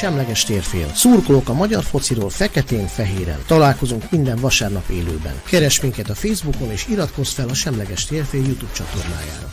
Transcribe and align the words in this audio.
semleges 0.00 0.44
térfél. 0.44 0.88
Szurkolók 0.94 1.48
a 1.48 1.52
magyar 1.52 1.82
fociról 1.82 2.30
feketén-fehéren. 2.30 3.40
Találkozunk 3.46 4.10
minden 4.10 4.38
vasárnap 4.40 4.88
élőben. 4.88 5.36
Keres 5.50 5.80
minket 5.80 6.08
a 6.08 6.14
Facebookon 6.14 6.70
és 6.70 6.88
iratkozz 6.88 7.32
fel 7.32 7.48
a 7.48 7.54
Semleges 7.54 8.04
térfél 8.04 8.40
YouTube 8.40 8.72
csatornájára. 8.72 9.48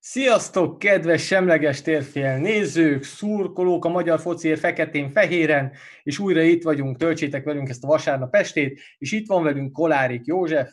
Sziasztok, 0.00 0.78
kedves 0.78 1.26
semleges 1.26 1.82
térfél 1.82 2.36
nézők, 2.36 3.02
szurkolók 3.02 3.84
a 3.84 3.88
magyar 3.88 4.20
fociért 4.20 4.60
feketén-fehéren, 4.60 5.72
és 6.02 6.18
újra 6.18 6.42
itt 6.42 6.62
vagyunk, 6.62 6.96
töltsétek 6.96 7.44
velünk 7.44 7.68
ezt 7.68 7.84
a 7.84 7.86
vasárnap 7.86 8.34
estét, 8.34 8.80
és 8.98 9.12
itt 9.12 9.26
van 9.26 9.42
velünk 9.42 9.72
Kolárik 9.72 10.26
József. 10.26 10.70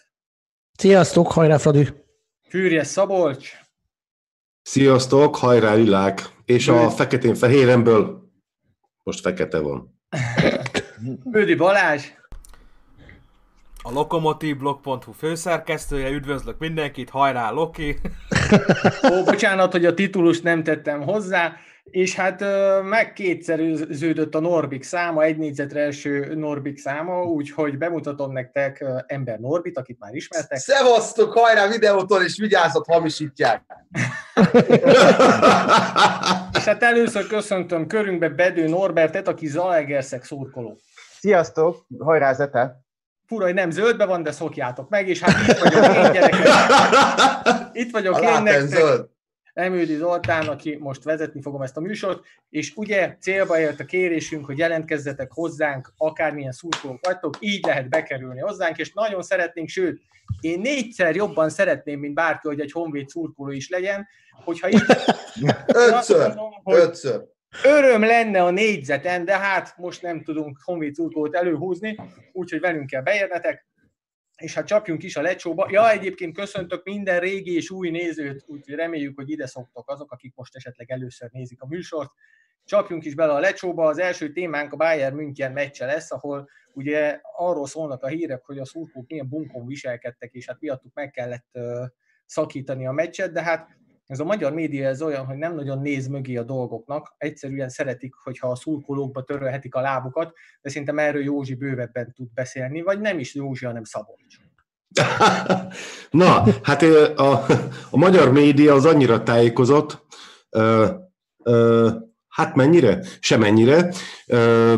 Sziasztok, 0.77 1.31
hajrá 1.31 1.57
Fradi! 1.57 1.87
Fűrjes 2.49 2.87
Szabolcs. 2.87 3.68
Sziasztok, 4.69 5.35
hajrá 5.35 5.73
Lilák! 5.73 6.29
És 6.45 6.67
a 6.67 6.89
feketén-fehéremből 6.89 8.29
most 9.03 9.19
fekete 9.19 9.59
van. 9.59 9.99
Bődi 11.23 11.55
Balázs! 11.55 12.03
A 13.81 13.91
lokomotívblog.hu 13.91 15.11
főszerkesztője, 15.11 16.09
üdvözlök 16.09 16.59
mindenkit, 16.59 17.09
hajrá 17.09 17.51
Loki! 17.51 17.99
Ó, 19.11 19.23
bocsánat, 19.23 19.71
hogy 19.71 19.85
a 19.85 19.93
titulust 19.93 20.43
nem 20.43 20.63
tettem 20.63 21.01
hozzá, 21.01 21.53
és 21.83 22.15
hát 22.15 22.43
megkétszerűződött 22.83 24.35
a 24.35 24.39
Norbik 24.39 24.83
száma, 24.83 25.23
egy 25.23 25.37
négyzetre 25.37 25.81
első 25.81 26.33
Norbik 26.35 26.77
száma, 26.77 27.23
úgyhogy 27.23 27.77
bemutatom 27.77 28.31
nektek 28.31 28.85
ember 29.07 29.39
Norbit, 29.39 29.77
akit 29.77 29.99
már 29.99 30.13
ismertek. 30.13 30.57
Szevasztok, 30.57 31.33
hajrá 31.33 31.67
videótól, 31.67 32.23
és 32.23 32.37
vigyázzat, 32.37 32.85
hamisítják! 32.85 33.61
és 36.57 36.63
hát 36.63 36.83
először 36.83 37.27
köszöntöm 37.27 37.87
körünkbe 37.87 38.29
Bedő 38.29 38.67
Norbertet, 38.67 39.27
aki 39.27 39.47
Zalaegerszeg 39.47 40.23
szurkoló. 40.23 40.77
Sziasztok, 41.19 41.85
hajrá 41.99 42.33
Zete! 42.33 42.87
Fura, 43.25 43.45
hogy 43.45 43.53
nem 43.53 43.71
zöldbe 43.71 44.05
van, 44.05 44.23
de 44.23 44.31
szokjátok 44.31 44.89
meg, 44.89 45.07
és 45.07 45.19
hát 45.21 45.47
itt 45.47 45.57
vagyok 45.57 45.95
én, 45.95 46.11
gyerekek. 46.11 46.47
Itt 47.81 47.91
vagyok 47.91 48.15
A 48.15 48.19
én 48.19 48.43
nektek. 48.43 48.67
zöld. 48.67 49.09
Emődi 49.59 49.95
Zoltán, 49.95 50.47
aki 50.47 50.77
most 50.79 51.03
vezetni 51.03 51.41
fogom 51.41 51.61
ezt 51.61 51.77
a 51.77 51.81
műsort, 51.81 52.25
és 52.49 52.73
ugye 52.75 53.15
célba 53.19 53.59
ért 53.59 53.79
a 53.79 53.85
kérésünk, 53.85 54.45
hogy 54.45 54.57
jelentkezzetek 54.57 55.31
hozzánk, 55.31 55.93
akármilyen 55.97 56.51
szurkolók 56.51 57.05
vagytok, 57.05 57.37
így 57.39 57.65
lehet 57.65 57.89
bekerülni 57.89 58.39
hozzánk, 58.39 58.77
és 58.77 58.93
nagyon 58.93 59.21
szeretnénk, 59.21 59.69
sőt, 59.69 60.01
én 60.39 60.59
négyszer 60.59 61.15
jobban 61.15 61.49
szeretném, 61.49 61.99
mint 61.99 62.13
bárki, 62.13 62.47
hogy 62.47 62.59
egy 62.59 62.71
honvéd 62.71 63.09
szurkoló 63.09 63.51
is 63.51 63.69
legyen, 63.69 64.07
hogyha 64.43 64.69
így 64.69 64.81
Ötször, 65.67 66.27
mondom, 66.27 66.51
hogy 66.63 66.75
ötször. 66.75 67.23
öröm 67.63 68.01
lenne 68.01 68.43
a 68.43 68.49
négyzeten, 68.49 69.25
de 69.25 69.37
hát 69.37 69.73
most 69.77 70.01
nem 70.01 70.23
tudunk 70.23 70.57
honvéd 70.63 70.93
szurkolót 70.93 71.35
előhúzni, 71.35 71.99
úgyhogy 72.33 72.59
velünk 72.59 72.87
kell 72.87 73.01
beérnetek, 73.01 73.68
és 74.39 74.53
hát 74.53 74.67
csapjunk 74.67 75.03
is 75.03 75.15
a 75.15 75.21
lecsóba. 75.21 75.67
Ja, 75.71 75.91
egyébként 75.91 76.35
köszöntök 76.35 76.83
minden 76.83 77.19
régi 77.19 77.55
és 77.55 77.69
új 77.69 77.89
nézőt, 77.89 78.43
úgyhogy 78.47 78.75
reméljük, 78.75 79.15
hogy 79.15 79.29
ide 79.29 79.47
szoktok 79.47 79.89
azok, 79.89 80.11
akik 80.11 80.35
most 80.35 80.55
esetleg 80.55 80.91
először 80.91 81.29
nézik 81.31 81.61
a 81.61 81.67
műsort. 81.67 82.11
Csapjunk 82.65 83.05
is 83.05 83.15
bele 83.15 83.33
a 83.33 83.39
lecsóba. 83.39 83.87
Az 83.87 83.97
első 83.97 84.31
témánk 84.31 84.73
a 84.73 84.75
Bayern 84.75 85.15
München 85.15 85.51
meccse 85.51 85.85
lesz, 85.85 86.11
ahol 86.11 86.49
ugye 86.73 87.19
arról 87.37 87.67
szólnak 87.67 88.03
a 88.03 88.07
hírek, 88.07 88.45
hogy 88.45 88.57
a 88.57 88.65
szurkolók 88.65 89.09
milyen 89.09 89.29
bunkon 89.29 89.65
viselkedtek, 89.65 90.33
és 90.33 90.45
hát 90.45 90.59
miattuk 90.59 90.93
meg 90.93 91.11
kellett 91.11 91.59
szakítani 92.25 92.87
a 92.87 92.91
meccset, 92.91 93.31
de 93.31 93.43
hát 93.43 93.77
ez 94.09 94.19
a 94.19 94.23
magyar 94.23 94.53
média 94.53 94.87
ez 94.87 95.01
olyan, 95.01 95.25
hogy 95.25 95.37
nem 95.37 95.55
nagyon 95.55 95.81
néz 95.81 96.07
mögé 96.07 96.35
a 96.35 96.43
dolgoknak, 96.43 97.15
egyszerűen 97.17 97.69
szeretik, 97.69 98.13
hogyha 98.23 98.49
a 98.49 98.55
szurkolókba 98.55 99.23
törölhetik 99.23 99.75
a 99.75 99.81
lábukat, 99.81 100.33
de 100.61 100.69
szerintem 100.69 100.99
erről 100.99 101.23
Józsi 101.23 101.55
bővebben 101.55 102.13
tud 102.15 102.33
beszélni, 102.33 102.81
vagy 102.81 102.99
nem 102.99 103.19
is 103.19 103.35
Józsi, 103.35 103.65
hanem 103.65 103.83
Szabolcs. 103.83 104.37
Na, 106.11 106.43
hát 106.63 106.81
a, 107.15 107.45
a 107.89 107.97
magyar 107.97 108.31
média 108.31 108.73
az 108.73 108.85
annyira 108.85 109.23
tájékozott, 109.23 110.05
ö, 110.49 110.87
ö, 111.43 111.89
hát 112.27 112.55
mennyire? 112.55 112.99
Semennyire. 113.19 113.93
Ö, 114.27 114.73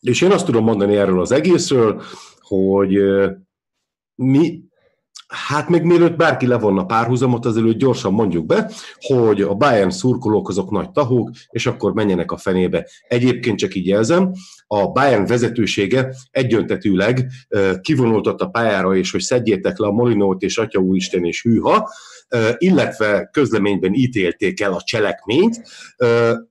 és 0.00 0.20
én 0.20 0.30
azt 0.30 0.44
tudom 0.44 0.64
mondani 0.64 0.96
erről 0.96 1.20
az 1.20 1.32
egészről, 1.32 2.02
hogy 2.40 2.98
mi, 4.14 4.62
hát 5.32 5.68
még 5.68 5.82
mielőtt 5.82 6.16
bárki 6.16 6.46
levonna 6.46 6.84
párhuzamot, 6.84 7.46
azelőtt 7.46 7.78
gyorsan 7.78 8.12
mondjuk 8.12 8.46
be, 8.46 8.70
hogy 9.00 9.40
a 9.40 9.54
Bayern 9.54 9.90
szurkolók 9.90 10.48
azok 10.48 10.70
nagy 10.70 10.90
tahók, 10.90 11.30
és 11.50 11.66
akkor 11.66 11.92
menjenek 11.92 12.32
a 12.32 12.36
fenébe. 12.36 12.88
Egyébként 13.08 13.58
csak 13.58 13.74
így 13.74 13.86
jelzem, 13.86 14.32
a 14.66 14.86
Bayern 14.86 15.26
vezetősége 15.26 16.14
egyöntetűleg 16.30 17.26
ö, 17.48 17.72
kivonultott 17.80 18.40
a 18.40 18.46
pályára, 18.46 18.96
és 18.96 19.10
hogy 19.10 19.20
szedjétek 19.20 19.78
le 19.78 19.86
a 19.86 19.92
Molinót 19.92 20.42
és 20.42 20.58
Atya 20.58 20.80
Úristen 20.80 21.24
és 21.24 21.42
hűha, 21.42 21.90
illetve 22.58 23.28
közleményben 23.32 23.92
ítélték 23.92 24.60
el 24.60 24.72
a 24.72 24.82
cselekményt. 24.82 25.62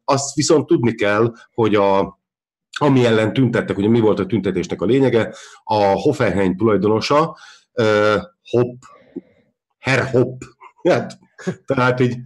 Azt 0.06 0.36
viszont 0.36 0.66
tudni 0.66 0.96
kell, 0.96 1.34
hogy 1.54 1.76
a 1.76 2.20
ami 2.80 3.06
ellen 3.06 3.34
tüntettek, 3.34 3.78
ugye 3.78 3.90
mi 3.90 4.00
volt 4.00 4.20
a 4.20 4.26
tüntetésnek 4.26 4.82
a 4.82 4.86
lényege, 4.86 5.34
a 5.64 5.84
Hoffenheim 5.84 6.58
tulajdonosa, 6.58 7.38
ö, 7.74 8.18
Hopp, 8.50 8.82
Herr 9.80 10.10
Hopp, 10.12 10.42
hát, 10.84 11.20
tehát 11.66 12.00
így 12.00 12.18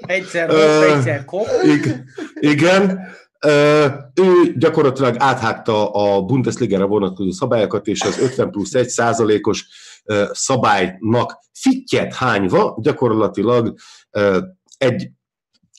Egyszer 0.00 0.48
hopp, 0.48 0.94
egyszer 0.96 1.24
kop. 1.24 1.46
Ig- 1.64 2.04
igen. 2.34 3.00
Ö, 3.40 3.86
Ő 4.14 4.52
gyakorlatilag 4.56 5.16
áthágta 5.18 5.90
a 5.90 6.22
Bundesliga-ra 6.22 6.86
vonatkozó 6.86 7.30
szabályokat, 7.30 7.86
és 7.86 8.00
az 8.00 8.18
50 8.18 8.50
plusz 8.50 8.74
1 8.74 8.88
százalékos 8.88 9.66
ö, 10.04 10.24
szabálynak 10.32 11.38
fittyet 11.52 12.14
hányva 12.14 12.78
gyakorlatilag 12.80 13.74
ö, 14.10 14.38
egy 14.78 15.10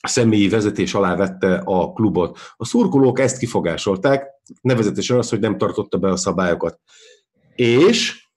személyi 0.02 0.48
vezetés 0.48 0.94
alá 0.94 1.16
vette 1.16 1.62
a 1.64 1.92
klubot. 1.92 2.38
A 2.56 2.64
szurkolók 2.64 3.18
ezt 3.20 3.38
kifogásolták, 3.38 4.26
nevezetesen 4.60 5.18
az, 5.18 5.28
hogy 5.28 5.40
nem 5.40 5.58
tartotta 5.58 5.98
be 5.98 6.08
a 6.08 6.16
szabályokat. 6.16 6.80
És, 7.54 8.27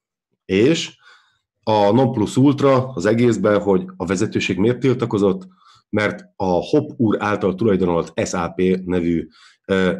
és 0.51 0.95
a 1.63 1.91
non 1.91 2.11
plus 2.11 2.37
ultra 2.37 2.87
az 2.87 3.05
egészben, 3.05 3.61
hogy 3.61 3.83
a 3.97 4.05
vezetőség 4.05 4.57
miért 4.57 4.79
tiltakozott, 4.79 5.47
mert 5.89 6.23
a 6.35 6.45
Hop 6.45 6.91
úr 6.97 7.17
által 7.19 7.55
tulajdonolt 7.55 8.27
SAP 8.27 8.61
nevű 8.85 9.27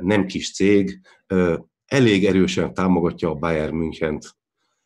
nem 0.01 0.25
kis 0.25 0.53
cég 0.53 1.01
elég 1.85 2.25
erősen 2.25 2.73
támogatja 2.73 3.29
a 3.29 3.35
Bayern 3.35 3.75
Münchent. 3.75 4.35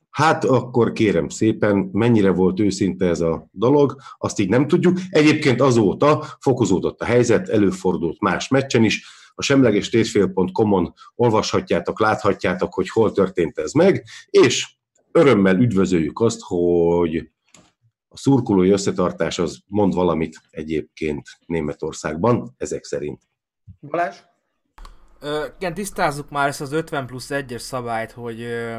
Hát 0.09 0.45
akkor 0.45 0.91
kérem 0.91 1.29
szépen, 1.29 1.89
mennyire 1.91 2.31
volt 2.31 2.59
őszinte 2.59 3.05
ez 3.05 3.21
a 3.21 3.47
dolog, 3.51 3.95
azt 4.17 4.39
így 4.39 4.49
nem 4.49 4.67
tudjuk. 4.67 4.99
Egyébként 5.09 5.61
azóta 5.61 6.25
fokozódott 6.39 7.01
a 7.01 7.05
helyzet, 7.05 7.49
előfordult 7.49 8.19
más 8.19 8.47
meccsen 8.47 8.83
is. 8.83 9.05
A 9.35 9.41
semleges 9.41 9.89
tétfél.com-on 9.89 10.93
olvashatjátok, 11.15 11.99
láthatjátok, 11.99 12.73
hogy 12.73 12.89
hol 12.89 13.11
történt 13.11 13.57
ez 13.57 13.71
meg, 13.71 14.03
és 14.29 14.73
örömmel 15.15 15.59
üdvözöljük 15.59 16.19
azt, 16.19 16.41
hogy 16.41 17.31
a 18.07 18.17
szurkolói 18.17 18.69
összetartás 18.69 19.39
az 19.39 19.59
mond 19.67 19.93
valamit 19.93 20.41
egyébként 20.49 21.27
Németországban, 21.45 22.53
ezek 22.57 22.83
szerint. 22.83 23.21
Balázs? 23.79 24.15
Ö, 25.19 25.45
igen, 25.59 25.73
tisztázzuk 25.73 26.29
már 26.29 26.47
ezt 26.47 26.61
az 26.61 26.71
50 26.71 27.05
plusz 27.05 27.27
1-es 27.29 27.57
szabályt, 27.59 28.11
hogy 28.11 28.41
ö, 28.41 28.77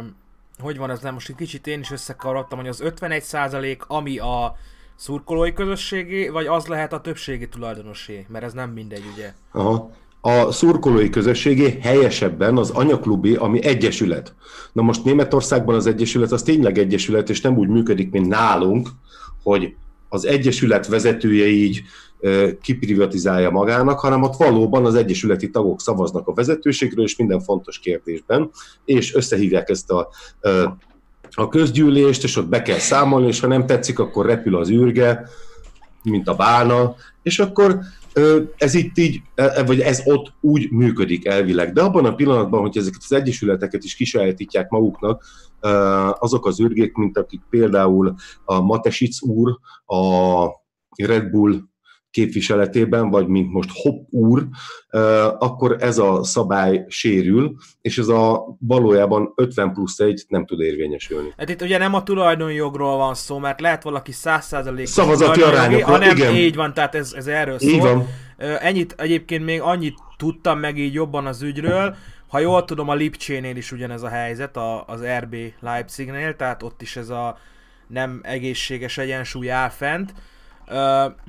hogy 0.58 0.76
van 0.76 0.90
ez, 0.90 1.00
nem 1.00 1.12
most 1.12 1.28
egy 1.28 1.34
kicsit 1.34 1.66
én 1.66 1.80
is 1.80 1.90
összekavarodtam, 1.90 2.58
hogy 2.58 2.68
az 2.68 2.80
51 2.80 3.22
százalék, 3.22 3.84
ami 3.86 4.18
a 4.18 4.56
szurkolói 4.96 5.52
közösségé, 5.52 6.28
vagy 6.28 6.46
az 6.46 6.66
lehet 6.66 6.92
a 6.92 7.00
többségi 7.00 7.48
tulajdonosé, 7.48 8.26
mert 8.28 8.44
ez 8.44 8.52
nem 8.52 8.70
mindegy, 8.70 9.04
ugye? 9.14 9.32
Aha. 9.52 9.90
A 10.20 10.52
szurkolói 10.52 11.10
közösségé 11.10 11.78
helyesebben 11.80 12.56
az 12.56 12.70
anyaklubi, 12.70 13.34
ami 13.34 13.64
egyesület. 13.64 14.34
Na 14.72 14.82
most 14.82 15.04
Németországban 15.04 15.74
az 15.74 15.86
egyesület 15.86 16.32
az 16.32 16.42
tényleg 16.42 16.78
egyesület, 16.78 17.30
és 17.30 17.40
nem 17.40 17.56
úgy 17.56 17.68
működik, 17.68 18.10
mint 18.10 18.28
nálunk, 18.28 18.88
hogy 19.42 19.74
az 20.08 20.26
egyesület 20.26 20.86
vezetője 20.86 21.46
így 21.46 21.82
kiprivatizálja 22.62 23.50
magának, 23.50 24.00
hanem 24.00 24.22
ott 24.22 24.36
valóban 24.36 24.84
az 24.84 24.94
egyesületi 24.94 25.50
tagok 25.50 25.80
szavaznak 25.80 26.28
a 26.28 26.32
vezetőségről, 26.32 27.04
és 27.04 27.16
minden 27.16 27.40
fontos 27.40 27.78
kérdésben, 27.78 28.50
és 28.84 29.14
összehívják 29.14 29.68
ezt 29.68 29.90
a, 29.90 30.08
a 31.30 31.48
közgyűlést, 31.48 32.24
és 32.24 32.36
ott 32.36 32.48
be 32.48 32.62
kell 32.62 32.78
számolni, 32.78 33.26
és 33.26 33.40
ha 33.40 33.46
nem 33.46 33.66
tetszik, 33.66 33.98
akkor 33.98 34.26
repül 34.26 34.56
az 34.56 34.70
űrge, 34.70 35.28
mint 36.02 36.28
a 36.28 36.34
bálna, 36.34 36.94
és 37.22 37.38
akkor 37.38 37.78
ez 38.56 38.74
itt 38.74 38.98
így, 38.98 39.22
e, 39.34 39.62
vagy 39.64 39.80
ez 39.80 40.02
ott 40.04 40.32
úgy 40.40 40.70
működik 40.70 41.26
elvileg. 41.26 41.72
De 41.72 41.82
abban 41.82 42.04
a 42.04 42.14
pillanatban, 42.14 42.60
hogy 42.60 42.76
ezeket 42.76 43.00
az 43.04 43.12
egyesületeket 43.12 43.84
is 43.84 43.94
kisajátítják 43.94 44.68
maguknak, 44.68 45.24
ö, 45.60 45.68
azok 46.18 46.46
az 46.46 46.60
űrgék, 46.60 46.94
mint 46.94 47.18
akik 47.18 47.40
például 47.50 48.14
a 48.44 48.60
Matesic 48.60 49.22
úr, 49.22 49.58
a 49.84 50.46
Red 50.96 51.30
Bull 51.30 51.60
képviseletében, 52.16 53.10
vagy 53.10 53.26
mint 53.26 53.52
most 53.52 53.70
Hopp 53.72 54.06
úr, 54.10 54.46
akkor 55.38 55.76
ez 55.80 55.98
a 55.98 56.24
szabály 56.24 56.84
sérül, 56.88 57.56
és 57.80 57.98
ez 57.98 58.08
a 58.08 58.56
valójában 58.58 59.32
50 59.36 59.72
plusz 59.72 59.98
1 59.98 60.24
nem 60.28 60.46
tud 60.46 60.60
érvényesülni. 60.60 61.32
Hát 61.36 61.48
itt 61.48 61.62
ugye 61.62 61.78
nem 61.78 61.94
a 61.94 62.02
tulajdonjogról 62.02 62.96
van 62.96 63.14
szó, 63.14 63.38
mert 63.38 63.60
lehet 63.60 63.82
valaki 63.82 64.12
100% 64.14 64.84
Szavazati 64.84 65.42
arányokról, 65.42 65.98
hanem 65.98 66.16
igen. 66.16 66.34
így 66.34 66.54
van, 66.54 66.74
tehát 66.74 66.94
ez, 66.94 67.12
ez 67.12 67.26
erről 67.26 67.58
szól. 67.58 67.70
Így 67.70 67.80
van. 67.80 68.06
Ennyit 68.60 68.94
egyébként 68.98 69.44
még 69.44 69.60
annyit 69.60 69.98
tudtam 70.16 70.58
meg 70.58 70.78
így 70.78 70.94
jobban 70.94 71.26
az 71.26 71.42
ügyről, 71.42 71.96
ha 72.28 72.38
jól 72.38 72.64
tudom, 72.64 72.88
a 72.88 72.94
Lipcsénél 72.94 73.56
is 73.56 73.72
ugyanez 73.72 74.02
a 74.02 74.08
helyzet, 74.08 74.56
a, 74.56 74.84
az 74.86 75.00
RB 75.18 75.36
Leipzignél, 75.60 76.36
tehát 76.36 76.62
ott 76.62 76.82
is 76.82 76.96
ez 76.96 77.08
a 77.08 77.38
nem 77.86 78.20
egészséges 78.22 78.98
egyensúly 78.98 79.50
áll 79.50 79.68
fent. 79.68 80.14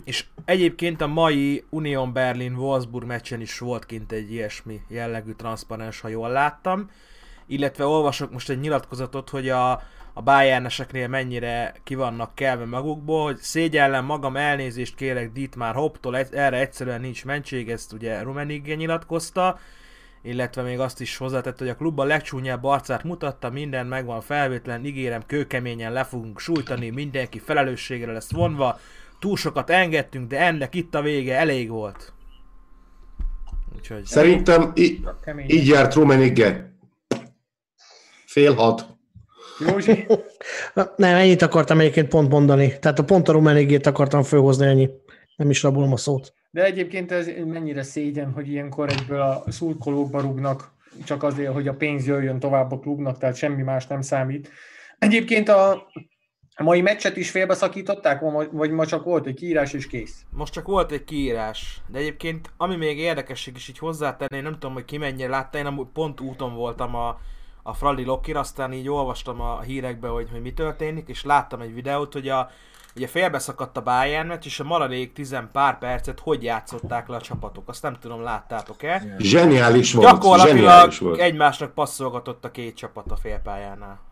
És 0.03 0.25
egyébként 0.45 1.01
a 1.01 1.07
mai 1.07 1.65
Union 1.69 2.13
Berlin-Wolfsburg 2.13 3.05
meccsen 3.05 3.41
is 3.41 3.59
volt 3.59 3.85
kint 3.85 4.11
egy 4.11 4.31
ilyesmi 4.31 4.81
jellegű 4.87 5.31
transzparens, 5.31 5.99
ha 5.99 6.07
jól 6.07 6.29
láttam. 6.29 6.89
Illetve 7.47 7.85
olvasok 7.85 8.31
most 8.31 8.49
egy 8.49 8.59
nyilatkozatot, 8.59 9.29
hogy 9.29 9.49
a, 9.49 9.71
a 10.13 10.21
Bayerneseknél 10.23 11.07
mennyire 11.07 11.73
ki 11.83 11.95
vannak 11.95 12.35
kelve 12.35 12.65
magukból, 12.65 13.23
hogy 13.23 13.37
szégyellem 13.37 14.05
magam, 14.05 14.35
elnézést 14.35 14.95
kérek 14.95 15.31
Dietmar 15.31 15.75
Hopptól, 15.75 16.17
erre 16.17 16.59
egyszerűen 16.59 17.01
nincs 17.01 17.25
mentség, 17.25 17.69
ezt 17.69 17.93
ugye 17.93 18.21
Rummenigge 18.21 18.75
nyilatkozta, 18.75 19.59
illetve 20.21 20.61
még 20.61 20.79
azt 20.79 21.01
is 21.01 21.17
hozzátett, 21.17 21.57
hogy 21.57 21.69
a 21.69 21.75
klub 21.75 21.99
a 21.99 22.03
legcsúnyább 22.03 22.63
arcát 22.63 23.03
mutatta, 23.03 23.49
minden 23.49 23.85
megvan 23.85 24.21
felvétlen, 24.21 24.85
ígérem, 24.85 25.25
kőkeményen 25.25 25.93
le 25.93 26.03
fogunk 26.03 26.39
sújtani, 26.39 26.89
mindenki 26.89 27.39
felelősségre 27.39 28.11
lesz 28.11 28.31
vonva, 28.31 28.79
túl 29.19 29.37
sokat 29.37 29.69
engedtünk, 29.69 30.29
de 30.29 30.39
ennek 30.39 30.75
itt 30.75 30.95
a 30.95 31.01
vége, 31.01 31.37
elég 31.37 31.69
volt. 31.69 32.13
Úgyhogy... 33.75 34.05
Szerintem 34.05 34.71
í- 34.75 35.01
így 35.47 35.67
járt 35.67 35.93
Rummenigge. 35.93 36.71
Fél 38.25 38.53
hat. 38.53 38.97
Józsi? 39.59 40.07
Nem, 40.95 41.15
ennyit 41.15 41.41
akartam 41.41 41.79
egyébként 41.79 42.07
pont 42.07 42.29
mondani. 42.29 42.79
Tehát 42.79 42.99
a 42.99 43.03
pont 43.03 43.27
a 43.27 43.31
rumenigét 43.31 43.85
akartam 43.85 44.23
fölhozni 44.23 44.65
ennyi. 44.65 44.89
Nem 45.35 45.49
is 45.49 45.63
rabolom 45.63 45.91
a 45.91 45.97
szót. 45.97 46.33
De 46.51 46.63
egyébként 46.63 47.11
ez 47.11 47.29
mennyire 47.45 47.83
szégyen, 47.83 48.31
hogy 48.31 48.49
ilyenkor 48.49 48.89
egyből 48.89 49.21
a 49.21 49.43
szurkolókba 49.47 50.21
rúgnak, 50.21 50.71
csak 51.05 51.23
azért, 51.23 51.53
hogy 51.53 51.67
a 51.67 51.73
pénz 51.73 52.07
jöjjön 52.07 52.39
tovább 52.39 52.71
a 52.71 52.79
klubnak, 52.79 53.17
tehát 53.17 53.35
semmi 53.35 53.61
más 53.61 53.87
nem 53.87 54.01
számít. 54.01 54.49
Egyébként 54.99 55.49
a, 55.49 55.87
a 56.59 56.63
mai 56.63 56.81
meccset 56.81 57.17
is 57.17 57.29
félbeszakították, 57.31 58.21
vagy- 58.51 58.71
ma 58.71 58.85
csak 58.85 59.03
volt 59.03 59.25
egy 59.25 59.35
kiírás 59.35 59.73
és 59.73 59.87
kész? 59.87 60.25
Most 60.29 60.53
csak 60.53 60.67
volt 60.67 60.91
egy 60.91 61.03
kiírás, 61.03 61.81
de 61.87 61.97
egyébként 61.97 62.51
ami 62.57 62.75
még 62.75 62.99
érdekesség 62.99 63.55
is 63.55 63.67
így 63.67 63.77
hozzátenni, 63.77 64.41
nem 64.41 64.53
tudom, 64.53 64.73
hogy 64.73 64.85
ki 64.85 64.97
mennyire 64.97 65.29
látta, 65.29 65.57
én 65.57 65.65
amúgy 65.65 65.87
pont 65.93 66.21
úton 66.21 66.55
voltam 66.55 66.95
a, 66.95 67.19
a 67.63 67.73
Fradi 67.73 68.03
Lokir, 68.03 68.35
aztán 68.35 68.73
így 68.73 68.89
olvastam 68.89 69.41
a 69.41 69.61
hírekbe, 69.61 70.07
hogy, 70.07 70.27
hogy 70.31 70.41
mi 70.41 70.53
történik, 70.53 71.07
és 71.07 71.23
láttam 71.23 71.61
egy 71.61 71.73
videót, 71.73 72.13
hogy 72.13 72.29
a, 72.29 72.49
ugye 72.95 73.07
félbeszakadt 73.07 73.77
a 73.77 73.81
Bayern 73.81 74.27
meccs, 74.27 74.45
és 74.45 74.59
a 74.59 74.63
maradék 74.63 75.13
tizen 75.13 75.49
pár 75.51 75.77
percet 75.77 76.19
hogy 76.19 76.43
játszották 76.43 77.07
le 77.07 77.15
a 77.15 77.21
csapatok. 77.21 77.69
Azt 77.69 77.81
nem 77.81 77.97
tudom, 77.99 78.21
láttátok-e? 78.21 79.15
Zseniális 79.17 79.93
volt. 79.93 80.07
Gyakorlatilag 80.07 80.57
Zseniális 80.59 80.99
volt. 80.99 81.19
egymásnak 81.19 81.73
passzolgatott 81.73 82.45
a 82.45 82.51
két 82.51 82.75
csapat 82.75 83.11
a 83.11 83.15
félpályánál. 83.15 84.06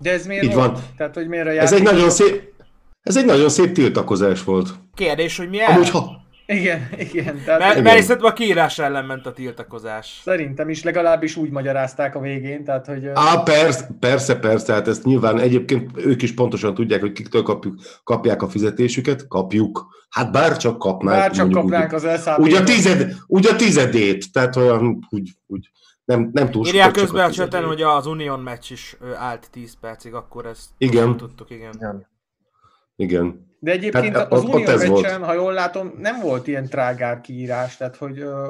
De 0.00 0.12
ez 0.12 0.26
miért 0.26 0.44
Így 0.44 0.54
volt? 0.54 0.72
van. 0.72 0.82
Tehát, 0.96 1.14
hogy 1.14 1.28
miért 1.28 1.46
a 1.46 1.50
Ez 1.50 1.72
egy 1.72 1.82
nagyon 1.82 2.10
szép, 2.10 2.52
ez 3.02 3.16
egy 3.16 3.24
nagyon 3.24 3.48
szép 3.48 3.72
tiltakozás 3.72 4.44
volt. 4.44 4.68
Kérdés, 4.94 5.36
hogy 5.36 5.48
mi 5.48 5.60
el? 5.60 5.70
Amúgy, 5.70 5.90
ha, 5.90 6.20
Igen, 6.50 6.88
igen. 6.98 7.42
Tehát 7.44 7.60
Mert, 7.60 7.82
mert 7.82 8.02
szerintem 8.02 8.30
a 8.30 8.32
kiírás 8.32 8.78
ellen 8.78 9.04
ment 9.04 9.26
a 9.26 9.32
tiltakozás. 9.32 10.20
Szerintem 10.24 10.68
is 10.68 10.82
legalábbis 10.82 11.36
úgy 11.36 11.50
magyarázták 11.50 12.14
a 12.14 12.20
végén, 12.20 12.64
tehát 12.64 12.86
hogy... 12.86 13.06
Á, 13.14 13.42
persze, 13.42 13.88
persze, 14.00 14.38
persze, 14.38 14.72
hát 14.72 14.88
ezt 14.88 15.04
nyilván 15.04 15.38
egyébként 15.38 15.90
ők 15.96 16.22
is 16.22 16.34
pontosan 16.34 16.74
tudják, 16.74 17.00
hogy 17.00 17.12
kiktől 17.12 17.42
kapjuk, 17.42 17.74
kapják 18.04 18.42
a 18.42 18.48
fizetésüket, 18.48 19.28
kapjuk. 19.28 19.86
Hát 20.08 20.32
bár 20.32 20.56
csak 20.56 20.78
kapnák. 20.78 21.18
Bár 21.18 21.30
csak 21.30 21.50
kapnánk 21.50 21.88
úgy, 21.88 21.94
az 21.94 22.04
elszállítást. 22.04 22.52
úgy, 22.52 22.62
a 22.62 22.64
tized, 22.64 23.14
úgy 23.26 23.46
a 23.46 23.56
tizedét, 23.56 24.32
tehát 24.32 24.56
olyan, 24.56 25.06
úgy, 25.10 25.30
úgy 25.46 25.70
nem, 26.10 26.30
nem 26.32 26.50
túl 26.50 26.66
Írják 26.66 26.84
sokat, 26.84 26.94
csak 26.94 27.04
közben 27.04 27.28
a 27.28 27.32
cseten, 27.32 27.64
hogy 27.64 27.82
az 27.82 28.06
Union 28.06 28.40
meccs 28.40 28.70
is 28.70 28.96
állt 29.16 29.48
10 29.50 29.74
percig, 29.80 30.14
akkor 30.14 30.46
ezt 30.46 30.68
Igen. 30.78 31.16
tudtuk, 31.16 31.50
igen. 31.50 32.06
Igen. 32.96 33.48
De 33.58 33.70
egyébként 33.70 34.16
Hát, 34.16 34.32
az 34.32 34.44
Unió 34.44 34.66
ez 34.66 34.86
volt. 34.86 35.02
meccsen, 35.02 35.24
ha 35.24 35.32
jól 35.32 35.52
látom, 35.52 35.94
nem 35.98 36.20
volt 36.20 36.46
ilyen 36.46 36.68
trágár 36.68 37.20
kiírás, 37.20 37.76
tehát 37.76 37.96
hogy 37.96 38.18
ö, 38.18 38.48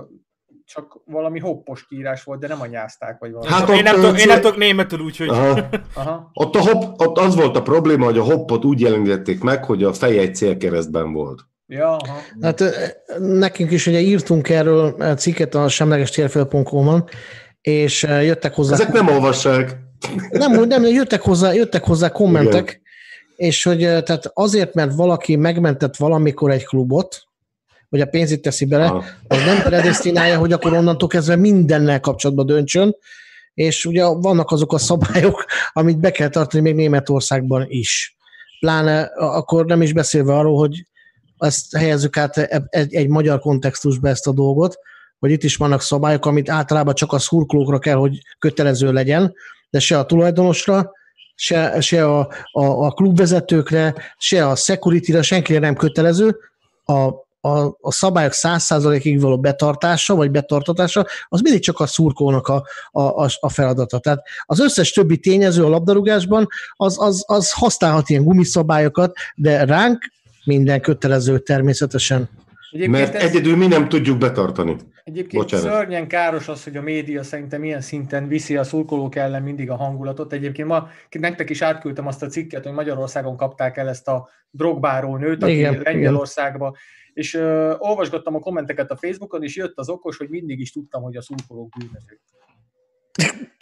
csak 0.64 1.00
valami 1.04 1.38
hoppos 1.38 1.86
kiírás 1.86 2.24
volt, 2.24 2.40
de 2.40 2.48
nem 2.48 2.60
anyázták, 2.60 3.18
vagy 3.18 3.32
valami. 3.32 3.52
Hát 3.52 3.68
Én 3.68 3.76
ott, 3.76 3.82
nem, 3.82 3.94
tudok, 3.94 4.18
én 4.20 4.26
nem 4.26 4.40
tudok 4.40 4.56
németül, 4.56 5.00
úgyhogy... 5.00 5.28
Aha. 5.28 5.68
Aha. 5.94 6.30
Ott, 6.32 6.54
a 6.54 6.60
hopp, 6.60 7.00
ott 7.00 7.18
az 7.18 7.34
volt 7.36 7.56
a 7.56 7.62
probléma, 7.62 8.04
hogy 8.04 8.18
a 8.18 8.22
hoppot 8.22 8.64
úgy 8.64 8.80
jelenítették 8.80 9.42
meg, 9.42 9.64
hogy 9.64 9.84
a 9.84 9.92
feje 9.92 10.20
egy 10.20 10.34
célkeresztben 10.34 11.12
volt. 11.12 11.40
Ja, 11.66 11.96
aha. 11.96 12.18
Hát 12.40 12.62
nekünk 13.18 13.70
is 13.70 13.86
ugye 13.86 14.00
írtunk 14.00 14.48
erről 14.48 15.14
cikket 15.14 15.54
a 15.54 15.68
semleges 15.68 16.10
térfél.com-on, 16.10 17.04
és 17.60 18.02
jöttek 18.02 18.54
hozzá... 18.54 18.72
Ezek 18.74 18.92
nem 18.92 19.08
olvassák. 19.08 19.76
Nem, 20.30 20.64
nem, 20.64 20.84
jöttek 20.84 21.20
hozzá, 21.20 21.52
jöttek 21.52 21.84
hozzá 21.84 22.08
kommentek, 22.08 22.80
és 23.36 23.62
hogy 23.62 23.78
tehát 23.78 24.30
azért, 24.34 24.74
mert 24.74 24.94
valaki 24.94 25.36
megmentett 25.36 25.96
valamikor 25.96 26.50
egy 26.50 26.64
klubot, 26.64 27.22
vagy 27.88 28.00
a 28.00 28.06
pénzét 28.06 28.42
teszi 28.42 28.64
bele, 28.64 28.84
Aha. 28.84 29.04
az 29.28 29.44
nem 29.44 29.62
predestinálja, 29.62 30.38
hogy 30.38 30.52
akkor 30.52 30.72
onnantól 30.72 31.08
kezdve 31.08 31.36
mindennel 31.36 32.00
kapcsolatban 32.00 32.46
döntsön, 32.46 32.96
és 33.54 33.84
ugye 33.84 34.04
vannak 34.04 34.50
azok 34.50 34.72
a 34.72 34.78
szabályok, 34.78 35.44
amit 35.72 35.98
be 35.98 36.10
kell 36.10 36.28
tartani 36.28 36.62
még 36.62 36.74
Németországban 36.74 37.64
is. 37.68 38.16
Pláne 38.60 39.02
akkor 39.14 39.64
nem 39.64 39.82
is 39.82 39.92
beszélve 39.92 40.36
arról, 40.36 40.58
hogy 40.58 40.86
ezt 41.38 41.76
helyezzük 41.76 42.16
át 42.16 42.36
e- 42.36 42.62
egy, 42.68 42.94
egy 42.94 43.08
magyar 43.08 43.40
kontextusba 43.40 44.08
ezt 44.08 44.26
a 44.26 44.32
dolgot, 44.32 44.78
hogy 45.20 45.30
itt 45.30 45.42
is 45.42 45.56
vannak 45.56 45.82
szabályok, 45.82 46.26
amit 46.26 46.50
általában 46.50 46.94
csak 46.94 47.12
a 47.12 47.18
szurkolókra 47.18 47.78
kell, 47.78 47.96
hogy 47.96 48.18
kötelező 48.38 48.92
legyen, 48.92 49.34
de 49.70 49.78
se 49.78 49.98
a 49.98 50.06
tulajdonosra, 50.06 50.92
se, 51.34 51.80
se 51.80 52.04
a, 52.04 52.18
a, 52.52 52.64
a 52.64 52.90
klubvezetőkre, 52.90 53.94
se 54.18 54.46
a 54.46 54.56
security-ra, 54.56 55.22
senkire 55.22 55.58
nem 55.58 55.74
kötelező. 55.74 56.36
A, 56.84 57.08
a, 57.40 57.76
a 57.80 57.92
szabályok 57.92 58.32
száz 58.32 58.62
százalékig 58.62 59.20
való 59.20 59.38
betartása, 59.38 60.14
vagy 60.14 60.30
betartatása, 60.30 61.06
az 61.28 61.40
mindig 61.40 61.62
csak 61.62 61.80
a 61.80 61.86
szurkónak 61.86 62.48
a, 62.48 62.64
a, 62.90 63.24
a 63.40 63.48
feladata. 63.48 63.98
Tehát 63.98 64.22
az 64.44 64.60
összes 64.60 64.90
többi 64.90 65.18
tényező 65.18 65.64
a 65.64 65.68
labdarúgásban, 65.68 66.48
az, 66.72 66.96
az, 67.02 67.24
az 67.26 67.52
használhat 67.52 68.08
ilyen 68.08 68.24
gumiszabályokat, 68.24 69.16
de 69.34 69.64
ránk 69.64 70.12
minden 70.44 70.80
kötelező 70.80 71.38
természetesen. 71.38 72.28
Egyébként 72.70 72.98
Mert 72.98 73.14
ez... 73.14 73.22
egyedül 73.30 73.56
mi 73.56 73.66
nem 73.66 73.88
tudjuk 73.88 74.18
betartani. 74.18 74.76
Egyébként 75.04 75.42
Bocsánat. 75.42 75.66
szörnyen 75.66 76.08
káros 76.08 76.48
az, 76.48 76.64
hogy 76.64 76.76
a 76.76 76.82
média 76.82 77.22
szerintem 77.22 77.64
ilyen 77.64 77.80
szinten 77.80 78.28
viszi 78.28 78.56
a 78.56 78.64
szurkolók 78.64 79.14
ellen 79.14 79.42
mindig 79.42 79.70
a 79.70 79.76
hangulatot. 79.76 80.32
Egyébként 80.32 80.68
ma 80.68 80.88
nektek 81.10 81.50
is 81.50 81.62
átküldtem 81.62 82.06
azt 82.06 82.22
a 82.22 82.26
cikket, 82.26 82.64
hogy 82.64 82.72
Magyarországon 82.72 83.36
kapták 83.36 83.76
el 83.76 83.88
ezt 83.88 84.08
a 84.08 84.28
drogbáró 84.50 85.16
nőt, 85.16 85.42
aki 85.42 85.56
igen, 85.56 85.80
Lengyelországba. 85.84 86.76
És 87.12 87.34
uh, 87.34 87.74
olvasgattam 87.78 88.34
a 88.34 88.40
kommenteket 88.40 88.90
a 88.90 88.96
Facebookon, 88.96 89.42
és 89.42 89.56
jött 89.56 89.78
az 89.78 89.88
okos, 89.88 90.16
hogy 90.16 90.28
mindig 90.28 90.60
is 90.60 90.72
tudtam, 90.72 91.02
hogy 91.02 91.16
a 91.16 91.22
szurkolók 91.22 91.68
bűnözők. 91.78 92.20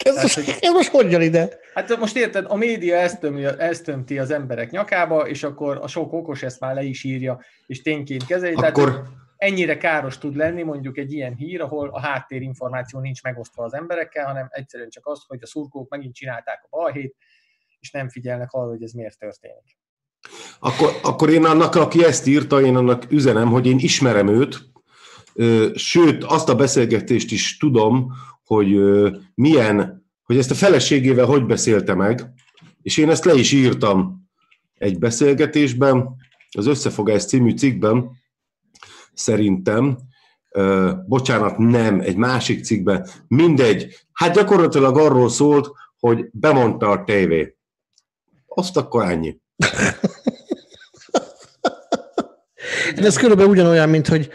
Ez, 0.09 0.33
Tehát, 0.33 0.33
hogy, 0.33 0.57
ez 0.61 0.71
most 0.71 0.89
hogy 0.89 1.11
jön 1.11 1.21
ide? 1.21 1.49
Hát 1.73 1.97
most 1.97 2.15
érted, 2.15 2.45
a 2.47 2.55
média 2.55 2.95
ezt, 2.95 3.83
tömti 3.83 4.19
az 4.19 4.31
emberek 4.31 4.71
nyakába, 4.71 5.27
és 5.27 5.43
akkor 5.43 5.79
a 5.81 5.87
sok 5.87 6.13
okos 6.13 6.43
ezt 6.43 6.59
már 6.59 6.73
le 6.75 6.83
is 6.83 7.03
írja, 7.03 7.41
és 7.65 7.81
tényként 7.81 8.25
kezeli. 8.25 8.53
Akkor... 8.53 8.91
Tehát, 8.91 9.07
ennyire 9.39 9.77
káros 9.77 10.17
tud 10.17 10.35
lenni 10.35 10.63
mondjuk 10.63 10.97
egy 10.97 11.13
ilyen 11.13 11.35
hír, 11.35 11.61
ahol 11.61 11.89
a 11.89 11.99
háttérinformáció 11.99 12.99
nincs 12.99 13.23
megosztva 13.23 13.63
az 13.63 13.73
emberekkel, 13.73 14.25
hanem 14.25 14.47
egyszerűen 14.49 14.89
csak 14.89 15.07
az, 15.07 15.23
hogy 15.27 15.39
a 15.41 15.47
szurkók 15.47 15.89
megint 15.89 16.15
csinálták 16.15 16.59
a 16.63 16.77
balhét, 16.77 17.15
és 17.79 17.91
nem 17.91 18.09
figyelnek 18.09 18.51
arra, 18.51 18.69
hogy 18.69 18.83
ez 18.83 18.91
miért 18.91 19.19
történik. 19.19 19.77
Akkor, 20.59 20.89
akkor 21.03 21.29
én 21.29 21.45
annak, 21.45 21.75
aki 21.75 22.03
ezt 22.03 22.27
írta, 22.27 22.61
én 22.61 22.75
annak 22.75 23.11
üzenem, 23.11 23.47
hogy 23.47 23.67
én 23.67 23.77
ismerem 23.77 24.27
őt, 24.27 24.57
sőt, 25.75 26.23
azt 26.23 26.49
a 26.49 26.55
beszélgetést 26.55 27.31
is 27.31 27.57
tudom, 27.57 28.11
hogy 28.43 28.75
milyen, 29.35 29.98
hogy 30.29 30.37
ezt 30.37 30.51
a 30.51 30.55
feleségével 30.55 31.25
hogy 31.25 31.45
beszélte 31.45 31.93
meg, 31.93 32.33
és 32.81 32.97
én 32.97 33.09
ezt 33.09 33.25
le 33.25 33.33
is 33.33 33.51
írtam 33.51 34.29
egy 34.77 34.99
beszélgetésben, 34.99 36.15
az 36.57 36.65
Összefogás 36.67 37.25
című 37.25 37.55
cikkben, 37.55 38.11
szerintem, 39.13 39.97
bocsánat, 41.05 41.57
nem, 41.57 41.99
egy 41.99 42.15
másik 42.15 42.63
cikkben, 42.63 43.07
mindegy, 43.27 44.05
hát 44.13 44.33
gyakorlatilag 44.33 44.97
arról 44.97 45.29
szólt, 45.29 45.71
hogy 45.99 46.29
bemondta 46.31 46.89
a 46.89 47.03
tévé. 47.03 47.55
Azt 48.47 48.77
akkor 48.77 49.03
ennyi. 49.03 49.37
De 52.95 53.05
ez 53.05 53.17
körülbelül 53.17 53.51
ugyanolyan, 53.51 53.89
mint 53.89 54.07
hogy 54.07 54.29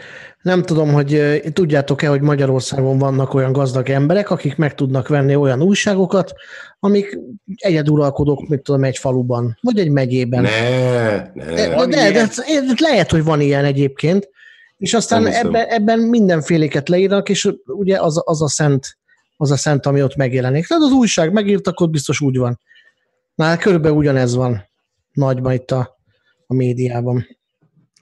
nem 0.45 0.63
tudom, 0.63 0.93
hogy 0.93 1.41
tudjátok-e, 1.53 2.07
hogy 2.07 2.21
Magyarországon 2.21 2.97
vannak 2.97 3.33
olyan 3.33 3.51
gazdag 3.51 3.89
emberek, 3.89 4.29
akik 4.29 4.55
meg 4.55 4.75
tudnak 4.75 5.07
venni 5.07 5.35
olyan 5.35 5.61
újságokat, 5.61 6.33
amik 6.79 7.17
egyeduralkodók, 7.55 8.47
mit 8.47 8.61
tudom, 8.61 8.83
egy 8.83 8.97
faluban, 8.97 9.57
vagy 9.61 9.79
egy 9.79 9.89
megyében. 9.89 10.41
Ne, 10.41 11.21
ne. 11.33 11.55
De, 11.55 11.85
de, 11.85 12.11
de, 12.11 12.27
de 12.45 12.73
lehet, 12.77 13.11
hogy 13.11 13.23
van 13.23 13.41
ilyen 13.41 13.65
egyébként, 13.65 14.29
és 14.77 14.93
aztán 14.93 15.27
ebben, 15.27 15.67
ebben 15.67 15.99
mindenféléket 15.99 16.89
leírnak, 16.89 17.29
és 17.29 17.51
ugye 17.65 18.01
az, 18.01 18.21
az, 18.25 18.41
a 18.41 18.49
szent, 18.49 18.97
az 19.37 19.51
a 19.51 19.57
szent, 19.57 19.85
ami 19.85 20.03
ott 20.03 20.15
megjelenik. 20.15 20.67
Tehát 20.67 20.83
az 20.83 20.91
újság 20.91 21.31
megírtak, 21.31 21.79
ott 21.79 21.89
biztos 21.89 22.21
úgy 22.21 22.37
van. 22.37 22.59
Na, 23.35 23.57
körülbelül 23.57 23.97
ugyanez 23.97 24.35
van 24.35 24.69
nagyban 25.11 25.53
itt 25.53 25.71
a, 25.71 25.97
a 26.47 26.53
médiában. 26.53 27.34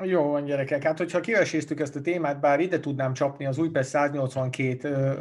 Jó 0.04 0.24
van, 0.24 0.46
gyerekek. 0.46 0.84
Hát, 0.84 0.98
hogyha 0.98 1.20
kiveséztük 1.20 1.80
ezt 1.80 1.96
a 1.96 2.02
témát, 2.02 2.40
bár 2.40 2.60
ide 2.60 2.80
tudnám 2.80 3.14
csapni 3.14 3.46
az 3.46 3.58
Újpest 3.58 3.90
182 3.90 5.18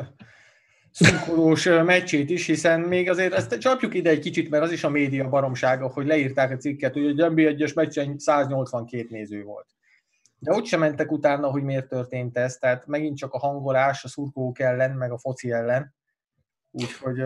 szurkolós 0.90 1.64
meccsét 1.64 2.30
is, 2.30 2.46
hiszen 2.46 2.80
még 2.80 3.10
azért 3.10 3.32
ezt 3.32 3.58
csapjuk 3.58 3.94
ide 3.94 4.10
egy 4.10 4.18
kicsit, 4.18 4.50
mert 4.50 4.62
az 4.62 4.72
is 4.72 4.84
a 4.84 4.90
média 4.90 5.28
baromsága, 5.28 5.88
hogy 5.88 6.06
leírták 6.06 6.50
a 6.50 6.56
cikket, 6.56 6.92
hogy 6.92 7.20
a 7.20 7.28
NB1-es 7.30 7.74
meccsen 7.74 8.18
182 8.18 9.06
néző 9.10 9.42
volt. 9.42 9.66
De 10.38 10.52
ott 10.52 10.66
sem 10.66 10.80
mentek 10.80 11.12
utána, 11.12 11.50
hogy 11.50 11.62
miért 11.62 11.88
történt 11.88 12.36
ez, 12.36 12.56
tehát 12.56 12.86
megint 12.86 13.16
csak 13.16 13.32
a 13.32 13.38
hangolás 13.38 14.04
a 14.04 14.08
szurkolók 14.08 14.58
ellen, 14.58 14.90
meg 14.90 15.12
a 15.12 15.18
foci 15.18 15.50
ellen. 15.50 15.94
Úgyhogy 16.70 17.24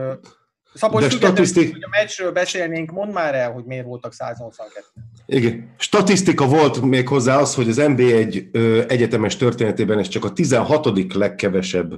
Szabolcs, 0.74 1.12
statisztik... 1.12 1.72
hogy 1.72 1.82
a 1.82 1.88
meccsről 1.88 2.32
beszélnénk, 2.32 2.90
mondd 2.90 3.12
már 3.12 3.34
el, 3.34 3.52
hogy 3.52 3.64
miért 3.64 3.84
voltak 3.84 4.12
182. 4.12 4.84
Igen. 5.26 5.74
Statisztika 5.78 6.46
volt 6.46 6.82
még 6.82 7.08
hozzá 7.08 7.38
az, 7.38 7.54
hogy 7.54 7.68
az 7.68 7.76
NB1 7.80 8.44
ö, 8.52 8.82
egyetemes 8.88 9.36
történetében 9.36 9.98
ez 9.98 10.08
csak 10.08 10.24
a 10.24 10.32
16. 10.32 11.14
legkevesebb 11.14 11.92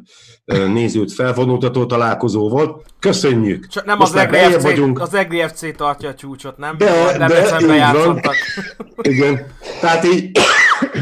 ö, 0.44 0.68
nézőt 0.68 1.12
felvonultató 1.12 1.86
találkozó 1.86 2.48
volt. 2.48 2.86
Köszönjük! 2.98 3.66
Csak 3.66 3.84
nem 3.84 3.98
Most 3.98 4.14
az 4.14 4.20
EGFC, 4.20 4.62
vagyunk. 4.62 5.00
az 5.00 5.14
EGFC 5.14 5.76
tartja 5.76 6.08
a 6.08 6.14
csúcsot, 6.14 6.56
nem? 6.56 6.76
De, 6.78 7.16
nem 7.18 7.28
de 7.66 7.74
játszottak. 7.74 8.34
Igen. 9.12 9.46
Tehát 9.80 10.04
így 10.04 10.30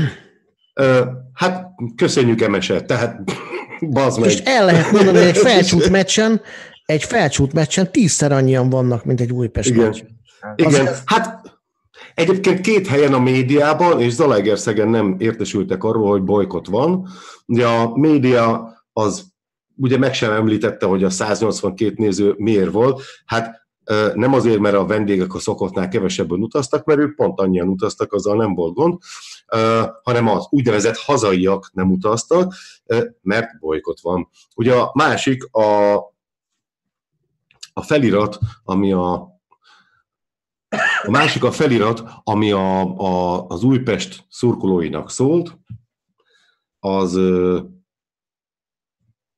ö, 0.75 1.01
hát 1.35 1.67
köszönjük 1.97 2.41
Emeset, 2.41 2.87
tehát 2.87 3.21
bazd 3.91 4.21
meg. 4.21 4.31
És 4.31 4.41
el 4.45 4.65
lehet 4.65 4.93
mondani, 4.93 5.19
hogy 5.19 5.27
egy 5.27 5.37
felcsút 5.37 5.91
meccsen 5.91 6.41
egy 6.87 7.05
felcsút 7.05 7.53
meccsen 7.53 7.93
tízszer 7.93 8.33
annyian 8.33 8.71
vannak, 8.71 9.05
mint 9.05 9.21
egy 9.21 9.33
Újpest 9.33 9.69
Igen. 9.69 9.85
meccs. 9.85 10.03
Igen, 10.57 10.87
az... 10.87 11.03
hát 11.05 11.56
Egyébként 12.17 12.61
két 12.61 12.87
helyen 12.87 13.15
a 13.15 13.19
médiában, 13.19 14.01
és 14.01 14.13
Zalaegerszegen 14.13 14.89
nem 14.89 15.17
értesültek 15.19 15.85
arról, 15.85 16.11
hogy 16.11 16.23
bolykot 16.23 16.67
van. 16.67 17.09
Ugye 17.47 17.67
a 17.67 17.97
média 17.97 18.75
az 18.93 19.25
ugye 19.77 19.99
meg 19.99 20.15
sem 20.15 20.33
említette, 20.33 20.87
hogy 20.87 21.05
a 21.05 21.11
182 21.11 21.95
néző 21.97 22.35
miért 22.37 22.71
volt. 22.71 23.03
Hát 23.25 23.67
nem 24.15 24.35
azért, 24.35 24.59
mert 24.59 24.75
a 24.75 24.87
vendégek 24.87 25.35
a 25.35 25.39
szokottnál 25.39 25.89
kevesebben 25.89 26.43
utaztak, 26.43 26.85
mert 26.85 26.99
ők 26.99 27.15
pont 27.15 27.41
annyian 27.41 27.69
utaztak, 27.69 28.13
azzal 28.13 28.37
nem 28.37 28.55
volt 28.55 28.75
gond, 28.75 28.99
hanem 30.03 30.29
az 30.29 30.47
úgynevezett 30.51 30.97
hazaiak 30.97 31.71
nem 31.73 31.91
utaztak, 31.91 32.55
mert 33.23 33.59
bolykot 33.59 34.01
van. 34.01 34.29
Ugye 34.55 34.75
a 34.75 34.91
másik, 34.95 35.45
a 35.45 35.99
a 37.79 37.83
felirat, 37.83 38.39
ami 38.65 38.93
a 38.93 39.36
a 41.03 41.11
másik 41.11 41.45
a 41.45 41.51
felirat, 41.51 42.03
ami 42.23 42.51
a, 42.51 42.97
a, 42.97 43.47
az 43.47 43.63
Újpest 43.63 44.25
szurkolóinak 44.29 45.11
szólt, 45.11 45.59
az 46.79 47.21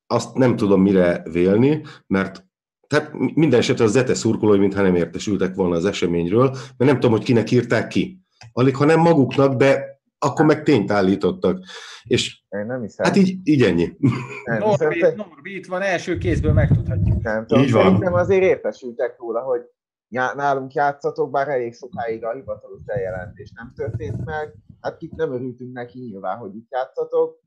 azt 0.07 0.35
nem 0.35 0.57
tudom 0.57 0.83
mire 0.83 1.23
vélni, 1.31 1.83
mert 2.07 2.47
tehát 2.87 3.13
minden 3.35 3.59
esetre 3.59 3.85
az 3.85 3.91
Zete 3.91 4.15
szurkolói 4.15 4.59
mintha 4.59 4.83
nem 4.83 4.95
értesültek 4.95 5.55
volna 5.55 5.77
az 5.77 5.85
eseményről, 5.85 6.51
mert 6.51 6.77
nem 6.79 6.95
tudom, 6.95 7.11
hogy 7.11 7.25
kinek 7.25 7.51
írták 7.51 7.89
ki. 7.89 8.21
Alig, 8.53 8.77
ha 8.77 8.85
nem 8.85 9.01
maguknak, 9.01 9.55
de 9.55 10.01
akkor 10.19 10.45
meg 10.45 10.63
tényt 10.63 10.91
állítottak. 10.91 11.59
És 12.05 12.43
Én 12.49 12.67
nem 12.67 12.81
hiszem. 12.81 13.07
hát 13.07 13.17
így, 13.17 13.39
így 13.43 13.63
ennyi. 13.63 13.97
Norbi, 14.45 15.01
Norbi 15.17 15.57
itt 15.57 15.67
van, 15.67 15.83
első 15.83 16.19
kézből 16.19 16.53
megtudhatjuk. 16.53 17.23
Nem 17.23 17.47
tudom, 17.47 17.63
így 17.63 17.73
van. 17.73 17.83
szerintem 17.83 18.15
azért 18.15 18.43
értesültek 18.43 19.17
róla, 19.19 19.41
hogy 19.41 19.61
nálunk 20.09 20.73
játszatok, 20.73 21.31
bár 21.31 21.49
elég 21.49 21.75
sokáig 21.75 22.25
a 22.25 22.33
hivatalos 22.33 22.83
bejelentés 22.83 23.53
nem 23.53 23.73
történt 23.75 24.25
meg. 24.25 24.55
Hát 24.81 24.97
kit 24.97 25.17
nem 25.17 25.33
örültünk 25.33 25.73
neki 25.73 25.99
nyilván, 25.99 26.39
hogy 26.39 26.57
itt 26.57 26.71
játszatok. 26.71 27.41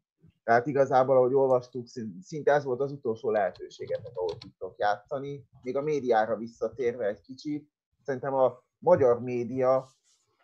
Tehát 0.44 0.68
igazából, 0.68 1.18
ahogy 1.18 1.34
olvastuk, 1.34 1.88
szinte 2.22 2.51
ez 2.51 2.63
volt 2.63 2.80
az 2.80 2.91
utolsó 2.91 3.32
lehetőségetek, 3.32 4.12
ahol 4.15 4.38
tudtok 4.38 4.77
játszani. 4.77 5.46
Még 5.62 5.77
a 5.77 5.82
médiára 5.82 6.38
visszatérve 6.38 7.06
egy 7.06 7.22
kicsit, 7.22 7.70
szerintem 8.03 8.34
a 8.34 8.63
magyar 8.77 9.22
média 9.22 9.88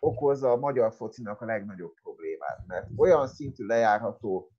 okozza 0.00 0.50
a 0.50 0.56
magyar 0.56 0.92
focinak 0.92 1.40
a 1.40 1.44
legnagyobb 1.44 1.94
problémát, 2.02 2.66
mert 2.66 2.88
olyan 2.96 3.26
szintű 3.26 3.66
lejárható 3.66 4.50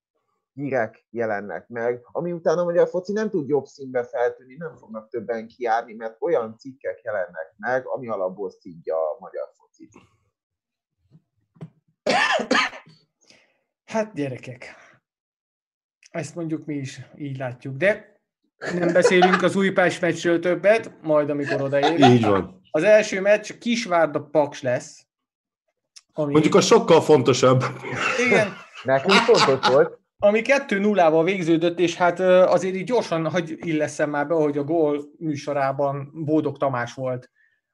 hírek 0.53 1.05
jelennek 1.09 1.67
meg, 1.67 2.01
ami 2.11 2.31
után 2.31 2.57
a 2.57 2.63
magyar 2.63 2.87
foci 2.87 3.13
nem 3.13 3.29
tud 3.29 3.47
jobb 3.47 3.65
színbe 3.65 4.03
feltűnni, 4.03 4.55
nem 4.55 4.75
fognak 4.75 5.09
többen 5.09 5.47
kiárni, 5.47 5.93
mert 5.93 6.15
olyan 6.19 6.57
cikkek 6.57 7.01
jelennek 7.03 7.53
meg, 7.57 7.87
ami 7.87 8.07
alapból 8.07 8.49
szidja 8.49 8.95
a 8.95 9.17
magyar 9.19 9.49
focit. 9.57 9.93
Hát 13.85 14.13
gyerekek, 14.13 14.75
ezt 16.11 16.35
mondjuk 16.35 16.65
mi 16.65 16.75
is 16.75 17.01
így 17.15 17.37
látjuk, 17.37 17.75
de 17.75 18.21
nem 18.73 18.93
beszélünk 18.93 19.41
az 19.41 19.55
Újpest 19.55 20.01
meccsről 20.01 20.39
többet, 20.39 21.01
majd 21.01 21.29
amikor 21.29 21.61
odaérünk. 21.61 22.13
Így 22.13 22.25
van. 22.25 22.61
Az 22.71 22.83
első 22.83 23.21
meccs 23.21 23.57
Kisvárda 23.57 24.21
Paks 24.21 24.61
lesz, 24.61 25.07
ami... 26.13 26.31
Mondjuk 26.31 26.55
a 26.55 26.61
sokkal 26.61 27.01
fontosabb. 27.01 27.63
Igen. 28.27 28.53
Nekünk 28.83 29.13
fontos 29.13 29.67
volt. 29.67 29.98
Ami 30.21 30.41
2-0-val 30.43 31.21
végződött, 31.23 31.79
és 31.79 31.95
hát 31.95 32.19
azért 32.19 32.75
így 32.75 32.83
gyorsan, 32.83 33.29
hogy 33.29 33.57
illeszem 33.59 34.09
már 34.09 34.27
be, 34.27 34.33
hogy 34.33 34.57
a 34.57 34.63
gól 34.63 35.03
műsorában 35.17 36.11
Bódog 36.13 36.57
Tamás 36.57 36.93
volt 36.93 37.29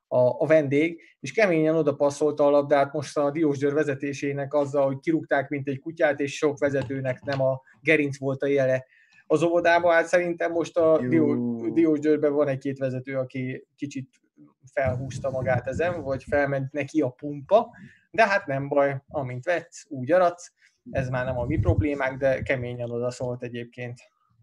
a, 0.08 0.18
a 0.18 0.46
vendég, 0.48 1.02
és 1.20 1.32
keményen 1.32 1.76
oda 1.76 1.96
passzolta 1.96 2.46
a 2.46 2.50
labdát 2.50 2.94
most 2.94 3.18
a 3.18 3.32
Diósgyőr 3.32 3.74
vezetésének 3.74 4.54
azzal, 4.54 4.86
hogy 4.86 5.00
kirúgták, 5.00 5.50
mint 5.50 5.68
egy 5.68 5.80
kutyát, 5.80 6.20
és 6.20 6.36
sok 6.36 6.60
vezetőnek 6.60 7.22
nem 7.22 7.42
a 7.42 7.62
gerinc 7.82 8.20
volt 8.20 8.44
a 8.44 8.48
jele 8.48 8.86
az 9.28 9.44
óvodába, 9.44 9.92
hát 9.92 10.08
szerintem 10.08 10.52
most 10.52 10.78
a 10.78 11.00
Jú. 11.10 11.74
Diósgyőrben 11.74 12.34
van 12.34 12.48
egy-két 12.48 12.78
vezető, 12.78 13.18
aki 13.18 13.68
kicsit 13.76 14.10
felhúzta 14.74 15.30
magát 15.30 15.68
ezen, 15.68 16.04
vagy 16.04 16.24
felment 16.24 16.72
neki 16.72 17.02
a 17.02 17.10
pumpa, 17.10 17.70
de 18.12 18.28
hát 18.28 18.46
nem 18.46 18.68
baj, 18.68 19.02
amint 19.08 19.46
vetsz, 19.46 19.86
úgy 19.90 20.12
aradsz, 20.12 20.54
ez 20.92 21.10
már 21.10 21.26
nem 21.26 21.38
a 21.38 21.46
mi 21.46 21.58
problémánk, 21.58 22.20
de 22.20 22.42
keményen 22.42 22.92
odaszólt 22.92 23.44
egyébként. 23.44 24.00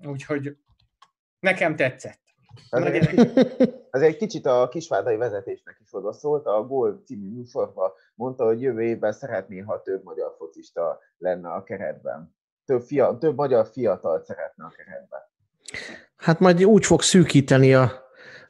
Úgyhogy 0.07 0.57
nekem 1.41 1.77
tetszett. 1.77 2.21
Ez 2.71 2.85
egy, 2.85 3.33
ez 3.91 4.03
egy 4.03 4.17
kicsit 4.17 4.47
a 4.47 4.69
kisvárdai 4.71 5.17
vezetésnek 5.17 5.77
is 5.85 5.93
odaszólt. 5.93 6.47
A 6.47 6.67
Gól 6.67 7.03
című 7.07 7.29
műsorban 7.29 7.91
mondta, 8.15 8.45
hogy 8.45 8.61
jövő 8.61 8.83
évben 8.83 9.13
szeretné, 9.13 9.59
ha 9.59 9.83
több 9.83 10.05
magyar 10.05 10.35
focista 10.39 10.99
lenne 11.19 11.49
a 11.49 11.63
keretben. 11.63 12.35
Több, 12.65 12.83
fia, 12.83 13.19
több 13.19 13.37
magyar 13.37 13.67
fiatal 13.67 14.23
szeretne 14.23 14.65
a 14.65 14.73
keretben. 14.77 15.21
Hát 16.17 16.39
majd 16.41 16.65
úgy 16.65 16.87
fog 16.87 17.03
szűkíteni 17.03 17.75
a, 17.75 17.93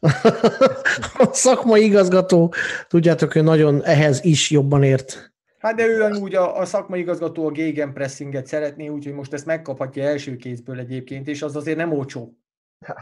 a 1.19 1.29
szakmai 1.33 1.85
igazgató. 1.85 2.55
Tudjátok, 2.89 3.35
ő 3.35 3.41
nagyon 3.41 3.85
ehhez 3.85 4.25
is 4.25 4.51
jobban 4.51 4.83
ért. 4.83 5.32
Hát 5.63 5.75
de 5.75 5.87
ő 5.87 6.11
úgy 6.11 6.35
a, 6.35 6.59
a 6.59 6.65
szakmai 6.65 7.01
igazgató 7.01 7.47
a 7.47 7.51
gegenpressinget 7.51 8.47
szeretné, 8.47 8.89
úgyhogy 8.89 9.13
most 9.13 9.33
ezt 9.33 9.47
megkaphatja 9.47 10.03
első 10.03 10.37
kézből 10.37 10.79
egyébként, 10.79 11.29
és 11.29 11.43
az 11.43 11.57
azért 11.57 11.77
nem 11.77 11.93
olcsó. 11.93 12.37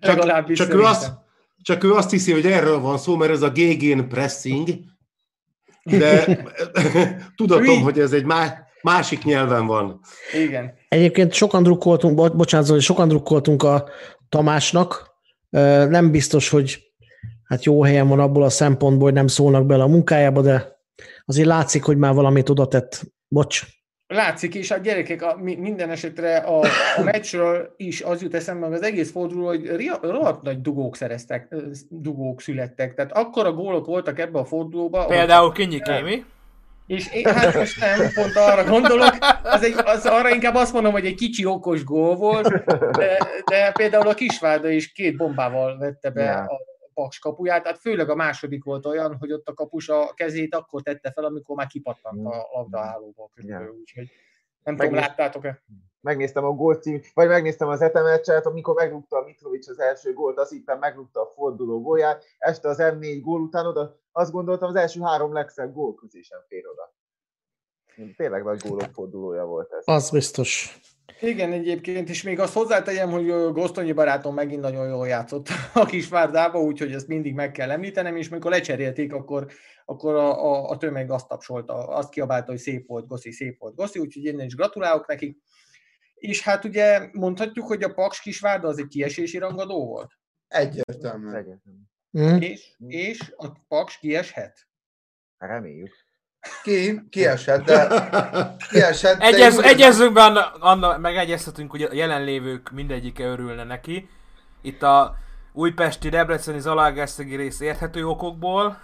Csak, 0.00 0.52
csak, 0.52 0.74
ő 0.74 0.82
azt, 0.82 1.12
csak 1.62 1.84
ő 1.84 1.92
azt 1.92 2.10
hiszi, 2.10 2.32
hogy 2.32 2.46
erről 2.46 2.80
van 2.80 2.98
szó, 2.98 3.16
mert 3.16 3.30
ez 3.30 3.42
a 3.42 3.50
gégén 3.50 4.08
pressing, 4.08 4.68
de 5.82 6.38
tudatom, 7.36 7.64
Így. 7.64 7.82
hogy 7.82 7.98
ez 7.98 8.12
egy 8.12 8.24
má, 8.24 8.66
másik 8.82 9.24
nyelven 9.24 9.66
van. 9.66 10.00
Igen. 10.32 10.74
Egyébként 10.88 11.32
sokan 11.32 11.62
drukkoltunk, 11.62 12.14
bo- 12.14 12.36
bocsánat, 12.36 12.80
sokan 12.80 13.08
drukkoltunk 13.08 13.62
a 13.62 13.88
Tamásnak. 14.28 15.14
Nem 15.88 16.10
biztos, 16.10 16.48
hogy 16.48 16.89
hát 17.50 17.64
jó 17.64 17.82
helyen 17.82 18.08
van 18.08 18.20
abból 18.20 18.42
a 18.42 18.48
szempontból, 18.48 19.04
hogy 19.04 19.12
nem 19.12 19.26
szólnak 19.26 19.66
bele 19.66 19.82
a 19.82 19.86
munkájába, 19.88 20.40
de 20.40 20.78
azért 21.24 21.46
látszik, 21.46 21.84
hogy 21.84 21.96
már 21.96 22.14
valamit 22.14 22.48
oda 22.48 22.66
tett. 22.66 23.02
Bocs. 23.28 23.62
Látszik 24.06 24.54
is, 24.54 24.70
a 24.70 24.76
gyerekek 24.76 25.22
a, 25.22 25.36
mi- 25.40 25.56
minden 25.56 25.90
esetre 25.90 26.36
a, 26.36 26.60
a 26.96 27.02
meccsről 27.02 27.74
is 27.76 28.02
az 28.02 28.22
jut 28.22 28.34
eszembe, 28.34 28.66
meg 28.66 28.78
az 28.78 28.82
egész 28.82 29.10
forduló, 29.10 29.46
hogy 29.46 29.90
rohadt 30.02 30.42
nagy 30.42 30.60
dugók 30.60 30.96
szereztek, 30.96 31.54
dugók 31.88 32.40
születtek. 32.40 32.94
Tehát 32.94 33.12
akkora 33.12 33.52
gólok 33.52 33.86
voltak 33.86 34.18
ebbe 34.18 34.38
a 34.38 34.44
fordulóba. 34.44 35.06
Például 35.06 35.52
Kinyi 35.52 35.80
Kémi. 35.80 36.24
És 36.86 37.12
én, 37.12 37.24
hát 37.26 37.54
most 37.54 37.80
nem, 37.80 38.10
pont 38.14 38.36
arra 38.36 38.64
gondolok, 38.64 39.16
az, 39.42 39.62
egy, 39.62 39.74
az 39.84 40.06
arra 40.06 40.34
inkább 40.34 40.54
azt 40.54 40.72
mondom, 40.72 40.92
hogy 40.92 41.06
egy 41.06 41.14
kicsi 41.14 41.44
okos 41.44 41.84
gól 41.84 42.16
volt, 42.16 42.48
de, 42.98 43.18
de 43.44 43.72
például 43.72 44.08
a 44.08 44.14
Kisvárda 44.14 44.68
is 44.68 44.92
két 44.92 45.16
bombával 45.16 45.78
vette 45.78 46.10
be 46.10 46.22
Ja. 46.22 46.38
a 46.38 46.58
Paks 46.94 47.18
kapuját, 47.18 47.62
tehát 47.62 47.78
főleg 47.78 48.10
a 48.10 48.14
második 48.14 48.64
volt 48.64 48.86
olyan, 48.86 49.16
hogy 49.16 49.32
ott 49.32 49.48
a 49.48 49.54
kapus 49.54 49.88
a 49.88 50.12
kezét 50.14 50.54
akkor 50.54 50.82
tette 50.82 51.12
fel, 51.12 51.24
amikor 51.24 51.56
már 51.56 51.66
kipattant 51.66 52.26
a 52.26 52.48
labdaállóból 52.52 53.30
körülbelül, 53.34 53.74
úgyhogy 53.80 54.10
nem 54.64 54.76
tudom, 54.76 54.90
Megnéz- 54.90 55.08
láttátok-e? 55.08 55.62
Megnéztem 56.00 56.44
a 56.44 56.50
gólt 56.50 56.82
cím, 56.82 57.00
vagy 57.14 57.28
megnéztem 57.28 57.68
az 57.68 57.80
etemeccset, 57.80 58.46
amikor 58.46 58.74
megrúgta 58.74 59.16
a 59.16 59.24
Mitrovic 59.24 59.68
az 59.68 59.80
első 59.80 60.12
gólt, 60.12 60.38
azt 60.38 60.50
hittem 60.50 60.78
megrúgta 60.78 61.20
a 61.20 61.26
forduló 61.26 61.82
gólját, 61.82 62.24
este 62.38 62.68
az 62.68 62.78
M4 62.80 63.18
gól 63.22 63.40
után 63.40 63.66
oda, 63.66 63.98
azt 64.12 64.32
gondoltam 64.32 64.68
az 64.68 64.74
első 64.74 65.00
három 65.00 65.32
legszebb 65.32 65.72
gól 65.72 65.94
közé 65.94 66.20
sem 66.20 66.38
fér 66.48 66.66
oda. 66.66 66.94
Tényleg 68.16 68.44
nagy 68.44 68.60
gólok 68.68 68.90
fordulója 68.92 69.44
volt 69.44 69.72
ez. 69.72 69.82
Az 69.86 70.10
biztos. 70.10 70.80
Igen, 71.20 71.52
egyébként, 71.52 72.08
és 72.08 72.22
még 72.22 72.38
azt 72.38 72.54
hozzátegyem, 72.54 73.10
hogy 73.10 73.26
Gosztonyi 73.52 73.92
barátom 73.92 74.34
megint 74.34 74.60
nagyon 74.60 74.88
jól 74.88 75.08
játszott 75.08 75.48
a 75.74 75.84
Kisvárdába, 75.84 76.60
úgyhogy 76.60 76.92
ezt 76.92 77.06
mindig 77.06 77.34
meg 77.34 77.50
kell 77.50 77.70
említenem, 77.70 78.16
és 78.16 78.28
amikor 78.28 78.50
lecserélték, 78.50 79.12
akkor, 79.12 79.46
akkor 79.84 80.14
a, 80.14 80.44
a, 80.44 80.68
a 80.68 80.76
tömeg 80.76 81.10
azt 81.10 81.28
tapsolta, 81.28 81.74
azt 81.74 82.10
kiabálta, 82.10 82.50
hogy 82.50 82.60
szép 82.60 82.86
volt 82.86 83.06
Goszi, 83.06 83.32
szép 83.32 83.58
volt 83.58 83.74
Goszi, 83.74 83.98
úgyhogy 83.98 84.24
én 84.24 84.40
is 84.40 84.54
gratulálok 84.54 85.06
neki. 85.06 85.40
És 86.14 86.42
hát 86.42 86.64
ugye 86.64 87.08
mondhatjuk, 87.12 87.66
hogy 87.66 87.82
a 87.82 87.92
Paks 87.92 88.20
Kisvárda 88.20 88.68
az 88.68 88.78
egy 88.78 88.88
kiesési 88.88 89.38
rangadó 89.38 89.86
volt, 89.86 90.18
Egyértelműen. 90.48 91.34
Egyértelmű. 91.34 91.78
Mm. 92.18 92.40
és, 92.40 92.74
és 92.86 93.32
a 93.36 93.52
Paks 93.68 93.98
kieshet. 93.98 94.68
Hát 95.38 95.50
Reméljük. 95.50 95.92
Ki, 96.62 97.02
kiesett, 97.10 97.64
de 97.64 97.88
kiesett. 98.70 99.18
de 99.18 99.24
Egyez, 99.24 99.52
én 99.52 99.58
úgy 99.58 99.64
egyezünk 99.64 100.12
be, 100.12 100.22
Anna, 100.22 100.52
Anna, 100.52 100.98
megegyezhetünk, 100.98 101.70
hogy 101.70 101.82
a 101.82 101.92
jelenlévők 101.92 102.70
mindegyike 102.70 103.24
örülne 103.24 103.64
neki. 103.64 104.08
Itt 104.62 104.82
a 104.82 105.16
újpesti, 105.52 106.08
debreceni, 106.08 106.60
zalaegerszegi 106.60 107.36
rész 107.36 107.60
érthető 107.60 108.06
okokból, 108.06 108.78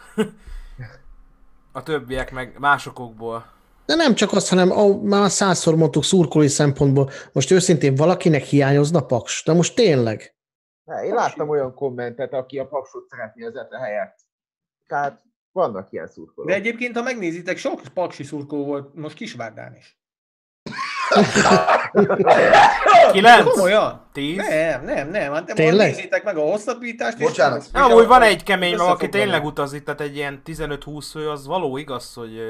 a 1.72 1.82
többiek 1.82 2.32
meg 2.32 2.56
más 2.58 2.86
okokból. 2.86 3.46
De 3.86 3.94
nem 3.94 4.14
csak 4.14 4.32
azt, 4.32 4.48
hanem 4.48 4.70
a, 4.70 5.02
már 5.02 5.30
százszor 5.30 5.76
mondtuk 5.76 6.04
szurkolói 6.04 6.48
szempontból. 6.48 7.10
Most 7.32 7.50
őszintén 7.50 7.94
valakinek 7.94 8.42
hiányozna 8.42 9.06
Paks, 9.06 9.44
de 9.44 9.52
most 9.52 9.74
tényleg. 9.74 10.34
Ne, 10.84 11.04
én 11.04 11.14
láttam 11.14 11.48
olyan 11.48 11.74
kommentet, 11.74 12.32
aki 12.32 12.58
a 12.58 12.66
paksot 12.66 13.08
szeretné 13.08 13.44
az 13.44 13.56
ete 13.56 13.78
helyett. 13.78 14.18
Tehát 14.86 15.22
vannak 15.56 15.92
ilyen 15.92 16.06
szurkolók. 16.06 16.50
De 16.50 16.56
egyébként, 16.56 16.96
ha 16.96 17.02
megnézitek, 17.02 17.56
sok 17.56 17.80
paksi 17.94 18.22
szurkó 18.22 18.64
volt 18.64 18.94
most 18.94 19.14
Kisvárdán 19.14 19.76
is. 19.76 19.98
Kilenc? 23.12 23.50
Komolyan? 23.50 24.08
Tíz? 24.12 24.36
Nem, 24.36 24.84
nem, 24.84 25.08
nem. 25.08 25.32
Hát 25.32 25.44
Tényleg? 25.44 25.54
Tényleg? 25.54 25.90
nézzétek 25.90 26.24
meg 26.24 26.36
a 26.36 26.40
hosszabbítást. 26.40 27.18
Bocsánat. 27.18 27.62
és 27.62 27.70
Nem, 27.70 27.92
úgy 27.92 28.06
van 28.06 28.22
egy 28.22 28.42
kemény, 28.42 28.74
aki 28.74 29.08
tényleg 29.08 29.44
utazik, 29.44 29.82
tehát 29.84 30.00
egy 30.00 30.16
ilyen 30.16 30.42
15-20 30.44 31.06
fő, 31.12 31.30
az 31.30 31.46
való 31.46 31.76
igaz, 31.76 32.14
hogy 32.14 32.40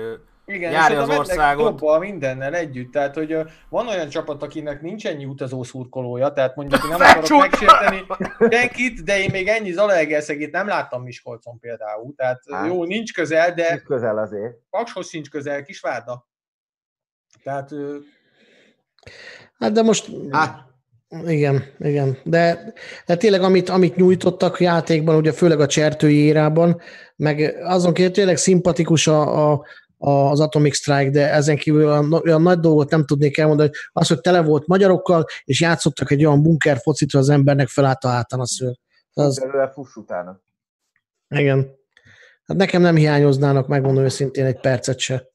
Igen, 0.48 0.72
járja 0.72 0.96
és 0.96 1.02
az 1.02 1.18
országot. 1.18 1.64
országot. 1.64 2.00
mindennel 2.00 2.54
együtt. 2.54 2.92
Tehát, 2.92 3.14
hogy 3.14 3.36
van 3.68 3.88
olyan 3.88 4.08
csapat, 4.08 4.42
akinek 4.42 4.82
nincs 4.82 5.06
ennyi 5.06 5.24
utazó 5.24 5.62
szurkolója, 5.62 6.32
tehát 6.32 6.56
mondjuk 6.56 6.84
én 6.84 6.90
nem 6.90 7.00
akarok 7.00 7.40
megsérteni 7.40 8.04
senkit, 8.50 9.04
de 9.04 9.18
én 9.18 9.30
még 9.32 9.48
ennyi 9.48 9.72
Zalaegerszegit 9.72 10.52
nem 10.52 10.66
láttam 10.66 11.02
Miskolcon 11.02 11.58
például. 11.58 12.14
Tehát 12.16 12.42
Hát. 12.50 12.66
jó, 12.66 12.84
nincs 12.84 13.12
közel, 13.12 13.54
de 13.54 13.68
Nincs 13.68 13.82
közel 13.82 14.18
azért. 14.18 14.54
Pakshoz 14.70 15.08
sincs 15.08 15.28
közel, 15.28 15.62
Kisvárda. 15.62 16.26
Tehát 17.42 17.70
Hát 19.58 19.72
de 19.72 19.82
most 19.82 20.10
Hát, 20.30 20.64
Igen, 21.26 21.64
igen. 21.78 22.18
De, 22.22 22.72
de 23.06 23.16
tényleg, 23.16 23.42
amit, 23.42 23.68
amit 23.68 23.96
nyújtottak 23.96 24.60
játékban, 24.60 25.16
ugye 25.16 25.32
főleg 25.32 25.60
a 25.60 25.66
csertői 25.66 26.16
érában, 26.16 26.80
meg 27.16 27.56
azon 27.62 27.92
kívül 27.94 28.10
tényleg 28.12 28.36
szimpatikus 28.36 29.06
a, 29.06 29.50
a, 29.52 29.64
az 29.98 30.40
Atomic 30.40 30.76
Strike, 30.76 31.10
de 31.10 31.32
ezen 31.32 31.56
kívül 31.56 31.86
olyan, 31.86 32.12
olyan 32.12 32.42
nagy 32.42 32.60
dolgot 32.60 32.90
nem 32.90 33.04
tudnék 33.04 33.38
elmondani, 33.38 33.70
az, 33.92 34.08
hogy 34.08 34.20
tele 34.20 34.42
volt 34.42 34.66
magyarokkal, 34.66 35.24
és 35.44 35.60
játszottak 35.60 36.10
egy 36.10 36.24
olyan 36.24 36.42
bunker 36.42 36.78
focit, 36.78 37.10
hogy 37.10 37.20
az 37.20 37.28
embernek 37.28 37.68
felállt 37.68 38.04
a 38.04 38.08
hátán 38.08 38.40
a 38.40 38.46
szőr. 38.46 38.76
Az, 39.12 39.38
Belőle 39.38 39.70
fuss 39.70 39.96
utána. 39.96 40.40
igen. 41.28 41.74
Hát 42.44 42.56
nekem 42.56 42.82
nem 42.82 42.96
hiányoznának, 42.96 43.66
megmondom 43.68 44.04
őszintén, 44.04 44.44
egy 44.44 44.60
percet 44.60 44.98
se. 44.98 45.28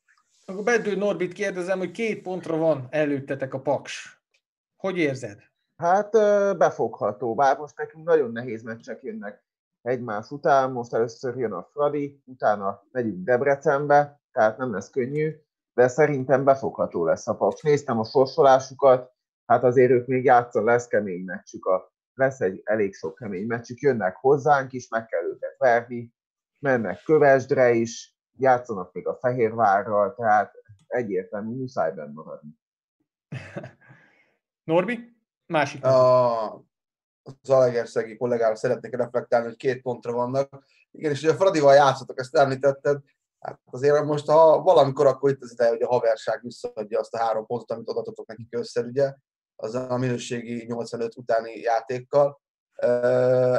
akkor 0.46 0.64
Bedő 0.64 0.96
Norbit 0.96 1.34
kérdezem, 1.34 1.78
hogy 1.78 1.92
két 1.92 2.22
pontra 2.22 2.58
van 2.58 2.88
előttetek 2.90 3.54
a 3.54 3.60
Paks. 3.60 4.22
Hogy 4.76 4.98
érzed? 4.98 5.40
Hát 5.78 6.12
befogható, 6.58 7.36
bár 7.36 7.58
most 7.58 7.78
nekünk 7.78 8.06
nagyon 8.06 8.32
nehéz 8.32 8.64
meccsek 8.64 9.00
jönnek 9.04 9.44
egymás 9.82 10.30
után, 10.30 10.72
most 10.72 10.94
először 10.94 11.38
jön 11.38 11.52
a 11.52 11.70
Fradi, 11.74 12.22
utána 12.26 12.84
megyünk 12.92 13.26
Debrecenbe, 13.26 14.21
tehát 14.32 14.58
nem 14.58 14.72
lesz 14.72 14.90
könnyű, 14.90 15.36
de 15.74 15.88
szerintem 15.88 16.44
befogható 16.44 17.06
lesz 17.06 17.28
a 17.28 17.36
Paks. 17.36 17.62
Néztem 17.62 18.00
a 18.00 18.04
sorsolásukat, 18.04 19.12
hát 19.46 19.64
azért 19.64 19.92
ők 19.92 20.08
még 20.08 20.24
játszanak, 20.24 20.68
lesz 20.68 20.88
kemény 20.88 21.24
meccsük, 21.24 21.66
a, 21.66 21.92
lesz 22.14 22.42
egy 22.42 22.62
elég 22.64 22.94
sok 22.94 23.16
kemény 23.16 23.48
meccsük, 23.48 23.80
jönnek 23.80 24.16
hozzánk 24.16 24.74
is, 24.74 24.88
meg 24.90 25.06
kell 25.06 25.24
őket 25.24 25.56
verni, 25.58 26.14
mennek 26.60 27.04
Kövesdre 27.04 27.72
is, 27.72 28.16
játszanak 28.38 28.94
még 28.94 29.08
a 29.08 29.16
Fehérvárral, 29.16 30.16
tehát 30.16 30.54
egyértelmű 30.88 31.56
muszáj 31.56 31.94
benne 31.94 32.12
maradni. 32.14 32.60
Norbi? 34.64 35.16
Másik. 35.46 35.86
a 35.86 36.70
az 37.24 37.34
Zalaegerszegi 37.42 38.18
kollégára 38.18 38.56
szeretnék 38.56 38.96
reflektálni, 38.96 39.46
hogy 39.46 39.56
két 39.56 39.82
pontra 39.82 40.12
vannak. 40.12 40.66
Igen, 40.92 41.12
és 41.12 41.22
ugye 41.22 41.32
a 41.32 41.36
Fradival 41.36 41.74
játszottak, 41.74 42.20
ezt 42.20 42.36
említetted, 42.36 43.02
hát 43.42 43.60
azért 43.66 44.04
most, 44.04 44.26
ha 44.26 44.62
valamikor, 44.62 45.06
akkor 45.06 45.30
itt 45.30 45.42
az 45.42 45.52
ideje, 45.52 45.70
hogy 45.70 45.82
a 45.82 45.88
haverság 45.88 46.40
visszaadja 46.42 47.00
azt 47.00 47.14
a 47.14 47.18
három 47.18 47.46
pontot, 47.46 47.72
amit 47.72 47.90
adatotok 47.90 48.28
nekik 48.28 48.56
össze, 48.56 48.82
ugye, 48.82 49.14
az 49.56 49.76
a 49.76 49.98
minőségi 49.98 50.66
85 50.66 51.16
utáni 51.16 51.60
játékkal. 51.60 52.42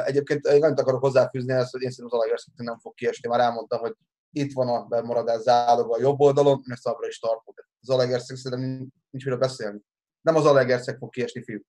Egyébként 0.05 0.45
én 0.45 0.63
annyit 0.63 0.79
akarok 0.79 1.01
hozzáfűzni 1.01 1.53
ezt, 1.53 1.71
hogy 1.71 1.81
én 1.81 1.89
szerintem 1.91 2.05
az 2.05 2.11
Zalaegerszeg 2.11 2.53
nem 2.55 2.79
fog 2.79 2.93
kiesni. 2.93 3.29
Már 3.29 3.39
elmondtam, 3.39 3.79
hogy 3.79 3.95
itt 4.31 4.53
van 4.53 4.67
a 4.67 4.85
bemaradás 4.85 5.41
zálog 5.41 5.93
a 5.93 5.99
jobb 5.99 6.19
oldalon, 6.19 6.63
mert 6.65 6.81
szabra 6.81 7.07
is 7.07 7.19
tartok. 7.19 7.53
Az 7.57 7.87
Zalaegerszeg 7.87 8.37
szerintem 8.37 8.91
nincs 9.09 9.25
mire 9.25 9.37
beszélni. 9.37 9.79
Nem 10.21 10.35
az 10.35 10.43
Zalaegerszeg 10.43 10.97
fog 10.97 11.09
kiesni, 11.09 11.43
fiú. 11.43 11.59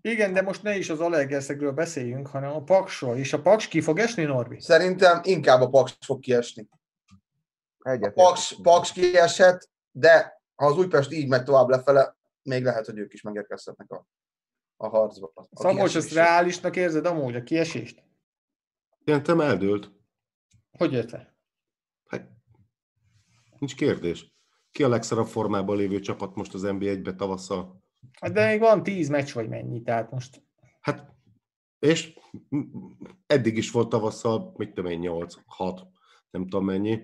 Igen, 0.00 0.32
de 0.32 0.42
most 0.42 0.62
ne 0.62 0.76
is 0.76 0.90
az 0.90 1.00
Alegerszegről 1.00 1.72
beszéljünk, 1.72 2.26
hanem 2.26 2.50
a 2.50 2.62
Paksról. 2.62 3.16
És 3.16 3.32
a 3.32 3.40
Paks 3.40 3.68
ki 3.68 3.80
fog 3.80 3.98
esni, 3.98 4.24
Norbi? 4.24 4.60
Szerintem 4.60 5.20
inkább 5.22 5.60
a 5.60 5.68
Paks 5.68 5.96
fog 6.06 6.20
kiesni. 6.20 6.68
A 7.88 8.10
Paks, 8.14 8.60
Paks 8.62 8.92
kiesett, 8.92 9.70
de 9.90 10.42
ha 10.54 10.66
az 10.66 10.76
Újpest 10.76 11.12
így 11.12 11.28
megy 11.28 11.42
tovább 11.42 11.68
lefele, 11.68 12.16
még 12.42 12.64
lehet, 12.64 12.86
hogy 12.86 12.98
ők 12.98 13.12
is 13.12 13.22
megérkezhetnek 13.22 13.90
a, 13.90 14.06
a 14.76 14.88
harcba. 14.88 15.32
A 15.34 15.44
Szabolcs, 15.52 15.96
ezt 15.96 16.12
reálisnak 16.12 16.76
érzed 16.76 17.06
amúgy 17.06 17.36
a 17.36 17.42
kiesést? 17.42 18.02
Szerintem 19.04 19.40
eldőlt. 19.40 19.92
Hogy 20.78 20.92
érte? 20.92 21.36
Hát, 22.08 22.28
nincs 23.58 23.74
kérdés. 23.74 24.36
Ki 24.70 24.82
a 24.82 24.88
legszarabb 24.88 25.26
formában 25.26 25.76
lévő 25.76 26.00
csapat 26.00 26.34
most 26.34 26.54
az 26.54 26.62
NBA-be 26.62 27.14
tavasszal? 27.14 27.82
Hát 28.20 28.32
de 28.32 28.46
még 28.46 28.60
van 28.60 28.82
tíz 28.82 29.08
meccs, 29.08 29.32
vagy 29.32 29.48
mennyi, 29.48 29.82
tehát 29.82 30.10
most... 30.10 30.42
Hát, 30.80 31.16
és 31.78 32.18
eddig 33.26 33.56
is 33.56 33.70
volt 33.70 33.88
tavasszal, 33.88 34.52
mit 34.56 34.72
tudom 34.74 34.90
én, 34.90 34.98
8, 34.98 35.34
6, 35.46 35.86
nem 36.30 36.42
tudom 36.42 36.64
mennyi. 36.64 37.02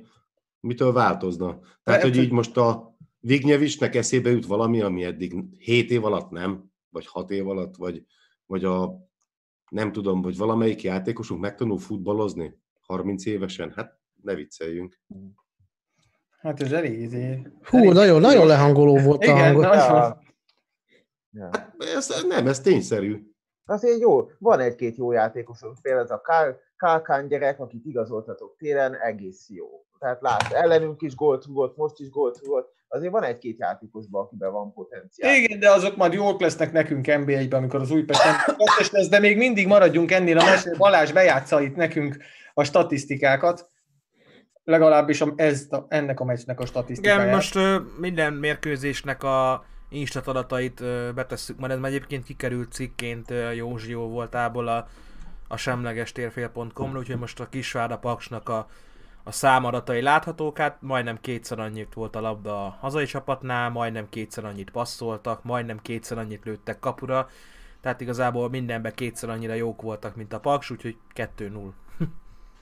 Mitől 0.65 0.93
változna? 0.93 1.61
Tehát, 1.83 2.03
hogy 2.03 2.17
így 2.17 2.31
most 2.31 2.57
a 2.57 2.97
Vignyevisnek 3.21 3.95
eszébe 3.95 4.31
jut 4.31 4.47
valami, 4.47 4.81
ami 4.81 5.05
eddig 5.05 5.35
7 5.59 5.91
év 5.91 6.05
alatt 6.05 6.31
nem, 6.31 6.71
vagy 6.91 7.07
6 7.07 7.31
év 7.31 7.49
alatt, 7.49 7.77
vagy, 7.77 8.05
vagy 8.47 8.65
a 8.65 8.99
nem 9.71 9.93
tudom, 9.93 10.23
hogy 10.23 10.37
valamelyik 10.37 10.83
játékosunk 10.83 11.41
megtanul 11.41 11.79
futballozni 11.79 12.59
30 12.81 13.27
évesen? 13.27 13.73
Hát 13.73 13.99
ne 14.23 14.35
vicceljünk. 14.35 15.01
Hát 16.41 16.61
ez 16.61 16.73
elég 16.73 17.01
izé. 17.01 17.49
Hú, 17.63 17.77
elég 17.77 17.93
nagyon, 17.93 18.21
nagyon 18.21 18.47
lehangoló 18.47 18.99
volt 18.99 19.23
Igen, 19.23 19.37
a 19.37 19.43
hangod. 19.43 19.63
nagyon. 19.63 20.19
Ja. 21.31 21.49
Hát 21.53 21.75
ez, 21.79 22.25
nem, 22.29 22.47
ez 22.47 22.61
tényszerű. 22.61 23.33
Azért 23.65 24.01
jó, 24.01 24.31
van 24.39 24.61
egy-két 24.61 24.97
jó 24.97 25.13
játékosunk, 25.13 25.79
például 25.83 26.05
ez 26.05 26.11
a 26.11 26.21
Kál, 26.21 26.61
Kálkán 26.77 27.29
gyerek, 27.29 27.61
akit 27.61 27.85
igazoltatok 27.85 28.57
télen, 28.57 28.95
egész 28.95 29.49
jó. 29.49 29.85
Tehát 30.05 30.21
lát, 30.21 30.53
ellenünk 30.53 31.03
is 31.03 31.15
gólt 31.15 31.45
rúgott, 31.45 31.77
most 31.77 31.99
is 31.99 32.11
gólt 32.11 32.41
rúgott, 32.45 32.73
azért 32.89 33.13
van 33.13 33.23
egy-két 33.23 33.59
játékosban, 33.59 34.25
akiben 34.25 34.53
van 34.53 34.73
potenciál. 34.73 35.35
Igen, 35.35 35.59
de 35.59 35.71
azok 35.71 35.97
majd 35.97 36.13
jók 36.13 36.41
lesznek 36.41 36.73
nekünk 36.73 37.05
NB1-ben, 37.09 37.59
amikor 37.59 37.81
az 37.81 37.91
Újpest 37.91 38.25
nem 38.25 38.35
kettes 38.57 38.91
lesz, 38.91 39.09
de 39.09 39.19
még 39.19 39.37
mindig 39.37 39.67
maradjunk 39.67 40.11
ennél 40.11 40.39
a 40.39 40.45
mesélő. 40.45 40.77
Balázs 40.77 41.13
bejátsza 41.13 41.61
itt 41.61 41.77
nekünk 41.77 42.17
a 42.55 42.65
statisztikákat. 42.65 43.71
Legalábbis 44.65 45.23
ez, 45.37 45.69
ennek 45.89 46.21
a 46.21 46.25
meccsnek 46.25 46.61
a 46.61 46.67
statisztikáját. 46.67 47.21
Igen, 47.21 47.35
most 47.35 47.59
minden 48.01 48.33
mérkőzésnek 48.33 49.23
a 49.23 49.65
instat 49.91 50.27
adatait 50.27 50.85
betesszük, 51.15 51.59
mert 51.59 51.73
ez 51.73 51.79
már 51.79 51.91
egyébként 51.91 52.25
kikerült 52.25 52.73
cikként 52.73 53.33
Józsió 53.55 54.09
voltából 54.09 54.69
a, 54.69 54.87
a 55.49 55.57
semleges 55.57 56.13
térfél.com, 56.13 56.97
úgyhogy 56.97 57.19
most 57.19 57.41
a 57.41 57.49
Kisvárda 57.49 57.99
Paksnak 57.99 58.49
a, 58.49 58.67
a 59.25 59.33
számadatai 59.33 60.03
láthatók, 60.03 60.59
hát 60.59 60.77
majdnem 60.81 61.21
kétszer 61.21 61.59
annyit 61.59 61.95
volt 61.95 62.17
a 62.17 62.21
labda 62.21 62.67
a 62.67 62.77
hazai 62.81 63.05
csapatnál, 63.05 63.71
majdnem 63.71 64.09
kétszer 64.09 64.45
annyit 64.45 64.71
passzoltak, 64.71 65.45
majdnem 65.45 65.79
kétszer 65.83 66.19
annyit 66.19 66.45
lőttek 66.45 66.79
kapura, 66.79 67.29
tehát 67.81 68.01
igazából 68.01 68.49
mindenben 68.49 68.93
kétszer 68.95 69.29
annyira 69.29 69.55
jók 69.55 69.83
voltak, 69.83 70.17
mint 70.17 70.33
a 70.33 70.41
Paks, 70.41 70.71
úgyhogy 70.71 70.97
2-0. 71.15 71.51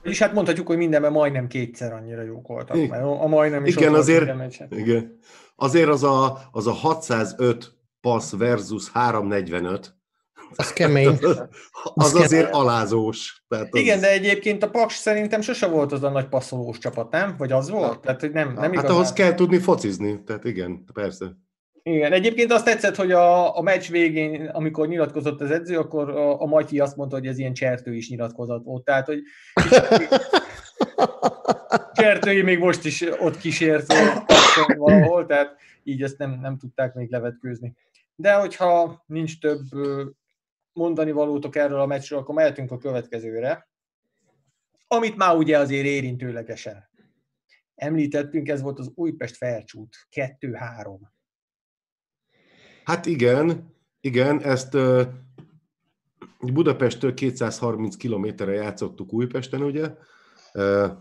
És 0.01 0.19
hát 0.19 0.33
mondhatjuk, 0.33 0.67
hogy 0.67 0.77
mindenben 0.77 1.11
majdnem 1.11 1.47
kétszer 1.47 1.93
annyira 1.93 2.21
jók 2.21 2.47
voltak. 2.47 2.75
Igen. 2.75 2.89
Mert 2.89 3.03
a 3.03 3.27
majdnem 3.27 3.65
is 3.65 3.75
Igen, 3.75 3.93
azért-. 3.93 4.61
Igen. 4.69 5.19
Azért 5.55 5.89
az 5.89 6.03
a, 6.03 6.37
az 6.51 6.67
a 6.67 6.71
605 6.71 7.71
passz 8.01 8.35
versus 8.37 8.89
345, 8.89 9.95
Az 10.55 10.73
kemény. 10.73 11.17
az 11.93 12.15
azért 12.15 12.53
alázós. 12.53 13.43
Tehát 13.47 13.67
az, 13.71 13.79
Igen, 13.79 13.99
de 13.99 14.11
egyébként 14.11 14.63
a 14.63 14.69
Paks 14.69 14.95
szerintem 14.95 15.41
sose 15.41 15.67
volt 15.67 15.91
az 15.91 16.03
a 16.03 16.09
nagy 16.09 16.27
passzolós 16.27 16.77
csapat, 16.77 17.11
nem? 17.11 17.35
Vagy 17.37 17.51
az 17.51 17.69
volt? 17.69 17.99
Tehát, 17.99 18.19
hogy 18.19 18.31
nem, 18.31 18.47
nem 18.47 18.61
Hát 18.61 18.71
igazán. 18.71 18.91
ahhoz 18.91 19.13
kell 19.13 19.33
tudni 19.33 19.59
focizni, 19.59 20.23
tehát 20.23 20.45
igen, 20.45 20.83
persze. 20.93 21.25
Igen, 21.83 22.11
egyébként 22.11 22.51
azt 22.51 22.65
tetszett, 22.65 22.95
hogy 22.95 23.11
a, 23.11 23.57
a 23.57 23.61
meccs 23.61 23.89
végén, 23.89 24.45
amikor 24.45 24.87
nyilatkozott 24.87 25.41
az 25.41 25.51
edző, 25.51 25.77
akkor 25.77 26.09
a, 26.09 26.41
a 26.41 26.45
Matyi 26.45 26.79
azt 26.79 26.95
mondta, 26.95 27.15
hogy 27.15 27.27
ez 27.27 27.37
ilyen 27.37 27.53
csertő 27.53 27.95
is 27.95 28.09
nyilatkozat 28.09 28.63
volt. 28.63 28.83
Tehát, 28.83 29.05
hogy 29.05 29.19
csertői 31.93 32.41
még 32.41 32.59
most 32.59 32.85
is 32.85 33.03
ott 33.19 33.37
kísért 33.37 33.93
valahol, 34.77 35.25
tehát 35.25 35.55
így 35.83 36.03
ezt 36.03 36.17
nem, 36.17 36.39
nem 36.41 36.57
tudták 36.57 36.93
még 36.93 37.11
levetkőzni. 37.11 37.73
De 38.15 38.33
hogyha 38.33 39.03
nincs 39.05 39.39
több 39.39 39.61
mondani 40.73 41.11
valótok 41.11 41.55
erről 41.55 41.79
a 41.79 41.85
meccsről, 41.85 42.19
akkor 42.19 42.35
mehetünk 42.35 42.71
a 42.71 42.77
következőre, 42.77 43.69
amit 44.87 45.15
már 45.15 45.35
ugye 45.35 45.57
azért 45.57 45.85
érintőlegesen 45.85 46.89
említettünk, 47.75 48.47
ez 48.47 48.61
volt 48.61 48.79
az 48.79 48.91
Újpest 48.95 49.35
Felcsút 49.35 50.07
2-3. 50.11 50.99
Hát 52.83 53.05
igen, 53.05 53.75
igen, 53.99 54.41
ezt 54.41 54.77
Budapesttől 56.39 57.13
230 57.13 57.95
kilométerre 57.95 58.53
játszottuk 58.53 59.13
Újpesten, 59.13 59.61
ugye. 59.61 59.95
Uh, 60.53 60.91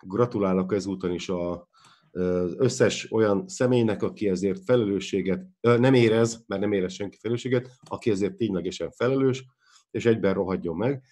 gratulálok 0.00 0.72
ezúton 0.72 1.12
is 1.12 1.28
a, 1.28 1.68
az 2.14 2.54
összes 2.56 3.12
olyan 3.12 3.48
személynek, 3.48 4.02
aki 4.02 4.28
ezért 4.28 4.64
felelősséget 4.64 5.46
nem 5.60 5.94
érez, 5.94 6.44
mert 6.46 6.60
nem 6.60 6.72
érez 6.72 6.92
senki 6.92 7.16
felelősséget, 7.20 7.70
aki 7.84 8.10
ezért 8.10 8.34
ténylegesen 8.34 8.90
felelős, 8.90 9.44
és 9.90 10.06
egyben 10.06 10.34
rohadjon 10.34 10.76
meg. 10.76 11.02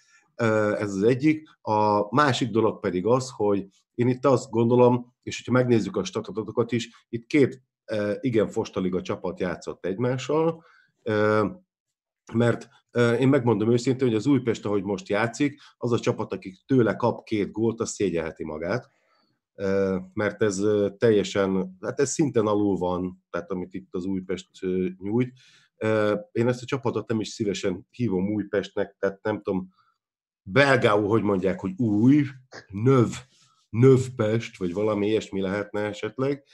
Ez 0.78 0.94
az 0.94 1.02
egyik. 1.02 1.48
A 1.60 2.14
másik 2.14 2.50
dolog 2.50 2.80
pedig 2.80 3.06
az, 3.06 3.30
hogy 3.36 3.66
én 3.94 4.08
itt 4.08 4.24
azt 4.24 4.50
gondolom, 4.50 5.14
és 5.22 5.36
hogyha 5.36 5.52
megnézzük 5.52 5.96
a 5.96 6.04
statatokat 6.04 6.72
is, 6.72 7.06
itt 7.08 7.26
két 7.26 7.62
igen 8.20 8.48
fostaliga 8.48 9.02
csapat 9.02 9.40
játszott 9.40 9.86
egymással, 9.86 10.64
mert 12.32 12.68
én 13.18 13.28
megmondom 13.28 13.72
őszintén, 13.72 14.06
hogy 14.06 14.16
az 14.16 14.26
Újpest, 14.26 14.64
ahogy 14.64 14.82
most 14.82 15.08
játszik, 15.08 15.60
az 15.76 15.92
a 15.92 15.98
csapat, 15.98 16.32
akik 16.32 16.62
tőle 16.66 16.96
kap 16.96 17.24
két 17.24 17.52
gólt, 17.52 17.80
az 17.80 17.90
szégyelheti 17.90 18.44
magát, 18.44 18.90
mert 20.12 20.42
ez 20.42 20.62
teljesen, 20.98 21.76
hát 21.80 22.00
ez 22.00 22.10
szinten 22.10 22.46
alul 22.46 22.76
van, 22.76 23.24
tehát 23.30 23.50
amit 23.50 23.74
itt 23.74 23.94
az 23.94 24.04
Újpest 24.04 24.48
nyújt. 24.98 25.32
Én 26.32 26.48
ezt 26.48 26.62
a 26.62 26.66
csapatot 26.66 27.08
nem 27.08 27.20
is 27.20 27.28
szívesen 27.28 27.86
hívom 27.90 28.32
Újpestnek, 28.32 28.96
tehát 28.98 29.22
nem 29.22 29.42
tudom, 29.42 29.68
belgául 30.42 31.08
hogy 31.08 31.22
mondják, 31.22 31.60
hogy 31.60 31.72
új, 31.76 32.24
növ, 32.68 33.08
növpest, 33.70 34.56
vagy 34.56 34.72
valami 34.72 35.06
ilyesmi 35.06 35.40
lehetne 35.40 35.80
esetleg. 35.80 36.44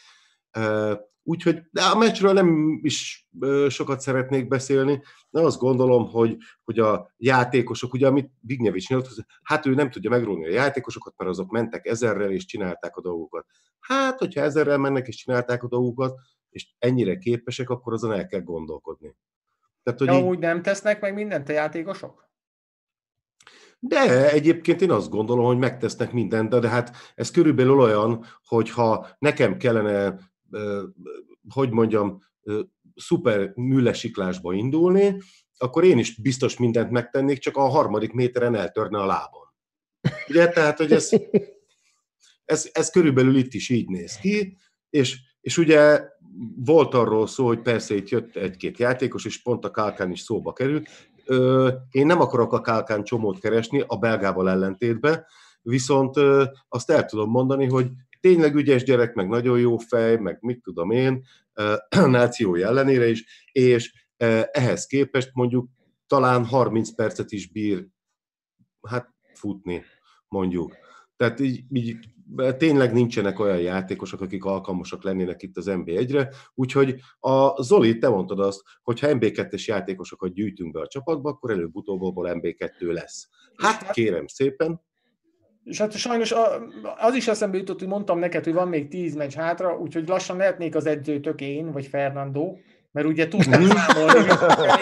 Úgyhogy 1.28 1.62
de 1.70 1.82
a 1.82 1.98
meccsről 1.98 2.32
nem 2.32 2.78
is 2.82 3.28
sokat 3.68 4.00
szeretnék 4.00 4.48
beszélni, 4.48 5.02
de 5.30 5.40
azt 5.40 5.58
gondolom, 5.58 6.08
hogy, 6.10 6.36
hogy 6.64 6.78
a 6.78 7.14
játékosok, 7.16 7.92
ugye 7.92 8.06
amit 8.06 8.30
Vignyevics 8.40 8.88
nyilatkozott, 8.88 9.26
hát 9.42 9.66
ő 9.66 9.74
nem 9.74 9.90
tudja 9.90 10.10
megrólni 10.10 10.46
a 10.46 10.50
játékosokat, 10.50 11.14
mert 11.16 11.30
azok 11.30 11.50
mentek 11.50 11.86
ezerrel 11.86 12.30
és 12.30 12.44
csinálták 12.44 12.96
a 12.96 13.00
dolgokat. 13.00 13.46
Hát, 13.80 14.18
hogyha 14.18 14.40
ezerrel 14.40 14.78
mennek 14.78 15.08
és 15.08 15.16
csinálták 15.16 15.62
a 15.62 15.68
dolgokat, 15.68 16.18
és 16.50 16.68
ennyire 16.78 17.18
képesek, 17.18 17.70
akkor 17.70 17.92
azon 17.92 18.12
el 18.12 18.26
kell 18.26 18.42
gondolkodni. 18.42 19.16
Tehát, 19.82 19.98
hogy 19.98 20.08
De 20.08 20.14
így, 20.14 20.22
amúgy 20.22 20.38
nem 20.38 20.62
tesznek 20.62 21.00
meg 21.00 21.14
mindent 21.14 21.48
a 21.48 21.52
játékosok? 21.52 22.28
De 23.78 24.30
egyébként 24.30 24.80
én 24.80 24.90
azt 24.90 25.10
gondolom, 25.10 25.44
hogy 25.44 25.58
megtesznek 25.58 26.12
mindent, 26.12 26.48
de, 26.48 26.58
de 26.58 26.68
hát 26.68 26.96
ez 27.14 27.30
körülbelül 27.30 27.80
olyan, 27.80 28.24
hogyha 28.44 29.06
nekem 29.18 29.56
kellene, 29.56 30.18
hogy 31.48 31.70
mondjam, 31.70 32.18
szuper 32.94 33.52
műlesiklásba 33.54 34.52
indulni, 34.52 35.16
akkor 35.58 35.84
én 35.84 35.98
is 35.98 36.20
biztos 36.20 36.56
mindent 36.56 36.90
megtennék, 36.90 37.38
csak 37.38 37.56
a 37.56 37.68
harmadik 37.68 38.12
méteren 38.12 38.54
eltörne 38.54 38.98
a 38.98 39.06
lábam. 39.06 39.42
Ugye, 40.28 40.48
tehát, 40.48 40.78
hogy 40.78 40.92
ez, 40.92 41.10
ez, 42.44 42.68
ez 42.72 42.90
körülbelül 42.90 43.36
itt 43.36 43.52
is 43.52 43.68
így 43.68 43.88
néz 43.88 44.16
ki, 44.16 44.56
és, 44.90 45.18
és 45.40 45.58
ugye 45.58 46.02
volt 46.56 46.94
arról 46.94 47.26
szó, 47.26 47.46
hogy 47.46 47.62
persze 47.62 47.94
itt 47.94 48.08
jött 48.08 48.36
egy-két 48.36 48.78
játékos, 48.78 49.24
és 49.24 49.42
pont 49.42 49.64
a 49.64 49.70
Kálkán 49.70 50.10
is 50.10 50.20
szóba 50.20 50.52
került. 50.52 50.88
Én 51.90 52.06
nem 52.06 52.20
akarok 52.20 52.52
a 52.52 52.60
Kálkán 52.60 53.04
csomót 53.04 53.40
keresni, 53.40 53.84
a 53.86 53.96
belgával 53.96 54.50
ellentétben, 54.50 55.24
viszont 55.62 56.16
azt 56.68 56.90
el 56.90 57.04
tudom 57.04 57.30
mondani, 57.30 57.66
hogy 57.66 57.90
tényleg 58.20 58.54
ügyes 58.54 58.82
gyerek, 58.82 59.14
meg 59.14 59.28
nagyon 59.28 59.58
jó 59.58 59.76
fej, 59.76 60.16
meg 60.16 60.38
mit 60.40 60.62
tudom 60.62 60.90
én, 60.90 61.24
ö, 61.52 61.74
nációi 62.06 62.62
ellenére 62.62 63.08
is, 63.08 63.46
és 63.52 64.06
ehhez 64.50 64.86
képest 64.86 65.30
mondjuk 65.32 65.68
talán 66.06 66.44
30 66.44 66.94
percet 66.94 67.32
is 67.32 67.50
bír 67.50 67.86
hát 68.88 69.14
futni, 69.34 69.84
mondjuk. 70.28 70.76
Tehát 71.16 71.40
így, 71.40 71.64
így 71.72 71.96
tényleg 72.56 72.92
nincsenek 72.92 73.38
olyan 73.38 73.60
játékosok, 73.60 74.20
akik 74.20 74.44
alkalmasak 74.44 75.02
lennének 75.04 75.42
itt 75.42 75.56
az 75.56 75.66
NB1-re, 75.68 76.28
úgyhogy 76.54 77.00
a 77.18 77.62
Zoli, 77.62 77.98
te 77.98 78.08
mondtad 78.08 78.40
azt, 78.40 78.62
hogy 78.82 79.00
ha 79.00 79.08
NB2-es 79.10 79.64
játékosokat 79.64 80.32
gyűjtünk 80.32 80.72
be 80.72 80.80
a 80.80 80.86
csapatba, 80.86 81.30
akkor 81.30 81.50
előbb-utóbb 81.50 82.00
NB2 82.14 82.92
lesz. 82.92 83.28
Hát 83.56 83.90
kérem 83.90 84.26
szépen, 84.26 84.80
és 85.68 85.78
hát 85.78 85.92
sajnos 85.92 86.34
az 86.96 87.14
is 87.14 87.28
eszembe 87.28 87.56
jutott, 87.56 87.78
hogy 87.78 87.88
mondtam 87.88 88.18
neked, 88.18 88.44
hogy 88.44 88.52
van 88.52 88.68
még 88.68 88.88
tíz 88.88 89.14
meccs 89.14 89.34
hátra, 89.34 89.78
úgyhogy 89.78 90.08
lassan 90.08 90.36
lehetnék 90.36 90.74
az 90.74 90.86
edzőtök 90.86 91.40
én, 91.40 91.72
vagy 91.72 91.86
Fernando, 91.86 92.56
mert 92.90 93.06
ugye 93.06 93.28
tudtam 93.28 93.62
mhm. 93.62 93.70
számolni, 93.70 94.28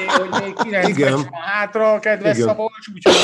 hogy 0.06 0.42
még 0.42 0.54
9 0.54 0.88
Igen. 0.88 1.12
meccs 1.12 1.22
van 1.22 1.40
hátra, 1.40 1.98
kedves 1.98 2.36
Igen. 2.36 2.48
Szabolcs, 2.48 2.88
úgyhogy 2.94 3.14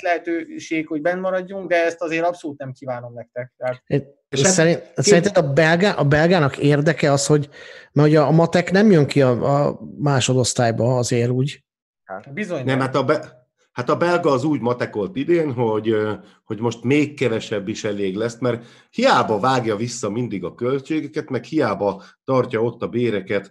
lehetőség, 0.00 0.86
hogy 0.86 1.00
benn 1.00 1.20
maradjunk, 1.20 1.68
de 1.68 1.84
ezt 1.84 2.00
azért 2.02 2.24
abszolút 2.24 2.58
nem 2.58 2.72
kívánom 2.72 3.12
nektek. 3.14 3.52
Tehát... 3.56 3.82
És 4.28 4.42
hát 4.42 4.52
szerint, 4.52 4.82
két... 4.82 5.04
szerinted 5.04 5.36
a, 5.36 5.52
belgá, 5.52 5.92
a 5.92 6.04
belgának 6.04 6.58
érdeke 6.58 7.12
az, 7.12 7.26
hogy 7.26 7.48
mert 7.92 8.08
ugye 8.08 8.20
a 8.20 8.30
matek 8.30 8.70
nem 8.70 8.90
jön 8.90 9.06
ki 9.06 9.22
a, 9.22 9.66
a 9.66 9.80
másodosztályba 9.98 10.96
azért 10.96 11.30
úgy. 11.30 11.64
Hát, 12.04 12.32
bizony. 12.32 12.64
Nem, 12.64 12.66
nem. 12.66 12.80
hát 12.80 12.94
a, 12.94 13.04
be, 13.04 13.43
Hát 13.74 13.88
a 13.88 13.96
belga 13.96 14.30
az 14.30 14.44
úgy 14.44 14.60
matekolt 14.60 15.16
idén, 15.16 15.52
hogy, 15.52 15.96
hogy 16.44 16.60
most 16.60 16.82
még 16.82 17.14
kevesebb 17.14 17.68
is 17.68 17.84
elég 17.84 18.16
lesz, 18.16 18.38
mert 18.38 18.66
hiába 18.90 19.38
vágja 19.38 19.76
vissza 19.76 20.10
mindig 20.10 20.44
a 20.44 20.54
költségeket, 20.54 21.30
meg 21.30 21.44
hiába 21.44 22.02
tartja 22.24 22.62
ott 22.62 22.82
a 22.82 22.88
béreket 22.88 23.50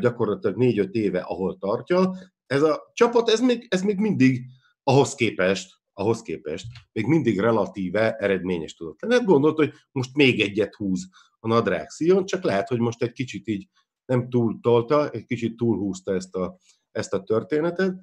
gyakorlatilag 0.00 0.56
négy-öt 0.56 0.94
éve, 0.94 1.20
ahol 1.20 1.58
tartja. 1.58 2.16
Ez 2.46 2.62
a 2.62 2.90
csapat, 2.94 3.28
ez 3.28 3.40
még, 3.40 3.66
ez 3.68 3.82
még 3.82 3.98
mindig 3.98 4.44
ahhoz 4.82 5.14
képest, 5.14 5.80
ahhoz 5.92 6.22
képest 6.22 6.66
még 6.92 7.06
mindig 7.06 7.40
relatíve 7.40 8.12
eredményes 8.16 8.74
tudott 8.74 9.00
lenni. 9.00 9.14
Hát 9.14 9.24
gondolt, 9.24 9.56
hogy 9.56 9.72
most 9.92 10.14
még 10.14 10.40
egyet 10.40 10.74
húz 10.74 11.08
a 11.40 11.48
nadrág 11.48 11.88
szíjon, 11.88 12.26
csak 12.26 12.42
lehet, 12.42 12.68
hogy 12.68 12.78
most 12.78 13.02
egy 13.02 13.12
kicsit 13.12 13.48
így 13.48 13.68
nem 14.04 14.28
túl 14.28 14.58
tolta, 14.62 15.10
egy 15.10 15.24
kicsit 15.24 15.56
túlhúzta 15.56 16.14
ezt 16.14 16.34
a, 16.34 16.58
ezt 16.90 17.12
a 17.12 17.22
történetet. 17.22 17.94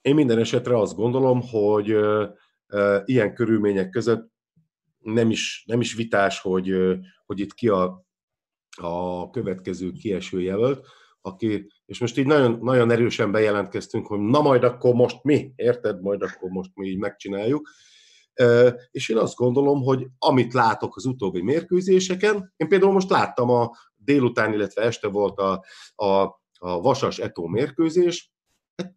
Én 0.00 0.14
minden 0.14 0.38
esetre 0.38 0.78
azt 0.78 0.94
gondolom, 0.94 1.40
hogy 1.50 1.96
ilyen 3.04 3.34
körülmények 3.34 3.90
között 3.90 4.30
nem 4.98 5.30
is, 5.30 5.64
nem 5.66 5.80
is 5.80 5.94
vitás, 5.94 6.40
hogy, 6.40 6.74
hogy 7.26 7.40
itt 7.40 7.54
ki 7.54 7.68
a, 7.68 8.06
a 8.80 9.30
következő 9.30 9.92
kieső 9.92 10.40
jelölt, 10.40 10.86
aki, 11.20 11.72
és 11.86 11.98
most 11.98 12.18
így 12.18 12.26
nagyon, 12.26 12.58
nagyon 12.62 12.90
erősen 12.90 13.32
bejelentkeztünk, 13.32 14.06
hogy 14.06 14.20
na 14.20 14.40
majd 14.40 14.64
akkor 14.64 14.94
most 14.94 15.22
mi, 15.22 15.52
érted, 15.56 16.02
majd 16.02 16.22
akkor 16.22 16.50
most 16.50 16.70
mi 16.74 16.88
így 16.88 16.98
megcsináljuk. 16.98 17.68
És 18.90 19.08
én 19.08 19.16
azt 19.16 19.36
gondolom, 19.36 19.82
hogy 19.82 20.06
amit 20.18 20.52
látok 20.52 20.96
az 20.96 21.04
utóbbi 21.04 21.42
mérkőzéseken, 21.42 22.52
én 22.56 22.68
például 22.68 22.92
most 22.92 23.10
láttam 23.10 23.50
a 23.50 23.70
délután, 23.96 24.52
illetve 24.52 24.82
este 24.82 25.08
volt 25.08 25.38
a, 25.38 25.64
a, 25.94 26.06
a 26.58 26.80
Vasas 26.80 27.18
Etó 27.18 27.46
mérkőzés, 27.46 28.32
hát 28.76 28.94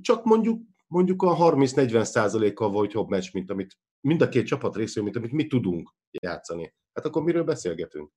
csak 0.00 0.24
mondjuk 0.24 0.60
mondjuk 0.90 1.22
a 1.22 1.36
30-40 1.36 2.02
százalékkal 2.02 2.70
volt 2.70 2.92
jobb 2.92 3.08
meccs, 3.08 3.32
mint 3.32 3.50
amit 3.50 3.78
mind 4.00 4.22
a 4.22 4.28
két 4.28 4.46
csapat 4.46 4.76
részéről, 4.76 5.04
mint 5.04 5.16
amit 5.16 5.32
mi 5.32 5.46
tudunk 5.46 5.94
játszani. 6.10 6.74
Hát 6.94 7.04
akkor 7.04 7.22
miről 7.22 7.44
beszélgetünk? 7.44 8.10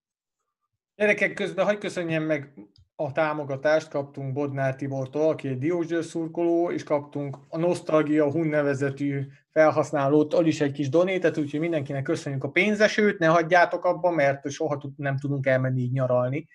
Gyerekek, 0.95 1.33
közben 1.33 1.65
hagyj 1.65 1.77
köszönjem 1.77 2.23
meg 2.23 2.53
a 2.95 3.12
támogatást, 3.12 3.89
kaptunk 3.89 4.33
Bodnár 4.33 4.75
Tibortól, 4.75 5.29
aki 5.29 5.47
egy 5.47 5.57
Diósgyőr 5.57 6.03
szurkoló, 6.03 6.71
és 6.71 6.83
kaptunk 6.83 7.38
a 7.49 7.57
Nostalgia 7.57 8.31
Hun 8.31 8.47
nevezetű 8.47 9.21
felhasználót, 9.51 10.47
is 10.47 10.62
egy 10.62 10.71
kis 10.71 10.89
donétet, 10.89 11.38
úgyhogy 11.38 11.59
mindenkinek 11.59 12.03
köszönjük 12.03 12.43
a 12.43 12.49
pénzesőt, 12.49 13.19
ne 13.19 13.27
hagyjátok 13.27 13.86
abba, 13.86 14.12
mert 14.12 14.49
soha 14.49 14.81
nem 14.95 15.17
tudunk 15.17 15.45
elmenni 15.45 15.81
így 15.81 15.91
nyaralni, 15.91 16.47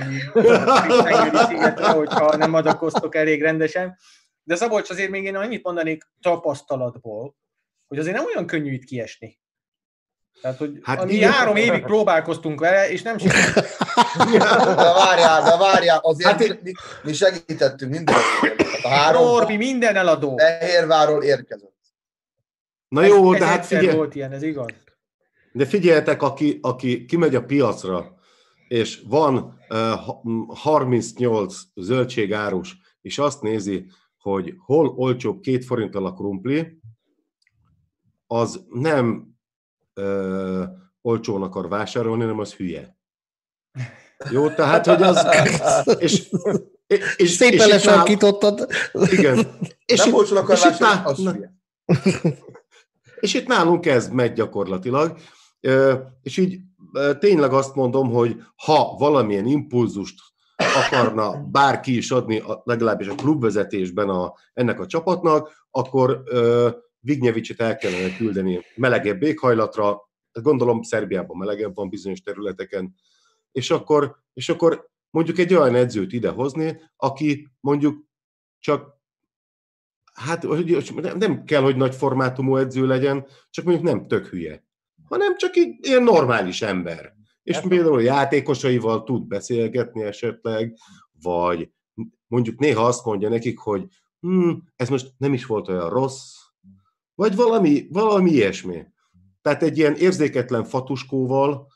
ami 0.00 0.16
szigetre, 1.46 1.90
hogyha 1.90 2.36
nem 2.36 2.54
adakoztok 2.54 3.14
elég 3.14 3.42
rendesen. 3.42 3.96
De 4.42 4.54
Szabolcs, 4.54 4.90
azért 4.90 5.10
még 5.10 5.24
én 5.24 5.36
annyit 5.36 5.62
mondanék 5.62 6.04
tapasztalatból, 6.20 7.36
hogy 7.88 7.98
azért 7.98 8.16
nem 8.16 8.24
olyan 8.24 8.46
könnyű 8.46 8.72
itt 8.72 8.84
kiesni. 8.84 9.40
Tehát, 10.40 10.58
hogy 10.58 10.78
hát 10.82 11.04
mi 11.04 11.22
három 11.22 11.56
évig 11.56 11.82
próbálkoztunk 11.82 12.60
vele, 12.60 12.90
és 12.90 13.02
nem 13.02 13.18
sikerült. 13.18 13.54
De 14.76 14.92
várjál, 14.92 15.42
de 15.42 15.56
várjál, 15.56 15.98
azért 16.02 16.30
hát 16.30 16.62
mi, 16.62 16.72
mi 17.02 17.12
segítettünk 17.12 17.90
minden. 17.90 18.14
A 18.82 18.88
három 18.88 19.24
Norbi, 19.24 19.56
minden 19.56 19.96
eladó. 19.96 20.36
Fehérváról 20.36 21.22
érkezett. 21.22 21.74
Na 22.88 23.04
jó, 23.04 23.32
ez, 23.32 23.38
de 23.38 23.46
hát 23.46 23.66
figyelj. 23.66 23.96
volt 23.96 24.14
ilyen, 24.14 24.32
ez 24.32 24.42
igaz. 24.42 24.66
De 25.52 25.66
figyeljetek, 25.66 26.22
aki, 26.22 26.58
aki 26.62 27.04
kimegy 27.04 27.34
a 27.34 27.44
piacra, 27.44 28.18
és 28.68 29.02
van 29.06 29.58
uh, 29.68 30.56
38 30.56 31.56
zöldségárus, 31.74 32.76
és 33.00 33.18
azt 33.18 33.42
nézi, 33.42 33.86
hogy 34.20 34.54
hol 34.58 34.88
olcsóbb 34.88 35.40
két 35.40 35.64
forinttal 35.64 36.06
a 36.06 36.12
krumpli, 36.12 36.80
az 38.26 38.64
nem 38.68 39.34
ö, 39.94 40.64
olcsón 41.00 41.42
akar 41.42 41.68
vásárolni, 41.68 42.22
hanem 42.22 42.38
az 42.38 42.54
hülye. 42.54 42.98
Jó, 44.30 44.48
tehát, 44.48 44.86
hogy 44.86 45.02
az... 45.02 45.26
És, 45.98 46.30
és, 46.86 47.14
és 47.16 47.30
Szépen 47.30 47.68
lesarkítottad. 47.68 48.68
Igen. 48.92 49.58
És 49.84 50.04
nem 50.04 50.14
olcsón 50.14 50.38
akar 50.38 50.58
vásárolni, 50.58 51.04
az 51.04 51.18
hülye. 51.18 51.54
És 53.20 53.34
itt 53.34 53.46
nálunk 53.46 53.86
ez 53.86 54.08
megy 54.08 54.32
gyakorlatilag. 54.32 55.18
És 56.22 56.36
így 56.36 56.60
tényleg 57.18 57.52
azt 57.52 57.74
mondom, 57.74 58.10
hogy 58.10 58.36
ha 58.56 58.96
valamilyen 58.98 59.46
impulzust 59.46 60.20
akarna 60.60 61.42
bárki 61.50 61.96
is 61.96 62.10
adni, 62.10 62.42
legalábbis 62.64 63.06
a 63.06 63.14
klubvezetésben 63.14 64.08
a, 64.08 64.34
ennek 64.52 64.80
a 64.80 64.86
csapatnak, 64.86 65.66
akkor 65.70 66.22
uh, 66.32 66.70
Vignyevicsit 67.02 67.60
el 67.60 67.76
kellene 67.76 68.16
küldeni 68.16 68.64
melegebb 68.76 69.22
éghajlatra, 69.22 70.10
gondolom 70.32 70.82
Szerbiában 70.82 71.36
melegebb 71.36 71.74
van 71.74 71.88
bizonyos 71.88 72.20
területeken, 72.20 72.94
és 73.52 73.70
akkor, 73.70 74.16
és 74.32 74.48
akkor 74.48 74.90
mondjuk 75.10 75.38
egy 75.38 75.54
olyan 75.54 75.74
edzőt 75.74 76.12
idehozni, 76.12 76.80
aki 76.96 77.48
mondjuk 77.60 78.04
csak 78.58 78.98
hát 80.12 80.46
nem 81.18 81.44
kell, 81.44 81.62
hogy 81.62 81.76
nagy 81.76 81.94
formátumú 81.94 82.56
edző 82.56 82.86
legyen, 82.86 83.26
csak 83.50 83.64
mondjuk 83.64 83.86
nem 83.86 84.06
tök 84.06 84.26
hülye, 84.26 84.64
hanem 85.04 85.36
csak 85.36 85.56
egy 85.56 85.76
ilyen 85.80 86.02
normális 86.02 86.62
ember 86.62 87.19
és 87.50 87.56
Ezt 87.56 87.68
például 87.68 87.94
a 87.94 88.00
játékosaival 88.00 89.04
tud 89.04 89.26
beszélgetni 89.26 90.02
esetleg, 90.02 90.76
vagy 91.22 91.70
mondjuk 92.26 92.58
néha 92.58 92.84
azt 92.84 93.04
mondja 93.04 93.28
nekik, 93.28 93.58
hogy 93.58 93.86
hm, 94.20 94.50
ez 94.76 94.88
most 94.88 95.12
nem 95.16 95.32
is 95.32 95.46
volt 95.46 95.68
olyan 95.68 95.88
rossz, 95.88 96.34
vagy 97.14 97.36
valami, 97.36 97.86
valami 97.90 98.30
ilyesmi. 98.30 98.86
Tehát 99.42 99.62
egy 99.62 99.78
ilyen 99.78 99.94
érzéketlen 99.94 100.64
fatuskóval 100.64 101.66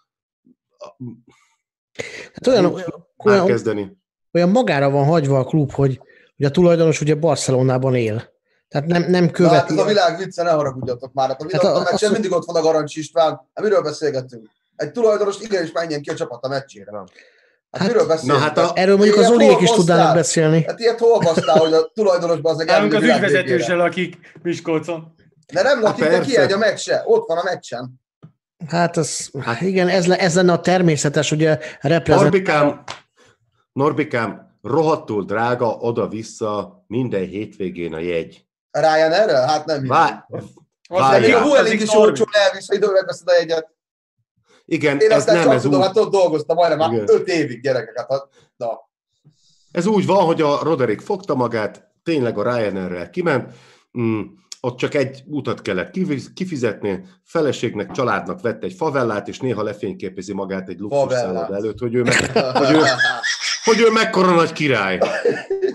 hát 2.32 2.46
olyan, 2.46 2.82
olyan, 3.24 3.46
kezdeni. 3.46 3.96
olyan 4.32 4.48
magára 4.50 4.90
van 4.90 5.04
hagyva 5.04 5.38
a 5.38 5.44
klub, 5.44 5.72
hogy, 5.72 6.00
hogy 6.36 6.46
a 6.46 6.50
tulajdonos 6.50 7.00
ugye 7.00 7.14
Barcelonában 7.14 7.94
él. 7.94 8.32
Tehát 8.68 8.88
nem, 8.88 9.10
nem 9.10 9.30
követi. 9.30 9.54
Hát 9.54 9.70
ez 9.70 9.76
a 9.76 9.84
világ 9.84 10.18
vicce, 10.18 10.42
ne 10.42 10.50
haragudjatok 10.50 11.12
már. 11.12 11.28
Hát 11.28 11.42
a 11.42 11.44
világ, 11.44 11.62
hát 11.62 11.74
a, 11.74 12.06
a, 12.06 12.08
a, 12.08 12.12
mindig 12.12 12.32
ott 12.32 12.44
van 12.44 12.56
a 12.56 12.60
Garancs 12.60 12.96
István. 12.96 13.30
Hát 13.54 13.64
miről 13.64 13.82
beszélgetünk? 13.82 14.48
Egy 14.76 14.90
tulajdonos 14.90 15.40
igenis 15.40 15.72
menjen 15.72 16.02
ki 16.02 16.10
a 16.10 16.14
csapat 16.14 16.44
a 16.44 16.48
meccsére. 16.48 16.90
Hát, 16.96 17.10
hát 17.70 17.88
miről 17.88 18.06
beszélünk? 18.06 18.38
Na 18.38 18.44
hát 18.44 18.58
a, 18.58 18.72
erről 18.74 18.96
mondjuk 18.96 19.18
az 19.18 19.30
Oliék 19.30 19.60
is 19.60 19.70
tudnának 19.70 20.14
beszélni. 20.14 20.64
Hát 20.66 20.80
ilyet 20.80 20.98
hol 20.98 21.18
basztál, 21.18 21.58
hogy 21.58 21.72
a 21.72 21.90
tulajdonosban 21.94 22.54
az 22.54 22.60
egy 22.60 22.66
Nálunk 22.66 22.94
az 22.94 23.02
ügyvezetősel 23.02 23.76
lakik 23.76 24.16
Miskolcon. 24.42 25.14
De 25.52 25.62
nem 25.62 25.82
lakik, 25.82 26.04
de 26.04 26.20
kiadj 26.20 26.52
a 26.52 26.58
meccse. 26.58 27.02
Ott 27.06 27.26
van 27.26 27.38
a 27.38 27.42
meccsen. 27.42 28.02
Hát, 28.68 28.96
az, 28.96 29.30
hát 29.40 29.60
igen, 29.60 29.88
ez, 29.88 30.06
le, 30.06 30.18
ez 30.18 30.34
lenne 30.34 30.52
a 30.52 30.60
természetes, 30.60 31.30
ugye 31.30 31.58
reprezent... 31.80 32.22
Norbikám, 32.30 32.82
Norbikám, 33.72 34.58
rohadtul 34.62 35.24
drága 35.24 35.66
oda-vissza 35.66 36.84
minden 36.86 37.26
hétvégén 37.26 37.94
a 37.94 37.98
jegy. 37.98 38.46
A 38.70 38.78
Ryan 38.78 39.12
erre? 39.12 39.36
Hát 39.36 39.66
nem. 39.66 39.86
Vá- 39.86 40.26
Várjál. 40.88 41.42
A 41.42 41.46
Vueling 41.46 41.80
is 41.80 41.94
olcsó 41.94 42.24
elvisz, 42.32 42.68
hogy 42.68 42.80
megveszed 42.80 43.28
a 43.28 43.32
jegyet. 43.32 43.72
Igen, 44.66 44.98
Én 45.00 45.10
ez 45.10 45.24
nem 45.24 45.50
ez 45.50 45.62
tudom, 45.62 45.80
úgy... 45.80 45.86
hát 45.86 45.96
ott 45.96 46.10
dolgoztam 46.10 46.56
majdnem 46.56 46.78
már 46.78 47.02
öt 47.06 47.28
évig 47.28 47.62
gyerekeket. 47.62 48.06
Hát, 48.08 48.28
na. 48.56 48.88
Ez 49.72 49.86
úgy 49.86 50.06
van, 50.06 50.24
hogy 50.24 50.40
a 50.40 50.58
Roderick 50.62 51.00
fogta 51.00 51.34
magát, 51.34 51.88
tényleg 52.02 52.38
a 52.38 52.42
Ryanair-rel 52.42 53.10
kiment, 53.10 53.54
mm, 53.98 54.20
ott 54.60 54.76
csak 54.76 54.94
egy 54.94 55.22
utat 55.26 55.62
kellett 55.62 55.90
kifizetni, 56.34 57.04
feleségnek, 57.22 57.90
családnak 57.90 58.40
vett 58.40 58.64
egy 58.64 58.72
favellát, 58.72 59.28
és 59.28 59.38
néha 59.40 59.62
lefényképezi 59.62 60.32
magát 60.32 60.68
egy 60.68 60.78
luxusszállat 60.78 61.50
előtt, 61.50 61.78
hogy 61.78 61.94
ő, 61.94 62.02
meg, 62.02 62.36
hogy, 62.56 62.70
ő, 62.74 62.80
hogy 63.64 63.80
ő 63.80 63.90
mekkora 63.90 64.34
nagy 64.34 64.52
király. 64.52 64.98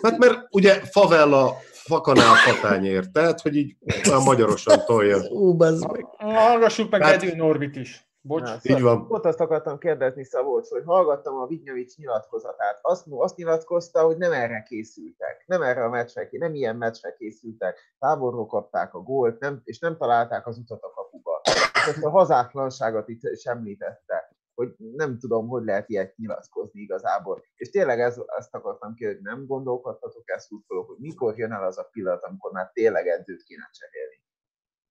Hát 0.02 0.18
mert 0.18 0.38
ugye 0.50 0.82
favella 0.92 1.56
fakanál 1.72 2.36
patányért. 2.46 3.12
Tehát, 3.12 3.42
hogy 3.42 3.56
így 3.56 3.76
olyan 4.10 4.24
magyarosan 4.24 4.86
tolja. 4.86 5.18
Ú, 5.30 5.54
meg. 5.54 6.06
Hallgassuk 6.18 6.90
meg 6.92 7.02
Hát- 7.04 7.20
Gedő 7.20 7.36
Norbit 7.36 7.76
is. 7.76 8.09
Bocs. 8.22 8.42
Na, 8.42 8.58
Így 8.62 8.82
van. 8.82 9.08
Pont 9.08 9.26
azt 9.26 9.40
akartam 9.40 9.78
kérdezni 9.78 10.24
Szabolcs, 10.24 10.68
hogy 10.68 10.84
hallgattam 10.86 11.36
a 11.36 11.48
Vignyevics 11.48 11.98
nyilatkozatát. 11.98 12.80
Azt, 12.82 13.06
azt 13.10 13.36
nyilatkozta, 13.36 14.04
hogy 14.04 14.18
nem 14.18 14.32
erre 14.32 14.64
készültek. 14.64 15.44
Nem 15.46 15.62
erre 15.62 15.84
a 15.84 15.90
meccsre, 15.90 16.28
nem 16.32 16.54
ilyen 16.54 16.76
meccsre 16.76 17.14
készültek. 17.14 17.96
Távolról 18.00 18.46
kapták 18.46 18.94
a 18.94 19.00
gólt, 19.00 19.40
nem, 19.40 19.62
és 19.64 19.80
nem 19.80 19.98
találták 19.98 20.48
az 20.48 20.58
utat 20.58 20.84
a 20.84 20.92
kapuba. 20.92 21.42
És 21.74 21.88
ezt 21.88 22.04
a 22.04 22.10
hazátlanságot 22.10 23.08
itt 23.10 23.22
is 23.24 23.44
említette, 23.44 24.36
hogy 24.54 24.76
nem 24.78 25.20
tudom, 25.20 25.48
hogy 25.48 25.64
lehet 25.64 25.90
ilyet 25.90 26.18
nyilatkozni 26.18 26.82
igazából. 26.82 27.44
És 27.56 27.70
tényleg 27.70 28.00
ez, 28.00 28.22
ezt 28.38 28.56
akartam 28.56 28.94
kérdezni, 28.94 29.24
nem 29.24 29.46
gondolkodtatok 29.46 30.24
ezt 30.26 30.52
úgy, 30.52 30.64
hogy 30.68 30.98
mikor 31.00 31.38
jön 31.38 31.52
el 31.52 31.64
az 31.64 31.78
a 31.78 31.90
pillanat, 31.92 32.24
amikor 32.24 32.52
már 32.52 32.72
tényleg 32.74 33.08
edzőt 33.08 33.44
kéne 33.44 33.70
cserélni. 33.72 34.24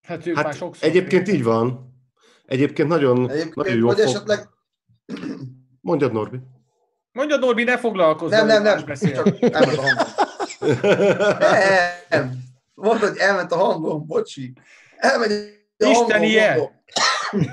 Hát 0.06 0.26
ők 0.26 0.34
már 0.34 0.44
Hát 0.44 0.54
sokszor 0.54 0.88
egyébként 0.88 1.28
így 1.28 1.44
van. 1.44 1.96
Egyébként 2.48 2.88
nagyon, 2.88 3.20
nagyon 3.20 3.36
Egyébként, 3.36 3.78
jó 3.78 3.86
vagy 3.86 4.00
fog. 4.00 4.08
esetleg... 4.08 4.48
Mondjad, 5.80 6.12
Norbi. 6.12 6.38
Mondja 7.12 7.36
Norbi, 7.36 7.64
ne 7.64 7.78
foglalkozz. 7.78 8.30
Nem, 8.30 8.46
nem, 8.46 8.62
nem, 8.62 8.84
beszél. 8.86 9.12
csak 9.12 9.26
elment 9.40 9.78
a 9.78 9.82
hangom. 9.82 10.06
Nem, 12.08 12.32
mondta, 12.74 13.08
hogy 13.08 13.16
elment 13.16 13.52
a 13.52 13.56
hangom, 13.56 14.06
bocsi. 14.06 14.52
Elmegy 14.96 15.30
a 15.78 15.84
hangom, 15.84 16.02
Isten 16.02 16.22
ilyen. 16.22 16.58
mondom. 16.58 17.52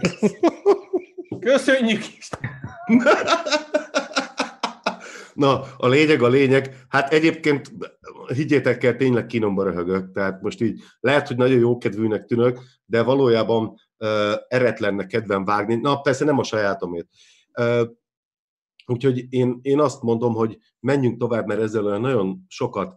Köszönjük 1.40 2.04
is. 2.18 2.30
Na, 5.34 5.62
a 5.78 5.88
lényeg, 5.88 6.22
a 6.22 6.28
lényeg. 6.28 6.86
Hát 6.90 7.14
egyébként 7.14 7.72
higgyétek 8.34 8.84
el, 8.84 8.96
tényleg 8.96 9.26
kínomba 9.26 9.64
röhögök. 9.64 10.12
Tehát 10.12 10.42
most 10.42 10.62
így 10.62 10.82
lehet, 11.00 11.28
hogy 11.28 11.38
nagyon 11.38 11.60
jókedvűnek 11.60 12.26
tűnök, 12.26 12.60
de 12.86 13.02
valójában 13.02 13.80
uh, 14.00 14.34
eretlenne 14.48 15.06
kedvem 15.06 15.46
vágni. 15.46 15.76
Na, 15.76 16.02
persze 16.02 16.26
nem 16.26 16.40
a 16.40 16.44
sajátomét. 16.44 17.10
Uh, 17.60 17.90
úgyhogy 18.86 19.34
én, 19.34 19.60
én 19.62 19.80
azt 19.80 20.02
mondom, 20.02 20.34
hogy 20.34 20.58
menjünk 20.80 21.20
tovább, 21.20 21.46
mert 21.46 21.62
ezzel 21.62 21.86
olyan 21.86 22.02
nagyon 22.02 22.46
sokat 22.48 22.96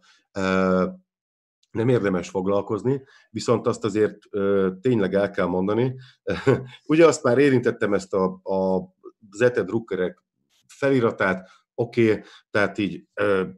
nem 1.71 1.89
érdemes 1.89 2.29
foglalkozni, 2.29 3.03
viszont 3.31 3.67
azt 3.67 3.85
azért 3.85 4.17
uh, 4.31 4.69
tényleg 4.81 5.15
el 5.15 5.31
kell 5.31 5.47
mondani. 5.47 5.95
Ugye 6.87 7.07
azt 7.07 7.23
már 7.23 7.39
érintettem 7.39 7.95
ezt 7.95 8.15
a, 8.15 8.25
a 8.43 8.89
Zete 9.31 9.63
Druckerek 9.63 10.23
feliratát, 10.67 11.49
oké, 11.75 12.11
okay, 12.11 12.23
tehát 12.51 12.79
így 12.79 13.07
ö, 13.15 13.49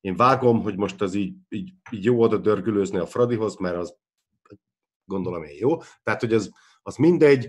én 0.00 0.16
vágom, 0.16 0.62
hogy 0.62 0.76
most 0.76 1.02
az 1.02 1.14
így, 1.14 1.36
így, 1.48 1.72
így 1.90 2.04
jó 2.04 2.20
oda 2.20 2.38
dörgülőzni 2.38 2.98
a 2.98 3.06
Fradihoz, 3.06 3.56
mert 3.56 3.76
az 3.76 3.96
gondolom 5.04 5.42
én 5.42 5.56
jó. 5.58 5.76
Tehát, 6.02 6.20
hogy 6.20 6.32
az, 6.32 6.50
az 6.82 6.96
mindegy. 6.96 7.48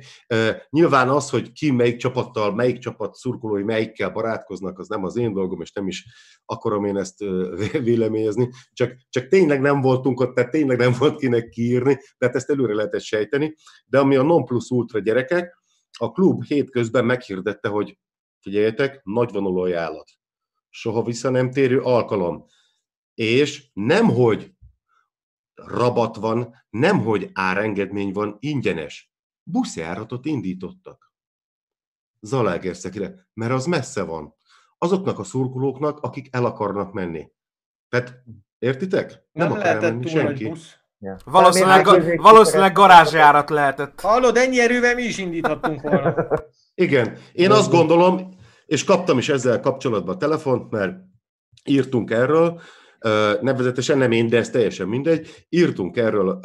Nyilván 0.69 1.09
az, 1.09 1.29
hogy 1.29 1.51
ki 1.51 1.71
melyik 1.71 1.97
csapattal, 1.97 2.55
melyik 2.55 2.77
csapat 2.77 3.15
szurkolói 3.15 3.63
melyikkel 3.63 4.09
barátkoznak, 4.09 4.79
az 4.79 4.87
nem 4.87 5.03
az 5.03 5.17
én 5.17 5.33
dolgom, 5.33 5.61
és 5.61 5.71
nem 5.71 5.87
is 5.87 6.05
akarom 6.45 6.85
én 6.85 6.97
ezt 6.97 7.19
véleményezni. 7.89 8.49
Csak, 8.73 8.95
csak 9.09 9.27
tényleg 9.27 9.61
nem 9.61 9.81
voltunk 9.81 10.19
ott, 10.19 10.35
tehát 10.35 10.51
tényleg 10.51 10.77
nem 10.77 10.93
volt 10.97 11.19
kinek 11.19 11.49
kiírni, 11.49 11.97
tehát 12.17 12.35
ezt 12.35 12.49
előre 12.49 12.73
lehetett 12.73 13.01
sejteni. 13.01 13.55
De 13.85 13.99
ami 13.99 14.15
a 14.15 14.23
non 14.23 14.45
plus 14.45 14.69
ultra 14.69 14.99
gyerekek, 14.99 15.63
a 15.97 16.11
klub 16.11 16.43
hétközben 16.43 17.05
meghirdette, 17.05 17.67
hogy 17.67 17.97
figyeljetek, 18.39 19.01
nagyvonuló 19.03 19.61
ajánlat. 19.61 20.09
Soha 20.69 21.03
vissza 21.03 21.29
nem 21.29 21.51
térő 21.51 21.79
alkalom. 21.79 22.45
És 23.13 23.69
nemhogy 23.73 24.54
rabat 25.55 26.15
van, 26.15 26.55
nemhogy 26.69 27.29
árengedmény 27.33 28.11
van, 28.11 28.37
ingyenes. 28.39 29.13
Buszjáratot 29.43 30.25
indítottak. 30.25 31.13
Zalaegerszegre, 32.19 33.27
mert 33.33 33.51
az 33.51 33.65
messze 33.65 34.03
van. 34.03 34.35
Azoknak 34.77 35.19
a 35.19 35.23
szurkolóknak, 35.23 35.99
akik 35.99 36.27
el 36.31 36.45
akarnak 36.45 36.93
menni. 36.93 37.31
Tehát, 37.89 38.23
értitek? 38.59 39.23
Nem, 39.31 39.47
akar 39.51 39.63
lehetett 39.63 39.83
elmenni 39.83 40.11
túl 40.11 40.21
nagy 40.23 40.47
busz. 40.47 40.77
Ja. 40.99 41.17
Valószínűleg, 41.25 41.83
ga- 41.83 42.21
valószínűleg 42.21 42.73
garázsjárat 42.73 43.49
lehetett. 43.49 44.01
Hallod, 44.01 44.37
ennyi 44.37 44.59
erővel 44.59 44.95
mi 44.95 45.01
is 45.01 45.17
indíthattunk 45.17 45.81
volna. 45.81 46.27
Igen, 46.75 47.17
én 47.33 47.51
azt 47.51 47.71
gondolom, 47.71 48.29
és 48.65 48.83
kaptam 48.83 49.17
is 49.17 49.29
ezzel 49.29 49.59
kapcsolatban 49.59 50.17
telefont, 50.17 50.71
mert 50.71 50.97
írtunk 51.63 52.11
erről, 52.11 52.61
nevezetesen 53.41 53.97
nem 53.97 54.11
én, 54.11 54.27
de 54.27 54.37
ez 54.37 54.49
teljesen 54.49 54.87
mindegy, 54.87 55.45
írtunk 55.49 55.97
erről, 55.97 56.39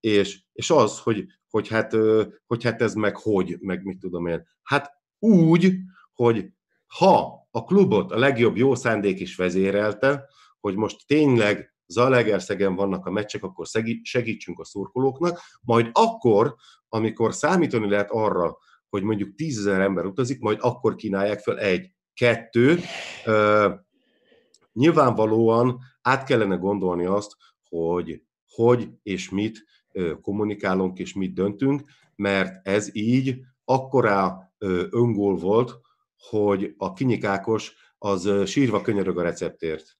és, 0.00 0.40
és 0.52 0.70
az, 0.70 0.98
hogy, 0.98 1.26
hogy, 1.50 1.68
hát, 1.68 1.96
hogy 2.46 2.64
hát 2.64 2.82
ez 2.82 2.94
meg 2.94 3.16
hogy, 3.16 3.56
meg 3.60 3.84
mit 3.84 3.98
tudom 3.98 4.26
én. 4.26 4.46
Hát 4.62 4.92
úgy, 5.18 5.74
hogy 6.12 6.46
ha 6.86 7.46
a 7.50 7.64
klubot 7.64 8.12
a 8.12 8.18
legjobb 8.18 8.56
jó 8.56 8.74
szándék 8.74 9.20
is 9.20 9.36
vezérelte, 9.36 10.28
hogy 10.60 10.74
most 10.74 11.06
tényleg 11.06 11.74
Zalaegerszegen 11.86 12.74
vannak 12.74 13.06
a 13.06 13.10
meccsek, 13.10 13.42
akkor 13.42 13.66
segítsünk 14.02 14.58
a 14.58 14.64
szurkolóknak, 14.64 15.40
majd 15.60 15.90
akkor, 15.92 16.54
amikor 16.88 17.34
számítani 17.34 17.88
lehet 17.88 18.10
arra, 18.10 18.58
hogy 18.88 19.02
mondjuk 19.02 19.34
tízezer 19.34 19.80
ember 19.80 20.04
utazik, 20.04 20.40
majd 20.40 20.58
akkor 20.60 20.94
kínálják 20.94 21.40
fel 21.40 21.58
egy, 21.58 21.92
kettő. 22.18 22.80
Nyilvánvalóan 24.72 25.78
át 26.02 26.24
kellene 26.24 26.56
gondolni 26.56 27.04
azt, 27.04 27.36
hogy 27.68 28.22
hogy 28.48 28.90
és 29.02 29.30
mit 29.30 29.64
kommunikálunk 30.20 30.98
és 30.98 31.14
mit 31.14 31.34
döntünk, 31.34 31.82
mert 32.16 32.66
ez 32.66 32.94
így 32.94 33.40
akkorá 33.64 34.52
ö, 34.58 34.86
öngól 34.90 35.36
volt, 35.36 35.80
hogy 36.28 36.74
a 36.76 36.92
kinyikákos 36.92 37.74
az 37.98 38.46
sírva 38.46 38.80
könyörög 38.80 39.18
a 39.18 39.22
receptért. 39.22 39.98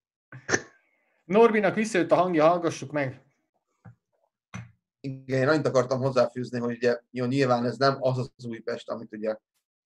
Norbinak 1.24 1.74
visszajött 1.74 2.10
a 2.10 2.14
hangja, 2.14 2.48
hallgassuk 2.48 2.92
meg. 2.92 3.22
Igen, 5.00 5.40
én 5.40 5.48
annyit 5.48 5.66
akartam 5.66 6.00
hozzáfűzni, 6.00 6.58
hogy 6.58 6.76
ugye 6.76 7.00
jó, 7.10 7.24
nyilván 7.24 7.64
ez 7.64 7.76
nem 7.76 7.96
az 8.00 8.18
az 8.18 8.44
Újpest, 8.46 8.88
amit 8.88 9.12
ugye 9.12 9.36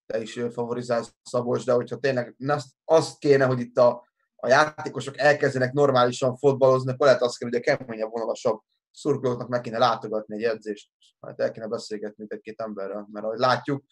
te 0.06 0.20
is 0.20 0.40
favorizálsz 0.50 1.14
Szabolcs, 1.22 1.64
de 1.64 1.72
hogyha 1.72 1.98
tényleg 1.98 2.36
azt 2.84 3.18
kéne, 3.18 3.44
hogy 3.44 3.60
itt 3.60 3.78
a, 3.78 4.11
a 4.44 4.48
játékosok 4.48 5.18
elkezdenek 5.18 5.72
normálisan 5.72 6.36
fotballozni, 6.36 6.92
akkor 6.92 7.06
lehet 7.06 7.22
azt 7.22 7.38
kell, 7.38 7.48
hogy 7.48 7.58
a 7.58 7.76
keményebb, 7.76 8.10
vonalasabb 8.10 8.60
szurkolóknak 8.90 9.48
meg 9.48 9.60
kéne 9.60 9.78
látogatni 9.78 10.36
egy 10.36 10.42
edzést, 10.42 10.90
hát 11.20 11.40
el 11.40 11.50
kéne 11.50 11.66
beszélgetni 11.66 12.24
egy-két 12.28 12.60
emberrel, 12.60 13.08
mert 13.12 13.24
ahogy 13.24 13.38
látjuk, 13.38 13.84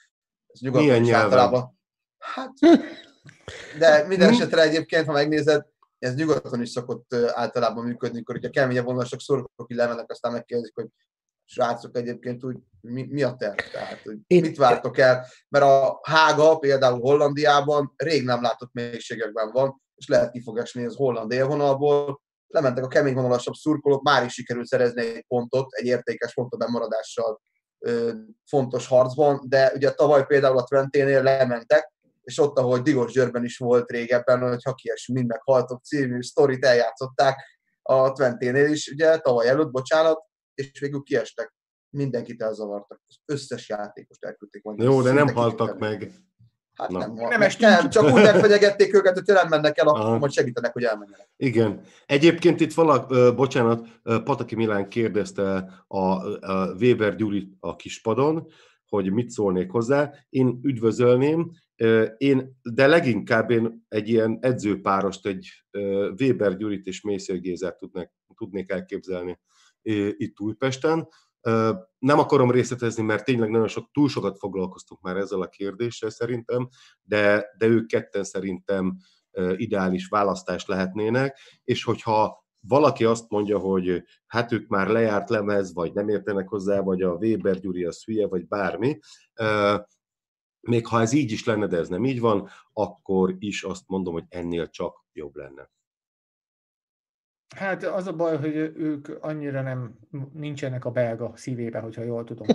ez 0.47 0.61
nyugodtan 0.61 0.87
Milyen 0.87 1.05
is 1.05 1.11
általában. 1.11 1.79
Hát, 2.19 2.53
de 3.79 4.07
minden 4.07 4.29
esetre 4.29 4.63
egyébként, 4.63 5.07
ha 5.07 5.13
megnézed, 5.13 5.67
ez 5.99 6.15
nyugaton 6.15 6.63
is 6.63 6.69
szokott 6.69 7.15
általában 7.15 7.85
működni, 7.85 8.17
amikor 8.17 8.37
ugye 8.37 8.51
keményebb 8.51 8.85
vonalasok 8.85 9.21
szurkolók 9.21 9.71
így 9.71 9.77
lemennek, 9.77 10.11
aztán 10.11 10.33
megkérdezik, 10.33 10.75
hogy 10.75 10.89
srácok 11.51 11.97
egyébként 11.97 12.45
úgy 12.45 12.57
mi, 12.81 13.07
mi 13.11 13.23
a 13.23 13.35
terv? 13.35 13.59
Tehát, 13.73 14.01
hogy 14.03 14.19
Itt- 14.27 14.43
mit 14.43 14.57
vártok 14.57 14.99
el? 14.99 15.27
Mert 15.49 15.65
a 15.65 16.01
Hága 16.03 16.59
például 16.59 17.01
Hollandiában 17.01 17.93
rég 17.97 18.25
nem 18.25 18.43
látott 18.43 18.73
mélységekben 18.73 19.51
van, 19.53 19.83
és 19.97 20.09
lehet 20.09 20.31
ki 20.31 20.43
fog 20.43 20.59
esni 20.59 20.85
az 20.85 20.97
holland 20.97 21.33
élvonalból. 21.33 22.21
Lementek 22.47 22.85
a 22.85 22.89
kemény 22.89 23.15
vonalasabb 23.15 23.55
szurkolók, 23.55 24.03
már 24.03 24.25
is 24.25 24.33
sikerült 24.33 24.67
szerezni 24.67 25.01
egy 25.07 25.25
pontot, 25.29 25.73
egy 25.73 25.87
értékes 25.87 26.35
pont 26.35 26.53
a 26.53 26.57
bemaradással 26.57 27.41
ö, 27.79 28.13
fontos 28.47 28.87
harcban, 28.87 29.41
de 29.49 29.73
ugye 29.75 29.91
tavaly 29.91 30.27
például 30.27 30.59
a 30.59 30.65
Twenténél 30.65 31.23
lementek, 31.23 31.93
és 32.23 32.39
ott, 32.39 32.59
ahogy 32.59 32.83
Digos 32.83 33.13
Győrben 33.13 33.45
is 33.45 33.59
volt 33.59 33.91
régebben, 33.91 34.41
hogy 34.41 34.63
ha 34.63 34.75
kiesünk, 34.75 35.19
mind 35.19 35.31
meghaltok 35.31 35.85
című 35.85 36.23
sztorit 36.23 36.65
eljátszották 36.65 37.43
a 37.83 38.13
Twenténél 38.13 38.71
is, 38.71 38.89
ugye 38.89 39.19
tavaly 39.19 39.49
előtt, 39.49 39.71
bocsánat, 39.71 40.19
és 40.61 40.81
végül 40.81 41.03
kiestek. 41.03 41.55
Mindenkit 41.91 42.43
elzavartak. 42.43 43.01
Az 43.07 43.17
összes 43.25 43.69
játékost 43.69 44.25
elküldték. 44.25 44.63
volna. 44.63 44.85
Jó, 44.85 45.03
de 45.03 45.13
nem 45.13 45.29
haltak 45.29 45.73
kitettek. 45.73 45.99
meg. 46.01 46.13
Hát 46.75 46.91
Na. 46.91 46.99
nem, 46.99 47.13
Nem 47.13 47.29
nem, 47.29 47.43
estünk 47.43 47.71
nem, 47.71 47.91
csak 47.91 48.05
úgy 48.05 48.23
megfenyegették 48.23 48.95
őket, 48.95 49.15
hogy 49.15 49.25
nem 49.27 49.49
mennek 49.49 49.79
el, 49.79 49.87
Aha. 49.87 50.05
akkor 50.05 50.19
majd 50.19 50.33
segítenek, 50.33 50.73
hogy 50.73 50.83
elmenjenek. 50.85 51.31
Igen. 51.37 51.81
Egyébként 52.07 52.61
itt 52.61 52.75
valak, 52.75 53.35
bocsánat, 53.37 53.89
ö, 54.03 54.23
Pataki 54.23 54.55
Milán 54.55 54.89
kérdezte 54.89 55.75
a, 55.87 55.99
a 55.99 56.75
Weber 56.75 57.17
Gyurit 57.17 57.57
a 57.61 57.77
kispadon, 57.77 58.47
hogy 58.89 59.13
mit 59.13 59.31
szólnék 59.31 59.71
hozzá. 59.71 60.13
Én 60.29 60.61
üdvözölném, 60.63 61.51
én, 62.17 62.59
de 62.63 62.87
leginkább 62.87 63.51
én 63.51 63.85
egy 63.89 64.09
ilyen 64.09 64.39
edzőpárost, 64.41 65.27
egy 65.27 65.49
Weber 66.21 66.57
Gyurit 66.57 66.87
és 66.87 67.01
Mészér 67.01 67.41
Gézát 67.41 67.79
tudnék, 67.79 68.11
tudnék 68.37 68.71
elképzelni 68.71 69.39
itt 69.83 70.41
Újpesten. 70.41 71.09
Nem 71.99 72.19
akarom 72.19 72.51
részletezni, 72.51 73.03
mert 73.03 73.25
tényleg 73.25 73.51
nagyon 73.51 73.69
sok, 73.69 73.91
túl 73.93 74.09
sokat 74.09 74.39
foglalkoztunk 74.39 75.01
már 75.01 75.17
ezzel 75.17 75.41
a 75.41 75.49
kérdéssel 75.49 76.11
szerintem, 76.11 76.69
de, 77.03 77.47
de 77.59 77.67
ők 77.67 77.87
ketten 77.87 78.25
szerintem 78.25 78.97
ideális 79.57 80.07
választás 80.09 80.67
lehetnének, 80.67 81.39
és 81.65 81.85
hogyha 81.85 82.45
valaki 82.61 83.05
azt 83.05 83.29
mondja, 83.29 83.59
hogy 83.59 84.03
hát 84.27 84.53
ők 84.53 84.69
már 84.69 84.89
lejárt 84.89 85.31
lemez, 85.31 85.75
vagy 85.75 85.93
nem 85.93 86.09
értenek 86.09 86.49
hozzá, 86.49 86.81
vagy 86.81 87.03
a 87.03 87.15
Weber 87.15 87.61
Gyuri 87.61 87.85
az 87.85 88.05
hülye, 88.05 88.27
vagy 88.27 88.47
bármi, 88.47 88.99
még 90.61 90.87
ha 90.87 91.01
ez 91.01 91.13
így 91.13 91.33
is 91.33 91.45
lenne, 91.45 91.67
de 91.67 91.77
ez 91.77 91.89
nem 91.89 92.05
így 92.05 92.21
van, 92.21 92.49
akkor 92.73 93.37
is 93.39 93.63
azt 93.63 93.85
mondom, 93.87 94.13
hogy 94.13 94.25
ennél 94.29 94.69
csak 94.69 95.05
jobb 95.13 95.35
lenne. 95.35 95.71
Hát 97.57 97.85
az 97.85 98.07
a 98.07 98.13
baj, 98.13 98.37
hogy 98.37 98.55
ők 98.77 99.09
annyira 99.21 99.63
nem 99.63 99.99
nincsenek 100.33 100.85
a 100.85 100.91
belga 100.91 101.33
szívébe, 101.35 101.79
hogyha 101.79 102.03
jól 102.03 102.25
tudom. 102.25 102.47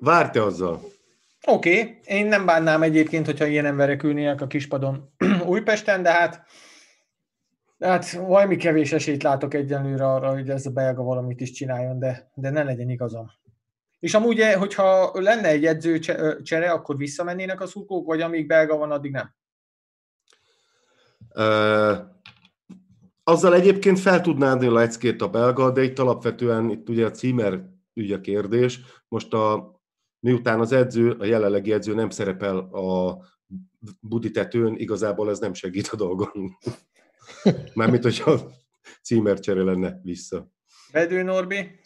Várte 0.00 0.42
azzal. 0.42 0.80
Oké, 1.46 1.80
okay. 1.80 1.98
én 2.04 2.26
nem 2.26 2.46
bánnám 2.46 2.82
egyébként, 2.82 3.26
hogyha 3.26 3.46
ilyen 3.46 3.64
emberek 3.64 4.02
ülnének 4.02 4.40
a 4.40 4.46
kispadon 4.46 5.12
Újpesten, 5.46 6.02
de 6.02 6.12
hát, 6.12 6.46
de 7.76 7.86
hát 7.86 8.10
valami 8.10 8.56
kevés 8.56 8.92
esélyt 8.92 9.22
látok 9.22 9.54
egyenlőre 9.54 10.06
arra, 10.06 10.32
hogy 10.32 10.50
ez 10.50 10.66
a 10.66 10.70
belga 10.70 11.02
valamit 11.02 11.40
is 11.40 11.50
csináljon, 11.50 11.98
de, 11.98 12.30
de 12.34 12.50
ne 12.50 12.62
legyen 12.62 12.90
igazam. 12.90 13.30
És 14.00 14.14
amúgy, 14.14 14.40
eh, 14.40 14.54
hogyha 14.54 15.10
lenne 15.14 15.48
egy 15.48 15.66
edzőcsere, 15.66 16.70
akkor 16.70 16.96
visszamennének 16.96 17.60
a 17.60 17.66
szurkók, 17.66 18.06
vagy 18.06 18.20
amíg 18.20 18.46
belga 18.46 18.76
van, 18.76 18.90
addig 18.90 19.12
nem? 19.12 19.34
Azzal 23.24 23.54
egyébként 23.54 23.98
fel 23.98 24.20
tudná 24.20 24.52
adni 24.52 24.66
a 24.66 24.72
leckét 24.72 25.22
a 25.22 25.28
belga, 25.28 25.70
de 25.70 25.82
itt 25.82 25.98
alapvetően 25.98 26.70
itt 26.70 26.88
ugye 26.88 27.06
a 27.06 27.10
címer 27.10 27.60
ügy 27.94 28.12
a 28.12 28.20
kérdés. 28.20 28.80
Most 29.08 29.34
a, 29.34 29.74
miután 30.20 30.60
az 30.60 30.72
edző, 30.72 31.10
a 31.10 31.24
jelenlegi 31.24 31.72
edző 31.72 31.94
nem 31.94 32.10
szerepel 32.10 32.58
a 32.58 33.18
budi 34.00 34.30
tetőn, 34.30 34.74
igazából 34.76 35.30
ez 35.30 35.38
nem 35.38 35.54
segít 35.54 35.88
a 35.88 35.96
dolgon. 35.96 36.56
Mármint, 37.74 38.02
hogyha 38.02 38.40
címercsere 39.02 39.62
lenne 39.62 40.00
vissza. 40.02 40.50
Bedő 40.92 41.22
Norbi? 41.22 41.78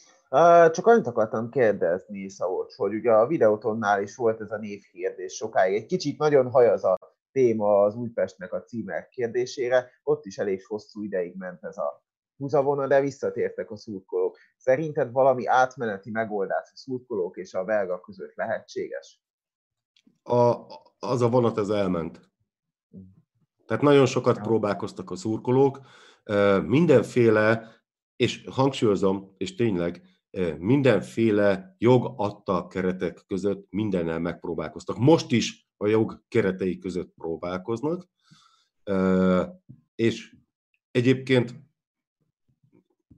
csak 0.70 0.86
annyit 0.86 1.07
akartam 1.07 1.51
kérdezni, 1.51 2.28
Szabolcs, 2.28 2.74
hogy 2.74 2.95
ugye 2.95 3.12
a 3.12 3.26
videótonnál 3.26 4.03
is 4.03 4.16
volt 4.16 4.40
ez 4.40 4.51
a 4.51 4.59
névkérdés 4.59 5.32
sokáig. 5.32 5.74
Egy 5.74 5.86
kicsit 5.86 6.18
nagyon 6.18 6.51
hajaz 6.51 6.84
a 6.84 6.99
téma 7.35 7.82
az 7.82 7.95
Újpestnek 7.95 8.53
a 8.53 8.62
címek 8.62 9.09
kérdésére, 9.09 9.91
ott 10.03 10.24
is 10.24 10.39
elég 10.39 10.66
hosszú 10.66 11.03
ideig 11.03 11.35
ment 11.37 11.64
ez 11.64 11.76
a 11.76 12.05
húzavona, 12.37 12.87
de 12.87 13.01
visszatértek 13.01 13.70
a 13.70 13.76
szurkolók. 13.76 14.39
Szerinted 14.57 15.12
valami 15.12 15.47
átmeneti 15.47 16.11
megoldás 16.11 16.70
a 16.72 16.76
szurkolók 16.76 17.37
és 17.37 17.55
a 17.55 17.64
belga 17.64 18.01
között 18.01 18.35
lehetséges? 18.35 19.22
A, 20.22 20.57
az 20.99 21.22
a 21.22 21.28
vonat 21.28 21.59
ez 21.59 21.68
elment. 21.68 22.20
Tehát 23.66 23.82
nagyon 23.82 24.07
sokat 24.07 24.41
próbálkoztak 24.41 25.11
a 25.11 25.16
szurkolók, 25.16 25.80
mindenféle, 26.66 27.68
és 28.16 28.45
hangsúlyozom, 28.51 29.35
és 29.37 29.55
tényleg, 29.55 30.03
mindenféle 30.59 31.74
jog 31.78 32.12
adta 32.16 32.66
keretek 32.66 33.24
között 33.26 33.66
mindennel 33.70 34.18
megpróbálkoztak. 34.18 34.99
Most 34.99 35.32
is 35.32 35.64
a 35.85 35.89
jog 35.89 36.22
keretei 36.28 36.78
között 36.78 37.14
próbálkoznak, 37.14 38.09
és 39.95 40.37
egyébként 40.91 41.55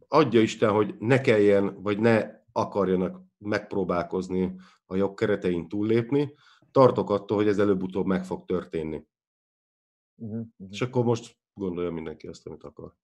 adja 0.09 0.41
Isten, 0.41 0.71
hogy 0.71 0.95
ne 0.99 1.21
kelljen, 1.21 1.83
vagy 1.83 1.99
ne 1.99 2.31
akarjanak 2.53 3.25
megpróbálkozni 3.39 4.55
a 4.87 4.97
jog 4.97 5.14
keretein 5.14 5.69
túllépni, 5.69 6.35
tartok 6.71 7.11
attól, 7.11 7.37
hogy 7.37 7.49
ez 7.49 7.59
előbb-utóbb 7.59 8.07
meg 8.07 8.25
fog 8.25 8.45
történni. 8.45 9.07
Uh-huh, 10.17 10.39
uh-huh. 10.39 10.69
És 10.71 10.81
akkor 10.81 11.05
most 11.05 11.37
gondolja 11.55 11.91
mindenki 11.91 12.27
azt, 12.27 12.47
amit 12.47 12.64
akar. 12.64 12.95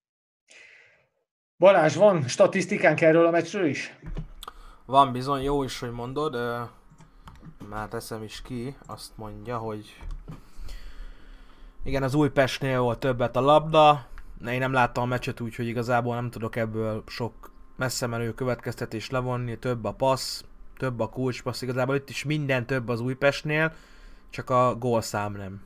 Balázs, 1.56 1.96
van 1.96 2.28
statisztikánk 2.28 3.00
erről 3.00 3.26
a 3.26 3.30
meccsről 3.30 3.66
is? 3.66 3.98
Van 4.86 5.12
bizony, 5.12 5.42
jó 5.42 5.62
is, 5.62 5.78
hogy 5.78 5.90
mondod. 5.90 6.34
Már 7.70 7.88
teszem 7.88 8.22
is 8.22 8.43
ki, 8.43 8.76
azt 8.86 9.11
mondja, 9.14 9.57
hogy 9.57 9.97
igen, 11.84 12.03
az 12.03 12.14
Újpestnél 12.14 12.80
volt 12.80 12.99
többet 12.99 13.36
a 13.36 13.40
labda, 13.40 14.07
én 14.47 14.59
nem 14.59 14.72
láttam 14.72 15.03
a 15.03 15.07
meccset, 15.07 15.40
úgyhogy 15.40 15.66
igazából 15.66 16.14
nem 16.14 16.30
tudok 16.30 16.57
ebből 16.57 17.03
sok 17.07 17.32
messze 17.76 18.07
menő 18.07 18.34
következtetés 18.34 19.11
levonni, 19.11 19.59
több 19.59 19.84
a 19.84 19.93
passz, 19.93 20.43
több 20.76 21.01
a 21.01 21.09
kulcspassz, 21.09 21.62
igazából 21.62 21.95
itt 21.95 22.09
is 22.09 22.24
minden 22.24 22.66
több 22.66 22.88
az 22.88 23.01
Újpestnél, 23.01 23.72
csak 24.30 24.51
a 24.51 24.76
gólszám 24.78 25.32
nem. 25.32 25.61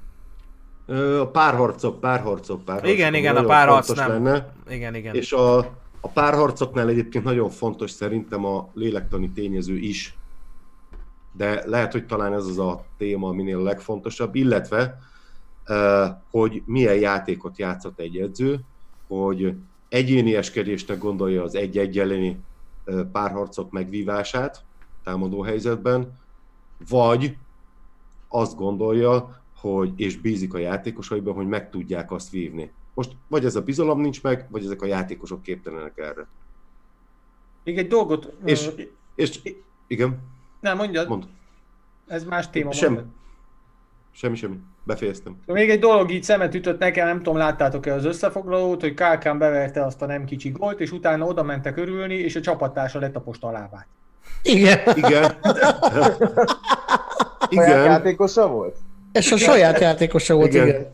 A 1.20 1.26
párharcok, 1.26 2.00
párharcok, 2.00 2.64
párharcok. 2.64 2.94
Igen, 2.94 3.14
igen, 3.14 3.36
a 3.36 3.44
párharc 3.44 3.94
nem. 3.94 4.08
Lenne. 4.08 4.52
Igen, 4.68 4.94
igen. 4.94 5.14
És 5.14 5.32
a, 5.32 5.58
a 6.00 6.08
párharcoknál 6.12 6.88
egyébként 6.88 7.24
nagyon 7.24 7.50
fontos 7.50 7.90
szerintem 7.90 8.44
a 8.44 8.68
lélektani 8.74 9.30
tényező 9.30 9.76
is. 9.76 10.16
De 11.36 11.62
lehet, 11.66 11.92
hogy 11.92 12.06
talán 12.06 12.32
ez 12.32 12.46
az 12.46 12.58
a 12.58 12.84
téma, 12.96 13.28
aminél 13.28 13.58
a 13.58 13.62
legfontosabb, 13.62 14.34
illetve 14.34 14.98
hogy 16.30 16.62
milyen 16.66 16.94
játékot 16.94 17.58
játszott 17.58 17.98
egy 17.98 18.16
edző, 18.16 18.60
hogy 19.06 19.54
egyénieskedésnek 19.88 20.98
gondolja 20.98 21.42
az 21.42 21.54
egy-egy 21.54 21.98
elleni 21.98 22.38
párharcok 23.12 23.70
megvívását 23.70 24.64
támadó 25.04 25.42
helyzetben, 25.42 26.18
vagy 26.88 27.36
azt 28.28 28.56
gondolja, 28.56 29.42
hogy, 29.56 29.92
és 29.96 30.16
bízik 30.16 30.54
a 30.54 30.58
játékosaiban, 30.58 31.34
hogy 31.34 31.46
meg 31.46 31.70
tudják 31.70 32.10
azt 32.10 32.30
vívni. 32.30 32.72
Most 32.94 33.16
vagy 33.28 33.44
ez 33.44 33.56
a 33.56 33.62
bizalom 33.62 34.00
nincs 34.00 34.22
meg, 34.22 34.46
vagy 34.50 34.64
ezek 34.64 34.82
a 34.82 34.86
játékosok 34.86 35.42
képtelenek 35.42 35.98
erre. 35.98 36.26
Még 37.64 37.78
egy 37.78 37.88
dolgot... 37.88 38.32
És, 38.44 38.70
és 39.14 39.40
igen. 39.86 40.18
Nem, 40.66 40.76
mondjad. 40.76 41.08
Mond. 41.08 41.24
Ez 42.06 42.24
más 42.24 42.50
téma. 42.50 42.72
Semmi. 42.72 42.98
Semmi, 44.12 44.36
semmi. 44.36 44.56
Befejeztem. 44.84 45.36
Még 45.46 45.70
egy 45.70 45.78
dolog 45.78 46.10
így 46.10 46.22
szemet 46.22 46.54
ütött 46.54 46.78
nekem, 46.78 47.06
nem 47.06 47.16
tudom, 47.16 47.36
láttátok-e 47.36 47.94
az 47.94 48.04
összefoglalót, 48.04 48.80
hogy 48.80 48.94
Kálkán 48.94 49.38
beverte 49.38 49.84
azt 49.84 50.02
a 50.02 50.06
nem 50.06 50.24
kicsi 50.24 50.50
gólt, 50.50 50.80
és 50.80 50.92
utána 50.92 51.26
oda 51.26 51.42
mentek 51.42 51.76
örülni, 51.76 52.14
és 52.14 52.36
a 52.36 52.40
csapattársa 52.40 52.98
lett 52.98 53.16
a 53.16 53.20
posta 53.20 53.50
lábát. 53.50 53.86
Igen. 54.42 54.78
Igen. 54.94 55.24
igen. 57.48 57.66
Saját 57.66 57.86
játékosa 57.86 58.48
volt? 58.48 58.76
És 59.12 59.32
a 59.32 59.36
saját 59.36 59.80
játékosa 59.80 60.34
volt, 60.34 60.54
igen. 60.54 60.66
Igen, 60.66 60.86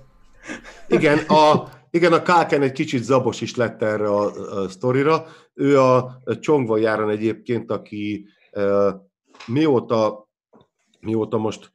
igen 0.88 1.18
a, 1.18 1.68
igen, 1.90 2.12
a 2.12 2.22
Káken 2.22 2.62
egy 2.62 2.72
kicsit 2.72 3.02
zabos 3.02 3.40
is 3.40 3.56
lett 3.56 3.82
erre 3.82 4.08
a, 4.08 4.24
a 4.62 4.68
sztorira. 4.68 5.26
Ő 5.54 5.80
a 5.80 6.22
Csongva 6.40 6.76
járon 6.76 7.10
egyébként, 7.10 7.70
aki 7.70 8.26
mióta, 9.47 10.28
mióta 11.01 11.38
most 11.38 11.72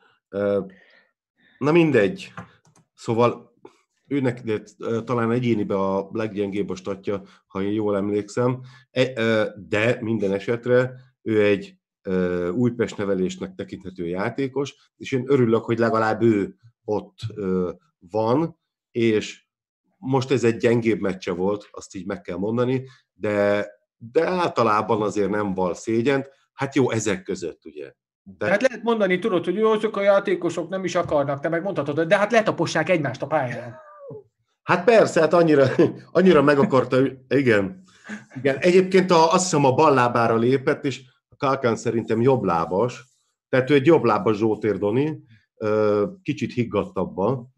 Na 1.57 1.71
mindegy. 1.71 2.33
Szóval 2.93 3.55
őnek 4.07 4.41
de, 4.41 4.63
talán 5.03 5.31
egyénibe 5.31 5.75
a 5.75 6.09
leggyengébb 6.11 6.69
a 6.69 6.75
statja, 6.75 7.23
ha 7.47 7.61
én 7.61 7.71
jól 7.71 7.95
emlékszem, 7.95 8.61
e, 8.91 9.13
de 9.55 9.97
minden 10.01 10.31
esetre 10.33 10.93
ő 11.21 11.43
egy 11.43 11.75
Újpest 12.51 12.97
nevelésnek 12.97 13.55
tekinthető 13.55 14.07
játékos, 14.07 14.91
és 14.97 15.11
én 15.11 15.23
örülök, 15.27 15.63
hogy 15.63 15.79
legalább 15.79 16.21
ő 16.21 16.55
ott 16.83 17.17
van, 17.99 18.59
és 18.91 19.45
most 19.97 20.31
ez 20.31 20.43
egy 20.43 20.57
gyengébb 20.57 20.99
meccse 20.99 21.31
volt, 21.31 21.67
azt 21.71 21.95
így 21.95 22.05
meg 22.05 22.21
kell 22.21 22.37
mondani, 22.37 22.83
de, 23.13 23.67
de 23.97 24.27
általában 24.27 25.01
azért 25.01 25.29
nem 25.29 25.53
val 25.53 25.73
szégyent. 25.73 26.29
Hát 26.57 26.75
jó, 26.75 26.91
ezek 26.91 27.23
között 27.23 27.65
ugye 27.65 27.91
de... 28.37 28.49
Hát 28.49 28.61
lehet 28.61 28.83
mondani, 28.83 29.19
tudod, 29.19 29.45
hogy 29.45 29.55
jó, 29.55 29.71
azok 29.71 29.97
a 29.97 30.01
játékosok 30.01 30.69
nem 30.69 30.83
is 30.83 30.95
akarnak, 30.95 31.39
te 31.39 31.49
meg 31.49 31.63
mondhatod, 31.63 31.99
de 31.99 32.17
hát 32.17 32.31
letapossák 32.31 32.89
egymást 32.89 33.21
a 33.21 33.27
pályán. 33.27 33.75
Hát 34.63 34.83
persze, 34.83 35.19
hát 35.19 35.33
annyira, 35.33 35.65
annyira 36.11 36.41
meg 36.41 36.59
akarta, 36.59 36.97
igen. 37.27 37.83
igen. 38.35 38.57
Egyébként 38.57 39.11
a, 39.11 39.33
azt 39.33 39.43
hiszem 39.43 39.65
a 39.65 39.73
bal 39.73 39.93
lábára 39.93 40.35
lépett, 40.35 40.85
és 40.85 41.01
a 41.29 41.35
Kalkán 41.35 41.75
szerintem 41.75 42.21
jobblábas, 42.21 43.03
tehát 43.49 43.69
ő 43.69 43.73
egy 43.73 43.85
jobblábas 43.85 44.37
Zsótér 44.37 44.77
Doni, 44.77 45.23
kicsit 46.21 46.53
higgadtabban, 46.53 47.53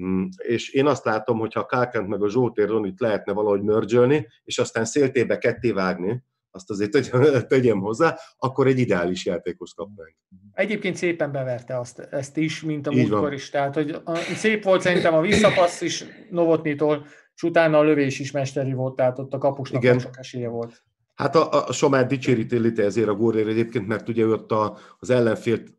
mm, 0.00 0.24
és 0.36 0.68
én 0.68 0.86
azt 0.86 1.04
látom, 1.04 1.38
hogy 1.38 1.52
ha 1.52 1.60
a 1.60 1.66
Kálkánt 1.66 2.08
meg 2.08 2.22
a 2.22 2.30
Zsótér 2.30 2.66
Donit 2.66 3.00
lehetne 3.00 3.32
valahogy 3.32 3.62
mörgyölni, 3.62 4.26
és 4.44 4.58
aztán 4.58 4.84
széltébe 4.84 5.38
ketté 5.38 5.70
vágni, 5.70 6.24
azt 6.50 6.70
azért 6.70 7.12
tegyem 7.48 7.80
hozzá, 7.80 8.16
akkor 8.38 8.66
egy 8.66 8.78
ideális 8.78 9.26
játékos 9.26 9.74
kapnánk. 9.74 10.14
Egyébként 10.52 10.96
szépen 10.96 11.32
beverte 11.32 11.78
azt, 11.78 11.98
ezt 11.98 12.36
is, 12.36 12.62
mint 12.62 12.86
a 12.86 12.92
múltkor 12.92 13.32
is. 13.32 13.50
Tehát, 13.50 13.74
hogy 13.74 13.90
a, 14.04 14.16
szép 14.16 14.64
volt 14.64 14.80
szerintem 14.80 15.14
a 15.14 15.20
visszapassz 15.20 15.80
is 15.80 16.04
Novotnitól, 16.30 17.06
és 17.34 17.42
utána 17.42 17.78
a 17.78 17.82
lövés 17.82 18.18
is 18.18 18.30
mesteri 18.30 18.72
volt, 18.72 18.96
tehát 18.96 19.18
ott 19.18 19.34
a 19.34 19.38
kapusnak 19.38 19.82
Igen. 19.82 19.98
sok 19.98 20.18
esélye 20.18 20.48
volt. 20.48 20.84
Hát 21.14 21.36
a, 21.36 21.66
a 21.66 21.72
Somár 21.72 22.06
dicséri 22.06 22.72
ezért 22.76 23.08
a 23.08 23.14
górért 23.14 23.48
egyébként, 23.48 23.86
mert 23.86 24.08
ugye 24.08 24.26
ott 24.26 24.52
a, 24.52 24.78
az 24.98 25.10
ellenfélt 25.10 25.78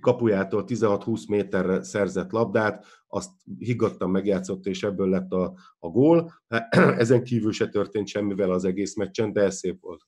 kapujától 0.00 0.64
16-20 0.66 1.28
méterre 1.28 1.82
szerzett 1.82 2.30
labdát, 2.30 2.84
azt 3.08 3.30
higgadtan 3.58 4.10
megjátszott, 4.10 4.66
és 4.66 4.82
ebből 4.82 5.08
lett 5.08 5.32
a, 5.32 5.54
a 5.78 5.88
gól. 5.88 6.32
Ezen 6.98 7.24
kívül 7.24 7.52
se 7.52 7.68
történt 7.68 8.06
semmivel 8.06 8.50
az 8.50 8.64
egész 8.64 8.96
meccsen, 8.96 9.32
de 9.32 9.40
ez 9.42 9.56
szép 9.56 9.80
volt. 9.80 10.02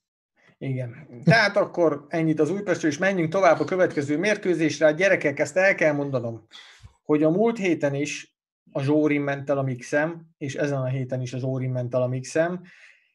Igen. 0.62 1.06
Tehát 1.24 1.56
akkor 1.56 2.06
ennyit 2.08 2.40
az 2.40 2.50
Újpestről, 2.50 2.90
és 2.90 2.98
menjünk 2.98 3.32
tovább 3.32 3.60
a 3.60 3.64
következő 3.64 4.18
mérkőzésre. 4.18 4.86
A 4.86 4.90
gyerekek, 4.90 5.38
ezt 5.38 5.56
el 5.56 5.74
kell 5.74 5.92
mondanom, 5.92 6.46
hogy 7.02 7.22
a 7.22 7.30
múlt 7.30 7.58
héten 7.58 7.94
is 7.94 8.36
a 8.72 8.82
Zsórin 8.82 9.20
ment 9.20 9.50
el 9.50 9.58
a 9.58 9.62
mixem, 9.62 10.26
és 10.38 10.54
ezen 10.54 10.78
a 10.78 10.86
héten 10.86 11.20
is 11.20 11.32
a 11.32 11.38
Zsórin 11.38 11.70
ment 11.70 11.94
el 11.94 12.02
a 12.02 12.06
mixem, 12.06 12.62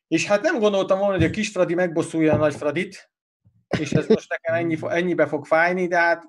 és 0.08 0.28
hát 0.28 0.42
nem 0.42 0.60
gondoltam 0.60 1.00
volna, 1.00 1.14
hogy 1.14 1.24
a 1.24 1.30
kis 1.30 1.50
Fradi 1.50 1.74
megbosszulja 1.74 2.34
a 2.34 2.38
nagy 2.38 2.56
Fradit, 2.56 3.12
és 3.80 3.94
ez 3.94 4.08
most 4.08 4.30
nekem 4.30 4.56
ennyi, 4.56 4.78
ennyibe 4.82 5.28
fog 5.28 5.46
fájni, 5.46 5.88
de 5.88 5.98
hát 5.98 6.24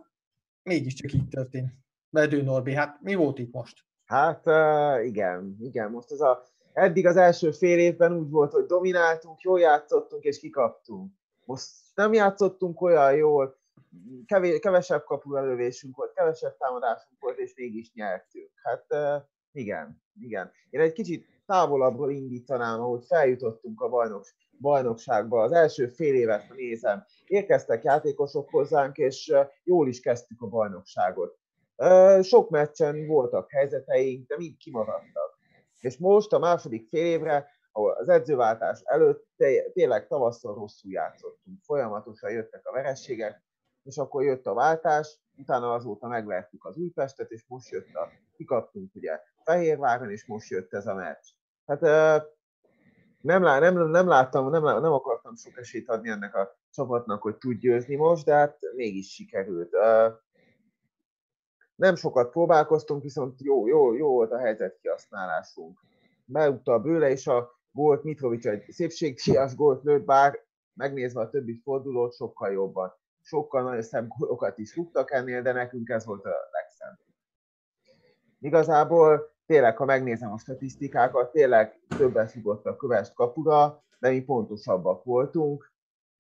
mégiscsak 0.63 1.13
így 1.13 1.29
történt. 1.29 1.73
Bedő 2.09 2.43
Norbi, 2.43 2.75
hát 2.75 2.99
mi 3.01 3.15
volt 3.15 3.39
itt 3.39 3.53
most? 3.53 3.85
Hát 4.05 4.47
uh, 4.47 5.07
igen, 5.07 5.57
igen, 5.61 5.91
most 5.91 6.13
ez 6.13 6.21
a, 6.21 6.43
eddig 6.79 7.07
az 7.07 7.17
első 7.17 7.51
fél 7.51 7.79
évben 7.79 8.13
úgy 8.13 8.31
volt, 8.31 8.53
hogy 8.53 8.67
domináltunk, 8.67 9.41
jól 9.41 9.61
játszottunk 9.61 10.25
és 10.25 10.39
kikaptunk. 10.39 11.13
Most 11.45 11.69
nem 11.95 12.13
játszottunk 12.13 12.81
olyan 12.81 13.15
jól, 13.15 13.59
kevés, 14.27 14.59
kevesebb 14.59 15.05
kapulelövésünk 15.05 15.97
volt, 15.97 16.13
kevesebb 16.13 16.57
támadásunk 16.57 17.21
volt, 17.21 17.39
és 17.39 17.55
mégis 17.55 17.93
nyertünk. 17.95 18.51
Hát 18.63 18.87
igen, 19.53 20.03
igen. 20.21 20.51
Én 20.71 20.81
egy 20.81 20.93
kicsit 20.93 21.27
távolabbról 21.47 22.11
indítanám, 22.11 22.81
ahogy 22.81 23.05
feljutottunk 23.05 23.81
a 23.81 23.89
bajnok, 23.89 24.25
bajnokságba. 24.61 25.43
Az 25.43 25.53
első 25.53 25.87
fél 25.87 26.15
évet, 26.15 26.55
nézem, 26.57 27.05
érkeztek 27.27 27.83
játékosok 27.83 28.51
hozzánk, 28.51 28.97
és 28.97 29.33
jól 29.65 29.89
is 29.89 30.01
kezdtük 30.01 30.43
a 30.43 30.47
bajnokságot. 30.47 31.39
Sok 32.23 32.51
meccsen 32.51 33.07
voltak 33.07 33.51
helyzeteink, 33.51 34.29
de 34.29 34.37
mind 34.37 34.57
kimaradtak. 34.57 35.38
És 35.79 35.99
most 35.99 36.33
a 36.33 36.39
második 36.39 36.89
fél 36.89 37.05
évre, 37.05 37.57
az 37.73 38.09
edzőváltás 38.09 38.81
előtt 38.85 39.27
tényleg 39.73 40.07
tavasszal 40.07 40.55
rosszul 40.55 40.93
játszottunk. 40.93 41.59
Folyamatosan 41.63 42.31
jöttek 42.31 42.67
a 42.67 42.73
verességek, 42.73 43.43
és 43.83 43.97
akkor 43.97 44.23
jött 44.23 44.47
a 44.47 44.55
váltás, 44.55 45.21
utána 45.37 45.73
azóta 45.73 46.07
megvertük 46.07 46.65
az 46.65 46.77
Újpestet, 46.77 47.31
és 47.31 47.45
most 47.47 47.71
jött 47.71 47.95
a, 47.95 48.11
kikaptunk 48.37 48.95
ugye 48.95 49.21
Fehérváron, 49.45 50.11
és 50.11 50.27
most 50.27 50.51
jött 50.51 50.73
ez 50.73 50.87
a 50.87 50.95
meccs. 50.95 51.27
Hát 51.67 51.81
nem, 53.21 53.43
lá, 53.43 53.59
nem, 53.59 53.91
nem 53.91 54.09
láttam, 54.09 54.51
nem, 54.51 54.63
nem 54.63 54.93
akartam 54.93 55.35
sok 55.35 55.59
esélyt 55.59 55.89
adni 55.89 56.09
ennek 56.09 56.35
a 56.35 56.59
csapatnak, 56.71 57.23
hogy 57.23 57.37
tud 57.37 57.59
győzni 57.59 57.97
most, 57.97 58.25
de 58.25 58.35
hát 58.35 58.59
mégis 58.75 59.13
sikerült. 59.13 59.71
Nem 61.79 61.95
sokat 61.95 62.31
próbálkoztunk, 62.31 63.03
viszont 63.03 63.41
jó, 63.41 63.67
jó, 63.67 63.95
jó 63.95 64.09
volt 64.09 64.33
a 64.33 64.39
helyzet 64.39 64.79
kihasználásunk. 64.81 65.79
Beútta 66.25 66.73
a 66.73 66.79
bőle, 66.79 67.11
és 67.11 67.27
a 67.27 67.51
gólt 67.73 68.03
Mitrovic 68.03 68.47
egy 68.47 68.65
szépségdias 68.71 69.55
gólt 69.55 69.83
lőtt, 69.83 70.05
bár 70.05 70.39
megnézve 70.75 71.21
a 71.21 71.29
többi 71.29 71.61
fordulót 71.65 72.15
sokkal 72.15 72.53
jobban. 72.53 72.93
Sokkal 73.21 73.63
nagyon 73.63 73.83
szebb 73.83 74.09
gólokat 74.09 74.59
is 74.59 74.77
rúgtak 74.77 75.11
ennél, 75.13 75.43
de 75.43 75.53
nekünk 75.53 75.89
ez 75.89 76.05
volt 76.05 76.25
a 76.25 76.31
legszebb. 76.51 76.99
Igazából 78.41 79.35
tényleg, 79.47 79.77
ha 79.77 79.85
megnézem 79.85 80.33
a 80.33 80.39
statisztikákat, 80.39 81.33
tényleg 81.33 81.81
többet 81.99 82.35
rúgott 82.35 82.67
a 82.67 82.77
kövest 82.77 83.15
kapura, 83.15 83.83
de 83.99 84.11
mi 84.11 84.21
pontosabbak 84.21 85.05
voltunk, 85.05 85.73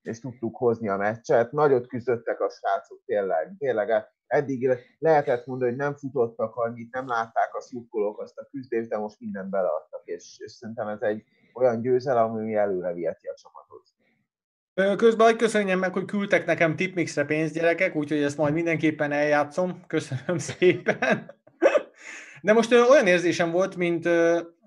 és 0.02 0.20
tudtuk 0.20 0.56
hozni 0.56 0.88
a 0.88 0.96
meccset. 0.96 1.52
Nagyot 1.52 1.86
küzdöttek 1.86 2.40
a 2.40 2.48
srácok 2.48 3.02
tényleg. 3.04 3.54
Tényleg 3.58 3.90
eddig 4.28 4.70
lehetett 4.98 5.46
mondani, 5.46 5.70
hogy 5.70 5.80
nem 5.80 5.94
futottak 5.94 6.56
annyit, 6.56 6.92
nem 6.92 7.06
látták 7.06 7.54
a 7.54 7.60
szurkolók 7.60 8.20
azt 8.20 8.38
a 8.38 8.48
küzdést, 8.50 8.88
de 8.88 8.98
most 8.98 9.20
mindent 9.20 9.50
beleadtak, 9.50 10.02
és, 10.04 10.36
és 10.38 10.52
szerintem 10.52 10.88
ez 10.88 11.00
egy 11.00 11.24
olyan 11.54 11.80
győzelem, 11.80 12.30
ami 12.30 12.54
előre 12.54 12.92
viheti 12.92 13.26
a 13.26 13.34
csapatot. 13.34 13.86
Közben 14.96 15.26
hogy 15.26 15.36
köszönjem 15.36 15.78
meg, 15.78 15.92
hogy 15.92 16.04
küldtek 16.04 16.46
nekem 16.46 16.76
tipmixre 16.76 17.24
pénzt, 17.24 17.54
gyerekek, 17.54 17.94
úgyhogy 17.94 18.22
ezt 18.22 18.36
majd 18.36 18.54
mindenképpen 18.54 19.12
eljátszom. 19.12 19.84
Köszönöm 19.86 20.38
szépen. 20.58 21.36
De 22.42 22.52
most 22.52 22.72
olyan 22.72 23.06
érzésem 23.06 23.50
volt, 23.50 23.76
mint 23.76 24.04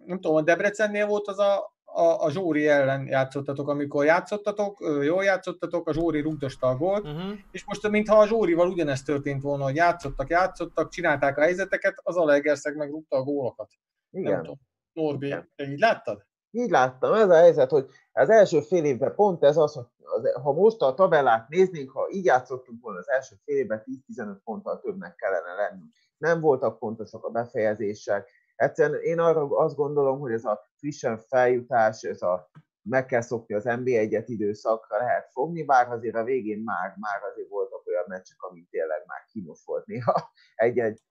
nem 0.05 0.19
tudom, 0.19 0.35
a 0.35 0.41
Debrecennél 0.41 1.05
volt 1.05 1.27
az 1.27 1.39
a, 1.39 1.70
a, 1.93 2.23
a 2.23 2.31
Zsóri 2.31 2.67
ellen 2.67 3.07
játszottatok, 3.07 3.67
amikor 3.67 4.05
játszottatok, 4.05 4.77
jól 5.03 5.23
játszottatok, 5.23 5.87
a 5.87 5.93
Zsóri 5.93 6.19
rúgdosta 6.19 6.67
a 6.67 6.77
gólt, 6.77 7.05
uh-huh. 7.05 7.31
és 7.51 7.65
most 7.65 7.89
mintha 7.89 8.19
a 8.19 8.27
Zsórival 8.27 8.69
ugyanezt 8.69 9.05
történt 9.05 9.41
volna, 9.41 9.63
hogy 9.63 9.75
játszottak, 9.75 10.29
játszottak, 10.29 10.89
csinálták 10.89 11.37
a 11.37 11.41
helyzeteket, 11.41 12.01
az 12.03 12.15
Alegerszeg 12.15 12.75
meg 12.75 12.89
rúgta 12.89 13.17
a 13.17 13.23
gólokat. 13.23 13.71
Igen. 14.11 14.31
Nem 14.31 14.41
tudom. 14.41 14.59
Norbi, 14.93 15.35
te 15.55 15.63
így 15.63 15.79
láttad? 15.79 16.25
Így 16.51 16.69
láttam, 16.69 17.13
ez 17.13 17.29
a 17.29 17.35
helyzet, 17.35 17.69
hogy 17.69 17.85
az 18.11 18.29
első 18.29 18.61
fél 18.61 18.83
évben 18.83 19.15
pont 19.15 19.43
ez 19.43 19.57
az, 19.57 19.73
hogy 19.73 19.85
az, 19.97 20.41
ha 20.43 20.53
most 20.53 20.81
a 20.81 20.93
tabellát 20.93 21.49
néznénk, 21.49 21.91
ha 21.91 22.07
így 22.11 22.25
játszottunk 22.25 22.81
volna 22.81 22.99
az 22.99 23.09
első 23.09 23.35
fél 23.45 23.55
évben, 23.55 23.83
10-15 24.15 24.35
ponttal 24.43 24.79
többnek 24.79 25.15
kellene 25.15 25.53
lenni. 25.53 25.83
Nem 26.17 26.39
voltak 26.39 26.79
pontosak 26.79 27.23
a 27.23 27.29
befejezések, 27.29 28.29
Egyszerűen 28.61 29.01
én 29.01 29.19
arra 29.19 29.47
azt 29.47 29.75
gondolom, 29.75 30.19
hogy 30.19 30.31
ez 30.31 30.45
a 30.45 30.61
frissen 30.77 31.17
feljutás, 31.17 32.03
ez 32.03 32.21
a 32.21 32.49
meg 32.81 33.05
kell 33.05 33.21
szokni 33.21 33.55
az 33.55 33.63
NB1-et 33.67 34.23
időszakra 34.25 34.97
lehet 34.97 35.31
fogni, 35.31 35.63
bár 35.63 35.91
azért 35.91 36.15
a 36.15 36.23
végén 36.23 36.61
már, 36.63 36.95
már 36.99 37.23
azért 37.31 37.49
voltak 37.49 37.87
olyan 37.87 38.03
meccsek, 38.07 38.41
amit 38.41 38.69
tényleg 38.69 39.03
már 39.05 39.25
kínos 39.31 39.61
volt 39.65 39.85
néha 39.85 40.31
egy-egy, 40.55 41.01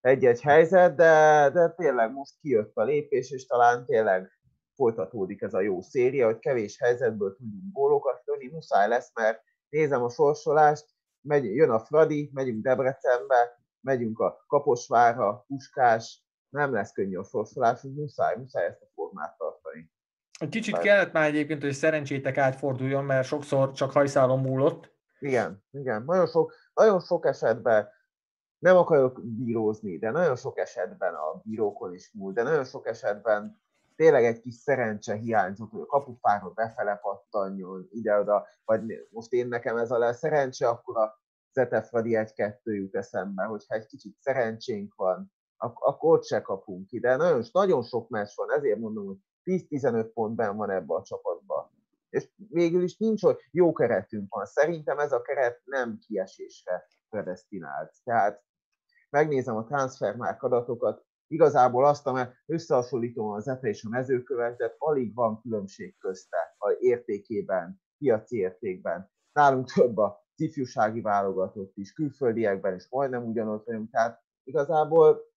egy-egy 0.00 0.40
helyzet, 0.40 0.94
de, 0.94 1.50
de 1.52 1.68
tényleg 1.68 2.12
most 2.12 2.38
kijött 2.40 2.76
a 2.76 2.82
lépés, 2.82 3.30
és 3.30 3.46
talán 3.46 3.86
tényleg 3.86 4.30
folytatódik 4.74 5.42
ez 5.42 5.54
a 5.54 5.60
jó 5.60 5.80
széria, 5.80 6.26
hogy 6.26 6.38
kevés 6.38 6.78
helyzetből 6.78 7.34
tudunk 7.34 7.72
gólokat 7.72 8.22
lőni, 8.24 8.48
muszáj 8.48 8.88
lesz, 8.88 9.10
mert 9.14 9.42
nézem 9.68 10.02
a 10.02 10.10
sorsolást, 10.10 10.86
megy, 11.20 11.44
jön 11.44 11.70
a 11.70 11.84
Fradi, 11.84 12.30
megyünk 12.32 12.62
Debrecenbe, 12.62 13.60
megyünk 13.80 14.18
a 14.18 14.44
Kaposvárra, 14.46 15.44
Puskás, 15.46 16.21
nem 16.52 16.72
lesz 16.72 16.92
könnyű 16.92 17.16
a 17.16 17.24
sorsolásunk, 17.24 17.96
muszáj, 17.96 18.36
muszáj 18.36 18.66
ezt 18.66 18.82
a 18.82 18.90
formát 18.94 19.36
tartani. 19.36 19.90
Egy 20.38 20.48
kicsit 20.48 20.72
mert... 20.72 20.84
kellett 20.84 21.12
már 21.12 21.28
egyébként, 21.28 21.62
hogy 21.62 21.72
szerencsétek 21.72 22.38
átforduljon, 22.38 23.04
mert 23.04 23.26
sokszor 23.26 23.72
csak 23.72 23.92
hajszálon 23.92 24.40
múlott. 24.40 24.92
Igen, 25.18 25.64
igen. 25.70 26.02
Nagyon 26.02 26.26
sok, 26.26 26.54
nagyon 26.74 27.00
sok 27.00 27.26
esetben 27.26 27.88
nem 28.58 28.76
akarok 28.76 29.20
bírózni, 29.24 29.98
de 29.98 30.10
nagyon 30.10 30.36
sok 30.36 30.58
esetben 30.58 31.14
a 31.14 31.40
bírókon 31.44 31.94
is 31.94 32.12
múlt, 32.12 32.34
de 32.34 32.42
nagyon 32.42 32.64
sok 32.64 32.86
esetben 32.86 33.62
tényleg 33.96 34.24
egy 34.24 34.40
kis 34.40 34.54
szerencse 34.54 35.14
hiányzott, 35.14 35.70
hogy 35.70 35.80
a 35.80 35.86
kapufáról 35.86 36.52
befele 36.52 36.94
pattanjon 36.94 37.88
ide-oda, 37.90 38.46
vagy 38.64 39.08
most 39.10 39.32
én 39.32 39.48
nekem 39.48 39.76
ez 39.76 39.90
a 39.90 39.98
le 39.98 40.12
szerencse, 40.12 40.68
akkor 40.68 40.96
a 40.96 41.20
Zetefradi 41.52 42.16
egy-kettő 42.16 42.74
jut 42.74 42.94
eszembe, 42.94 43.44
hogyha 43.44 43.74
egy 43.74 43.86
kicsit 43.86 44.16
szerencsénk 44.20 44.94
van, 44.94 45.32
akkor 45.62 46.18
ott 46.18 46.24
se 46.24 46.42
kapunk 46.42 46.86
ki. 46.86 46.98
De 46.98 47.16
nagyon, 47.16 47.42
nagyon 47.52 47.82
sok 47.82 48.08
meccs 48.08 48.30
van, 48.34 48.52
ezért 48.52 48.78
mondom, 48.78 49.06
hogy 49.06 49.18
10-15 49.44 50.10
pont 50.14 50.34
ben 50.34 50.56
van 50.56 50.70
ebbe 50.70 50.94
a 50.94 51.02
csapatba. 51.02 51.72
És 52.10 52.30
végül 52.36 52.82
is 52.82 52.96
nincs, 52.96 53.22
hogy 53.22 53.38
jó 53.50 53.72
keretünk 53.72 54.34
van. 54.34 54.44
Szerintem 54.44 54.98
ez 54.98 55.12
a 55.12 55.22
keret 55.22 55.60
nem 55.64 55.98
kiesésre 56.06 56.86
predestinált. 57.08 57.94
Tehát 58.04 58.42
megnézem 59.10 59.56
a 59.56 59.64
transfermárk 59.64 60.42
adatokat, 60.42 61.04
igazából 61.26 61.86
azt, 61.86 62.06
amely 62.06 62.28
összehasonlítom 62.46 63.28
az 63.28 63.48
ETE 63.48 63.68
és 63.68 63.84
a 63.84 63.88
mezőkövetet, 63.88 64.74
alig 64.78 65.14
van 65.14 65.40
különbség 65.40 65.98
közte 65.98 66.54
a 66.58 66.76
értékében, 66.78 67.80
piaci 67.98 68.36
értékben. 68.36 69.10
Nálunk 69.32 69.72
több 69.72 69.96
a 69.96 70.22
ifjúsági 70.36 71.00
válogatott 71.00 71.76
is, 71.76 71.92
külföldiekben 71.92 72.74
is 72.74 72.88
majdnem 72.90 73.24
ugyanott 73.24 73.66
vagyunk, 73.66 73.90
tehát 73.90 74.22
igazából 74.44 75.31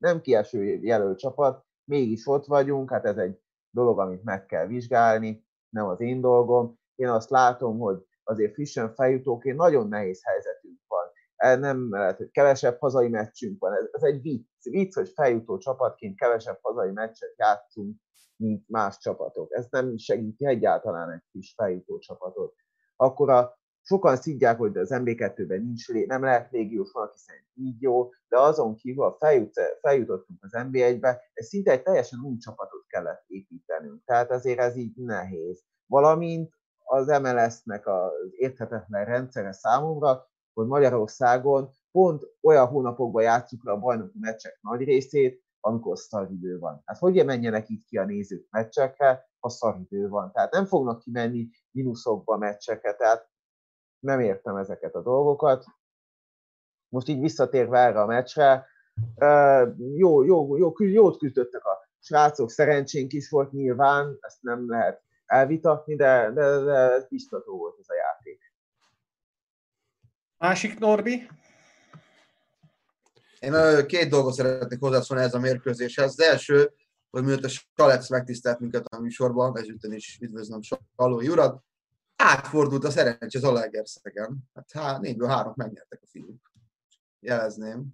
nem 0.00 0.20
kieső 0.20 0.64
jelölt 0.64 1.18
csapat, 1.18 1.64
mégis 1.84 2.26
ott 2.26 2.46
vagyunk, 2.46 2.90
hát 2.90 3.04
ez 3.04 3.16
egy 3.16 3.40
dolog, 3.70 3.98
amit 3.98 4.24
meg 4.24 4.46
kell 4.46 4.66
vizsgálni, 4.66 5.44
nem 5.68 5.86
az 5.86 6.00
én 6.00 6.20
dolgom. 6.20 6.78
Én 6.94 7.08
azt 7.08 7.30
látom, 7.30 7.78
hogy 7.78 8.06
azért 8.24 8.52
frissen 8.54 8.94
feljutóként 8.94 9.56
nagyon 9.56 9.88
nehéz 9.88 10.20
helyzetünk 10.24 10.80
van. 10.86 11.60
Nem 11.60 11.90
lehet, 11.90 12.16
hogy 12.16 12.30
kevesebb 12.30 12.78
hazai 12.78 13.08
meccsünk 13.08 13.60
van. 13.60 13.72
Ez, 13.72 13.88
ez 13.92 14.02
egy 14.02 14.22
vicc. 14.22 14.46
Vicc, 14.62 14.94
hogy 14.94 15.08
feljutó 15.08 15.58
csapatként 15.58 16.18
kevesebb 16.18 16.58
hazai 16.62 16.90
meccset 16.90 17.34
játszunk, 17.36 17.96
mint 18.36 18.68
más 18.68 18.98
csapatok. 18.98 19.52
Ez 19.52 19.66
nem 19.70 19.96
segíti 19.96 20.46
egyáltalán 20.46 21.10
egy 21.10 21.22
kis 21.32 21.52
feljutó 21.56 21.98
csapatot. 21.98 22.54
Akkor 22.96 23.30
a 23.30 23.59
sokan 23.82 24.16
szidják, 24.16 24.58
hogy 24.58 24.76
az 24.76 24.90
MB2-ben 24.92 25.60
nincs, 25.60 25.88
nem 26.06 26.22
lehet 26.22 26.50
légiós, 26.50 26.92
valaki 26.92 27.18
szerint 27.18 27.46
így 27.54 27.82
jó, 27.82 28.08
de 28.28 28.38
azon 28.38 28.74
kívül, 28.74 29.04
ha 29.04 29.16
feljut, 29.18 29.60
feljutottunk 29.80 30.42
az 30.42 30.50
MB1-be, 30.54 31.20
ez 31.32 31.46
szinte 31.46 31.70
egy 31.70 31.82
teljesen 31.82 32.20
új 32.24 32.36
csapatot 32.36 32.86
kellett 32.86 33.24
építenünk. 33.26 34.04
Tehát 34.04 34.30
azért 34.30 34.58
ez 34.58 34.76
így 34.76 34.96
nehéz. 34.96 35.62
Valamint 35.86 36.52
az 36.84 37.06
MLS-nek 37.06 37.86
az 37.86 38.12
érthetetlen 38.36 39.04
rendszere 39.04 39.52
számomra, 39.52 40.28
hogy 40.52 40.66
Magyarországon 40.66 41.70
pont 41.90 42.22
olyan 42.42 42.66
hónapokban 42.66 43.22
játszuk 43.22 43.64
le 43.64 43.72
a 43.72 43.78
bajnoki 43.78 44.18
meccsek 44.20 44.58
nagy 44.60 44.84
részét, 44.84 45.42
amikor 45.60 45.98
idő 46.30 46.58
van. 46.58 46.82
Hát 46.84 46.98
hogy 46.98 47.24
menjenek 47.24 47.68
itt 47.68 47.84
ki 47.84 47.98
a 47.98 48.04
nézők 48.04 48.46
meccsekre, 48.50 49.28
ha 49.40 49.78
idő 49.88 50.08
van. 50.08 50.32
Tehát 50.32 50.52
nem 50.52 50.64
fognak 50.64 50.98
kimenni 50.98 51.48
mínuszokba 51.70 52.36
meccseket, 52.36 52.98
tehát 52.98 53.29
nem 54.00 54.20
értem 54.20 54.56
ezeket 54.56 54.94
a 54.94 55.02
dolgokat. 55.02 55.64
Most 56.88 57.08
így 57.08 57.20
visszatérve 57.20 57.78
erre 57.78 58.00
a 58.00 58.06
meccsre, 58.06 58.66
jó, 59.96 60.24
jó, 60.24 60.56
jó, 60.56 60.72
jót 60.78 61.18
küzdöttek 61.18 61.64
a 61.64 61.88
srácok, 62.00 62.50
szerencsénk 62.50 63.12
is 63.12 63.28
volt 63.28 63.52
nyilván, 63.52 64.18
ezt 64.20 64.42
nem 64.42 64.68
lehet 64.68 65.02
elvitatni, 65.26 65.96
de, 65.96 66.30
de, 66.34 66.58
de 66.58 66.72
ez 66.72 67.08
biztató 67.08 67.56
volt 67.56 67.78
ez 67.78 67.88
a 67.88 67.94
játék. 67.94 68.54
Másik 70.38 70.78
Norbi? 70.78 71.28
Én 73.38 73.86
két 73.86 74.08
dolgot 74.08 74.32
szeretnék 74.32 74.80
hozzászólni 74.80 75.22
ez 75.22 75.34
a 75.34 75.38
mérkőzéshez. 75.38 76.10
Az 76.10 76.20
első, 76.20 76.72
hogy 77.10 77.24
mióta 77.24 77.48
Salec 77.76 78.08
megtisztelt 78.08 78.60
minket 78.60 78.84
a 78.84 79.00
műsorban, 79.00 79.58
ezúttal 79.58 79.92
is 79.92 80.18
üdvözlöm 80.20 80.60
Salói 80.96 81.28
urat, 81.28 81.62
átfordult 82.20 82.84
a 82.84 82.90
szerencsé 82.90 83.38
az 83.38 83.44
Alegerszegen. 83.44 84.38
Hát 84.54 84.72
há, 84.72 84.98
négyből 84.98 85.28
három 85.28 85.52
megnyertek 85.56 86.00
a 86.02 86.06
fiúk. 86.10 86.52
Jelezném. 87.20 87.86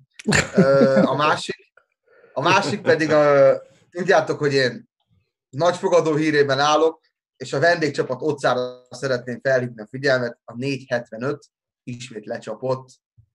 A 1.05 1.15
másik, 1.17 1.73
a 2.33 2.41
másik 2.41 2.81
pedig, 2.81 3.11
a, 3.11 3.57
tudjátok, 3.91 4.39
hogy 4.39 4.53
én 4.53 4.89
nagy 5.51 5.77
fogadó 5.77 6.15
hírében 6.15 6.59
állok, 6.59 7.01
és 7.37 7.53
a 7.53 7.59
vendégcsapat 7.59 8.23
otcára 8.23 8.87
szeretném 8.91 9.41
felhívni 9.41 9.83
a 9.83 9.87
figyelmet, 9.87 10.39
a 10.45 10.57
475 10.57 11.47
ismét 11.83 12.27
lecsapott, 12.27 12.89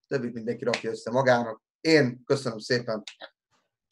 többit 0.08 0.32
mindenki 0.32 0.64
rakja 0.64 0.90
össze 0.90 1.10
magának. 1.10 1.62
Én 1.80 2.22
köszönöm 2.24 2.58
szépen, 2.58 3.02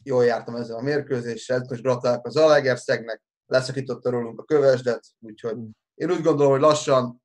jól 0.05 0.25
jártam 0.25 0.55
ezzel 0.55 0.77
a 0.77 0.83
mérkőzéssel, 0.83 1.65
most 1.69 1.83
gratulálok 1.83 2.27
az 2.27 2.37
Alegerszegnek, 2.37 3.23
leszakította 3.47 4.11
rólunk 4.11 4.41
a 4.41 4.45
kövesdet, 4.45 5.07
úgyhogy 5.21 5.57
én 6.01 6.11
úgy 6.11 6.23
gondolom, 6.23 6.53
hogy 6.53 6.61
lassan 6.61 7.23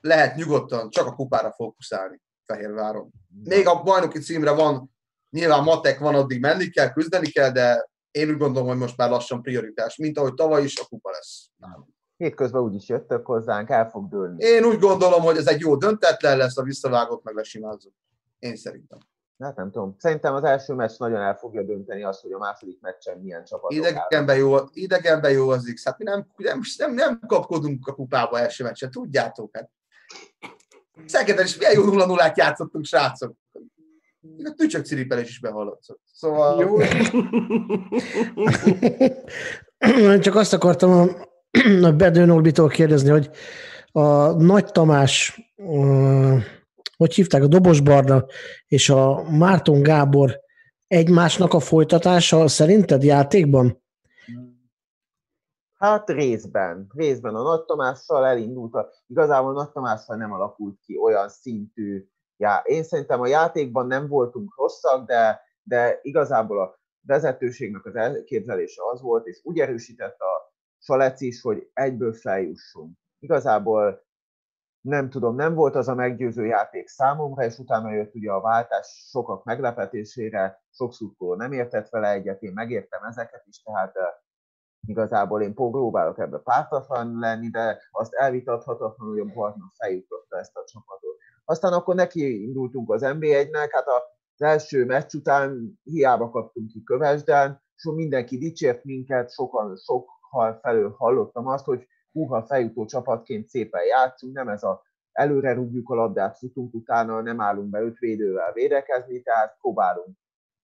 lehet 0.00 0.36
nyugodtan 0.36 0.90
csak 0.90 1.06
a 1.06 1.14
kupára 1.14 1.52
fókuszálni 1.52 2.20
Fehérváron. 2.44 3.10
Még 3.44 3.66
a 3.66 3.82
bajnoki 3.82 4.18
címre 4.18 4.50
van, 4.50 4.94
nyilván 5.30 5.62
matek 5.62 5.98
van, 5.98 6.14
addig 6.14 6.40
menni 6.40 6.68
kell, 6.68 6.92
küzdeni 6.92 7.28
kell, 7.28 7.50
de 7.50 7.88
én 8.10 8.28
úgy 8.28 8.36
gondolom, 8.36 8.68
hogy 8.68 8.76
most 8.76 8.96
már 8.96 9.10
lassan 9.10 9.42
prioritás, 9.42 9.96
mint 9.96 10.18
ahogy 10.18 10.34
tavaly 10.34 10.64
is 10.64 10.78
a 10.78 10.84
kupa 10.84 11.10
lesz 11.10 11.50
Hétközben 12.16 12.62
úgyis 12.62 12.88
jöttök 12.88 13.26
hozzánk, 13.26 13.70
el 13.70 13.90
fog 13.90 14.08
dőlni. 14.08 14.44
Én 14.44 14.64
úgy 14.64 14.78
gondolom, 14.78 15.22
hogy 15.22 15.36
ez 15.36 15.46
egy 15.46 15.60
jó 15.60 15.76
döntetlen 15.76 16.36
lesz, 16.36 16.56
a 16.56 16.62
visszavágott 16.62 17.24
meg 17.24 17.34
lesimázunk. 17.34 17.94
Én 18.38 18.56
szerintem. 18.56 18.98
Hát 19.38 19.56
nem 19.56 19.70
tudom. 19.70 19.94
Szerintem 19.98 20.34
az 20.34 20.44
első 20.44 20.74
meccs 20.74 20.98
nagyon 20.98 21.20
el 21.20 21.34
fogja 21.34 21.62
dönteni 21.62 22.02
azt, 22.02 22.22
hogy 22.22 22.32
a 22.32 22.38
második 22.38 22.80
meccsen 22.80 23.18
milyen 23.18 23.44
csapat. 23.44 23.72
Idegenben 23.72 24.36
jó, 24.36 24.56
idegenben 24.72 25.30
jó 25.30 25.48
az 25.48 25.70
X. 25.74 25.84
Hát 25.84 25.98
mi 25.98 26.04
nem, 26.04 26.26
nem, 26.36 26.60
nem, 26.76 26.94
nem 26.94 27.20
kapkodunk 27.26 27.86
a 27.86 27.92
kupába 27.94 28.38
első 28.38 28.64
meccsen, 28.64 28.90
tudjátok. 28.90 29.56
Hát. 29.56 29.70
Szegeden 31.06 31.44
is 31.44 31.58
milyen 31.58 31.72
jó 31.72 31.84
0 31.84 32.06
0 32.06 32.32
játszottunk, 32.34 32.84
srácok. 32.84 33.34
A 34.44 34.52
tücsök 34.56 34.84
ciripelés 34.84 35.28
is 35.28 35.40
behallatszott. 35.40 36.00
Szóval... 36.12 36.60
Jó. 36.60 36.78
Csak 40.18 40.34
azt 40.34 40.52
akartam 40.52 40.90
a, 40.90 41.06
a 41.86 41.92
Bedő 41.92 42.24
Norbitól 42.24 42.68
kérdezni, 42.68 43.10
hogy 43.10 43.30
a 43.92 44.32
Nagy 44.32 44.66
Tamás 44.66 45.40
hogy 46.98 47.14
hívták, 47.14 47.42
a 47.42 47.46
Dobos 47.46 47.80
Barna 47.80 48.24
és 48.66 48.90
a 48.90 49.30
Márton 49.30 49.82
Gábor 49.82 50.40
egymásnak 50.86 51.52
a 51.52 51.60
folytatása 51.60 52.48
szerinted 52.48 53.02
játékban? 53.02 53.82
Hát 55.74 56.10
részben. 56.10 56.90
Részben 56.94 57.34
a 57.34 57.42
Nagy 57.42 57.64
Tamással 57.64 58.26
elindult. 58.26 58.74
A, 58.74 58.90
igazából 59.06 59.52
Nagy 59.52 59.70
Tamással 59.70 60.16
nem 60.16 60.32
alakult 60.32 60.78
ki 60.84 60.98
olyan 60.98 61.28
szintű. 61.28 62.08
Já, 62.36 62.62
én 62.64 62.82
szerintem 62.82 63.20
a 63.20 63.26
játékban 63.26 63.86
nem 63.86 64.08
voltunk 64.08 64.54
rosszak, 64.56 65.06
de, 65.06 65.40
de 65.62 65.98
igazából 66.02 66.60
a 66.60 66.78
vezetőségnek 67.06 67.84
az 67.84 67.94
elképzelése 67.94 68.82
az 68.92 69.00
volt, 69.00 69.26
és 69.26 69.40
úgy 69.42 69.58
erősített 69.58 70.18
a 70.18 70.52
Salec 70.78 71.20
is, 71.20 71.40
hogy 71.40 71.70
egyből 71.72 72.12
feljussunk. 72.12 72.98
Igazából 73.18 74.06
nem 74.80 75.10
tudom, 75.10 75.34
nem 75.34 75.54
volt 75.54 75.74
az 75.74 75.88
a 75.88 75.94
meggyőző 75.94 76.46
játék 76.46 76.88
számomra, 76.88 77.44
és 77.44 77.58
utána 77.58 77.92
jött 77.92 78.14
ugye 78.14 78.30
a 78.30 78.40
váltás 78.40 79.06
sokak 79.10 79.44
meglepetésére, 79.44 80.62
sok 80.70 80.92
szurkoló 80.92 81.34
nem 81.34 81.52
értett 81.52 81.88
vele 81.88 82.10
egyet, 82.10 82.42
én 82.42 82.52
megértem 82.52 83.02
ezeket 83.04 83.42
is, 83.46 83.62
tehát 83.62 83.92
igazából 84.86 85.42
én 85.42 85.54
próbálok 85.54 86.18
ebbe 86.18 86.38
pártatlan 86.38 87.18
lenni, 87.18 87.48
de 87.48 87.78
azt 87.90 88.14
elvitathatatlan, 88.14 89.08
hogy 89.08 89.18
a 89.18 89.32
Barna 89.34 89.72
feljutotta 89.76 90.38
ezt 90.38 90.56
a 90.56 90.64
csapatot. 90.64 91.16
Aztán 91.44 91.72
akkor 91.72 91.94
neki 91.94 92.42
indultunk 92.42 92.92
az 92.92 93.02
NB1-nek, 93.04 93.68
hát 93.70 93.86
az 93.86 94.42
első 94.42 94.84
meccs 94.84 95.14
után 95.14 95.78
hiába 95.82 96.30
kaptunk 96.30 96.68
ki 96.68 96.82
Kövesden, 96.82 97.62
so 97.74 97.92
mindenki 97.92 98.38
dicsért 98.38 98.84
minket, 98.84 99.32
sokan, 99.32 99.76
sok 99.76 100.08
hal 100.30 100.58
felől 100.62 100.94
hallottam 100.98 101.46
azt, 101.46 101.64
hogy 101.64 101.86
húha 102.18 102.42
feljutó 102.42 102.84
csapatként 102.84 103.48
szépen 103.48 103.84
játszunk, 103.84 104.34
nem 104.34 104.48
ez 104.48 104.62
a 104.62 104.82
előre 105.12 105.52
rúgjuk 105.52 105.90
a 105.90 105.94
labdát, 105.94 106.38
futunk 106.38 106.74
utána, 106.74 107.20
nem 107.20 107.40
állunk 107.40 107.70
be 107.70 107.80
öt 107.80 107.98
védővel 107.98 108.52
védekezni, 108.52 109.22
tehát 109.22 109.56
próbálunk, 109.60 110.16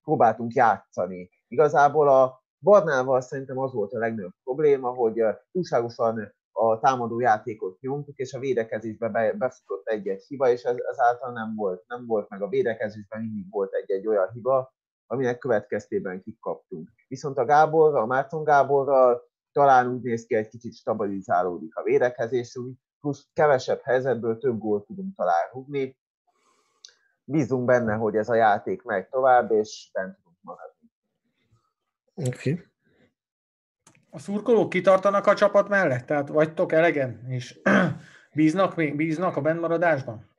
próbáltunk 0.03 0.53
játszani. 0.53 1.31
Igazából 1.49 2.09
a 2.09 2.43
Barnával 2.63 3.21
szerintem 3.21 3.59
az 3.59 3.73
volt 3.73 3.93
a 3.93 3.99
legnagyobb 3.99 4.33
probléma, 4.45 4.89
hogy 4.89 5.23
túlságosan 5.53 6.35
a 6.53 6.79
támadó 6.79 7.21
játékot 7.21 7.81
nyomtuk, 7.81 8.17
és 8.17 8.33
a 8.33 8.39
védekezésbe 8.39 9.33
befutott 9.39 9.87
egy-egy 9.87 10.23
hiba, 10.23 10.49
és 10.49 10.63
ez, 10.63 10.77
ezáltal 10.91 11.33
nem 11.33 11.55
volt, 11.55 11.85
nem 11.87 12.07
volt 12.07 12.29
meg 12.29 12.43
a 12.43 12.49
védekezésben 12.49 13.21
mindig 13.21 13.51
volt 13.51 13.73
egy-egy 13.73 14.07
olyan 14.07 14.31
hiba, 14.33 14.75
aminek 15.07 15.39
következtében 15.39 16.23
kikaptunk. 16.23 16.89
Viszont 17.09 17.39
a 17.39 17.45
Gáborra, 17.45 18.01
a 18.01 18.07
Márton 18.07 18.45
Gáborral 18.45 19.23
talán 19.55 19.89
úgy 19.89 20.03
néz 20.03 20.27
ki, 20.27 20.35
egy 20.35 20.49
kicsit 20.49 20.75
stabilizálódik 20.75 21.77
a 21.77 21.83
védekezésünk, 21.83 22.79
plusz 23.01 23.27
kevesebb 23.33 23.81
helyzetből 23.83 24.39
több 24.39 24.59
gólt 24.59 24.87
tudunk 24.87 25.17
talán 25.17 25.49
rúgni. 25.53 25.99
Bízunk 27.25 27.65
benne, 27.65 27.95
hogy 27.95 28.17
ez 28.17 28.29
a 28.29 28.35
játék 28.35 28.83
megy 28.83 29.09
tovább, 29.09 29.51
és 29.51 29.91
bent 29.93 30.17
tudunk 30.17 30.37
maradni. 30.41 30.91
Oké. 32.15 32.53
Okay. 32.53 32.65
A 34.11 34.19
szurkolók 34.19 34.69
kitartanak 34.69 35.27
a 35.27 35.35
csapat 35.35 35.69
mellett? 35.69 36.07
Tehát 36.07 36.29
vagytok 36.29 36.73
elegen? 36.73 37.25
És 37.29 37.61
bíznak, 38.35 38.77
még, 38.77 38.97
bíznak 38.97 39.37
a 39.37 39.41
bennmaradásban? 39.41 40.31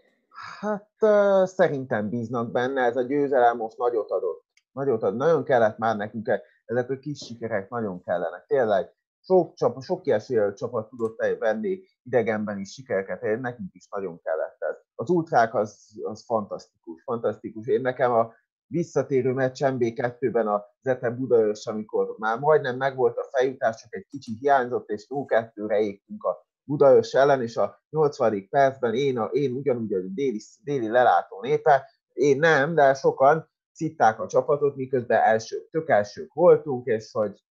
Hát 0.60 0.92
uh, 1.00 1.46
szerintem 1.46 2.10
bíznak 2.10 2.52
benne, 2.52 2.82
ez 2.82 2.96
a 2.96 3.02
győzelem 3.02 3.58
most 3.58 3.78
nagyot 3.78 4.12
adott. 4.12 4.46
Nagyot 4.72 5.04
adott. 5.04 5.18
Nagyon 5.18 5.44
kellett 5.44 5.78
már 5.78 5.96
nekünk, 5.96 6.30
ezek 6.66 6.90
a 6.90 6.98
kis 6.98 7.18
sikerek 7.18 7.70
nagyon 7.70 8.04
kellenek. 8.04 8.46
Tényleg 8.46 8.94
sok, 9.26 9.56
csapat, 9.56 9.84
sok 9.84 10.02
kieső 10.02 10.54
csapat 10.54 10.90
tudott 10.90 11.38
venni 11.40 11.80
idegenben 12.04 12.60
is 12.60 12.74
sikereket 12.74 13.24
érni, 13.24 13.42
nekünk 13.42 13.74
is 13.74 13.88
nagyon 13.90 14.22
kellett 14.22 14.58
ez. 14.60 14.76
Az 14.96 15.10
ultrák 15.10 15.56
az, 15.56 16.00
az 16.04 16.24
fantasztikus, 16.26 17.04
fantasztikus. 17.04 17.68
Én 17.68 17.82
nekem 17.82 18.12
a 18.12 18.34
visszatérő 18.68 19.32
meccs 19.32 19.62
MB2-ben 19.64 20.48
a 20.48 20.64
Zete 20.82 21.10
Budaörs, 21.10 21.66
amikor 21.66 22.16
már 22.18 22.40
majdnem 22.40 22.78
megvolt 22.78 23.18
a 23.18 23.28
feljutás, 23.32 23.82
csak 23.82 23.96
egy 23.96 24.06
kicsi 24.10 24.38
hiányzott, 24.40 24.90
és 24.90 25.06
0-2-re 25.10 25.80
égtünk 25.80 26.24
a 26.24 26.46
Budaörs 26.64 27.14
ellen, 27.14 27.42
és 27.42 27.58
a 27.58 27.84
80. 27.90 28.50
percben 28.50 28.94
én, 28.94 29.18
a, 29.18 29.26
én 29.26 29.52
ugyanúgy 29.52 29.94
a 29.94 30.00
déli, 30.02 30.42
déli 30.64 30.88
lelátó 30.88 31.42
népe, 31.42 31.90
én 32.14 32.40
nem, 32.40 32.76
de 32.76 32.94
sokan 32.94 33.50
citták 33.74 34.20
a 34.20 34.28
csapatot, 34.28 34.76
miközben 34.76 35.22
első, 35.22 35.68
tök 35.72 35.90
elsők 35.90 36.34
voltunk, 36.34 36.86
és 36.86 37.12
hogy 37.12 37.44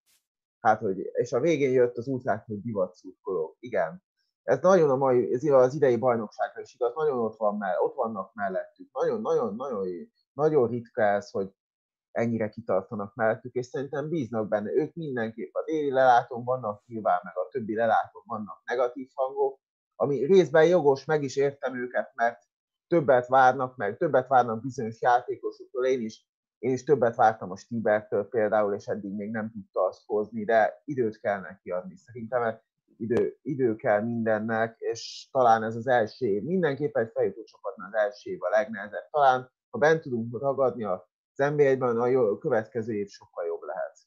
hát, 0.64 0.80
hogy, 0.80 1.10
és 1.12 1.32
a 1.32 1.40
végén 1.40 1.72
jött 1.72 1.96
az 1.96 2.06
útlát, 2.06 2.44
hogy 2.46 2.60
divat 2.60 2.94
szurkolók. 2.94 3.56
Igen. 3.58 4.02
Ez 4.42 4.60
nagyon 4.60 4.90
a 4.90 4.96
mai, 4.96 5.34
ez 5.34 5.44
az 5.44 5.74
idei 5.74 5.96
bajnokságra 5.96 6.60
is 6.60 6.74
igaz, 6.74 6.94
nagyon 6.94 7.18
ott, 7.18 7.36
van, 7.36 7.60
ott 7.82 7.94
vannak 7.94 8.34
mellettük. 8.34 8.88
Nagyon, 8.92 9.20
nagyon, 9.20 9.54
nagyon, 9.54 9.86
nagyon 10.32 10.68
ritka 10.68 11.02
ez, 11.02 11.30
hogy 11.30 11.50
ennyire 12.10 12.48
kitartanak 12.48 13.14
mellettük, 13.14 13.54
és 13.54 13.66
szerintem 13.66 14.08
bíznak 14.08 14.48
benne. 14.48 14.72
Ők 14.72 14.94
mindenképp 14.94 15.54
a 15.54 15.64
déli 15.64 15.90
lelátón 15.90 16.44
vannak, 16.44 16.86
nyilván 16.86 17.20
meg 17.22 17.36
a 17.36 17.48
többi 17.50 17.74
lelátón 17.74 18.22
vannak 18.26 18.62
negatív 18.64 19.10
hangok, 19.14 19.60
ami 19.96 20.24
részben 20.24 20.66
jogos, 20.66 21.04
meg 21.04 21.22
is 21.22 21.36
értem 21.36 21.76
őket, 21.76 22.12
mert 22.14 22.42
többet 22.86 23.26
várnak, 23.26 23.76
meg 23.76 23.96
többet 23.96 24.28
várnak 24.28 24.62
bizonyos 24.62 25.00
játékosoktól. 25.00 25.86
Én 25.86 26.00
is 26.00 26.26
én 26.64 26.72
is 26.72 26.84
többet 26.84 27.16
vártam 27.16 27.50
a 27.50 27.56
Stibertől 27.56 28.28
például, 28.28 28.74
és 28.74 28.86
eddig 28.86 29.14
még 29.14 29.30
nem 29.30 29.50
tudta 29.50 29.86
azt 29.86 30.02
hozni, 30.06 30.44
de 30.44 30.82
időt 30.84 31.20
kell 31.20 31.40
neki 31.40 31.70
adni. 31.70 31.96
Szerintem 31.96 32.60
idő, 32.96 33.36
idő 33.42 33.76
kell 33.76 34.02
mindennek, 34.02 34.76
és 34.78 35.28
talán 35.32 35.62
ez 35.62 35.76
az 35.76 35.86
első 35.86 36.26
év. 36.26 36.42
Mindenképpen 36.42 37.02
egy 37.02 37.10
feljutó 37.14 37.42
csapatnál 37.42 37.88
az 37.92 37.94
első 37.94 38.30
év 38.30 38.42
a 38.42 38.48
legnehezebb. 38.48 39.08
Talán, 39.10 39.50
ha 39.70 39.78
bent 39.78 40.00
tudunk 40.00 40.40
ragadni 40.40 40.84
az 40.84 41.00
NB1-ben, 41.36 41.98
a, 41.98 42.06
jó, 42.06 42.22
a 42.22 42.38
következő 42.38 42.92
év 42.92 43.08
sokkal 43.08 43.46
jobb 43.46 43.62
lehet. 43.62 43.98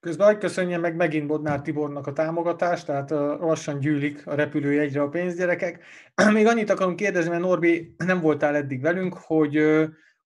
Közben 0.00 0.26
hogy 0.26 0.38
köszönjem 0.38 0.80
meg 0.80 0.96
megint 0.96 1.26
Bodnár 1.26 1.62
Tibornak 1.62 2.06
a 2.06 2.12
támogatást, 2.12 2.86
tehát 2.86 3.10
lassan 3.40 3.78
gyűlik 3.78 4.26
a 4.26 4.34
repülő 4.34 4.80
egyre 4.80 5.02
a 5.02 5.08
pénzgyerekek. 5.08 5.84
Még 6.32 6.46
annyit 6.46 6.70
akarom 6.70 6.94
kérdezni, 6.94 7.30
mert 7.30 7.42
Norbi 7.42 7.94
nem 7.96 8.20
voltál 8.20 8.56
eddig 8.56 8.82
velünk, 8.82 9.14
hogy, 9.14 9.56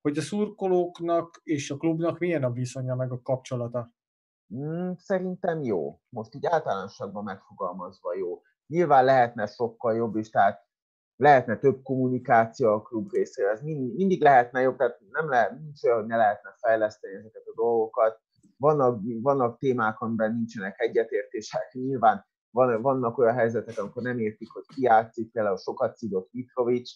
hogy 0.02 0.18
a 0.18 0.20
szurkolóknak 0.20 1.40
és 1.42 1.70
a 1.70 1.76
klubnak 1.76 2.18
milyen 2.18 2.44
a 2.44 2.50
viszonya 2.50 2.94
meg 2.94 3.12
a 3.12 3.22
kapcsolata? 3.22 3.92
Mm, 4.54 4.92
szerintem 4.96 5.62
jó. 5.62 6.00
Most 6.08 6.34
így 6.34 6.46
általánosságban 6.46 7.24
megfogalmazva 7.24 8.14
jó. 8.14 8.42
Nyilván 8.66 9.04
lehetne 9.04 9.46
sokkal 9.46 9.94
jobb 9.94 10.16
is, 10.16 10.30
tehát 10.30 10.66
lehetne 11.16 11.58
több 11.58 11.82
kommunikáció 11.82 12.72
a 12.72 12.82
klub 12.82 13.12
részéről. 13.12 13.50
Ez 13.50 13.62
mind, 13.62 13.94
mindig 13.94 14.22
lehetne 14.22 14.60
jobb, 14.60 14.76
tehát 14.76 14.98
nem 15.10 15.28
lehet, 15.28 15.58
nincs 15.58 15.82
olyan, 15.82 15.98
hogy 15.98 16.06
ne 16.06 16.16
lehetne 16.16 16.54
fejleszteni 16.60 17.14
ezeket 17.14 17.46
a 17.46 17.54
dolgokat. 17.54 18.20
Vannak, 18.56 19.00
vannak 19.22 19.58
témák, 19.58 20.00
amiben 20.00 20.32
nincsenek 20.32 20.80
egyetértések. 20.80 21.72
Nyilván 21.72 22.26
van, 22.50 22.82
vannak 22.82 23.18
olyan 23.18 23.34
helyzetek, 23.34 23.78
amikor 23.78 24.02
nem 24.02 24.18
értik, 24.18 24.50
hogy 24.50 24.64
ki 24.74 24.82
játszik, 24.82 25.32
például 25.32 25.56
sokat 25.56 25.96
szidott 25.96 26.32
Mitrovic 26.32 26.90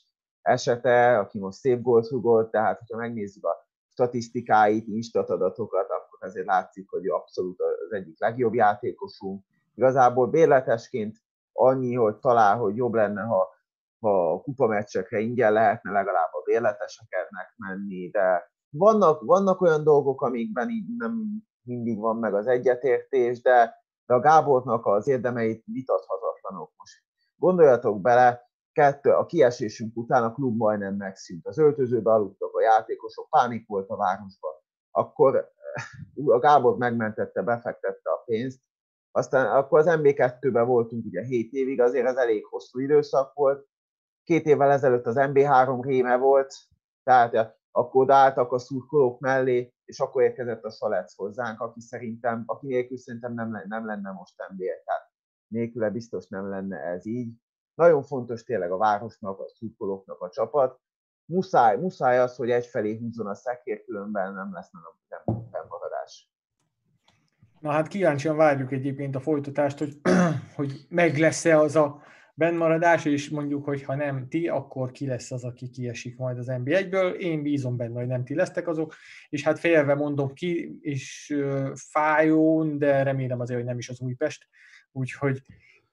esete, 0.46 1.18
aki 1.18 1.38
most 1.38 1.58
szép 1.58 1.82
gólt 1.82 2.08
rugott, 2.08 2.50
tehát 2.50 2.78
hogyha 2.78 2.96
megnézzük 2.96 3.44
a 3.44 3.66
statisztikáit, 3.92 4.86
instat 4.86 5.30
adatokat, 5.30 5.86
akkor 5.90 6.18
azért 6.28 6.46
látszik, 6.46 6.90
hogy 6.90 7.08
abszolút 7.08 7.60
az 7.60 7.92
egyik 7.92 8.20
legjobb 8.20 8.54
játékosunk. 8.54 9.44
Igazából 9.74 10.26
bérletesként 10.26 11.16
annyi, 11.52 11.94
hogy 11.94 12.16
talál, 12.16 12.56
hogy 12.56 12.76
jobb 12.76 12.94
lenne, 12.94 13.22
ha, 13.22 13.48
ha 14.00 14.32
a 14.32 14.40
kupameccsekre 14.40 15.18
ingyen 15.18 15.52
lehetne 15.52 15.90
legalább 15.90 16.28
a 16.32 16.42
bérleteseknek 16.44 17.54
menni, 17.56 18.08
de 18.08 18.50
vannak, 18.70 19.20
vannak 19.20 19.60
olyan 19.60 19.84
dolgok, 19.84 20.22
amikben 20.22 20.70
így 20.70 20.96
nem 20.96 21.42
mindig 21.62 21.98
van 21.98 22.16
meg 22.16 22.34
az 22.34 22.46
egyetértés, 22.46 23.40
de, 23.42 23.84
de 24.06 24.14
a 24.14 24.20
Gábornak 24.20 24.86
az 24.86 25.08
érdemeit 25.08 25.64
vitathatatlanok 25.64 26.72
most. 26.76 27.02
Gondoljatok 27.36 28.00
bele, 28.00 28.45
kettő, 28.76 29.10
a 29.10 29.26
kiesésünk 29.26 29.96
után 29.96 30.24
a 30.24 30.32
klub 30.32 30.56
majdnem 30.56 30.94
megszűnt. 30.94 31.46
Az 31.46 31.58
öltözőbe 31.58 32.10
aludtak 32.10 32.54
a 32.54 32.60
játékosok, 32.60 33.28
pánik 33.30 33.66
volt 33.66 33.88
a 33.88 33.96
városban. 33.96 34.52
Akkor 34.90 35.52
a 36.24 36.38
Gábor 36.38 36.76
megmentette, 36.76 37.42
befektette 37.42 38.10
a 38.10 38.22
pénzt, 38.24 38.60
aztán 39.10 39.56
akkor 39.56 39.78
az 39.78 39.86
MB2-ben 39.88 40.66
voltunk 40.66 41.04
ugye 41.04 41.22
7 41.22 41.52
évig, 41.52 41.80
azért 41.80 42.06
ez 42.06 42.16
elég 42.16 42.44
hosszú 42.44 42.78
időszak 42.78 43.34
volt. 43.34 43.66
Két 44.22 44.46
évvel 44.46 44.70
ezelőtt 44.70 45.06
az 45.06 45.16
MB3 45.18 45.78
réme 45.82 46.16
volt, 46.16 46.54
tehát 47.02 47.58
akkor 47.70 48.02
odaálltak 48.02 48.52
a 48.52 48.58
szurkolók 48.58 49.20
mellé, 49.20 49.74
és 49.84 50.00
akkor 50.00 50.22
érkezett 50.22 50.64
a 50.64 50.70
Szalec 50.70 51.14
hozzánk, 51.14 51.60
aki 51.60 51.80
szerintem, 51.80 52.42
aki 52.46 52.66
nélkül 52.66 52.98
szerintem 52.98 53.34
nem, 53.34 53.64
nem 53.68 53.86
lenne 53.86 54.10
most 54.10 54.34
mb 54.52 54.58
tehát 54.58 55.10
nélküle 55.48 55.90
biztos 55.90 56.28
nem 56.28 56.48
lenne 56.48 56.78
ez 56.78 57.06
így. 57.06 57.34
Nagyon 57.76 58.02
fontos 58.02 58.44
tényleg 58.44 58.70
a 58.70 58.76
városnak, 58.76 59.40
a 59.40 59.48
szurkolóknak 59.48 60.20
a 60.20 60.30
csapat. 60.30 60.80
Muszáj, 61.24 61.76
muszáj 61.76 62.18
az, 62.18 62.36
hogy 62.36 62.50
egyfelé 62.50 62.96
húzzon 62.96 63.26
a 63.26 63.34
szekér, 63.34 63.84
különben 63.84 64.34
nem 64.34 64.52
lesz 64.52 64.70
nem 64.70 64.82
fennmaradás. 65.50 66.30
Na 67.60 67.70
hát 67.70 67.88
kíváncsian 67.88 68.36
várjuk 68.36 68.72
egyébként 68.72 69.14
a 69.14 69.20
folytatást, 69.20 69.78
hogy, 69.78 70.00
hogy 70.56 70.86
meg 70.88 71.18
lesz-e 71.18 71.58
az 71.58 71.76
a 71.76 72.02
bennmaradás, 72.34 73.04
és 73.04 73.28
mondjuk, 73.30 73.64
hogy 73.64 73.82
ha 73.82 73.94
nem 73.94 74.28
ti, 74.28 74.48
akkor 74.48 74.90
ki 74.90 75.06
lesz 75.06 75.30
az, 75.30 75.44
aki 75.44 75.68
kiesik 75.68 76.16
majd 76.16 76.38
az 76.38 76.46
NB1-ből. 76.48 77.14
Én 77.14 77.42
bízom 77.42 77.76
benne, 77.76 77.98
hogy 77.98 78.06
nem 78.06 78.24
ti 78.24 78.34
lesztek 78.34 78.68
azok, 78.68 78.94
és 79.28 79.42
hát 79.42 79.58
félve 79.58 79.94
mondom 79.94 80.32
ki, 80.32 80.78
és 80.80 81.34
fájón, 81.74 82.78
de 82.78 83.02
remélem 83.02 83.40
azért, 83.40 83.58
hogy 83.58 83.68
nem 83.68 83.78
is 83.78 83.88
az 83.88 84.00
Újpest, 84.00 84.46
úgyhogy 84.92 85.42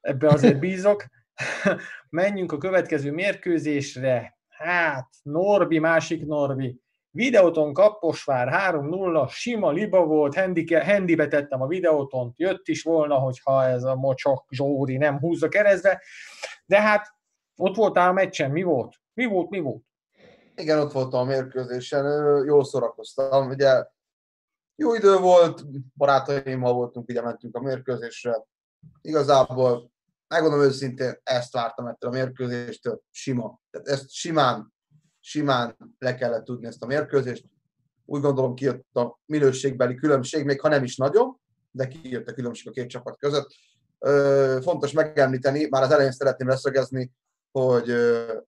ebbe 0.01 0.27
azért 0.27 0.59
bízok. 0.59 1.05
Menjünk 2.09 2.51
a 2.51 2.57
következő 2.57 3.11
mérkőzésre. 3.11 4.37
Hát, 4.47 5.09
Norbi, 5.21 5.79
másik 5.79 6.25
Norbi. 6.25 6.81
Videóton 7.15 7.73
Kaposvár 7.73 8.73
3-0, 8.73 9.29
sima 9.29 9.71
liba 9.71 10.05
volt, 10.05 10.35
handike, 10.35 10.85
handybe 10.85 11.27
tettem 11.27 11.61
a 11.61 11.67
videóton, 11.67 12.33
jött 12.35 12.67
is 12.67 12.83
volna, 12.83 13.15
hogyha 13.15 13.63
ez 13.63 13.83
a 13.83 13.95
mocsok 13.95 14.45
Zsóri 14.49 14.97
nem 14.97 15.19
húzza 15.19 15.49
keresztbe, 15.49 16.01
de 16.65 16.81
hát 16.81 17.07
ott 17.55 17.75
voltál 17.75 18.09
a 18.09 18.13
meccsen, 18.13 18.51
mi 18.51 18.63
volt? 18.63 18.95
Mi 19.13 19.25
volt, 19.25 19.49
mi 19.49 19.59
volt? 19.59 19.83
Igen, 20.55 20.79
ott 20.79 20.91
voltam 20.91 21.19
a 21.19 21.23
mérkőzésen, 21.23 22.05
jól 22.45 22.63
szórakoztam, 22.63 23.49
ugye 23.49 23.85
jó 24.75 24.93
idő 24.93 25.17
volt, 25.17 25.63
barátaimmal 25.97 26.73
voltunk, 26.73 27.09
ugye 27.09 27.21
mentünk 27.21 27.55
a 27.55 27.61
mérkőzésre. 27.61 28.45
Igazából 29.01 29.92
megmondom 30.33 30.61
őszintén, 30.61 31.19
ezt 31.23 31.53
vártam 31.53 31.87
ettől 31.87 32.09
a 32.09 32.13
mérkőzéstől, 32.13 33.01
sima. 33.11 33.61
Tehát 33.71 33.87
ezt 33.87 34.09
simán, 34.09 34.73
simán 35.19 35.95
le 35.99 36.15
kellett 36.15 36.43
tudni 36.43 36.67
ezt 36.67 36.83
a 36.83 36.85
mérkőzést. 36.85 37.45
Úgy 38.05 38.21
gondolom 38.21 38.55
kijött 38.55 38.95
a 38.95 39.19
minőségbeli 39.25 39.95
különbség, 39.95 40.45
még 40.45 40.61
ha 40.61 40.67
nem 40.67 40.83
is 40.83 40.97
nagyon, 40.97 41.39
de 41.71 41.87
kijött 41.87 42.29
a 42.29 42.33
különbség 42.33 42.67
a 42.67 42.71
két 42.71 42.89
csapat 42.89 43.17
között. 43.17 43.53
Fontos 44.63 44.91
megemlíteni, 44.91 45.67
már 45.69 45.83
az 45.83 45.91
elején 45.91 46.11
szeretném 46.11 46.47
leszögezni, 46.47 47.11
hogy 47.51 47.89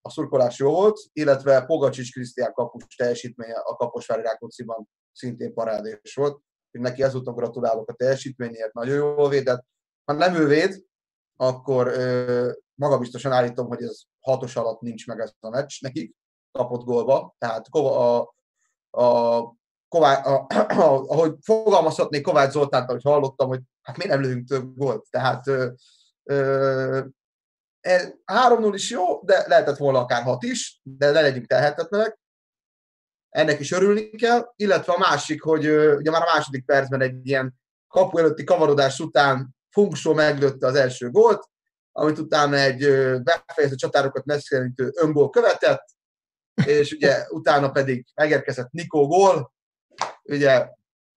a 0.01 0.09
szurkolás 0.09 0.59
jó 0.59 0.71
volt, 0.71 0.99
illetve 1.13 1.65
Pogacsics 1.65 2.11
Krisztián 2.11 2.53
kapus 2.53 2.95
teljesítménye 2.95 3.55
a 3.63 3.75
Kaposvári 3.75 4.21
Rákócziban 4.21 4.89
szintén 5.11 5.53
parádés 5.53 6.15
volt. 6.15 6.41
Neki 6.71 7.03
ezúton 7.03 7.35
gratulálok 7.35 7.89
a 7.89 7.93
teljesítményért, 7.93 8.73
nagyon 8.73 8.95
jól 8.95 9.29
védett. 9.29 9.65
Ha 10.05 10.13
nem 10.13 10.35
ő 10.35 10.47
véd, 10.47 10.83
akkor 11.37 11.91
magabiztosan 12.75 13.31
állítom, 13.31 13.67
hogy 13.67 13.83
ez 13.83 14.01
hatos 14.19 14.55
alatt 14.55 14.81
nincs 14.81 15.07
meg 15.07 15.19
ez 15.19 15.31
a 15.39 15.49
meccs 15.49 15.81
nekik, 15.81 16.15
kapott 16.51 16.83
gólba. 16.83 17.35
Tehát 17.37 17.67
a, 17.67 18.19
a, 18.89 19.55
Kovács, 19.87 20.25
a, 20.25 20.45
a, 20.55 21.03
ahogy 21.07 21.35
fogalmazhatnék 21.41 22.21
Kovács 22.21 22.51
Zoltánt, 22.51 22.89
hogy 22.89 23.03
hallottam, 23.03 23.47
hogy 23.47 23.61
hát 23.81 23.97
miért 23.97 24.11
nem 24.11 24.21
lövünk 24.21 24.47
több 24.47 24.75
gólt. 24.75 25.05
Tehát 25.09 25.47
ö, 25.47 25.69
ö, 26.23 27.05
3-0 27.81 28.71
is 28.73 28.89
jó, 28.89 29.21
de 29.21 29.43
lehetett 29.47 29.77
volna 29.77 29.99
akár 29.99 30.23
6 30.23 30.43
is, 30.43 30.79
de 30.83 31.11
ne 31.11 31.21
legyünk 31.21 31.45
tehetetlenek. 31.45 32.19
Ennek 33.29 33.59
is 33.59 33.71
örülni 33.71 34.09
kell, 34.09 34.53
illetve 34.55 34.93
a 34.93 34.97
másik, 34.97 35.41
hogy 35.41 35.67
ugye 35.69 36.11
már 36.11 36.21
a 36.21 36.31
második 36.33 36.65
percben 36.65 37.01
egy 37.01 37.27
ilyen 37.27 37.53
kapu 37.87 38.17
előtti 38.17 38.43
kavarodás 38.43 38.99
után 38.99 39.55
Funksó 39.75 40.13
meglőtte 40.13 40.67
az 40.67 40.75
első 40.75 41.09
gólt, 41.09 41.49
amit 41.91 42.17
utána 42.17 42.55
egy 42.55 42.79
befejező 43.23 43.75
csatárokat 43.75 44.25
megszerintő 44.25 44.91
öngól 45.01 45.29
követett, 45.29 45.85
és 46.65 46.91
ugye 46.91 47.25
utána 47.29 47.71
pedig 47.71 48.05
megérkezett 48.13 48.71
Nikó 48.71 49.07
gól, 49.07 49.53
ugye 50.23 50.69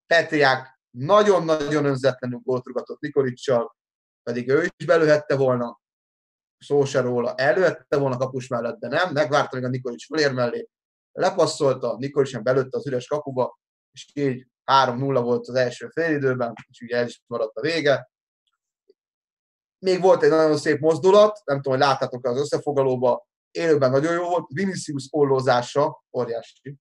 Petriák 0.07 0.81
nagyon-nagyon 0.91 1.85
önzetlenül 1.85 2.41
gólt 2.43 2.67
rugatott 2.67 3.01
Nikolicsal, 3.01 3.77
pedig 4.23 4.49
ő 4.49 4.69
is 4.77 4.87
belőhette 4.87 5.37
volna, 5.37 5.81
szó 6.59 6.85
se 6.85 7.01
róla, 7.01 7.35
előhette 7.35 7.97
volna 7.97 8.17
kapus 8.17 8.49
mellett, 8.49 8.79
de 8.79 8.89
nem, 8.89 9.13
megvárta 9.13 9.57
még 9.57 9.65
a 9.65 9.69
Nikolics 9.69 10.07
fölér 10.07 10.33
mellé, 10.33 10.69
lepasszolta, 11.13 11.97
Nikolics 11.99 12.31
sem 12.31 12.43
belőtte 12.43 12.77
az 12.77 12.87
üres 12.87 13.07
kapuba, 13.07 13.59
és 13.93 14.11
így 14.15 14.47
3-0 14.73 15.21
volt 15.23 15.49
az 15.49 15.55
első 15.55 15.89
félidőben, 15.89 16.53
és 16.69 16.81
ugye 16.81 16.97
el 16.97 17.07
is 17.07 17.23
maradt 17.27 17.57
a 17.57 17.61
vége. 17.61 18.11
Még 19.79 20.01
volt 20.01 20.23
egy 20.23 20.31
nagyon 20.31 20.57
szép 20.57 20.81
mozdulat, 20.81 21.41
nem 21.45 21.57
tudom, 21.57 21.79
hogy 21.79 21.89
láttátok 21.89 22.27
az 22.27 22.39
összefoglalóba, 22.39 23.27
élőben 23.51 23.91
nagyon 23.91 24.13
jó 24.13 24.29
volt, 24.29 24.47
Vinicius 24.53 25.09
ollózása, 25.11 26.05
óriási, 26.19 26.77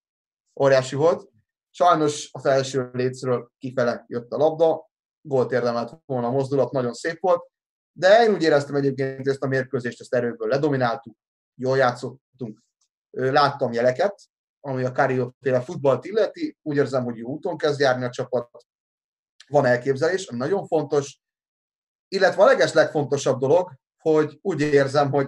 óriási 0.62 0.96
volt. 0.96 1.30
Sajnos 1.70 2.30
a 2.32 2.40
felső 2.40 2.90
lécről 2.94 3.52
kifele 3.58 4.06
jött 4.08 4.32
a 4.32 4.38
labda, 4.38 4.90
gólt 5.22 5.52
érdemelt 5.52 6.02
volna 6.06 6.28
a 6.28 6.32
mozdulat, 6.32 6.72
nagyon 6.72 6.94
szép 6.94 7.20
volt, 7.20 7.50
de 7.92 8.24
én 8.24 8.34
úgy 8.34 8.44
éreztem 8.44 8.76
egyébként, 8.76 9.18
hogy 9.18 9.28
ezt 9.28 9.44
a 9.44 9.48
mérkőzést 9.48 10.02
ezt 10.02 10.14
erőből 10.14 10.48
ledomináltuk, 10.48 11.18
jól 11.56 11.78
játszottunk, 11.78 12.64
láttam 13.12 13.74
jeleket, 13.74 14.22
ami 14.60 14.84
a 14.84 14.92
Kárió 14.92 15.36
féle 15.42 15.62
futballt 15.62 16.06
illeti, 16.06 16.58
úgy 16.62 16.76
érzem, 16.76 17.04
hogy 17.04 17.18
jó 17.18 17.30
úton 17.30 17.58
kezd 17.58 17.80
járni 17.80 18.06
a 18.06 18.10
csapat, 18.10 18.50
van 19.48 19.66
elképzelés, 19.66 20.28
ami 20.28 20.38
nagyon 20.38 20.68
fontos, 20.68 21.22
illetve 22.08 22.42
a 22.44 22.46
leges 22.46 22.74
legfontosabb 22.74 23.40
dolog, 23.40 23.72
hogy 23.98 24.40
úgy 24.42 24.62
érzem, 24.62 25.12
hogy 25.12 25.28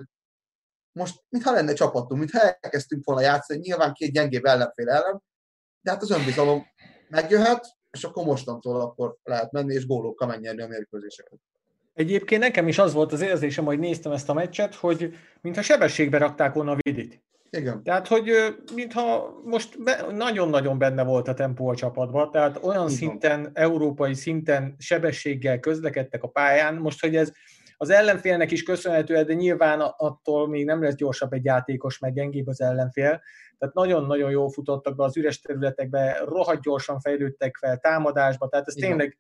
most 0.92 1.24
mintha 1.30 1.52
lenne 1.52 1.74
csapatunk, 1.74 2.20
mintha 2.20 2.40
elkezdtünk 2.40 3.06
volna 3.06 3.22
játszani, 3.22 3.60
nyilván 3.60 3.94
két 3.94 4.12
gyengébb 4.12 4.46
ellenfél 4.46 4.90
ellen, 4.90 5.24
de 5.82 5.92
hát 5.92 6.02
az 6.02 6.12
önbizalom 6.12 6.66
megjöhet, 7.10 7.78
és 7.92 8.04
akkor 8.04 8.26
mostantól 8.26 8.82
akkor 8.82 9.18
lehet 9.24 9.52
menni, 9.52 9.74
és 9.74 9.86
gólokkal 9.86 10.28
megnyerni 10.28 10.62
a 10.62 10.68
mérkőzéseket. 10.68 11.40
Egyébként 11.94 12.42
nekem 12.42 12.68
is 12.68 12.78
az 12.78 12.94
volt 12.94 13.12
az 13.12 13.22
érzésem, 13.22 13.66
hogy 13.66 13.80
néztem 13.80 14.12
ezt 14.12 14.30
a 14.30 14.34
meccset, 14.34 14.76
hogy 14.76 15.14
mintha 15.42 15.62
sebességbe 15.62 16.18
rakták 16.18 16.54
volna 16.54 16.72
a 16.72 16.78
vidit. 16.80 17.24
Igen. 17.50 17.84
Tehát, 17.84 18.08
hogy 18.08 18.32
mintha 18.76 19.40
most 19.44 19.84
be, 19.84 20.06
nagyon-nagyon 20.12 20.78
benne 20.78 21.04
volt 21.04 21.28
a 21.28 21.34
tempó 21.34 21.68
a 21.68 21.76
csapatban, 21.76 22.32
tehát 22.32 22.64
olyan 22.64 22.78
van. 22.78 22.90
szinten, 22.90 23.50
európai 23.54 24.14
szinten 24.14 24.76
sebességgel 24.78 25.60
közlekedtek 25.60 26.24
a 26.24 26.28
pályán, 26.28 26.76
most, 26.76 27.02
hogy 27.02 27.16
ez 27.16 27.32
az 27.78 27.90
ellenfélnek 27.90 28.52
is 28.52 28.64
köszönhető, 28.64 29.24
de 29.24 29.34
nyilván 29.34 29.80
attól 29.80 30.48
még 30.48 30.66
nem 30.66 30.84
lesz 30.84 30.96
gyorsabb 30.96 31.34
egy 31.34 31.46
játékos, 31.46 32.00
meg 32.00 32.14
gyengébb 32.14 32.48
az 32.48 32.62
ellenfél. 32.62 33.22
Tehát 33.58 33.76
nagyon-nagyon 33.76 34.30
jól 34.30 34.50
futottak 34.50 34.96
be 34.96 35.04
az 35.04 35.18
üres 35.18 35.42
területekbe, 35.42 36.22
rohadt 36.26 36.62
gyorsan 36.62 37.00
fejlődtek 37.00 37.58
fel 37.58 37.78
támadásba, 37.78 38.48
tehát 38.48 38.68
ez 38.68 38.80
van. 38.80 38.90
tényleg 38.90 39.18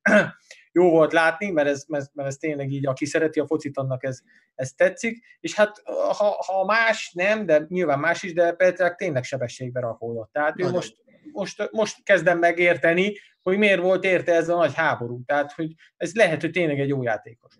jó 0.72 0.90
volt 0.90 1.14
látni, 1.14 1.50
mert 1.50 1.68
ez, 1.68 1.84
mert 1.88 2.12
mert 2.14 2.28
ez 2.28 2.38
tényleg 2.38 2.72
így, 2.72 2.88
aki 2.88 3.06
szereti 3.06 3.40
a 3.40 3.48
focit, 3.48 3.78
annak 3.78 4.04
ez, 4.04 4.20
ez 4.56 4.72
tetszik. 4.72 5.24
És 5.40 5.56
hát 5.56 5.82
ha, 6.18 6.44
ha 6.48 6.66
más 6.66 7.12
nem, 7.14 7.46
de 7.46 7.66
nyilván 7.68 8.00
más 8.00 8.24
is, 8.24 8.34
de 8.34 8.52
Petrák 8.52 8.96
tényleg 8.96 9.24
sebességbe 9.24 9.80
rakódott. 9.80 10.32
Tehát 10.32 10.60
ő 10.60 10.70
most, 10.70 10.96
most, 11.32 11.70
most 11.72 12.04
kezdem 12.04 12.40
megérteni, 12.40 13.18
hogy 13.42 13.58
miért 13.58 13.82
volt 13.82 14.04
érte 14.04 14.34
ez 14.34 14.50
a 14.50 14.56
nagy 14.56 14.74
háború. 14.74 15.22
Tehát, 15.26 15.52
hogy 15.52 15.74
ez 15.98 16.14
lehet, 16.14 16.42
hogy 16.42 16.52
tényleg 16.52 16.80
egy 16.80 16.88
jó 16.88 17.04
játékos. 17.04 17.54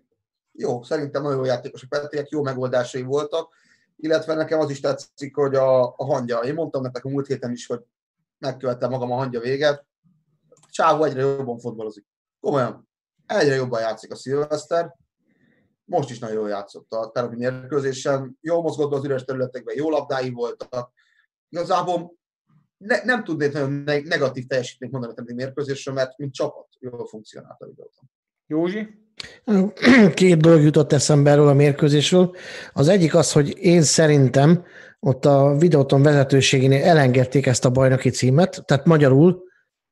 Jó, 0.52 0.84
szerintem 0.84 1.22
nagyon 1.22 1.38
jó 1.38 1.46
játékosok 1.46 1.90
Petriek, 1.90 2.30
jó 2.30 2.44
megoldásai 2.44 3.02
voltak, 3.02 3.54
illetve 3.96 4.34
nekem 4.34 4.60
az 4.60 4.70
is 4.70 4.80
tetszik, 4.80 5.36
hogy 5.36 5.56
a, 5.56 5.84
a 5.84 6.06
hangya, 6.06 6.38
én 6.38 6.54
mondtam 6.54 6.82
nektek 6.82 7.06
a 7.06 7.10
múlt 7.10 7.28
héten 7.28 7.52
is, 7.52 7.66
hogy 7.66 7.82
megkövettem 8.38 8.90
magam 8.90 9.12
a 9.12 9.16
hangya 9.16 9.40
véget, 9.40 9.88
Csávó 10.70 11.04
egyre 11.04 11.22
jobban 11.22 11.60
fotbalozik. 11.60 12.06
Komolyan, 12.40 12.89
egyre 13.32 13.56
jobban 13.56 13.82
játszik 13.82 14.12
a 14.12 14.16
Szilveszter, 14.16 14.96
most 15.86 16.10
is 16.10 16.20
nagyon 16.20 16.36
jól 16.36 16.50
játszott 16.50 16.92
a 16.92 17.12
terapi 17.14 17.36
mérkőzésen, 17.36 18.38
jól 18.42 18.62
mozgott 18.62 18.94
az 18.94 19.04
üres 19.04 19.24
területekben, 19.24 19.76
jó 19.78 19.90
labdái 19.90 20.30
voltak. 20.30 20.92
Igazából 21.50 22.14
ne, 22.78 23.04
nem 23.04 23.24
tudnék 23.24 23.54
nagyon 23.54 23.72
ne- 23.72 24.02
negatív 24.02 24.46
teljesítményt 24.46 24.92
mondani 24.92 25.14
a 25.14 25.16
terapi 25.16 25.36
mérkőzésről, 25.36 25.96
mert 25.96 26.18
mint 26.18 26.34
csapat 26.34 26.68
jól 26.80 27.08
funkcionált 27.08 27.62
a 27.62 27.66
videóton. 27.66 28.10
Józsi? 28.48 28.88
Két 30.14 30.38
dolog 30.38 30.62
jutott 30.62 30.92
eszembe 30.92 31.32
erről 31.32 31.48
a 31.48 31.54
mérkőzésről. 31.54 32.36
Az 32.74 32.88
egyik 32.88 33.16
az, 33.16 33.32
hogy 33.32 33.58
én 33.58 33.82
szerintem 33.82 34.66
ott 35.00 35.26
a 35.26 35.56
videóton 35.58 36.02
vezetőségénél 36.02 36.84
elengedték 36.84 37.46
ezt 37.46 37.66
a 37.66 37.70
bajnoki 37.70 38.10
címet, 38.10 38.64
tehát 38.66 38.86
magyarul 38.86 39.49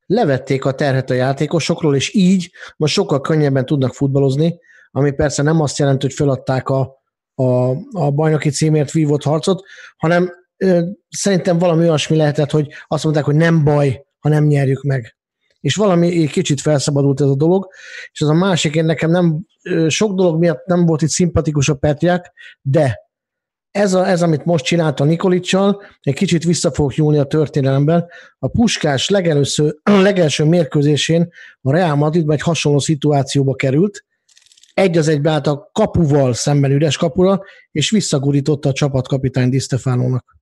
levették 0.07 0.65
a 0.65 0.71
terhet 0.71 1.09
a 1.09 1.13
játékosokról, 1.13 1.95
és 1.95 2.13
így 2.13 2.51
most 2.77 2.93
sokkal 2.93 3.21
könnyebben 3.21 3.65
tudnak 3.65 3.93
futballozni, 3.93 4.59
ami 4.91 5.11
persze 5.11 5.43
nem 5.43 5.61
azt 5.61 5.77
jelenti, 5.77 6.05
hogy 6.05 6.15
feladták 6.15 6.69
a, 6.69 7.01
a, 7.35 7.69
a 7.91 8.11
bajnoki 8.11 8.49
címért 8.49 8.91
vívott 8.91 9.23
harcot, 9.23 9.63
hanem 9.97 10.31
ö, 10.57 10.85
szerintem 11.09 11.57
valami 11.57 11.81
olyasmi 11.81 12.15
lehetett, 12.17 12.51
hogy 12.51 12.67
azt 12.87 13.03
mondták, 13.03 13.25
hogy 13.25 13.35
nem 13.35 13.63
baj, 13.63 14.05
ha 14.19 14.29
nem 14.29 14.45
nyerjük 14.45 14.83
meg. 14.83 15.15
És 15.59 15.75
valami 15.75 16.21
egy 16.21 16.29
kicsit 16.29 16.61
felszabadult 16.61 17.21
ez 17.21 17.27
a 17.27 17.35
dolog, 17.35 17.67
és 18.11 18.21
az 18.21 18.29
a 18.29 18.33
másik, 18.33 18.75
én 18.75 18.85
nekem 18.85 19.11
nem, 19.11 19.45
sok 19.87 20.13
dolog 20.13 20.39
miatt 20.39 20.65
nem 20.65 20.85
volt 20.85 21.01
itt 21.01 21.09
szimpatikus 21.09 21.69
a 21.69 21.75
Petriák, 21.75 22.31
de 22.61 23.06
ez, 23.77 23.93
a, 23.93 24.07
ez, 24.07 24.21
amit 24.21 24.45
most 24.45 24.65
csinált 24.65 24.99
a 24.99 25.03
Nikolicsal, 25.03 25.81
egy 26.01 26.13
kicsit 26.13 26.43
vissza 26.43 26.71
fogok 26.71 26.95
nyúlni 26.95 27.17
a 27.17 27.23
történelemben. 27.23 28.05
A 28.39 28.47
Puskás 28.47 29.09
legelőször, 29.09 29.75
legelső 30.09 30.43
mérkőzésén 30.43 31.29
a 31.61 31.71
Real 31.71 31.95
Madridban 31.95 32.35
egy 32.35 32.41
hasonló 32.41 32.79
szituációba 32.79 33.55
került, 33.55 34.05
egy 34.73 34.97
az 34.97 35.07
egybe 35.07 35.31
állt 35.31 35.47
a 35.47 35.69
kapuval 35.73 36.33
szemben 36.33 36.71
üres 36.71 36.97
kapura, 36.97 37.41
és 37.71 37.89
visszagurította 37.89 38.69
a 38.69 38.73
csapatkapitány 38.73 39.49
Di 39.49 39.59
Stefánónak. 39.59 40.37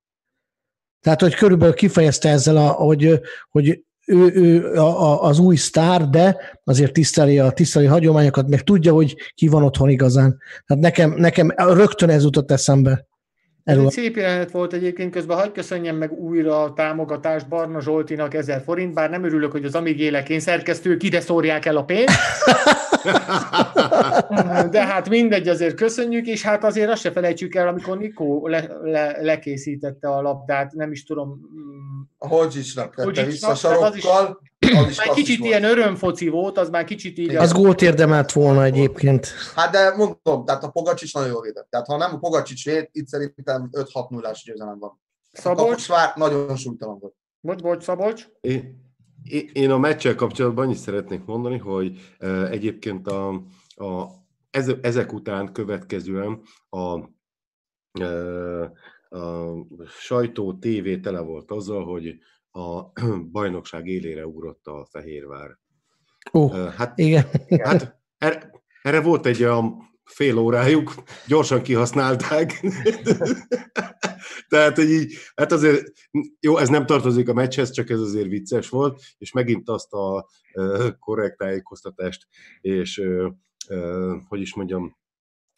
Tehát, 1.00 1.20
hogy 1.20 1.34
körülbelül 1.34 1.74
kifejezte 1.74 2.28
ezzel, 2.28 2.56
a, 2.56 2.68
hogy, 2.68 3.20
hogy 3.48 3.84
ő, 4.06 4.30
ő 4.34 4.74
a, 4.74 5.02
a, 5.02 5.22
az 5.22 5.38
új 5.38 5.56
sztár, 5.56 6.08
de 6.08 6.36
azért 6.64 6.92
tiszteli 6.92 7.38
a 7.38 7.50
tiszteli 7.50 7.86
hagyományokat, 7.86 8.48
meg 8.48 8.62
tudja, 8.62 8.92
hogy 8.92 9.16
ki 9.34 9.48
van 9.48 9.62
otthon 9.62 9.88
igazán. 9.88 10.38
Tehát 10.66 10.82
nekem, 10.82 11.10
nekem 11.10 11.52
rögtön 11.56 12.10
ez 12.10 12.22
jutott 12.22 12.50
eszembe. 12.50 13.05
Ez 13.66 13.78
egy 13.78 13.90
szép 13.90 14.16
jelenet 14.16 14.50
volt 14.50 14.72
egyébként, 14.72 15.12
közben 15.12 15.36
hagyd 15.36 15.52
köszönjem 15.52 15.96
meg 15.96 16.12
újra 16.12 16.62
a 16.62 16.72
támogatást 16.72 17.48
Barna 17.48 17.80
Zsoltinak 17.80 18.34
1000 18.34 18.62
forint, 18.62 18.94
bár 18.94 19.10
nem 19.10 19.24
örülök, 19.24 19.52
hogy 19.52 19.64
az 19.64 19.74
Amíg 19.74 20.00
élek 20.00 20.28
én 20.28 20.40
szerkesztők 20.40 21.02
ide 21.02 21.20
szórják 21.20 21.64
el 21.64 21.76
a 21.76 21.84
pénzt. 21.84 22.18
De 24.70 24.86
hát 24.86 25.08
mindegy, 25.08 25.48
azért 25.48 25.74
köszönjük, 25.74 26.26
és 26.26 26.42
hát 26.42 26.64
azért 26.64 26.90
azt 26.90 27.00
se 27.00 27.10
felejtsük 27.10 27.54
el, 27.54 27.68
amikor 27.68 27.98
Nikó 27.98 28.46
le, 28.46 28.68
le, 28.82 29.16
lekészítette 29.20 30.08
a 30.08 30.22
labdát, 30.22 30.72
nem 30.72 30.92
is 30.92 31.04
tudom, 31.04 31.28
mm, 31.28 32.00
A 32.18 32.26
Hodzsicsnak 32.28 32.94
tette 32.94 33.24
vissza 33.24 33.48
a 33.48 33.56
tehát 33.56 33.80
az 33.80 33.96
is- 33.96 34.02
sarokkal, 34.02 34.40
az 34.74 34.96
már 34.96 35.08
kicsit 35.14 35.38
volt. 35.38 35.50
ilyen 35.50 35.64
örömfoci 35.64 36.28
volt, 36.28 36.58
az 36.58 36.68
már 36.70 36.84
kicsit 36.84 37.18
így... 37.18 37.34
Az 37.34 37.52
gólt 37.52 37.82
érdemelt 37.82 38.32
volna 38.32 38.64
egyébként. 38.64 39.26
Hát 39.54 39.72
de 39.72 39.94
mondom, 39.96 40.44
tehát 40.44 40.64
a 40.64 40.68
Pogacsics 40.68 41.14
nagyon 41.14 41.28
jól 41.28 41.42
védett. 41.42 41.66
Tehát 41.70 41.86
ha 41.86 41.96
nem 41.96 42.14
a 42.14 42.18
Pogacsics 42.18 42.64
véd, 42.64 42.88
itt 42.92 43.06
szerintem 43.06 43.68
5-6 43.72 44.08
0 44.08 44.30
győzelem 44.44 44.78
van. 44.78 45.00
A 45.32 45.38
Szabolcs, 45.38 45.68
Kaposvár 45.68 46.12
nagyon 46.16 46.56
súlytalan 46.56 46.98
volt. 46.98 47.14
bocs, 47.40 47.60
bocs, 47.62 47.82
Szabolcs. 47.82 48.28
Én, 48.40 48.84
én- 49.22 49.50
én 49.52 49.70
a 49.70 49.78
meccsel 49.78 50.14
kapcsolatban 50.14 50.64
annyit 50.64 50.78
szeretnék 50.78 51.24
mondani, 51.24 51.58
hogy 51.58 52.16
egyébként 52.50 53.06
a, 53.06 53.28
a, 53.74 54.06
ez, 54.50 54.70
ezek 54.82 55.12
után 55.12 55.52
következően 55.52 56.40
a, 56.68 56.98
uh, 58.00 58.70
a 59.08 59.54
sajtó, 59.86 60.58
tévé 60.58 60.98
tele 60.98 61.20
volt 61.20 61.50
azzal, 61.50 61.84
hogy 61.84 62.18
a 62.56 62.92
bajnokság 63.32 63.86
élére 63.86 64.26
ugrott 64.26 64.66
a 64.66 64.86
Fehérvár. 64.90 65.58
Ó, 66.32 66.44
Uh, 66.44 66.72
hát, 66.72 66.98
igen. 66.98 67.26
hát 67.64 68.00
erre, 68.18 68.50
erre 68.82 69.00
volt 69.00 69.26
egy 69.26 69.42
olyan 69.42 69.84
fél 70.04 70.38
órájuk, 70.38 70.94
gyorsan 71.26 71.62
kihasználták. 71.62 72.60
Tehát, 74.48 74.76
hogy 74.76 74.90
így, 74.90 75.14
hát 75.34 75.52
azért, 75.52 75.92
jó, 76.40 76.56
ez 76.56 76.68
nem 76.68 76.86
tartozik 76.86 77.28
a 77.28 77.32
meccshez, 77.32 77.70
csak 77.70 77.90
ez 77.90 78.00
azért 78.00 78.28
vicces 78.28 78.68
volt, 78.68 79.02
és 79.18 79.32
megint 79.32 79.68
azt 79.68 79.92
a 79.92 80.28
ö, 80.52 80.88
korrekt 80.98 81.36
tájékoztatást, 81.36 82.26
és 82.60 82.98
ö, 82.98 83.28
ö, 83.68 84.16
hogy 84.28 84.40
is 84.40 84.54
mondjam, 84.54 84.96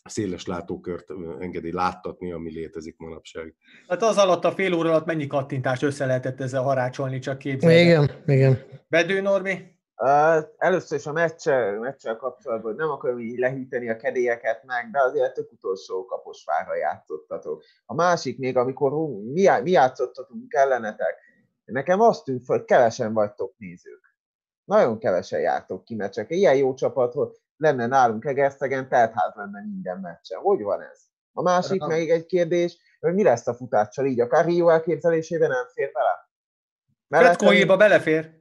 széles 0.09 0.46
látókört 0.46 1.06
engedi 1.38 1.72
láttatni, 1.72 2.32
ami 2.32 2.50
létezik 2.50 2.96
manapság. 2.98 3.54
Hát 3.88 4.02
az 4.02 4.16
alatt 4.16 4.44
a 4.44 4.52
fél 4.52 4.74
óra 4.74 4.88
alatt 4.88 5.06
mennyi 5.06 5.26
kattintást 5.26 5.82
össze 5.82 6.06
lehetett 6.06 6.40
ezzel 6.40 6.62
harácsolni, 6.62 7.18
csak 7.18 7.38
képzelni. 7.38 7.80
Igen, 7.80 8.11
igen. 8.26 8.59
Bedő 8.88 9.20
Normi? 9.20 9.76
Uh, 10.02 10.44
először 10.56 10.98
is 10.98 11.06
a 11.06 11.12
meccsel, 11.12 11.78
meccsel 11.78 12.16
kapcsolatban 12.16 12.74
nem 12.74 12.90
akarom 12.90 13.18
így 13.18 13.38
lehűteni 13.38 13.90
a 13.90 13.96
kedélyeket 13.96 14.64
meg, 14.64 14.90
de 14.90 15.02
azért 15.02 15.34
tök 15.34 15.52
utolsó 15.52 16.04
kaposvárra 16.04 16.76
játszottatok. 16.76 17.64
A 17.86 17.94
másik 17.94 18.38
még, 18.38 18.56
amikor 18.56 18.90
hú, 18.90 19.32
mi, 19.32 19.48
mi 19.62 19.70
játszottatunk 19.70 20.54
ellenetek, 20.54 21.14
nekem 21.64 22.00
azt 22.00 22.24
tűnt, 22.24 22.46
hogy 22.46 22.64
kevesen 22.64 23.12
vagytok 23.12 23.54
nézők. 23.56 24.16
Nagyon 24.64 24.98
kevesen 24.98 25.40
jártok 25.40 25.84
ki 25.84 25.94
meccsek. 25.94 26.30
Ilyen 26.30 26.56
jó 26.56 26.74
csapat, 26.74 27.12
hogy 27.12 27.30
lenne 27.59 27.86
nálunk 27.86 28.24
Egerszegen, 28.24 28.88
teltház 28.88 29.34
lenne 29.34 29.61
minden 29.61 29.98
meccsen. 30.00 30.40
Hogy 30.40 30.62
van 30.62 30.80
ez? 30.80 31.00
A 31.32 31.42
másik 31.42 31.80
Nem. 31.80 31.88
még 31.88 32.11
egy 32.11 32.26
kérdés, 32.26 32.76
hogy 33.00 33.14
mi 33.14 33.22
lesz 33.22 33.46
a 33.46 33.54
futással 33.54 34.06
így? 34.06 34.20
A 34.20 34.42
Rio 34.42 34.68
elképzelésében 34.68 35.48
nem 35.50 35.66
fér 35.72 35.90
bele? 35.92 37.26
Fetkóéba 37.26 37.76
belefér. 37.86 38.36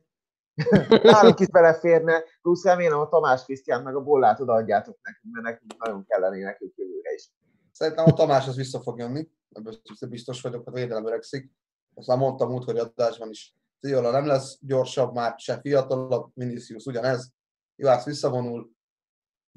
nálunk 1.04 1.40
is 1.40 1.48
beleférne, 1.48 2.24
plusz 2.42 2.64
remélem 2.64 3.00
a 3.00 3.08
Tamás 3.08 3.44
Krisztián 3.44 3.84
meg 3.84 3.96
a 3.96 4.04
bollát 4.04 4.40
odaadjátok 4.40 4.98
nekünk, 5.02 5.34
mert 5.34 5.46
nekünk 5.46 5.84
nagyon 5.84 6.06
kellenének 6.06 6.62
ők 6.62 6.78
jövőre 6.78 7.14
is. 7.14 7.32
Szerintem 7.72 8.06
a 8.06 8.14
Tamás 8.14 8.48
az 8.48 8.56
vissza 8.56 8.82
fog 8.82 9.00
jönni, 9.00 9.30
ebből 9.52 9.74
biztos 10.10 10.42
vagyok, 10.42 10.64
hogy 10.64 10.74
a 10.74 10.76
védelem 10.76 11.06
öregszik. 11.06 11.52
Azt 11.94 12.08
már 12.08 12.18
mondtam 12.18 12.50
múltkori 12.50 12.80
adásban 12.80 13.30
is, 13.30 13.56
Ciola 13.80 14.12
nem 14.12 14.26
lesz 14.26 14.58
gyorsabb, 14.62 15.14
már 15.14 15.34
se 15.38 15.60
fiatalabb, 15.60 16.32
Vinicius 16.34 16.86
ugyanez, 16.86 17.32
Juhász 17.76 18.06
visszavonul, 18.06 18.72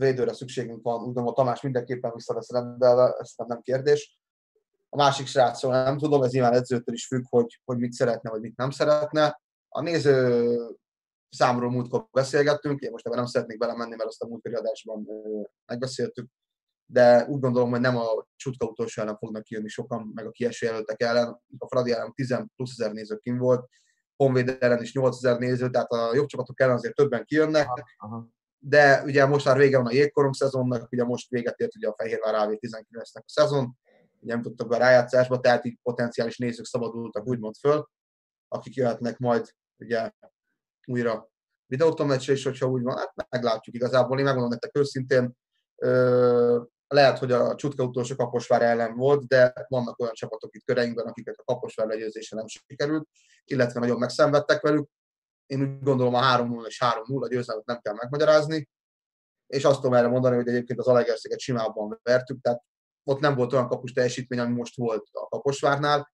védőre 0.01 0.33
szükségünk 0.33 0.83
van, 0.83 0.99
úgy 0.99 1.05
gondolom 1.05 1.29
a 1.29 1.33
Tamás 1.33 1.61
mindenképpen 1.61 2.13
vissza 2.15 2.35
lesz 2.35 2.51
rendelve, 2.51 3.17
ez 3.19 3.33
nem, 3.47 3.61
kérdés. 3.61 4.19
A 4.89 4.97
másik 4.97 5.27
srácról 5.27 5.73
nem 5.73 5.99
tudom, 5.99 6.23
ez 6.23 6.33
nyilván 6.33 6.53
edzőtől 6.53 6.95
is 6.95 7.07
függ, 7.07 7.23
hogy, 7.29 7.61
hogy 7.65 7.79
mit 7.79 7.93
szeretne, 7.93 8.31
vagy 8.31 8.41
mit 8.41 8.57
nem 8.57 8.71
szeretne. 8.71 9.41
A 9.69 9.81
néző 9.81 10.47
számról 11.29 11.71
múltkor 11.71 12.09
beszélgettünk, 12.13 12.81
én 12.81 12.91
most 12.91 13.07
ebben 13.07 13.19
nem 13.19 13.27
szeretnék 13.27 13.59
belemenni, 13.59 13.97
mert 13.97 14.09
azt 14.09 14.23
a 14.23 14.27
múltkori 14.27 14.55
adásban 14.55 15.07
megbeszéltük, 15.67 16.29
de 16.87 17.25
úgy 17.29 17.41
gondolom, 17.41 17.71
hogy 17.71 17.81
nem 17.81 17.97
a 17.97 18.27
csutka 18.37 18.67
utolsó 18.67 19.03
ellen 19.03 19.17
fognak 19.17 19.43
kijönni 19.43 19.69
sokan, 19.69 20.13
meg 20.15 20.27
a 20.27 20.31
kieső 20.31 20.67
jelöltek 20.67 21.03
ellen. 21.03 21.41
A 21.59 21.67
Fradi 21.67 21.93
ellen 21.93 22.13
10 22.15 22.37
plusz 22.57 22.79
ezer 22.79 22.93
néző 22.93 23.17
kim 23.17 23.39
volt, 23.39 23.69
Honvéd 24.17 24.57
ellen 24.61 24.83
is 24.83 24.95
8000 24.95 25.39
néző, 25.39 25.71
tehát 25.71 25.91
a 25.91 26.15
jobb 26.15 26.27
csapatok 26.27 26.61
ellen 26.61 26.75
azért 26.75 26.95
többen 26.95 27.25
kijönnek. 27.25 27.69
Aha. 27.97 28.29
De 28.63 29.03
ugye 29.05 29.27
most 29.27 29.45
már 29.45 29.57
vége 29.57 29.77
van 29.77 29.87
a 29.87 29.93
jégkorong 29.93 30.35
szezonnak, 30.35 30.93
ugye 30.93 31.05
most 31.05 31.29
véget 31.29 31.59
ért 31.59 31.77
ugye 31.77 31.89
a 31.89 31.95
Fehérvár 31.97 32.49
AV19-nek 32.49 33.25
a 33.25 33.25
szezon, 33.27 33.77
ugye 34.21 34.33
nem 34.33 34.43
tudtak 34.43 34.69
be 34.69 34.79
rájátszásba, 34.79 35.41
tehát 35.41 35.65
így 35.65 35.79
potenciális 35.83 36.39
nézők 36.39 36.67
szabadultak 36.67 37.27
úgymond 37.27 37.55
föl, 37.57 37.89
akik 38.49 38.75
jöhetnek 38.75 39.19
majd 39.19 39.55
ugye 39.79 40.11
újra 40.87 41.29
videótomeccsre, 41.67 42.33
és 42.33 42.45
hogyha 42.45 42.67
úgy 42.67 42.83
van, 42.83 42.97
hát 42.97 43.29
meglátjuk 43.29 43.75
igazából. 43.75 44.19
Én 44.19 44.25
megmondom 44.25 44.51
nektek 44.51 44.77
őszintén, 44.77 45.37
ö, 45.77 46.63
lehet, 46.89 47.19
hogy 47.19 47.33
a 47.33 47.55
Csutka 47.55 47.85
utolsó 47.85 48.17
Kaposvár 48.17 48.63
ellen 48.63 48.97
volt, 48.97 49.27
de 49.27 49.53
vannak 49.69 50.01
olyan 50.01 50.15
csapatok 50.15 50.55
itt 50.55 50.65
köreinkben, 50.65 51.07
akiket 51.07 51.35
a 51.39 51.45
Kaposvár 51.45 51.87
legyőzése 51.87 52.37
nem 52.37 52.47
sikerült, 52.47 53.09
illetve 53.45 53.81
nagyon 53.81 53.99
megszenvedtek 53.99 54.61
velük. 54.61 54.89
Én 55.51 55.63
úgy 55.63 55.83
gondolom 55.83 56.15
a 56.15 56.37
3-0 56.37 56.67
és 56.67 56.83
3-0 56.85 57.21
a 57.21 57.29
győzelmet 57.29 57.67
nem 57.67 57.81
kell 57.81 57.95
megmagyarázni, 57.95 58.69
és 59.47 59.65
azt 59.65 59.81
tudom 59.81 59.95
erre 59.95 60.09
mondani, 60.09 60.37
hogy 60.37 60.49
egyébként 60.49 60.79
az 60.79 60.87
Alegerszeget 60.87 61.39
simábban 61.39 62.01
vertük, 62.03 62.41
tehát 62.41 62.63
ott 63.05 63.21
nem 63.21 63.35
volt 63.35 63.53
olyan 63.53 63.69
kapus 63.69 63.93
teljesítmény, 63.93 64.39
ami 64.39 64.55
most 64.55 64.77
volt 64.77 65.09
a 65.13 65.29
Kaposvárnál. 65.29 66.13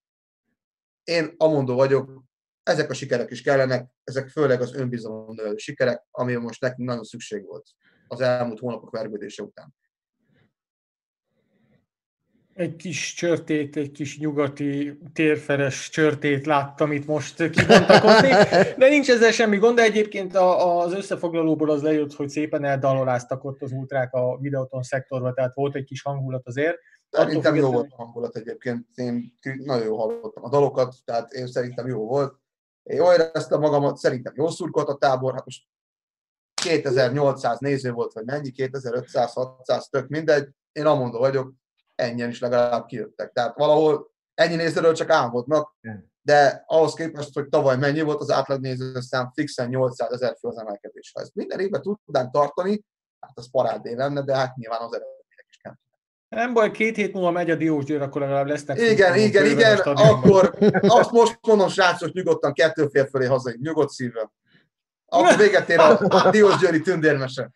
Én 1.04 1.34
amondó 1.36 1.74
vagyok, 1.74 2.22
ezek 2.62 2.90
a 2.90 2.94
sikerek 2.94 3.30
is 3.30 3.42
kellenek, 3.42 3.90
ezek 4.04 4.28
főleg 4.28 4.60
az 4.60 4.74
önbizalom 4.74 5.36
sikerek, 5.56 6.06
ami 6.10 6.34
most 6.34 6.60
nekünk 6.60 6.88
nagyon 6.88 7.04
szükség 7.04 7.46
volt 7.46 7.68
az 8.08 8.20
elmúlt 8.20 8.58
hónapok 8.58 8.90
vergődése 8.90 9.42
után. 9.42 9.74
Egy 12.56 12.76
kis 12.76 13.14
csörtét, 13.14 13.76
egy 13.76 13.90
kis 13.90 14.18
nyugati 14.18 14.98
térferes 15.12 15.90
csörtét 15.90 16.46
láttam 16.46 16.92
itt 16.92 17.06
most 17.06 17.50
kibontakozni, 17.50 18.28
de 18.78 18.88
nincs 18.88 19.10
ezzel 19.10 19.30
semmi 19.30 19.56
gond, 19.56 19.76
de 19.76 19.82
egyébként 19.82 20.34
a, 20.34 20.78
az 20.80 20.92
összefoglalóból 20.92 21.70
az 21.70 21.82
lejött, 21.82 22.14
hogy 22.14 22.28
szépen 22.28 22.64
eldaloráztak 22.64 23.44
ott 23.44 23.62
az 23.62 23.72
ultrák 23.72 24.12
a 24.12 24.38
videóton 24.40 24.82
szektorba, 24.82 25.32
tehát 25.32 25.54
volt 25.54 25.74
egy 25.74 25.84
kis 25.84 26.02
hangulat 26.02 26.46
azért. 26.46 26.78
Szerintem 27.10 27.54
jó 27.54 27.70
volt 27.70 27.92
a 27.92 27.96
hangulat 27.96 28.36
egyébként, 28.36 28.86
én 28.94 29.32
nagyon 29.64 29.86
jó 29.86 29.96
hallottam 29.98 30.44
a 30.44 30.48
dalokat, 30.48 30.94
tehát 31.04 31.32
én 31.32 31.46
szerintem 31.46 31.86
jó 31.86 32.06
volt. 32.06 32.34
Én 32.82 32.96
jól 32.96 33.12
éreztem 33.12 33.60
magamat, 33.60 33.96
szerintem 33.96 34.32
jó 34.36 34.48
szurkolt 34.48 34.88
a 34.88 34.96
tábor, 34.96 35.32
hát 35.34 35.44
most 35.44 35.66
2800 36.62 37.58
néző 37.58 37.92
volt, 37.92 38.12
vagy 38.12 38.24
mennyi, 38.24 38.50
2500, 38.50 39.32
600, 39.32 39.88
tök 39.88 40.08
mindegy. 40.08 40.48
Én 40.72 40.86
amondó 40.86 41.18
vagyok, 41.18 41.52
ennyien 41.96 42.28
is 42.28 42.40
legalább 42.40 42.86
kijöttek. 42.86 43.32
Tehát 43.32 43.56
valahol 43.56 44.10
ennyi 44.34 44.54
nézőről 44.54 44.94
csak 44.94 45.10
álmodnak, 45.10 45.76
de 46.22 46.64
ahhoz 46.66 46.94
képest, 46.94 47.34
hogy 47.34 47.48
tavaly 47.48 47.76
mennyi 47.76 48.00
volt 48.00 48.20
az 48.20 48.30
átlag 48.30 48.60
nézőszám, 48.60 49.30
fixen 49.34 49.68
800 49.68 50.12
ezer 50.12 50.36
fő 50.40 50.48
az 50.48 50.58
emelkedés. 50.58 51.12
Ha 51.14 51.20
ezt 51.20 51.34
minden 51.34 51.60
évben 51.60 51.82
tudnánk 51.82 52.32
tartani, 52.32 52.84
hát 53.20 53.38
az 53.38 53.50
parádé 53.50 53.94
lenne, 53.94 54.22
de 54.22 54.36
hát 54.36 54.56
nyilván 54.56 54.80
az 54.80 54.94
eredmények 54.94 55.46
is 55.48 55.56
kell. 55.56 55.74
Nem 56.28 56.52
baj, 56.52 56.70
két 56.70 56.96
hét 56.96 57.12
múlva 57.12 57.30
megy 57.30 57.50
a 57.50 57.54
Diós 57.54 57.84
Győr, 57.84 58.02
akkor 58.02 58.20
legalább 58.20 58.46
lesznek. 58.46 58.80
Igen, 58.80 59.16
igen, 59.16 59.44
igen, 59.44 59.78
akkor 59.78 60.54
azt 60.80 61.10
most 61.10 61.38
mondom, 61.46 61.68
srácok, 61.68 62.12
nyugodtan 62.12 62.52
kettő 62.52 62.88
fél 62.88 63.06
fölé 63.06 63.26
hazai, 63.26 63.58
nyugodt 63.60 63.90
szívvel. 63.90 64.32
Akkor 65.08 65.36
véget 65.36 65.68
ér 65.68 65.78
a 65.78 66.30
Diós 66.30 66.56
Győri 66.58 66.80
tündérmese. 66.80 67.50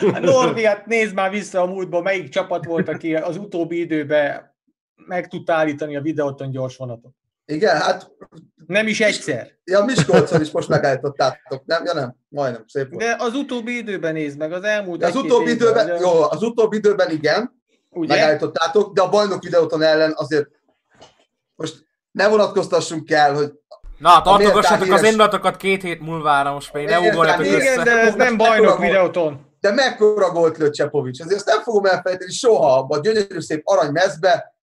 Norbi, 0.20 0.64
hát 0.64 0.86
nézd 0.86 1.14
már 1.14 1.30
vissza 1.30 1.60
a 1.60 1.66
múltba, 1.66 2.02
melyik 2.02 2.28
csapat 2.28 2.64
volt, 2.64 2.88
aki 2.88 3.14
az 3.14 3.36
utóbbi 3.36 3.80
időben 3.80 4.54
meg 4.94 5.28
tudta 5.28 5.54
állítani 5.54 5.96
a 5.96 6.00
videóton 6.00 6.50
gyors 6.50 6.76
vonatot. 6.76 7.12
Igen, 7.44 7.76
hát... 7.76 8.10
Nem 8.66 8.86
is 8.86 9.00
egyszer. 9.00 9.50
Ja, 9.64 9.84
Miskolcon 9.84 10.40
is 10.40 10.50
most 10.50 10.68
megállítottátok, 10.68 11.64
nem? 11.64 11.84
Ja 11.84 11.94
nem, 11.94 12.16
majdnem, 12.28 12.64
szép 12.66 12.88
volt. 12.90 13.02
De 13.02 13.16
az 13.18 13.34
utóbbi 13.34 13.76
időben 13.76 14.12
nézd 14.12 14.38
meg, 14.38 14.52
az 14.52 14.62
elmúlt 14.62 15.00
de 15.00 15.06
az 15.06 15.16
utóbbi 15.16 15.50
időben, 15.50 15.86
időben, 15.86 16.00
jó, 16.00 16.22
az 16.22 16.42
utóbbi 16.42 16.76
időben 16.76 17.10
igen, 17.10 17.62
Ugye? 17.90 18.14
megállítottátok, 18.14 18.94
de 18.94 19.02
a 19.02 19.08
bajnok 19.08 19.42
videóton 19.42 19.82
ellen 19.82 20.12
azért 20.16 20.48
most 21.54 21.86
ne 22.10 22.28
vonatkoztassunk 22.28 23.10
el, 23.10 23.34
hogy 23.34 23.52
Na, 23.98 24.22
tartogassatok 24.22 24.92
az 24.92 25.02
indulatokat 25.02 25.56
két 25.56 25.82
hét 25.82 26.00
múlvára, 26.00 26.52
most 26.52 26.72
még 26.72 26.86
ne 26.86 27.00
ugorjatok 27.00 27.44
össze. 27.44 27.56
Igen, 27.56 27.84
de 27.84 27.90
ez 27.90 28.14
nem 28.14 28.36
bajnok 28.36 28.78
videóton. 28.78 29.40
De 29.60 29.72
mekkora 29.72 30.30
gólt 30.30 30.56
lőtt 30.56 30.72
Csepovics, 30.72 31.20
ezért 31.20 31.36
ezt 31.36 31.46
nem 31.46 31.62
fogom 31.62 31.84
elfelejteni 31.84 32.32
soha 32.32 32.78
abba 32.78 32.96
a 32.96 33.00
gyönyörű 33.00 33.40
szép 33.40 33.60
arany 33.64 33.90
mezbe, 33.90 34.54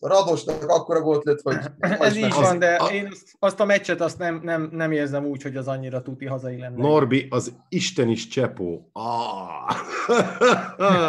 Radosnak 0.00 0.68
akkora 0.68 1.00
gólt 1.00 1.24
lőtt, 1.24 1.42
hogy... 1.42 1.56
Ez 1.80 2.16
így 2.16 2.34
van, 2.34 2.58
de 2.58 2.76
én 2.92 3.12
azt 3.38 3.60
a 3.60 3.64
meccset 3.64 4.00
azt 4.00 4.18
nem, 4.18 4.40
nem, 4.42 4.68
nem 4.72 4.92
érzem 4.92 5.24
úgy, 5.24 5.42
hogy 5.42 5.56
az 5.56 5.68
annyira 5.68 6.02
tuti 6.02 6.26
hazai 6.26 6.58
lenne. 6.58 6.76
Norbi, 6.76 7.26
az 7.30 7.52
Isten 7.68 8.08
is 8.08 8.28
csepó. 8.28 8.90
Ah. 8.92 9.76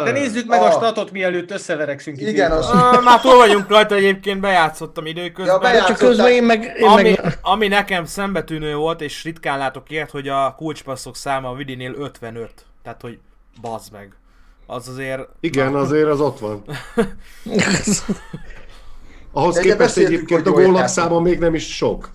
De 0.04 0.10
nézzük 0.10 0.46
meg 0.46 0.60
ah. 0.60 0.66
a 0.66 0.70
statot, 0.70 1.10
mielőtt 1.10 1.50
összeverekszünk. 1.50 2.20
Igen, 2.20 2.50
az... 2.50 2.66
Ah, 2.66 3.02
már 3.02 3.20
túl 3.20 3.36
vagyunk 3.36 3.68
rajta, 3.68 3.94
egyébként 3.94 4.40
bejátszottam 4.40 5.06
időközben. 5.06 5.74
Ja, 5.74 5.84
Csak 5.84 5.96
közben 5.96 6.30
én 6.30 6.44
meg... 6.44 6.72
Én 6.76 6.88
ami, 6.88 7.02
meg... 7.02 7.38
ami 7.42 7.68
nekem 7.68 8.04
szembetűnő 8.04 8.74
volt, 8.74 9.00
és 9.00 9.24
ritkán 9.24 9.58
látok 9.58 9.90
ilyet, 9.90 10.10
hogy 10.10 10.28
a 10.28 10.54
kulcspasszok 10.56 11.16
száma 11.16 11.48
a 11.48 11.54
Vidinél 11.54 11.94
55. 11.94 12.50
Tehát, 12.82 13.00
hogy 13.00 13.18
bazd 13.60 13.92
meg. 13.92 14.14
Az 14.66 14.88
azért... 14.88 15.28
Igen, 15.40 15.74
azért 15.74 16.08
az 16.08 16.20
ott 16.20 16.38
van. 16.38 16.64
Ahhoz 19.32 19.54
De 19.54 19.60
képest 19.60 19.96
egyébként 19.96 20.46
a 20.46 20.50
gólak 20.50 20.88
száma 20.88 21.20
még 21.20 21.38
nem 21.38 21.54
is 21.54 21.76
sok. 21.76 22.10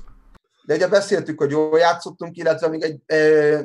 De 0.66 0.76
ugye 0.76 0.88
beszéltük, 0.88 1.40
hogy 1.40 1.52
jól 1.52 1.80
játszottunk, 1.80 2.38
illetve 2.38 2.68
még 2.68 2.82
egy, 2.82 3.02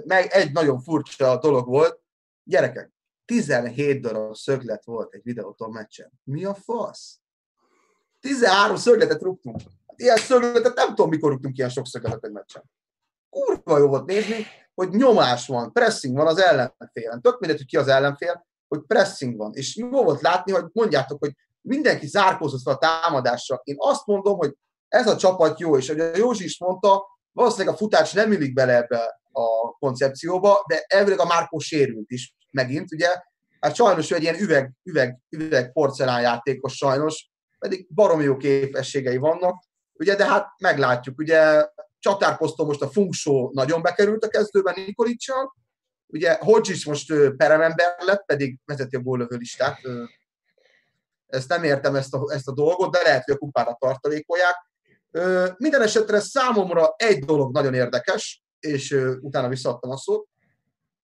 meg 0.06 0.26
egy 0.30 0.52
nagyon 0.52 0.80
furcsa 0.80 1.38
dolog 1.38 1.66
volt. 1.66 2.00
Gyerekek, 2.44 2.92
17 3.24 4.00
darab 4.00 4.34
szöglet 4.34 4.84
volt 4.84 5.14
egy 5.14 5.20
videótól 5.22 5.70
meccsen. 5.70 6.10
Mi 6.24 6.44
a 6.44 6.54
fasz? 6.54 7.18
13 8.20 8.76
szögletet 8.76 9.22
rúgtunk. 9.22 9.60
Ilyen 9.96 10.16
szögletet 10.16 10.74
nem 10.74 10.88
tudom, 10.88 11.08
mikor 11.08 11.30
rúgtunk 11.30 11.56
ilyen 11.56 11.70
sok 11.70 11.86
szögletet 11.86 12.24
egy 12.24 12.32
meccsen. 12.32 12.62
Kurva 13.30 13.78
jó 13.78 13.88
volt 13.88 14.06
nézni, 14.06 14.46
hogy 14.74 14.88
nyomás 14.90 15.46
van, 15.46 15.72
pressing 15.72 16.16
van 16.16 16.26
az 16.26 16.38
ellenfélen. 16.38 17.20
Tök 17.20 17.38
mindegy, 17.40 17.58
hogy 17.58 17.66
ki 17.66 17.76
az 17.76 17.88
ellenfél, 17.88 18.46
hogy 18.68 18.80
pressing 18.86 19.36
van. 19.36 19.54
És 19.54 19.76
jó 19.76 20.04
volt 20.04 20.20
látni, 20.20 20.52
hogy 20.52 20.64
mondjátok, 20.72 21.18
hogy 21.18 21.34
mindenki 21.60 22.06
zárkózott 22.06 22.62
fel 22.62 22.72
a 22.72 22.78
támadásra. 22.78 23.60
Én 23.64 23.76
azt 23.78 24.06
mondom, 24.06 24.36
hogy 24.36 24.54
ez 24.88 25.06
a 25.06 25.16
csapat 25.16 25.60
jó, 25.60 25.76
és 25.76 25.88
ahogy 25.88 26.00
a 26.00 26.16
Józsi 26.16 26.44
is 26.44 26.58
mondta, 26.58 27.04
valószínűleg 27.32 27.74
a 27.74 27.76
futás 27.76 28.12
nem 28.12 28.32
illik 28.32 28.52
bele 28.52 28.76
ebbe 28.76 29.20
a 29.32 29.70
koncepcióba, 29.78 30.64
de 30.68 30.84
elvileg 30.86 31.20
a 31.20 31.24
Márkó 31.26 31.58
sérült 31.58 32.10
is 32.10 32.34
megint, 32.50 32.92
ugye, 32.92 33.08
hát 33.60 33.74
sajnos 33.74 34.10
egy 34.10 34.22
ilyen 34.22 34.40
üveg, 34.40 34.72
üveg, 34.82 35.18
üveg 35.28 35.72
porcelán 35.72 36.20
játékos 36.20 36.76
sajnos, 36.76 37.30
pedig 37.58 37.94
baromi 37.94 38.24
jó 38.24 38.36
képességei 38.36 39.16
vannak, 39.16 39.64
ugye, 39.92 40.14
de 40.16 40.26
hát 40.26 40.46
meglátjuk, 40.58 41.18
ugye 41.18 41.66
csatárposzton 41.98 42.66
most 42.66 42.82
a 42.82 42.90
Funksó 42.90 43.50
nagyon 43.54 43.82
bekerült 43.82 44.24
a 44.24 44.28
kezdőben 44.28 44.74
Nikolicsal, 44.76 45.54
ugye 46.06 46.36
Hodges 46.40 46.84
most 46.84 47.12
peremember 47.36 47.94
lett, 47.98 48.24
pedig 48.26 48.58
vezeti 48.64 48.96
a 48.96 49.00
góllövő 49.00 49.36
listát, 49.36 49.80
ezt 51.30 51.48
nem 51.48 51.64
értem 51.64 51.94
ezt 51.94 52.14
a, 52.14 52.32
ezt 52.32 52.48
a 52.48 52.52
dolgot, 52.52 52.92
de 52.92 53.02
lehet, 53.02 53.24
hogy 53.24 53.34
a 53.34 53.38
kupára 53.38 53.76
tartalékolják. 53.78 54.54
Minden 55.56 55.82
esetre 55.82 56.20
számomra 56.20 56.94
egy 56.96 57.24
dolog 57.24 57.52
nagyon 57.52 57.74
érdekes, 57.74 58.44
és 58.60 58.90
utána 59.20 59.48
visszaadtam 59.48 59.90
a 59.90 59.96
szót, 59.96 60.28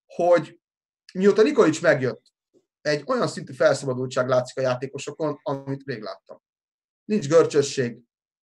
hogy 0.07 0.61
mióta 1.15 1.43
Nikolics 1.43 1.83
megjött, 1.83 2.23
egy 2.81 3.03
olyan 3.07 3.29
szintű 3.29 3.53
felszabadultság 3.53 4.29
látszik 4.29 4.59
a 4.59 4.61
játékosokon, 4.61 5.41
amit 5.43 5.85
még 5.85 6.03
láttam. 6.03 6.43
Nincs 7.05 7.29
görcsösség, 7.29 7.99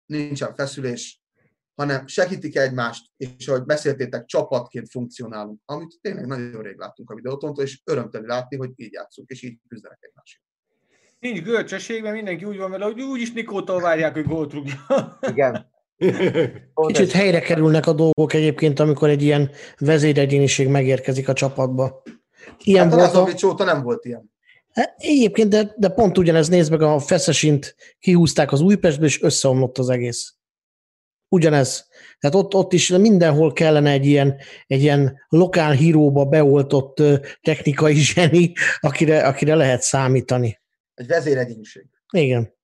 nincsen 0.06 0.54
feszülés, 0.54 1.22
hanem 1.74 2.06
segítik 2.06 2.56
egymást, 2.56 3.10
és 3.16 3.48
ahogy 3.48 3.64
beszéltétek, 3.64 4.24
csapatként 4.24 4.90
funkcionálunk, 4.90 5.60
amit 5.64 5.98
tényleg 6.00 6.26
nagyon 6.26 6.62
rég 6.62 6.76
láttunk 6.76 7.10
a 7.10 7.14
videótontól, 7.14 7.64
és 7.64 7.80
örömteli 7.84 8.26
látni, 8.26 8.56
hogy 8.56 8.72
így 8.76 8.92
játszunk, 8.92 9.28
és 9.28 9.42
így 9.42 9.58
küzdenek 9.68 9.98
egymásért. 10.00 10.45
Nincs 11.18 11.42
görcsösség, 11.42 12.02
mert 12.02 12.14
mindenki 12.14 12.44
úgy 12.44 12.56
van 12.56 12.70
vele, 12.70 12.84
hogy 12.84 13.00
úgyis 13.00 13.32
Nikótól 13.32 13.80
várják, 13.80 14.12
hogy 14.14 14.24
gólt 14.24 14.52
rúgja. 14.52 14.86
Igen. 15.32 15.74
Kicsit 16.86 17.12
helyre 17.12 17.40
kerülnek 17.40 17.86
a 17.86 17.92
dolgok 17.92 18.32
egyébként, 18.32 18.80
amikor 18.80 19.08
egy 19.08 19.22
ilyen 19.22 19.50
vezéregyéniség 19.78 20.68
megérkezik 20.68 21.28
a 21.28 21.32
csapatba. 21.32 22.02
Ilyen 22.58 22.90
hát 22.90 23.12
volt 23.12 23.42
a... 23.42 23.46
óta 23.46 23.64
nem 23.64 23.82
volt 23.82 24.04
ilyen. 24.04 24.34
Hát, 24.72 24.94
egyébként, 24.98 25.48
de, 25.48 25.74
de 25.76 25.88
pont 25.88 26.18
ugyanez, 26.18 26.48
nézd 26.48 26.70
meg, 26.70 26.82
a 26.82 26.98
Feszesint 26.98 27.76
kihúzták 27.98 28.52
az 28.52 28.60
Újpestből, 28.60 29.06
és 29.06 29.22
összeomlott 29.22 29.78
az 29.78 29.88
egész. 29.88 30.34
Ugyanez. 31.28 31.88
Tehát 32.18 32.36
ott, 32.36 32.54
ott 32.54 32.72
is 32.72 32.88
mindenhol 32.88 33.52
kellene 33.52 33.90
egy 33.90 34.06
ilyen, 34.06 34.36
egy 34.66 34.82
ilyen 34.82 35.18
lokál 35.28 35.72
híróba 35.72 36.24
beoltott 36.24 37.02
technikai 37.42 37.94
zseni, 38.12 38.52
akire, 38.80 39.26
akire 39.26 39.54
lehet 39.54 39.82
számítani. 39.82 40.60
Egy 40.96 41.06
vezéregyéniség. 41.06 41.86
Igen. 42.12 42.54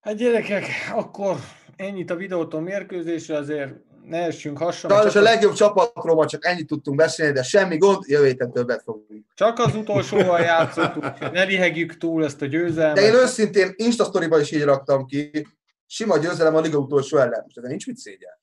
Hát 0.00 0.16
gyerekek, 0.16 0.64
akkor 0.92 1.36
ennyit 1.76 2.10
a 2.10 2.16
videótól 2.16 2.60
mérkőzésre, 2.60 3.36
azért 3.36 3.72
ne 4.04 4.18
essünk 4.18 4.58
hasra. 4.58 4.88
Sajnos 4.88 5.14
a 5.16 5.20
legjobb 5.20 5.52
csapatról 5.52 6.14
ma 6.14 6.26
csak 6.26 6.46
ennyit 6.46 6.66
tudtunk 6.66 6.96
beszélni, 6.96 7.32
de 7.32 7.42
semmi 7.42 7.76
gond, 7.76 8.04
jövő 8.06 8.26
héten 8.26 8.52
többet 8.52 8.82
fogunk. 8.82 9.24
csak 9.34 9.58
az 9.58 9.74
utolsóval 9.74 10.40
játszottunk, 10.40 11.32
ne 11.32 11.42
lihegjük 11.42 11.96
túl 11.96 12.24
ezt 12.24 12.42
a 12.42 12.46
győzelmet. 12.46 12.94
De 12.94 13.02
én 13.02 13.14
őszintén 13.14 13.72
Insta 13.76 14.38
is 14.40 14.50
így 14.50 14.62
raktam 14.62 15.06
ki, 15.06 15.46
sima 15.86 16.18
győzelem 16.18 16.54
a 16.54 16.60
liga 16.60 16.78
utolsó 16.78 17.16
ellen. 17.16 17.40
Most 17.42 17.58
ezen 17.58 17.70
nincs 17.70 17.86
mit 17.86 17.96
szégyel. 17.96 18.40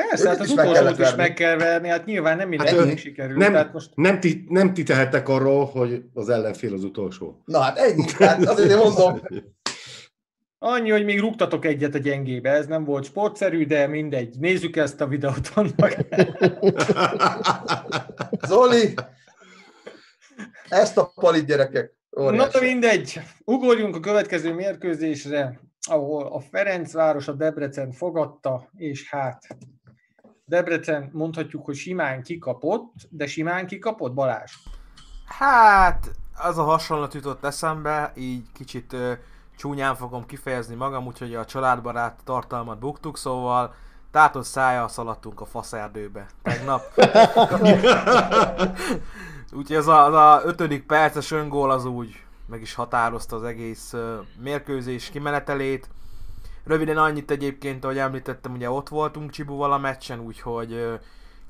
Persze, 0.00 0.28
hát 0.28 0.40
az 0.40 0.50
utolsót 0.50 0.98
is 0.98 1.14
meg 1.14 1.34
kell 1.34 1.56
verni, 1.56 1.88
hát 1.88 2.04
nyilván 2.04 2.36
nem 2.36 2.50
Hát 2.50 2.58
mindenkinek 2.58 2.96
ő- 2.96 3.00
sikerült. 3.00 3.38
Nem, 3.38 3.52
tehát 3.52 3.72
most 3.72 3.90
nem, 3.94 4.20
ti, 4.20 4.44
nem 4.48 4.74
ti 4.74 4.82
tehettek 4.82 5.28
arról, 5.28 5.64
hogy 5.64 6.02
az 6.14 6.28
ellenfél 6.28 6.72
az 6.74 6.84
utolsó. 6.84 7.42
Na 7.44 7.60
hát 7.60 7.78
ennyi, 7.78 8.04
hát 8.18 8.44
azért 8.44 8.70
én 8.70 8.76
mondom, 8.76 9.20
annyi, 10.58 10.90
hogy 10.90 11.04
még 11.04 11.20
rúgtatok 11.20 11.64
egyet 11.64 11.94
a 11.94 11.98
gyengébe, 11.98 12.50
ez 12.50 12.66
nem 12.66 12.84
volt 12.84 13.04
sportszerű, 13.04 13.66
de 13.66 13.86
mindegy. 13.86 14.38
Nézzük 14.38 14.76
ezt 14.76 15.00
a 15.00 15.06
videót 15.06 15.50
annak. 15.54 15.96
Zoli, 18.48 18.94
ezt 20.68 20.98
a 20.98 21.12
palit 21.14 21.46
gyerekek. 21.46 21.94
Na 22.10 22.22
Óriási. 22.22 22.64
mindegy, 22.64 23.20
ugorjunk 23.44 23.96
a 23.96 24.00
következő 24.00 24.54
mérkőzésre, 24.54 25.60
ahol 25.88 26.26
a 26.26 26.40
Ferencváros 26.40 27.28
a 27.28 27.32
Debrecen 27.32 27.92
fogadta, 27.92 28.70
és 28.74 29.10
hát 29.10 29.46
Debrecen 30.48 31.10
mondhatjuk, 31.12 31.64
hogy 31.64 31.74
simán 31.74 32.22
kikapott, 32.22 32.92
de 33.10 33.26
simán 33.26 33.66
kikapott 33.66 34.14
Balázs. 34.14 34.52
Hát, 35.24 36.10
az 36.36 36.58
a 36.58 36.62
hasonlat 36.62 37.14
jutott 37.14 37.44
eszembe, 37.44 38.12
így 38.16 38.44
kicsit 38.52 38.92
ö, 38.92 39.12
csúnyán 39.56 39.94
fogom 39.94 40.26
kifejezni 40.26 40.74
magam, 40.74 41.06
úgyhogy 41.06 41.34
a 41.34 41.44
családbarát 41.44 42.20
tartalmat 42.24 42.78
buktuk, 42.78 43.16
szóval 43.16 43.74
tátott 44.10 44.44
szája 44.44 44.88
szaladtunk 44.88 45.40
a 45.40 45.44
faszerdőbe 45.44 46.26
tegnap. 46.42 46.82
úgyhogy 49.58 49.76
az 49.76 49.88
a, 49.88 50.04
az 50.04 50.14
a 50.14 50.48
ötödik 50.48 50.86
perces 50.86 51.30
öngól 51.30 51.70
az 51.70 51.84
úgy 51.84 52.24
meg 52.46 52.60
is 52.60 52.74
határozta 52.74 53.36
az 53.36 53.42
egész 53.42 53.92
ö, 53.92 54.18
mérkőzés 54.42 55.10
kimenetelét. 55.10 55.88
Röviden 56.66 56.96
annyit 56.96 57.30
egyébként, 57.30 57.84
ahogy 57.84 57.98
említettem, 57.98 58.52
ugye 58.52 58.70
ott 58.70 58.88
voltunk 58.88 59.30
Csibuval 59.30 59.72
a 59.72 59.78
meccsen, 59.78 60.20
úgyhogy 60.20 60.98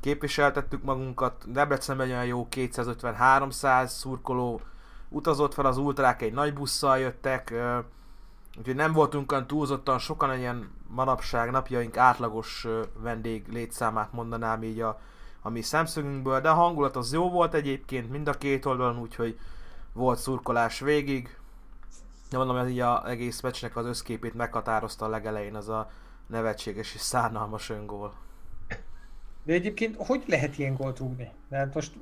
képviseltettük 0.00 0.82
magunkat. 0.82 1.52
Debrecenben 1.52 2.08
olyan 2.08 2.24
jó 2.24 2.48
250-300 2.50 3.86
szurkoló 3.86 4.60
utazott 5.08 5.54
fel, 5.54 5.66
az 5.66 5.76
ultrák 5.76 6.22
egy 6.22 6.32
nagy 6.32 6.52
busszal 6.52 6.98
jöttek, 6.98 7.54
úgyhogy 8.58 8.74
nem 8.74 8.92
voltunk 8.92 9.32
olyan 9.32 9.46
túlzottan 9.46 9.98
sokan, 9.98 10.38
ilyen 10.38 10.70
manapság 10.88 11.50
napjaink 11.50 11.96
átlagos 11.96 12.66
vendég 12.98 13.48
létszámát 13.52 14.12
mondanám 14.12 14.62
így 14.62 14.80
a, 14.80 15.00
a 15.42 15.50
mi 15.50 15.62
szemszögünkből, 15.62 16.40
de 16.40 16.48
a 16.48 16.54
hangulat 16.54 16.96
az 16.96 17.12
jó 17.12 17.30
volt 17.30 17.54
egyébként 17.54 18.10
mind 18.10 18.28
a 18.28 18.32
két 18.32 18.66
oldalon, 18.66 18.98
úgyhogy 18.98 19.38
volt 19.92 20.18
szurkolás 20.18 20.80
végig. 20.80 21.36
De 22.31 22.37
mondom, 22.37 22.59
hogy 22.59 22.70
így 22.70 22.81
a 22.81 23.09
egész 23.09 23.41
meccsnek 23.41 23.77
az 23.77 23.87
összképét 23.87 24.35
meghatározta 24.35 25.05
a 25.05 25.09
legelején 25.09 25.55
az 25.55 25.68
a 25.68 25.91
nevetséges 26.27 26.95
és 26.95 27.01
szánalmas 27.01 27.70
öngól. 27.70 28.14
De 29.45 29.53
egyébként 29.53 29.97
hogy 29.99 30.24
lehet 30.27 30.59
ilyen 30.59 30.74
gólt 30.74 30.99
rúgni? 30.99 31.33
De 31.49 31.57
hát 31.57 31.74
most 31.74 31.93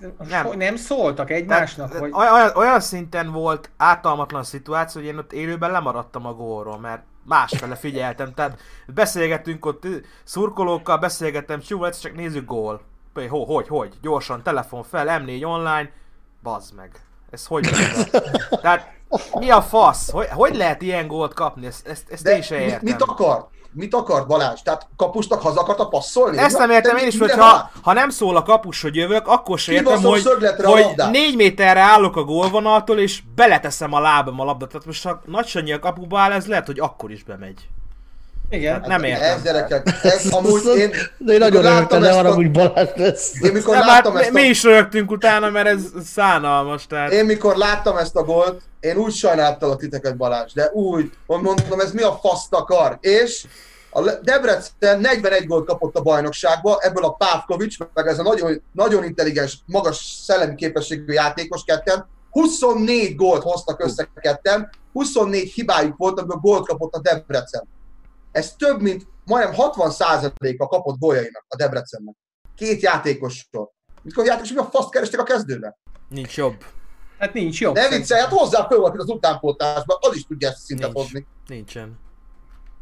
nem, 0.00 0.14
Nem. 0.18 0.46
nem. 0.46 0.56
nem 0.58 0.76
szóltak 0.76 1.30
egymásnak, 1.30 1.86
Tehát, 1.90 2.02
vagy... 2.02 2.12
olyan, 2.12 2.56
olyan, 2.56 2.80
szinten 2.80 3.32
volt 3.32 3.70
ártalmatlan 3.76 4.44
szituáció, 4.44 5.00
hogy 5.00 5.10
én 5.10 5.18
ott 5.18 5.32
élőben 5.32 5.70
lemaradtam 5.70 6.26
a 6.26 6.34
gólról, 6.34 6.78
mert 6.78 7.02
másfele 7.24 7.74
figyeltem, 7.74 8.34
tehát 8.34 8.60
beszélgettünk 8.86 9.66
ott 9.66 9.86
szurkolókkal, 10.24 10.98
beszélgettem, 10.98 11.60
csú, 11.60 11.84
egyszer 11.84 12.02
csak 12.10 12.20
nézzük 12.20 12.44
gól. 12.44 12.80
Hogy, 13.14 13.28
hogy, 13.28 13.68
hogy, 13.68 13.94
gyorsan, 14.02 14.42
telefon 14.42 14.82
fel, 14.82 15.22
M4 15.24 15.46
online, 15.46 15.90
bazd 16.42 16.74
meg. 16.74 17.00
Ez 17.30 17.46
hogy? 17.46 17.68
Tehát 18.62 18.97
mi 19.38 19.50
a 19.50 19.62
fasz? 19.62 20.10
Hogy, 20.10 20.26
hogy 20.30 20.56
lehet 20.56 20.82
ilyen 20.82 21.06
gólt 21.06 21.34
kapni? 21.34 21.66
Ezt, 21.66 21.86
ezt, 21.86 22.02
ezt 22.10 22.22
De 22.22 22.36
én 22.36 22.42
sem 22.42 22.58
értem. 22.58 22.80
mit 22.82 23.02
akart? 23.02 23.46
Mit 23.72 23.94
akart 23.94 24.26
Balázs? 24.26 24.60
Tehát 24.62 24.88
kapusnak 24.96 25.42
haza 25.42 25.60
akarta 25.60 25.88
passzolni? 25.88 26.38
Ezt 26.38 26.58
nem 26.58 26.70
értem 26.70 26.96
én 26.96 27.06
is, 27.06 27.18
hogy 27.18 27.30
ha, 27.30 27.70
ha 27.82 27.92
nem 27.92 28.10
szól 28.10 28.36
a 28.36 28.42
kapus, 28.42 28.82
hogy 28.82 28.94
jövök, 28.94 29.26
akkor 29.26 29.58
se 29.58 29.72
értem, 29.72 30.02
hogy, 30.02 30.22
hogy 30.62 30.94
négy 31.10 31.36
méterre 31.36 31.80
állok 31.80 32.16
a 32.16 32.24
gólvonaltól, 32.24 32.98
és 32.98 33.22
beleteszem 33.34 33.92
a 33.92 34.00
lábam 34.00 34.40
a 34.40 34.44
labdát. 34.44 34.68
Tehát 34.68 34.86
most 34.86 35.04
ha 35.04 35.20
Nagy 35.26 35.46
Sanyi 35.46 35.72
a 35.72 35.78
kapuba 35.78 36.18
áll, 36.18 36.32
ez 36.32 36.46
lehet, 36.46 36.66
hogy 36.66 36.80
akkor 36.80 37.10
is 37.10 37.22
bemegy. 37.22 37.68
Igen. 38.50 38.84
Nem 38.86 39.02
értem. 39.02 39.36
Ez 39.36 39.42
gyerekek, 39.42 39.98
ez 40.02 40.26
amúgy 40.26 40.64
én, 40.76 40.90
De 41.18 41.32
én 41.32 41.38
nagyon 41.38 41.64
örültem, 41.64 42.02
ezt 42.02 42.18
arra, 42.18 42.34
hogy 42.34 42.50
Balázs 42.50 42.88
lesz. 42.94 43.42
én 43.42 43.52
mikor 43.52 43.74
Nem, 43.74 43.82
hát 43.82 43.92
láttam 43.92 44.14
mi, 44.14 44.20
ezt 44.20 44.32
mi 44.32 44.40
a, 44.40 44.44
is 44.44 44.62
rögtünk 44.62 45.10
utána, 45.10 45.50
mert 45.50 45.66
ez 45.66 45.82
szánalmas. 46.04 46.86
Tehát... 46.86 47.12
én 47.12 47.24
mikor 47.24 47.56
láttam 47.56 47.96
ezt 47.96 48.16
a 48.16 48.22
gólt, 48.22 48.60
én 48.80 48.96
úgy 48.96 49.12
sajnáltalak 49.12 49.78
titeket 49.78 50.16
Balázs, 50.16 50.52
de 50.52 50.70
úgy, 50.72 51.10
hogy 51.26 51.40
mondom, 51.40 51.80
ez 51.80 51.92
mi 51.92 52.02
a 52.02 52.18
faszt 52.22 52.54
akar, 52.54 52.98
és 53.00 53.46
a 53.90 54.00
Debrecen 54.22 55.00
41 55.00 55.46
gólt 55.46 55.66
kapott 55.66 55.96
a 55.96 56.02
bajnokságba, 56.02 56.78
ebből 56.80 57.04
a 57.04 57.12
Pávkovics, 57.12 57.76
meg 57.94 58.06
ez 58.06 58.18
a 58.18 58.22
nagyon, 58.22 58.62
nagyon 58.72 59.04
intelligens, 59.04 59.58
magas 59.66 59.96
szellemi 60.24 60.54
képességű 60.54 61.12
játékos 61.12 61.62
ketten, 61.64 62.08
24 62.30 63.16
gólt 63.16 63.42
hoztak 63.42 63.84
össze 63.84 64.08
ketten, 64.20 64.70
24 64.92 65.52
hibájuk 65.52 65.96
volt, 65.96 66.18
amiből 66.18 66.36
gólt 66.36 66.66
kapott 66.66 66.94
a 66.94 67.00
Debrecen. 67.00 67.68
Ez 68.38 68.54
több, 68.56 68.80
mint 68.80 69.06
majdnem 69.24 69.54
60%-a 69.56 70.66
kapott 70.66 70.98
góljainak 70.98 71.44
a 71.48 71.56
Debrecennek. 71.56 72.14
Két 72.54 72.80
játékosról. 72.80 73.72
Mikor 74.02 74.24
a 74.24 74.26
játékos, 74.26 74.52
mi 74.52 74.58
a 74.58 74.64
faszt 74.64 74.90
kerestek 74.90 75.20
a 75.20 75.22
kezdőben? 75.22 75.76
Nincs 76.08 76.36
jobb. 76.36 76.64
Hát 77.18 77.32
nincs 77.32 77.60
jobb. 77.60 77.74
Ne 77.74 77.88
viccelj, 77.88 78.20
hát 78.20 78.30
hozzá 78.30 78.66
föl 78.66 78.78
valakit 78.78 79.00
az 79.00 79.08
utánpótlásba, 79.08 79.98
az 80.00 80.16
is 80.16 80.24
tudja 80.26 80.48
ezt 80.48 80.58
szintet 80.58 80.92
Nincs. 80.92 80.98
hozni. 80.98 81.26
Nincsen. 81.46 81.98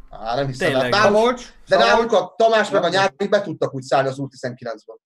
Á, 0.09 0.35
nem 0.35 0.47
hiszem. 0.47 0.67
Tényleg. 0.67 0.93
Hát, 0.93 1.03
Szabolcs, 1.03 1.53
de 1.67 1.77
náluk 1.77 2.11
a 2.11 2.33
Tamás 2.37 2.69
meg 2.69 2.83
a 2.83 2.89
Nyári 2.89 3.27
be 3.27 3.41
tudtak 3.41 3.73
úgy 3.73 3.83
szállni 3.83 4.07
az 4.07 4.17
U19-ből. 4.19 4.97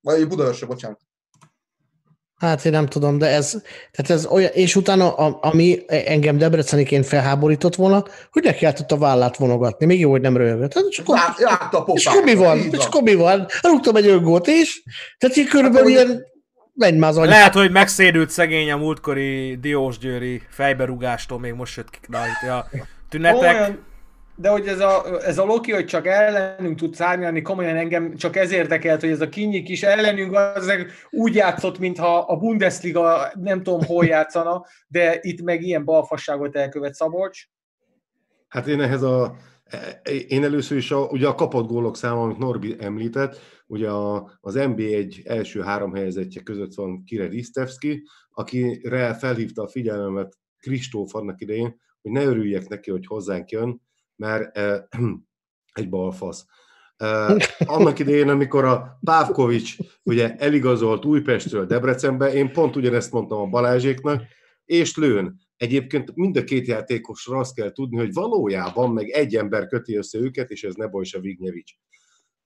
Vagy 0.00 0.28
Budaörsre, 0.28 0.66
bocsánat. 0.66 1.00
Hát 2.38 2.64
én 2.64 2.72
nem 2.72 2.86
tudom, 2.86 3.18
de 3.18 3.26
ez, 3.26 3.50
tehát 3.90 4.10
ez 4.10 4.26
olyan, 4.26 4.50
és 4.52 4.76
utána, 4.76 5.14
a, 5.14 5.38
ami 5.40 5.82
engem 5.86 6.38
Debreceniként 6.38 7.06
felháborított 7.06 7.74
volna, 7.74 8.04
hogy 8.30 8.42
neki 8.42 8.58
kellett 8.58 8.92
a 8.92 8.96
vállát 8.98 9.36
vonogatni. 9.36 9.86
Még 9.86 10.00
jó, 10.00 10.10
hogy 10.10 10.20
nem 10.20 10.36
röhögött. 10.36 10.74
Hát, 10.74 10.84
és 10.88 10.98
akkor, 10.98 11.16
Rá- 11.16 11.38
Rágta 11.38 11.78
a 11.78 11.92
és 11.94 12.04
pofát. 12.04 12.14
akkor 12.14 12.24
mi 12.34 12.34
van? 12.34 12.58
És 12.72 12.84
akkor 12.84 13.02
mi 13.02 13.14
van? 13.14 13.46
Rúgtam 13.62 13.96
egy 13.96 14.06
öngót 14.06 14.46
is, 14.46 14.82
tehát 15.18 15.36
így 15.36 15.46
körülbelül 15.48 15.94
Hát, 15.96 16.04
ilyen, 16.06 16.22
menj 16.74 16.98
már 16.98 17.10
az 17.10 17.16
anyám. 17.16 17.30
Lehet, 17.30 17.54
hogy 17.54 17.70
megszédült 17.70 18.30
szegény 18.30 18.70
a 18.70 18.76
múltkori 18.76 19.56
Diósgyőri 19.60 20.42
fejberúgástól, 20.50 21.38
még 21.38 21.52
most 21.52 21.76
jött 21.76 21.90
ki 21.90 21.98
rajta 22.10 22.56
a 22.58 22.66
tünetek. 23.08 23.34
Komolyan, 23.38 23.86
de 24.40 24.48
hogy 24.48 24.66
ez 24.66 24.80
a, 24.80 25.22
ez 25.24 25.38
a 25.38 25.44
Loki, 25.44 25.72
hogy 25.72 25.84
csak 25.84 26.06
ellenünk 26.06 26.78
tud 26.78 26.94
szárnyalni, 26.94 27.42
komolyan 27.42 27.76
engem 27.76 28.16
csak 28.16 28.36
ez 28.36 28.50
érdekelt, 28.50 29.00
hogy 29.00 29.10
ez 29.10 29.20
a 29.20 29.28
kinyik 29.28 29.68
is 29.68 29.82
ellenünk 29.82 30.32
az 30.34 30.72
úgy 31.10 31.34
játszott, 31.34 31.78
mintha 31.78 32.18
a 32.18 32.36
Bundesliga 32.36 33.32
nem 33.34 33.62
tudom 33.62 33.84
hol 33.84 34.04
játszana, 34.04 34.64
de 34.88 35.18
itt 35.20 35.42
meg 35.42 35.62
ilyen 35.62 35.84
balfasságot 35.84 36.56
elkövet 36.56 36.94
Szabolcs. 36.94 37.42
Hát 38.48 38.66
én 38.66 38.80
ehhez 38.80 39.02
a, 39.02 39.36
én 40.28 40.44
először 40.44 40.76
is 40.76 40.90
a, 40.90 41.06
ugye 41.06 41.26
a 41.26 41.34
kapott 41.34 41.68
gólok 41.68 41.96
száma, 41.96 42.22
amit 42.22 42.38
Norbi 42.38 42.76
említett, 42.78 43.40
ugye 43.66 43.90
a, 43.90 44.38
az 44.40 44.54
NBA 44.54 44.82
egy 44.82 45.22
első 45.24 45.60
három 45.60 45.92
helyezettje 45.92 46.42
között 46.42 46.74
van 46.74 47.04
Kire 47.04 47.26
Ristevski, 47.26 48.02
akire 48.30 49.14
felhívta 49.14 49.62
a 49.62 49.68
figyelmemet 49.68 50.38
Kristóf 50.58 51.14
annak 51.14 51.40
idején, 51.40 51.80
hogy 52.02 52.10
ne 52.10 52.24
örüljek 52.24 52.68
neki, 52.68 52.90
hogy 52.90 53.06
hozzánk 53.06 53.50
jön, 53.50 53.86
mert 54.18 54.56
eh, 54.56 54.82
egy 55.72 55.88
balfasz. 55.88 56.46
Eh, 56.96 57.36
annak 57.58 57.98
idején, 57.98 58.28
amikor 58.28 58.64
a 58.64 58.98
Pávkovics 59.00 59.76
ugye 60.02 60.36
eligazolt 60.36 61.04
Újpestről 61.04 61.66
Debrecenbe, 61.66 62.32
én 62.32 62.52
pont 62.52 62.76
ugyanezt 62.76 63.12
mondtam 63.12 63.38
a 63.38 63.46
Balázséknak, 63.46 64.22
és 64.64 64.96
lőn. 64.96 65.40
Egyébként 65.56 66.14
mind 66.14 66.36
a 66.36 66.44
két 66.44 66.66
játékosra 66.66 67.38
azt 67.38 67.54
kell 67.54 67.72
tudni, 67.72 67.96
hogy 67.96 68.12
valójában 68.12 68.92
meg 68.92 69.08
egy 69.08 69.36
ember 69.36 69.66
köti 69.66 69.96
össze 69.96 70.18
őket, 70.18 70.50
és 70.50 70.64
ez 70.64 70.74
Nebojsa 70.74 71.20
Vignyevics. 71.20 71.72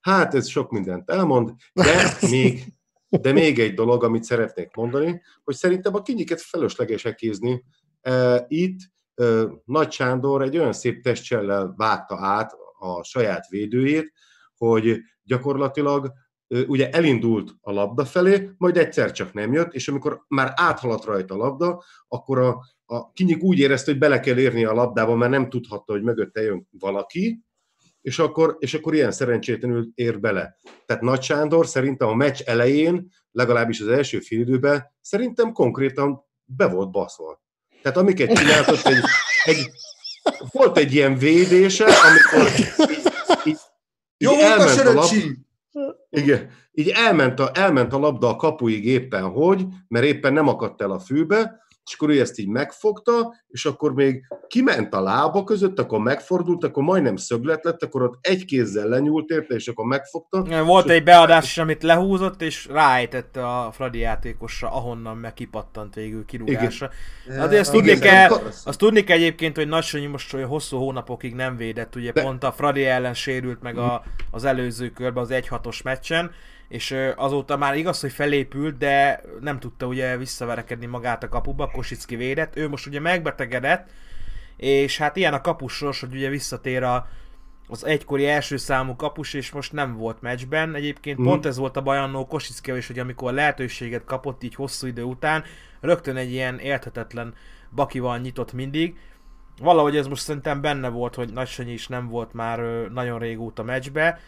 Hát 0.01 0.35
ez 0.35 0.49
sok 0.49 0.71
mindent 0.71 1.11
elmond, 1.11 1.51
de 1.73 2.17
még, 2.31 2.65
de 3.09 3.33
még 3.33 3.59
egy 3.59 3.75
dolog, 3.75 4.05
amit 4.05 4.25
szeretnék 4.25 4.75
mondani, 4.75 5.23
hogy 5.45 5.55
szerintem 5.55 5.95
a 5.95 6.03
kinyiket 6.03 6.41
felesleges 6.41 7.05
ekézni. 7.05 7.65
E, 8.01 8.45
Itt 8.49 8.79
Nagy 9.65 9.91
Sándor 9.91 10.43
egy 10.43 10.59
olyan 10.59 10.73
szép 10.73 11.03
testcsellel 11.03 11.75
vágta 11.77 12.17
át 12.19 12.53
a 12.79 13.03
saját 13.03 13.49
védőjét, 13.49 14.13
hogy 14.57 15.01
gyakorlatilag 15.23 16.13
ugye 16.67 16.91
elindult 16.91 17.55
a 17.61 17.73
labda 17.73 18.05
felé, 18.05 18.51
majd 18.57 18.77
egyszer 18.77 19.13
csak 19.13 19.33
nem 19.33 19.53
jött, 19.53 19.75
és 19.75 19.89
amikor 19.89 20.25
már 20.29 20.53
áthaladt 20.57 21.05
rajta 21.05 21.35
a 21.35 21.37
labda, 21.37 21.83
akkor 22.09 22.39
a, 22.39 22.61
a 22.85 23.13
kinyik 23.13 23.43
úgy 23.43 23.59
érezte, 23.59 23.91
hogy 23.91 24.01
bele 24.01 24.21
kell 24.21 24.39
érni 24.39 24.65
a 24.65 24.73
labdába, 24.73 25.15
mert 25.15 25.31
nem 25.31 25.49
tudhatta, 25.49 25.93
hogy 25.93 26.03
mögötte 26.03 26.41
jön 26.41 26.69
valaki, 26.71 27.45
és 28.01 28.19
akkor, 28.19 28.57
és 28.59 28.75
akkor 28.75 28.95
ilyen 28.95 29.13
szerencsétlenül 29.13 29.91
ér 29.95 30.21
bele. 30.21 30.57
Tehát 30.87 31.03
Nagy 31.03 31.23
Sándor 31.23 31.67
szerintem 31.67 32.09
a 32.09 32.15
meccs 32.15 32.43
elején, 32.43 33.11
legalábbis 33.31 33.81
az 33.81 33.89
első 33.89 34.21
félidőben, 34.21 34.85
szerintem 35.01 35.53
konkrétan 35.53 36.25
be 36.45 36.67
volt 36.67 36.91
baszva. 36.91 37.43
Tehát 37.83 37.99
amiket 37.99 38.33
csináltott, 38.39 38.87
egy, 38.87 39.03
egy, 39.45 39.71
volt 40.53 40.79
egy 40.79 40.95
ilyen 40.95 41.19
védése, 41.19 41.85
amikor 41.85 42.49
így, 42.59 42.73
így, 43.45 43.59
Jó 44.17 44.33
így 44.33 44.39
volt 44.39 44.59
a 44.59 44.63
elment 44.63 44.81
a 44.81 44.93
lap, 44.93 45.11
igen, 46.11 46.51
így 46.73 46.89
elment 46.89 47.41
a, 47.41 47.51
elment 47.55 47.93
a 47.93 47.99
labda 47.99 48.29
a 48.29 48.37
kapuig 48.37 48.87
éppen 48.87 49.31
hogy, 49.31 49.65
mert 49.89 50.05
éppen 50.05 50.33
nem 50.33 50.49
akadt 50.49 50.83
el 50.83 50.91
a 50.91 50.99
fűbe, 50.99 51.61
és 51.85 51.95
akkor 51.95 52.11
ő 52.11 52.21
ezt 52.21 52.39
így 52.39 52.49
megfogta, 52.49 53.35
és 53.49 53.65
akkor 53.65 53.95
még 53.95 54.27
kiment 54.47 54.95
a 54.95 55.01
lába 55.01 55.45
között, 55.45 55.79
akkor 55.79 55.99
megfordult, 55.99 56.65
akkor 56.65 56.83
majdnem 56.83 57.17
szöglet 57.17 57.65
lett, 57.65 57.83
akkor 57.83 58.03
ott 58.03 58.19
egy 58.21 58.45
kézzel 58.45 58.89
lenyúlt 58.89 59.31
érte, 59.31 59.55
és 59.55 59.69
akkor 59.69 59.85
megfogta. 59.85 60.65
Volt 60.65 60.91
egy 60.91 61.05
beadás 61.05 61.45
is, 61.45 61.59
amit 61.59 61.83
lehúzott, 61.83 62.43
és 62.43 62.67
ráejtette 62.67 63.47
a 63.47 63.73
Fradi 63.73 63.99
játékosra, 63.99 64.73
ahonnan 64.73 65.17
meg 65.17 65.35
kipattant 65.35 65.95
végül 65.95 66.25
kirúgásra. 66.25 66.91
De 67.27 67.59
azt 67.59 67.73
tudni, 67.73 67.91
Igen, 67.91 68.01
kell, 68.01 68.39
azt 68.65 68.79
tudni 68.79 69.05
kell 69.05 69.17
egyébként, 69.17 69.57
hogy 69.57 69.69
Nagysanyi 69.69 70.07
most 70.07 70.35
olyan 70.35 70.49
hosszú 70.49 70.79
hónapokig 70.79 71.35
nem 71.35 71.57
védett, 71.57 71.97
ugye 71.97 72.13
De- 72.13 72.23
pont 72.23 72.45
a 72.45 72.53
Fradi 72.53 72.85
ellen 72.85 73.15
sérült 73.15 73.63
meg 73.63 73.79
a, 73.79 74.03
az 74.31 74.45
előző 74.45 74.91
körben, 74.91 75.23
az 75.23 75.31
1-6-os 75.33 75.83
meccsen, 75.85 76.31
és 76.73 76.97
azóta 77.17 77.57
már 77.57 77.77
igaz, 77.77 78.01
hogy 78.01 78.13
felépült, 78.13 78.77
de 78.77 79.23
nem 79.41 79.59
tudta 79.59 79.87
ugye 79.87 80.17
visszaverekedni 80.17 80.87
magát 80.87 81.23
a 81.23 81.29
kapuba, 81.29 81.71
Kosicki 81.71 82.17
védett, 82.17 82.57
ő 82.57 82.69
most 82.69 82.87
ugye 82.87 83.01
megbetegedett, 83.01 83.91
és 84.57 84.99
hát 84.99 85.17
ilyen 85.17 85.35
a 85.35 85.41
kapus 85.41 85.73
sors, 85.73 86.01
hogy 86.01 86.15
ugye 86.15 86.29
visszatér 86.29 86.83
a, 86.83 87.07
az 87.69 87.85
egykori 87.87 88.27
első 88.27 88.57
számú 88.57 88.97
kapus, 88.97 89.35
és 89.35 89.51
most 89.51 89.73
nem 89.73 89.97
volt 89.97 90.21
meccsben. 90.21 90.75
Egyébként 90.75 91.21
mm. 91.21 91.25
pont 91.25 91.47
ez 91.47 91.57
volt 91.57 91.77
a 91.77 91.83
baj 91.83 91.99
annó 91.99 92.27
Kosickivel 92.27 92.79
is, 92.79 92.87
hogy 92.87 92.99
amikor 92.99 93.33
lehetőséget 93.33 94.05
kapott 94.05 94.43
így 94.43 94.55
hosszú 94.55 94.87
idő 94.87 95.03
után, 95.03 95.45
rögtön 95.81 96.17
egy 96.17 96.33
ilyen 96.33 96.59
érthetetlen 96.59 97.35
bakival 97.75 98.19
nyitott 98.19 98.53
mindig. 98.53 98.99
Valahogy 99.61 99.97
ez 99.97 100.07
most 100.07 100.23
szerintem 100.23 100.61
benne 100.61 100.89
volt, 100.89 101.15
hogy 101.15 101.33
Nagysanyi 101.33 101.73
is 101.73 101.89
nem 101.89 102.09
volt 102.09 102.33
már 102.33 102.59
nagyon 102.93 103.19
régóta 103.19 103.63
meccsbe, 103.63 104.21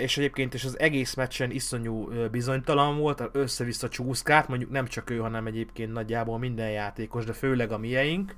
és 0.00 0.18
egyébként 0.18 0.54
is 0.54 0.64
az 0.64 0.78
egész 0.78 1.14
meccsen 1.14 1.50
iszonyú 1.50 2.08
bizonytalan 2.30 2.98
volt, 2.98 3.22
össze-vissza 3.32 3.88
csúszkált, 3.88 4.48
mondjuk 4.48 4.70
nem 4.70 4.86
csak 4.86 5.10
ő, 5.10 5.18
hanem 5.18 5.46
egyébként 5.46 5.92
nagyjából 5.92 6.38
minden 6.38 6.70
játékos, 6.70 7.24
de 7.24 7.32
főleg 7.32 7.72
a 7.72 7.78
mieink. 7.78 8.34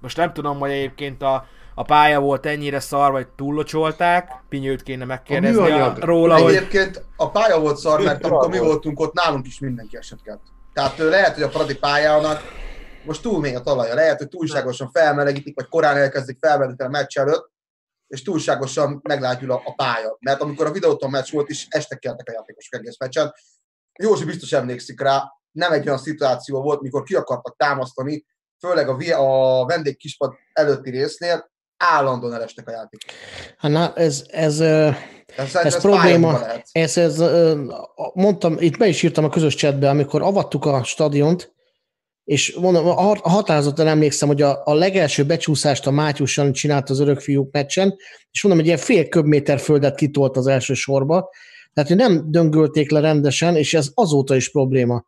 Most 0.00 0.16
nem 0.16 0.32
tudom, 0.32 0.58
hogy 0.58 0.70
egyébként 0.70 1.22
a, 1.22 1.46
a 1.74 1.82
pálya 1.82 2.20
volt 2.20 2.46
ennyire 2.46 2.80
szar, 2.80 3.12
vagy 3.12 3.26
túllocsolták, 3.26 4.30
Pinyőt 4.48 4.82
kéne 4.82 5.04
megkérdezni 5.04 5.60
a 5.60 5.62
műanyag. 5.62 5.98
róla, 5.98 6.38
hogy 6.38 6.54
Egyébként 6.54 7.04
a 7.16 7.30
pálya 7.30 7.60
volt 7.60 7.76
szar, 7.76 8.02
mert 8.02 8.24
amikor 8.24 8.48
mi 8.48 8.58
voltunk 8.58 9.00
ott, 9.00 9.12
nálunk 9.12 9.46
is 9.46 9.58
mindenki 9.58 9.96
esetket. 9.96 10.38
Tehát 10.72 10.98
ö, 10.98 11.08
lehet, 11.08 11.34
hogy 11.34 11.42
a 11.42 11.50
Fradi 11.50 11.76
pályának 11.76 12.42
most 13.04 13.22
túl 13.22 13.40
mély 13.40 13.54
a 13.54 13.60
talaja. 13.60 13.94
Lehet, 13.94 14.18
hogy 14.18 14.28
túlságosan 14.28 14.90
felmelegítik, 14.92 15.54
vagy 15.54 15.68
korán 15.68 15.96
elkezdik 15.96 16.38
felmelegíteni 16.40 16.94
a 16.94 16.98
meccs 16.98 17.18
előtt, 17.18 17.50
és 18.14 18.22
túlságosan 18.22 19.00
meglágyul 19.02 19.50
a, 19.50 19.62
a 19.64 19.74
pálya. 19.74 20.16
Mert 20.20 20.40
amikor 20.40 20.66
a 20.66 20.72
videóton 20.72 21.10
meccs 21.10 21.30
volt 21.30 21.50
is, 21.50 21.66
este 21.70 21.96
keltek 21.96 22.28
a 22.28 22.32
játékosok 22.32 22.74
egész 22.74 22.98
meccsen. 22.98 23.34
Józsi 24.02 24.24
biztos 24.24 24.52
emlékszik 24.52 25.00
rá, 25.00 25.22
nem 25.50 25.72
egy 25.72 25.86
olyan 25.86 25.98
szituáció 25.98 26.62
volt, 26.62 26.80
mikor 26.80 27.02
ki 27.02 27.14
akartak 27.14 27.56
támasztani, 27.56 28.26
főleg 28.58 28.88
a, 28.88 28.96
a 29.20 29.66
vendég 29.66 29.96
kispad 29.96 30.34
előtti 30.52 30.90
résznél, 30.90 31.50
állandóan 31.76 32.34
elestek 32.34 32.68
a 32.68 32.70
játékosok. 32.70 33.18
Hát 33.58 33.70
na, 33.70 33.94
ez, 33.94 34.24
ez, 34.30 34.60
Ez, 34.60 35.54
Ez 35.56 35.80
pályába 35.80 35.80
probléma. 35.80 36.40
ez, 36.72 36.96
ez, 36.96 37.18
mondtam, 38.14 38.56
itt 38.58 38.78
be 38.78 38.86
is 38.86 39.02
írtam 39.02 39.24
a 39.24 39.28
közös 39.28 39.54
chatbe, 39.54 39.88
amikor 39.88 40.22
avattuk 40.22 40.64
a 40.64 40.84
stadiont, 40.84 41.53
és 42.24 42.56
mondom, 42.60 42.86
a 42.86 42.92
hat- 42.92 43.24
a 43.24 43.28
határozottan 43.28 43.86
emlékszem, 43.86 44.28
hogy 44.28 44.42
a, 44.42 44.62
a 44.64 44.74
legelső 44.74 45.24
becsúszást 45.24 45.86
a 45.86 45.90
Mátyus 45.90 46.36
Jani 46.36 46.50
csinált 46.50 46.90
az 46.90 47.00
örök 47.00 47.20
fiúk 47.20 47.52
meccsen, 47.52 47.96
és 48.30 48.42
mondom, 48.42 48.60
hogy 48.60 48.70
ilyen 48.70 48.84
fél 48.84 49.08
köbméter 49.08 49.60
földet 49.60 49.94
kitolt 49.94 50.36
az 50.36 50.46
első 50.46 50.74
sorba, 50.74 51.30
tehát 51.72 51.88
hogy 51.88 51.98
nem 51.98 52.30
döngölték 52.30 52.90
le 52.90 53.00
rendesen, 53.00 53.56
és 53.56 53.74
ez 53.74 53.90
azóta 53.94 54.36
is 54.36 54.50
probléma. 54.50 55.04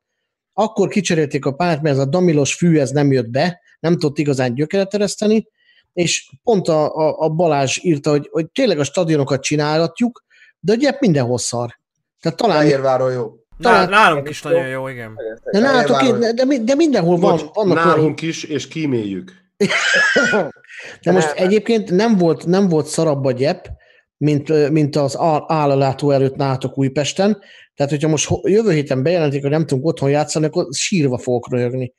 Akkor 0.53 0.89
kicserélték 0.89 1.45
a 1.45 1.53
párt, 1.53 1.83
mert 1.83 1.95
ez 1.95 2.01
a 2.01 2.07
damilos 2.07 2.55
fű 2.55 2.79
ez 2.79 2.91
nem 2.91 3.13
jött 3.13 3.31
be, 3.31 3.61
nem 3.81 3.93
tudott 3.93 4.19
igazán 4.19 4.55
gyökeret 4.55 4.95
ereszteni, 4.95 5.49
és 5.93 6.31
pont 6.43 6.69
a, 6.69 6.95
a, 6.95 7.19
a 7.19 7.29
Balázs 7.29 7.79
írta, 7.83 8.11
hogy, 8.11 8.29
hogy 8.31 8.51
tényleg 8.51 8.79
a 8.79 8.85
stadionokat 8.85 9.43
csinálhatjuk, 9.43 10.25
de 10.61 10.73
ugye 10.73 10.97
mindenhol 11.01 11.39
szar. 11.39 11.79
Tehát 12.21 12.39
talán 12.39 12.61
Fehérváron 12.61 13.13
jó. 13.13 13.33
Talán- 13.61 13.89
nálunk 13.91 14.29
is 14.29 14.43
nagyon 14.43 14.67
jó, 14.69 14.89
igen. 14.89 15.19
de, 15.53 15.59
nálatok, 15.59 15.97
Fehérváron- 15.97 16.21
de, 16.21 16.33
de, 16.33 16.45
mi- 16.45 16.65
de 16.65 16.75
mindenhol 16.75 17.17
van, 17.17 17.31
Bocs, 17.37 17.45
vannak 17.55 17.77
olyan, 17.77 17.89
nálunk 17.89 18.23
is, 18.23 18.45
és 18.45 18.69
kíméljük. 18.69 19.33
de 21.03 21.13
most 21.13 21.35
Nem. 21.35 21.47
egyébként 21.47 21.91
nem 21.91 22.17
volt, 22.17 22.47
nem 22.47 22.69
volt 22.69 22.87
szarabb 22.87 23.25
a 23.25 23.33
gyep, 23.33 23.69
mint, 24.17 24.71
mint 24.71 24.97
az 24.97 25.17
állalátó 25.47 26.11
előtt 26.11 26.37
nálatok 26.37 26.79
Újpesten. 26.79 27.39
Tehát, 27.75 27.93
hogyha 27.93 28.09
most 28.09 28.31
jövő 28.43 28.73
héten 28.73 29.03
bejelentik, 29.03 29.43
hogy 29.43 29.51
nem 29.51 29.67
tudunk 29.67 29.87
otthon 29.87 30.11
játszani, 30.11 30.47
akkor 30.47 30.67
sírva 30.71 31.19
fogok 31.19 31.51
röhögni. 31.53 31.93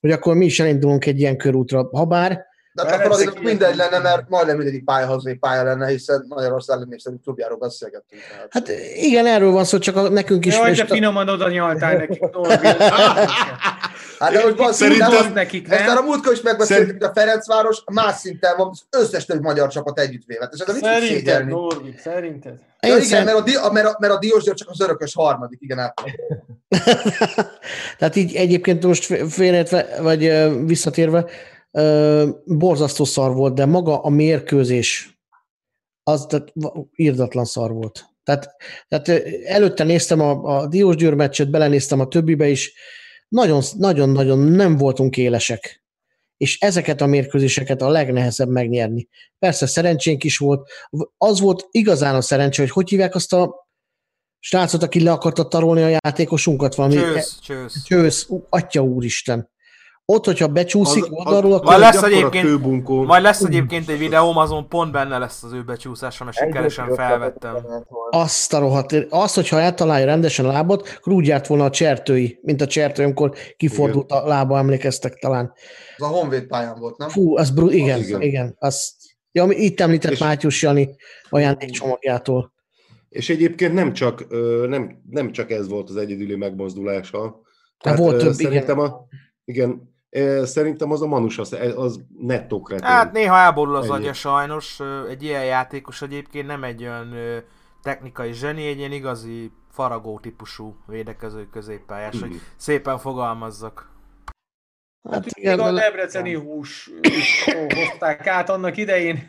Hogy 0.00 0.10
akkor 0.10 0.34
mi 0.34 0.44
is 0.44 0.60
elindulunk 0.60 1.06
egy 1.06 1.18
ilyen 1.20 1.36
körútra. 1.36 1.88
Habár, 1.92 2.44
De 2.84 2.90
hát 2.90 3.00
akkor 3.00 3.10
azért 3.12 3.40
mindegy 3.40 3.76
lenne, 3.76 3.98
mert 3.98 4.28
majdnem 4.28 4.56
mindegyik 4.56 4.84
pálya 4.84 5.06
hazai 5.06 5.34
pálya 5.34 5.62
lenne, 5.62 5.86
hiszen 5.88 6.24
Magyarország 6.28 6.86
népszerű 6.88 7.16
klubjáról 7.24 7.58
beszélgettünk. 7.58 8.22
Tehát. 8.30 8.48
hát 8.50 8.68
igen, 8.94 9.26
erről 9.26 9.50
van 9.50 9.64
szó, 9.64 9.78
csak 9.78 9.96
a, 9.96 10.08
nekünk 10.08 10.46
is. 10.46 10.54
Jaj, 10.56 10.72
a- 10.72 10.86
finoman 10.86 11.28
oda 11.28 11.48
nyaltál 11.48 11.96
nekik. 11.96 12.20
Hát 14.18 14.32
de 14.32 14.42
most 14.44 14.72
Szerintem- 14.72 14.72
szerintem, 14.72 15.10
Nem 15.22 15.32
nekik, 15.32 15.70
ezt 15.70 15.80
már 15.80 15.88
a 15.88 15.94
nem? 15.94 16.04
múltkor 16.04 16.32
is 16.32 16.40
megbeszéltük, 16.40 16.92
hogy 17.02 17.02
a 17.02 17.12
Ferencváros 17.14 17.82
más 17.92 18.14
szinten 18.14 18.56
van 18.56 18.68
az 18.68 18.82
összes 18.90 19.24
többi 19.24 19.42
magyar 19.42 19.68
csapat 19.68 19.98
együtt 19.98 20.22
véve. 20.26 20.48
És 20.52 20.60
ez 20.60 20.76
Szerinted? 20.78 21.46
Norbi, 21.46 21.94
szerinted? 22.02 22.52
Ja, 22.80 22.88
igen, 22.94 23.02
szerint- 23.02 23.24
mert 23.24 23.38
a, 23.38 23.42
di, 23.42 23.54
a, 23.54 23.70
mert, 23.72 23.86
a, 23.86 23.96
mert 24.00 24.12
a 24.12 24.18
Diós 24.18 24.42
György 24.44 24.56
csak 24.58 24.68
az 24.70 24.80
örökös 24.80 25.14
harmadik, 25.14 25.58
igen, 25.62 25.78
át. 25.78 25.94
Tehát 27.98 28.16
így 28.16 28.34
egyébként 28.34 28.84
most 28.86 29.04
fé- 29.04 29.32
félreértve, 29.32 29.86
vagy 30.00 30.32
visszatérve, 30.66 31.24
borzasztó 32.44 33.04
szar 33.04 33.34
volt, 33.34 33.54
de 33.54 33.66
maga 33.66 34.00
a 34.00 34.08
mérkőzés 34.08 35.18
az 36.02 36.26
tehát 36.26 36.52
írdatlan 36.94 37.44
szar 37.44 37.72
volt. 37.72 38.06
Tehát, 38.22 38.54
tehát 38.88 39.08
előtte 39.44 39.84
néztem 39.84 40.20
a, 40.20 40.58
a 40.58 40.66
Diós 40.66 40.96
Győr 40.96 41.14
meccset, 41.14 41.50
belenéztem 41.50 42.00
a 42.00 42.08
többibe 42.08 42.48
is, 42.48 42.72
nagyon- 43.28 43.62
nagyon-nagyon 43.76 44.38
nem 44.38 44.76
voltunk 44.76 45.16
élesek. 45.16 45.82
És 46.36 46.60
ezeket 46.60 47.00
a 47.00 47.06
mérkőzéseket 47.06 47.82
a 47.82 47.88
legnehezebb 47.88 48.48
megnyerni. 48.48 49.08
Persze 49.38 49.66
szerencsénk 49.66 50.24
is 50.24 50.38
volt. 50.38 50.70
Az 51.16 51.40
volt 51.40 51.66
igazán 51.70 52.14
a 52.14 52.20
szerencsé, 52.20 52.62
hogy 52.62 52.70
hogy 52.70 52.88
hívják 52.88 53.14
azt 53.14 53.32
a 53.32 53.68
srácot, 54.38 54.82
aki 54.82 55.02
le 55.02 55.12
akarta 55.12 55.48
tarolni 55.48 55.82
a 55.82 55.98
játékosunkat 56.02 56.74
valami. 56.74 56.94
Csősz, 56.94 57.38
csősz. 57.40 57.82
Csősz, 57.84 58.28
atya 58.48 58.82
úristen. 58.82 59.50
Ott, 60.12 60.24
hogyha 60.24 60.46
becsúszik 60.48 61.02
Az- 61.04 61.10
oldalról, 61.12 61.52
az- 61.52 61.58
akkor... 61.60 61.70
Majd 61.70 61.80
lesz 61.94 62.02
egyébként- 62.02 62.44
kőbunkó. 62.44 63.04
Majd 63.04 63.22
lesz 63.22 63.42
egyébként 63.42 63.88
egy 63.88 63.98
videóm, 63.98 64.36
azon 64.36 64.68
pont 64.68 64.92
benne 64.92 65.18
lesz 65.18 65.42
az 65.42 65.52
ő 65.52 65.62
becsúszása, 65.62 66.24
mert 66.24 66.36
sikeresen 66.36 66.94
felvettem. 66.94 67.56
Azt 68.10 68.52
a 68.52 68.58
rohadt, 68.58 68.92
azt, 69.10 69.34
hogyha 69.34 69.60
eltalálja 69.60 70.06
rendesen 70.06 70.44
a 70.44 70.52
lábot, 70.52 70.88
akkor 70.98 71.12
úgy 71.12 71.26
járt 71.26 71.46
volna 71.46 71.64
a 71.64 71.70
csertői, 71.70 72.38
mint 72.42 72.60
a 72.60 72.66
csertő, 72.66 73.02
amikor 73.02 73.32
kifordult 73.56 74.10
a 74.12 74.26
lába, 74.26 74.58
emlékeztek 74.58 75.14
talán. 75.14 75.52
Az 75.96 76.04
a 76.04 76.08
Honvéd 76.08 76.46
pályán 76.46 76.78
volt, 76.78 76.96
nem? 76.98 77.08
Fú, 77.08 77.36
az 77.36 77.50
bru- 77.50 77.72
igen, 77.72 77.98
Az 77.98 78.06
igen. 78.06 78.20
igen. 78.20 78.28
igen 78.44 78.56
azt, 78.58 78.92
ja, 79.32 79.46
itt 79.50 79.80
említett 79.80 80.12
És- 80.12 80.18
Mátyus 80.20 80.62
Jani 80.62 80.96
ajándékcsomagjától. 81.30 82.52
És 83.08 83.28
egyébként 83.30 83.74
nem 83.74 83.92
csak, 83.92 84.26
nem, 84.68 85.02
nem 85.10 85.32
csak 85.32 85.50
ez 85.50 85.68
volt 85.68 85.88
az 85.88 85.96
egyedüli 85.96 86.36
megmozdulása. 86.36 87.40
De 87.84 87.96
volt 87.96 88.14
ö, 88.14 88.18
több, 88.24 88.32
szerintem 88.32 88.78
A, 88.78 89.06
igen, 89.44 89.96
szerintem 90.42 90.90
az 90.92 91.02
a 91.02 91.06
Manus 91.06 91.38
az, 91.38 91.56
az 91.76 92.00
nettó 92.18 92.60
kretén. 92.62 92.86
Hát 92.86 93.12
néha 93.12 93.36
elborul 93.36 93.76
az 93.76 93.84
Ennyi. 93.90 93.94
agya 93.94 94.12
sajnos. 94.12 94.80
Egy 95.08 95.22
ilyen 95.22 95.44
játékos 95.44 96.02
egyébként 96.02 96.46
nem 96.46 96.64
egy 96.64 96.82
olyan 96.82 97.14
technikai 97.82 98.32
zseni, 98.32 98.66
egy 98.66 98.78
ilyen 98.78 98.92
igazi 98.92 99.52
faragó 99.70 100.18
típusú 100.18 100.76
védekező 100.86 101.48
középpályás, 101.52 102.20
hogy 102.20 102.28
Mhm. 102.28 102.38
szépen 102.56 102.98
fogalmazzak. 102.98 103.88
Hát 105.10 105.24
Még 105.24 105.32
igen, 105.34 105.60
a 105.60 105.72
de- 105.72 105.80
debreceni 105.80 106.34
hús 106.34 106.90
hozták 107.74 108.26
át 108.26 108.48
annak 108.48 108.76
idején. 108.76 109.26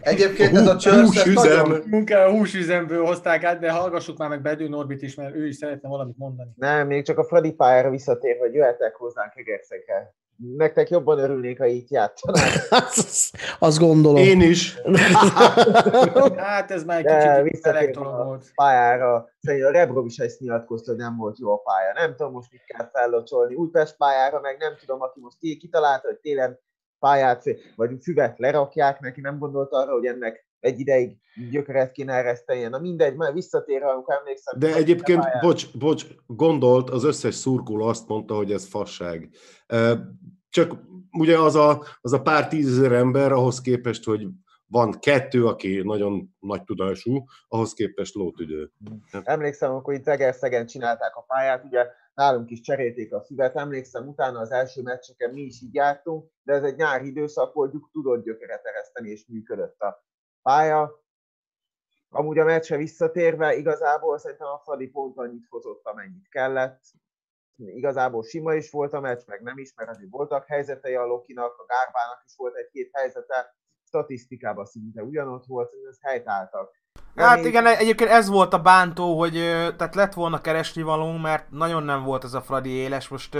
Egyébként 0.00 0.56
ez 0.56 0.66
a 0.66 0.72
Húsüzem. 0.72 1.32
nagyon, 1.66 1.82
Munká 1.86 2.24
a 2.24 2.30
húsüzemből 2.30 3.04
hozták 3.04 3.44
át, 3.44 3.58
de 3.58 3.70
hallgassuk 3.70 4.18
már 4.18 4.28
meg 4.28 4.42
Bedő 4.42 4.68
Norbit 4.68 5.02
is, 5.02 5.14
mert 5.14 5.34
ő 5.34 5.46
is 5.46 5.56
szeretne 5.56 5.88
valamit 5.88 6.18
mondani. 6.18 6.50
Nem, 6.56 6.86
még 6.86 7.04
csak 7.04 7.18
a 7.18 7.24
Fradi 7.24 7.52
pályára 7.52 7.90
visszatér, 7.90 8.38
hogy 8.38 8.54
jöhetek 8.54 8.94
hozzánk 8.94 9.36
Egerszegre 9.36 10.14
nektek 10.56 10.90
jobban 10.90 11.18
örülnék, 11.18 11.58
ha 11.58 11.66
így 11.66 11.90
játszanak. 11.90 12.40
azt, 12.86 13.36
azt 13.58 13.78
gondolom. 13.78 14.16
Én 14.22 14.40
is. 14.40 14.74
Hát 16.36 16.70
ez 16.70 16.84
már 16.84 16.98
egy 16.98 17.04
De 17.04 17.42
kicsit 17.42 17.66
elektron 17.66 18.06
a 18.06 18.24
volt. 18.24 18.50
pályára, 18.54 19.28
szerintem 19.40 19.68
a 19.68 19.72
Rebrov 19.72 20.06
is 20.06 20.18
ezt 20.18 20.40
nyilatkozta, 20.40 20.90
hogy 20.90 21.00
nem 21.00 21.16
volt 21.16 21.38
jó 21.38 21.52
a 21.52 21.56
pálya. 21.56 21.92
Nem 21.94 22.16
tudom 22.16 22.32
most 22.32 22.52
mit 22.52 22.64
kell 22.66 22.90
fellocsolni. 22.92 23.54
Újpest 23.54 23.96
pályára, 23.96 24.40
meg 24.40 24.56
nem 24.58 24.76
tudom, 24.80 25.00
aki 25.00 25.20
most 25.20 25.36
ki- 25.38 25.56
kitalálta, 25.56 26.08
hogy 26.08 26.18
télen 26.18 26.58
pályát, 26.98 27.42
vagy 27.76 27.90
füvet 28.02 28.38
lerakják 28.38 29.00
neki, 29.00 29.20
nem 29.20 29.38
gondolta 29.38 29.76
arra, 29.76 29.92
hogy 29.92 30.06
ennek 30.06 30.48
egy 30.60 30.80
ideig 30.80 31.16
gyökeret 31.50 31.92
kéne 31.92 32.12
ereszteni. 32.12 32.62
Na 32.62 32.78
mindegy, 32.78 33.16
már 33.16 33.32
visszatérve, 33.32 33.86
amikor 33.86 34.14
emlékszem. 34.14 34.58
De 34.58 34.74
egyébként, 34.74 35.24
bocs, 35.40 35.78
bocs, 35.78 36.06
gondolt, 36.26 36.90
az 36.90 37.04
összes 37.04 37.34
szurkoló 37.34 37.84
azt 37.84 38.08
mondta, 38.08 38.34
hogy 38.34 38.52
ez 38.52 38.68
fasság. 38.68 39.30
Csak 40.48 40.72
ugye 41.18 41.38
az 41.38 41.54
a, 41.54 41.84
az 42.00 42.12
a 42.12 42.22
pár 42.22 42.48
tízezer 42.48 42.92
ember 42.92 43.32
ahhoz 43.32 43.60
képest, 43.60 44.04
hogy 44.04 44.26
van 44.66 44.98
kettő, 44.98 45.46
aki 45.46 45.80
nagyon 45.84 46.36
nagy 46.38 46.64
tudású, 46.64 47.24
ahhoz 47.48 47.72
képest 47.72 48.14
lótüdő. 48.14 48.70
Emlékszem, 49.22 49.70
amikor 49.70 49.94
itt 49.94 50.08
Egerszegen 50.08 50.66
csinálták 50.66 51.16
a 51.16 51.24
pályát, 51.26 51.64
ugye 51.64 51.86
nálunk 52.14 52.50
is 52.50 52.60
cserélték 52.60 53.12
a 53.14 53.22
füvet, 53.22 53.56
emlékszem, 53.56 54.08
utána 54.08 54.38
az 54.38 54.50
első 54.50 54.82
meccseken 54.82 55.30
mi 55.30 55.40
is 55.40 55.62
így 55.62 55.74
jártunk, 55.74 56.30
de 56.42 56.52
ez 56.52 56.62
egy 56.62 56.76
nyári 56.76 57.06
időszak 57.06 57.54
volt, 57.54 57.74
tudott 57.92 58.24
gyökeret 58.24 58.64
ereszteni, 58.64 59.10
és 59.10 59.26
működött 59.26 59.80
a 59.80 60.04
pálya. 60.42 60.98
Amúgy 62.08 62.38
a 62.38 62.44
meccsre 62.44 62.76
visszatérve, 62.76 63.54
igazából 63.54 64.18
szerintem 64.18 64.46
a 64.46 64.60
Fradi 64.64 64.88
pont 64.88 65.16
annyit 65.16 65.46
hozott, 65.48 65.84
amennyit 65.84 66.28
kellett. 66.28 66.80
Igazából 67.56 68.22
sima 68.22 68.54
is 68.54 68.70
volt 68.70 68.92
a 68.92 69.00
meccs, 69.00 69.22
meg 69.26 69.42
nem 69.42 69.58
is, 69.58 69.74
mert 69.74 69.90
azért 69.90 70.10
voltak 70.10 70.46
helyzetei 70.46 70.94
a 70.94 71.06
Lokinak, 71.06 71.58
a 71.58 71.64
Gárbának 71.66 72.22
is 72.26 72.34
volt 72.36 72.54
egy-két 72.54 72.90
helyzete, 72.92 73.54
statisztikában 73.86 74.64
szinte 74.64 75.02
ugyanott 75.02 75.44
volt, 75.46 75.72
ez 75.90 75.98
helytáltak. 76.00 76.78
Hát 77.14 77.38
Ami- 77.38 77.46
igen, 77.46 77.66
egyébként 77.66 78.10
ez 78.10 78.28
volt 78.28 78.52
a 78.52 78.62
bántó, 78.62 79.18
hogy 79.18 79.32
tehát 79.76 79.94
lett 79.94 80.14
volna 80.14 80.40
keresni 80.40 80.82
valónk, 80.82 81.22
mert 81.22 81.50
nagyon 81.50 81.82
nem 81.82 82.04
volt 82.04 82.24
ez 82.24 82.34
a 82.34 82.40
Fradi 82.40 82.70
éles. 82.70 83.08
Most 83.08 83.36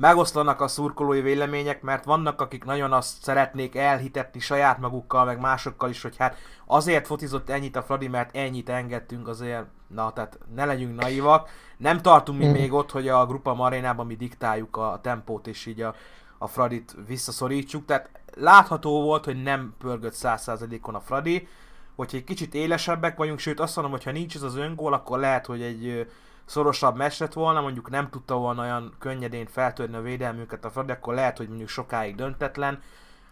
megoszlanak 0.00 0.60
a 0.60 0.68
szurkolói 0.68 1.20
vélemények, 1.20 1.82
mert 1.82 2.04
vannak, 2.04 2.40
akik 2.40 2.64
nagyon 2.64 2.92
azt 2.92 3.22
szeretnék 3.22 3.76
elhitetni 3.76 4.40
saját 4.40 4.78
magukkal, 4.78 5.24
meg 5.24 5.40
másokkal 5.40 5.90
is, 5.90 6.02
hogy 6.02 6.16
hát 6.16 6.36
azért 6.66 7.06
fotizott 7.06 7.50
ennyit 7.50 7.76
a 7.76 7.82
Fradi, 7.82 8.08
mert 8.08 8.36
ennyit 8.36 8.68
engedtünk 8.68 9.28
azért, 9.28 9.64
na 9.86 10.12
tehát 10.12 10.38
ne 10.54 10.64
legyünk 10.64 11.00
naivak. 11.00 11.48
Nem 11.76 12.00
tartunk 12.02 12.38
mi 12.38 12.46
még 12.46 12.72
ott, 12.72 12.90
hogy 12.90 13.08
a 13.08 13.26
Grupa 13.26 13.54
Marénában 13.54 14.06
mi 14.06 14.16
diktáljuk 14.16 14.76
a 14.76 14.98
tempót, 15.02 15.46
és 15.46 15.66
így 15.66 15.80
a, 15.80 15.94
a 16.38 16.46
Fradit 16.46 16.94
visszaszorítsuk, 17.06 17.84
tehát 17.84 18.08
látható 18.34 19.02
volt, 19.02 19.24
hogy 19.24 19.42
nem 19.42 19.74
pörgött 19.78 20.14
100%-on 20.16 20.94
a 20.94 21.00
Fradi, 21.00 21.48
hogyha 21.96 22.16
egy 22.16 22.24
kicsit 22.24 22.54
élesebbek 22.54 23.16
vagyunk, 23.16 23.38
sőt 23.38 23.60
azt 23.60 23.76
mondom, 23.76 23.94
hogy 23.94 24.04
ha 24.04 24.12
nincs 24.12 24.34
ez 24.34 24.42
az 24.42 24.56
öngól, 24.56 24.92
akkor 24.92 25.18
lehet, 25.18 25.46
hogy 25.46 25.62
egy 25.62 26.06
szorosabb 26.50 26.96
meccs 26.96 27.20
lett 27.20 27.32
volna, 27.32 27.60
mondjuk 27.60 27.90
nem 27.90 28.08
tudta 28.10 28.34
volna 28.34 28.62
olyan 28.62 28.94
könnyedén 28.98 29.46
feltörni 29.46 29.96
a 29.96 30.00
védelmünket 30.00 30.64
a 30.64 30.70
Fradi, 30.70 30.92
akkor 30.92 31.14
lehet, 31.14 31.36
hogy 31.36 31.48
mondjuk 31.48 31.68
sokáig 31.68 32.14
döntetlen, 32.14 32.82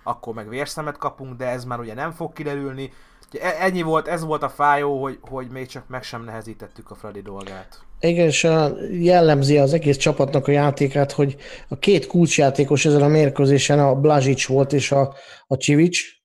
akkor 0.03 0.35
meg 0.35 0.49
vérszemet 0.49 0.97
kapunk, 0.97 1.37
de 1.37 1.47
ez 1.47 1.65
már 1.65 1.79
ugye 1.79 1.95
nem 1.95 2.13
fog 2.13 2.33
kiderülni. 2.33 2.93
E- 3.41 3.57
Ennyi 3.61 3.83
volt, 3.83 4.09
ez 4.09 4.25
volt 4.25 4.43
a 4.43 4.49
fájó, 4.49 5.03
hogy, 5.03 5.19
hogy 5.21 5.49
még 5.49 5.67
csak 5.67 5.89
meg 5.89 6.03
sem 6.03 6.25
nehezítettük 6.25 6.91
a 6.91 6.95
Fradi 6.95 7.21
dolgát. 7.21 7.81
Igen, 8.01 8.27
és 8.27 8.49
jellemzi 8.91 9.59
az 9.59 9.73
egész 9.73 9.97
csapatnak 9.97 10.49
a 10.49 10.51
játékát, 10.51 11.13
hogy 11.13 11.37
a 11.69 11.79
két 11.79 12.07
kulcsjátékos 12.07 12.85
ezen 12.85 13.03
a 13.03 13.09
mérkőzésen 13.09 13.79
a 13.79 13.95
Blazic 13.95 14.47
volt 14.47 14.73
és 14.73 14.93
a, 14.93 15.15
a 15.47 15.57
Csivics. 15.57 16.18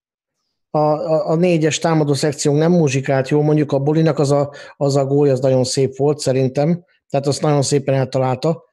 A, 0.75 0.79
a, 0.79 1.29
a 1.29 1.35
négyes 1.35 1.79
támadó 1.79 2.13
szekciónk 2.13 2.57
nem 2.57 2.71
muzsikált 2.71 3.29
jó, 3.29 3.41
mondjuk 3.41 3.71
a 3.71 3.79
Bolinak 3.79 4.19
az 4.19 4.31
a, 4.31 4.51
az 4.77 4.95
a 4.95 5.05
gólya 5.05 5.31
az 5.31 5.39
nagyon 5.39 5.63
szép 5.63 5.97
volt 5.97 6.19
szerintem, 6.19 6.85
tehát 7.09 7.27
azt 7.27 7.41
nagyon 7.41 7.61
szépen 7.61 7.95
eltalálta, 7.95 8.63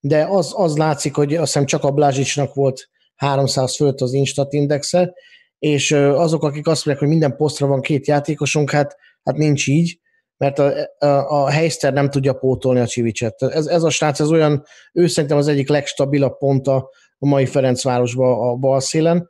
de 0.00 0.24
az, 0.24 0.52
az 0.56 0.76
látszik, 0.76 1.14
hogy 1.14 1.34
azt 1.34 1.52
hiszem 1.52 1.66
csak 1.66 1.84
a 1.84 1.90
Blazicnak 1.90 2.54
volt 2.54 2.88
300 3.14 3.76
fölött 3.76 4.00
az 4.00 4.12
Instat 4.12 4.52
indexe, 4.52 5.14
és 5.58 5.92
azok, 5.92 6.42
akik 6.44 6.66
azt 6.66 6.86
mondják, 6.86 6.98
hogy 6.98 7.18
minden 7.18 7.36
posztra 7.36 7.66
van 7.66 7.80
két 7.80 8.06
játékosunk, 8.06 8.70
hát, 8.70 8.96
hát 9.22 9.36
nincs 9.36 9.66
így, 9.66 10.00
mert 10.36 10.58
a, 10.58 10.72
a, 10.98 11.06
a 11.06 11.50
Heister 11.50 11.92
nem 11.92 12.10
tudja 12.10 12.32
pótolni 12.32 12.80
a 12.80 12.86
Csivicset. 12.86 13.42
Ez, 13.42 13.66
ez 13.66 13.82
a 13.82 13.90
srác, 13.90 14.20
ez 14.20 14.30
olyan, 14.30 14.64
ő 14.92 15.06
szerintem 15.06 15.38
az 15.38 15.48
egyik 15.48 15.68
legstabilabb 15.68 16.38
pont 16.38 16.66
a 16.66 16.90
mai 17.18 17.46
Ferencvárosban 17.46 18.48
a 18.48 18.54
bal 18.54 18.80
szélen, 18.80 19.29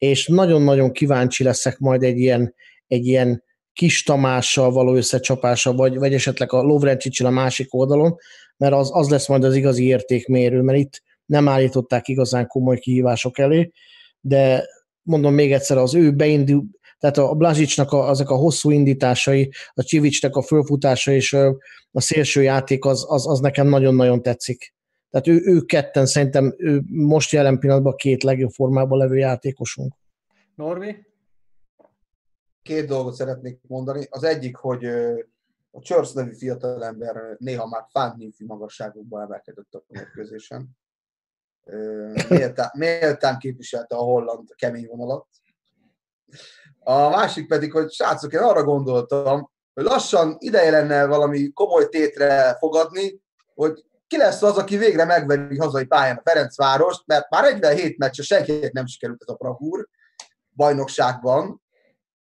és 0.00 0.26
nagyon-nagyon 0.26 0.92
kíváncsi 0.92 1.44
leszek 1.44 1.78
majd 1.78 2.02
egy 2.02 2.18
ilyen, 2.18 2.54
egy 2.86 3.06
ilyen 3.06 3.44
kis 3.72 4.02
Tamással 4.02 4.70
való 4.70 4.94
összecsapása, 4.94 5.72
vagy, 5.72 5.96
vagy 5.96 6.14
esetleg 6.14 6.52
a 6.52 6.62
Lovrencsicsel 6.62 7.26
a 7.26 7.30
másik 7.30 7.74
oldalon, 7.74 8.16
mert 8.56 8.72
az, 8.72 8.90
az 8.92 9.08
lesz 9.08 9.28
majd 9.28 9.44
az 9.44 9.54
igazi 9.54 9.84
értékmérő, 9.84 10.60
mert 10.60 10.78
itt 10.78 11.02
nem 11.26 11.48
állították 11.48 12.08
igazán 12.08 12.46
komoly 12.46 12.78
kihívások 12.78 13.38
elé, 13.38 13.70
de 14.20 14.64
mondom 15.02 15.34
még 15.34 15.52
egyszer, 15.52 15.76
az 15.76 15.94
ő 15.94 16.12
beindul, 16.12 16.64
tehát 16.98 17.18
a 17.18 17.34
Blazicsnak 17.34 17.92
a, 17.92 18.08
azok 18.08 18.30
a 18.30 18.34
hosszú 18.34 18.70
indításai, 18.70 19.52
a 19.72 19.82
Csivicsnek 19.82 20.36
a 20.36 20.42
fölfutása 20.42 21.12
és 21.12 21.32
a 21.90 22.00
szélső 22.00 22.42
játék 22.42 22.84
az, 22.84 23.04
az, 23.08 23.28
az 23.28 23.40
nekem 23.40 23.68
nagyon-nagyon 23.68 24.22
tetszik. 24.22 24.74
Tehát 25.10 25.26
ő, 25.26 25.40
ő 25.44 25.60
ketten 25.60 26.06
szerintem 26.06 26.54
ő 26.58 26.82
most 26.86 27.32
jelen 27.32 27.58
pillanatban 27.58 27.92
a 27.92 27.96
két 27.96 28.22
legjobb 28.22 28.50
formában 28.50 28.98
levő 28.98 29.16
játékosunk. 29.16 29.94
Norbi? 30.54 31.06
Két 32.62 32.86
dolgot 32.86 33.14
szeretnék 33.14 33.60
mondani. 33.66 34.06
Az 34.10 34.22
egyik, 34.22 34.56
hogy 34.56 34.84
a 35.70 35.80
Church 35.80 36.14
nevű 36.14 36.34
fiatalember 36.34 37.36
néha 37.38 37.66
már 37.66 37.86
fántnyífi 37.90 38.44
magasságokba 38.44 39.22
emelkedett 39.22 39.74
a 39.74 39.84
mérkőzésen. 39.88 40.68
Méltán, 42.28 42.70
méltán 42.76 43.38
képviselte 43.38 43.96
a 43.96 44.02
holland 44.02 44.48
kemény 44.54 44.86
vonalat. 44.86 45.26
A 46.78 47.08
másik 47.08 47.48
pedig, 47.48 47.72
hogy 47.72 47.90
srácok, 47.90 48.32
én 48.32 48.40
arra 48.40 48.64
gondoltam, 48.64 49.50
hogy 49.74 49.84
lassan 49.84 50.36
ideje 50.38 50.70
lenne 50.70 51.06
valami 51.06 51.52
komoly 51.52 51.88
tétre 51.88 52.56
fogadni, 52.58 53.20
hogy 53.54 53.84
ki 54.10 54.16
lesz 54.16 54.42
az, 54.42 54.56
aki 54.56 54.76
végre 54.76 55.04
megveri 55.04 55.58
hazai 55.58 55.84
pályán 55.84 56.16
a 56.16 56.30
Ferencvárost, 56.30 57.02
mert 57.06 57.30
már 57.30 57.42
47 57.42 57.98
meccse 57.98 58.22
senkinek 58.22 58.72
nem 58.72 58.86
sikerült 58.86 59.22
ez 59.22 59.28
a 59.28 59.36
bravúr 59.36 59.88
bajnokságban, 60.56 61.62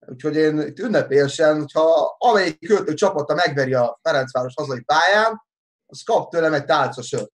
Úgyhogy 0.09 0.35
én 0.35 0.59
itt 0.59 0.79
ünnepélyesen, 0.79 1.57
hogyha 1.57 2.15
amelyik 2.19 2.67
költő 2.67 2.93
csapata 2.93 3.33
megveri 3.33 3.73
a 3.73 3.99
Ferencváros 4.01 4.53
hazai 4.55 4.81
pályán, 4.81 5.41
az 5.85 6.01
kap 6.03 6.31
tőlem 6.31 6.53
egy 6.53 6.65
tálca 6.65 7.01
sört. 7.01 7.31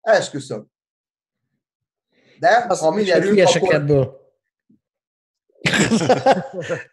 Esküszöm. 0.00 0.66
De 2.38 2.64
Az, 2.68 2.80
ha 2.80 2.90
mi 2.90 3.02
nyerünk, 3.02 3.38
akkor... 3.38 3.74
ebből. 3.74 4.32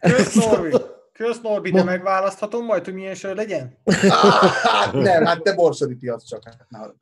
Kösz 0.00 0.34
Norbi! 0.34 0.76
Kösz 1.12 1.40
Norbi, 1.40 1.70
de 1.70 1.76
Mo- 1.76 1.86
megválaszthatom 1.86 2.64
majd, 2.64 2.84
hogy 2.84 2.94
milyen 2.94 3.14
sör 3.14 3.36
legyen? 3.36 3.78
Hát 4.62 4.92
nem, 4.92 5.24
hát 5.24 5.42
te 5.42 5.54
borsodi 5.54 5.94
piac 5.94 6.24
csak. 6.24 6.42
Hát. 6.70 6.94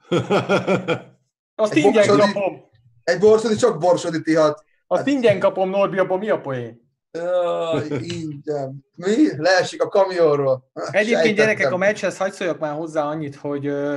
Azt 1.55 1.73
Egy 1.73 1.79
ingyen 1.85 2.07
boxoli- 2.07 2.33
kapom. 2.33 2.69
Egy 3.05 3.19
borsodi 3.19 3.55
csak 3.55 3.79
borsodi 3.79 4.21
pihat. 4.21 4.65
Azt 4.87 5.07
ingyen 5.07 5.39
kapom, 5.39 5.71
Norbi, 5.71 5.99
abban 5.99 6.19
mi 6.19 6.31
a 6.31 6.41
poén? 6.41 6.89
Jaj, 7.13 7.87
ingyen. 8.01 8.85
Mi? 8.95 9.37
Leesik 9.37 9.83
a 9.83 9.89
kamionról. 9.89 10.71
Egyébként 10.75 11.07
Sejtettem. 11.09 11.35
gyerekek, 11.35 11.73
a 11.73 11.77
meccshez 11.77 12.17
hagyd 12.17 12.33
szóljak 12.33 12.59
már 12.59 12.75
hozzá 12.75 13.05
annyit, 13.05 13.37
hogy 13.37 13.67
ö, 13.67 13.97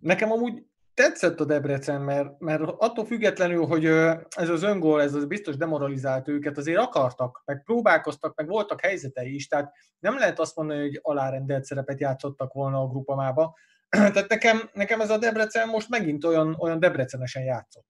nekem 0.00 0.32
amúgy 0.32 0.62
tetszett 0.94 1.40
a 1.40 1.44
Debrecen, 1.44 2.00
mert, 2.00 2.38
mert 2.38 2.62
attól 2.62 3.04
függetlenül, 3.04 3.66
hogy 3.66 3.84
ez 4.28 4.48
az 4.48 4.62
öngól, 4.62 5.02
ez 5.02 5.14
az 5.14 5.26
biztos 5.26 5.56
demoralizált 5.56 6.28
őket, 6.28 6.58
azért 6.58 6.78
akartak, 6.78 7.42
meg 7.44 7.62
próbálkoztak, 7.64 8.34
meg 8.36 8.48
voltak 8.48 8.80
helyzetei 8.80 9.34
is, 9.34 9.46
tehát 9.46 9.72
nem 9.98 10.18
lehet 10.18 10.40
azt 10.40 10.56
mondani, 10.56 10.80
hogy 10.80 10.98
alárendelt 11.02 11.64
szerepet 11.64 12.00
játszottak 12.00 12.52
volna 12.52 12.80
a 12.80 12.86
grupamába. 12.88 13.54
Tehát 13.88 14.28
nekem, 14.28 14.70
nekem 14.72 15.00
ez 15.00 15.10
a 15.10 15.18
Debrecen 15.18 15.68
most 15.68 15.88
megint 15.88 16.24
olyan, 16.24 16.56
olyan 16.58 16.80
debrecenesen 16.80 17.42
játszott. 17.42 17.86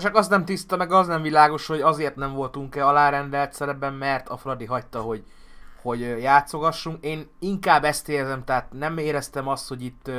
Csak 0.00 0.16
az 0.16 0.28
nem 0.28 0.44
tiszta, 0.44 0.76
meg 0.76 0.92
az 0.92 1.06
nem 1.06 1.22
világos, 1.22 1.66
hogy 1.66 1.80
azért 1.80 2.16
nem 2.16 2.34
voltunk-e 2.34 2.86
alárendelt 2.86 3.52
szerepben, 3.52 3.92
mert 3.92 4.28
a 4.28 4.36
Fradi 4.36 4.64
hagyta, 4.64 5.00
hogy, 5.00 5.24
hogy 5.82 6.00
játszogassunk. 6.00 7.04
Én 7.04 7.30
inkább 7.38 7.84
ezt 7.84 8.08
érzem, 8.08 8.44
tehát 8.44 8.72
nem 8.72 8.98
éreztem 8.98 9.48
azt, 9.48 9.68
hogy 9.68 9.82
itt 9.82 10.10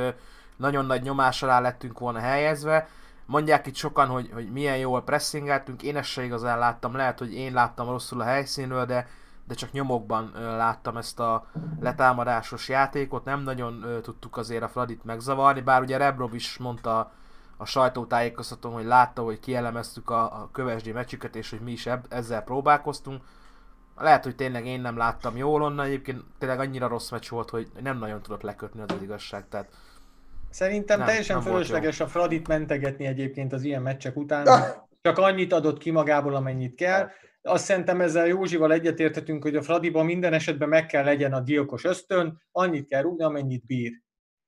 nagyon 0.62 0.86
nagy 0.86 1.02
nyomás 1.02 1.42
alá 1.42 1.60
lettünk 1.60 1.98
volna 1.98 2.18
helyezve. 2.18 2.88
Mondják 3.26 3.66
itt 3.66 3.74
sokan, 3.74 4.08
hogy, 4.08 4.30
hogy 4.32 4.52
milyen 4.52 4.76
jól 4.76 5.02
pressingeltünk, 5.02 5.82
én 5.82 5.96
ezt 5.96 6.08
se 6.08 6.24
igazán 6.24 6.58
láttam, 6.58 6.96
lehet, 6.96 7.18
hogy 7.18 7.34
én 7.34 7.52
láttam 7.52 7.88
rosszul 7.88 8.20
a 8.20 8.24
helyszínről, 8.24 8.86
de, 8.86 9.08
de 9.44 9.54
csak 9.54 9.72
nyomokban 9.72 10.32
láttam 10.34 10.96
ezt 10.96 11.20
a 11.20 11.46
letámadásos 11.80 12.68
játékot, 12.68 13.24
nem 13.24 13.42
nagyon 13.42 13.84
tudtuk 14.02 14.36
azért 14.36 14.62
a 14.62 14.68
Fradit 14.68 15.04
megzavarni, 15.04 15.60
bár 15.60 15.82
ugye 15.82 15.96
Rebrov 15.96 16.34
is 16.34 16.58
mondta 16.58 17.12
a 17.56 17.64
sajtótájékoztatón, 17.64 18.72
hogy 18.72 18.84
látta, 18.84 19.22
hogy 19.22 19.40
kielemeztük 19.40 20.10
a, 20.10 20.22
a 20.22 20.48
kövesdi 20.52 20.92
meccsüket, 20.92 21.36
és 21.36 21.50
hogy 21.50 21.60
mi 21.60 21.72
is 21.72 21.86
eb- 21.86 22.12
ezzel 22.12 22.42
próbálkoztunk. 22.42 23.22
Lehet, 23.96 24.24
hogy 24.24 24.36
tényleg 24.36 24.66
én 24.66 24.80
nem 24.80 24.96
láttam 24.96 25.36
jól 25.36 25.62
onnan, 25.62 25.86
egyébként 25.86 26.24
tényleg 26.38 26.60
annyira 26.60 26.88
rossz 26.88 27.10
meccs 27.10 27.28
volt, 27.28 27.50
hogy 27.50 27.70
nem 27.82 27.98
nagyon 27.98 28.22
tudott 28.22 28.42
lekötni 28.42 28.80
az, 28.80 28.94
az 28.96 29.02
igazság. 29.02 29.48
Tehát 29.48 29.68
Szerintem 30.52 30.98
Nem, 30.98 31.06
teljesen 31.06 31.36
nem 31.36 31.44
fölösleges 31.44 32.00
a 32.00 32.06
Fradit 32.06 32.48
mentegetni 32.48 33.06
egyébként 33.06 33.52
az 33.52 33.62
ilyen 33.62 33.82
meccsek 33.82 34.16
után. 34.16 34.46
Ah! 34.46 34.64
Csak 35.02 35.18
annyit 35.18 35.52
adott 35.52 35.78
ki 35.78 35.90
magából, 35.90 36.34
amennyit 36.34 36.74
kell. 36.74 37.08
Azt 37.42 37.64
szerintem 37.64 38.00
ezzel 38.00 38.26
Józsival 38.26 38.72
egyetértetünk, 38.72 39.42
hogy 39.42 39.56
a 39.56 39.62
Fradiban 39.62 40.04
minden 40.04 40.32
esetben 40.32 40.68
meg 40.68 40.86
kell 40.86 41.04
legyen 41.04 41.32
a 41.32 41.40
gyilkos 41.40 41.84
ösztön, 41.84 42.42
annyit 42.52 42.88
kell 42.88 43.02
rúgni, 43.02 43.24
amennyit 43.24 43.66
bír. 43.66 43.92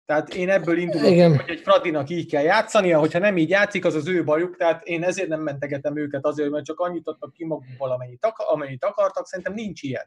Tehát 0.04 0.34
én 0.34 0.50
ebből 0.50 0.78
indulok, 0.78 1.10
Igen. 1.10 1.36
hogy 1.36 1.50
egy 1.50 1.60
Fradinak 1.60 2.10
így 2.10 2.30
kell 2.30 2.42
játszania, 2.42 2.98
hogyha 2.98 3.18
nem 3.18 3.36
így 3.36 3.48
játszik, 3.48 3.84
az 3.84 3.94
az 3.94 4.08
ő 4.08 4.24
bajuk, 4.24 4.56
tehát 4.56 4.84
én 4.84 5.02
ezért 5.02 5.28
nem 5.28 5.40
mentegetem 5.40 5.96
őket 5.96 6.24
azért, 6.24 6.50
mert 6.50 6.64
csak 6.64 6.80
annyit 6.80 7.08
adtak 7.08 7.32
ki 7.32 7.44
magukból, 7.44 7.90
amennyit, 7.90 8.24
ak- 8.24 8.48
amennyit 8.48 8.84
akartak, 8.84 9.26
szerintem 9.26 9.54
nincs 9.54 9.82
ilyen. 9.82 10.04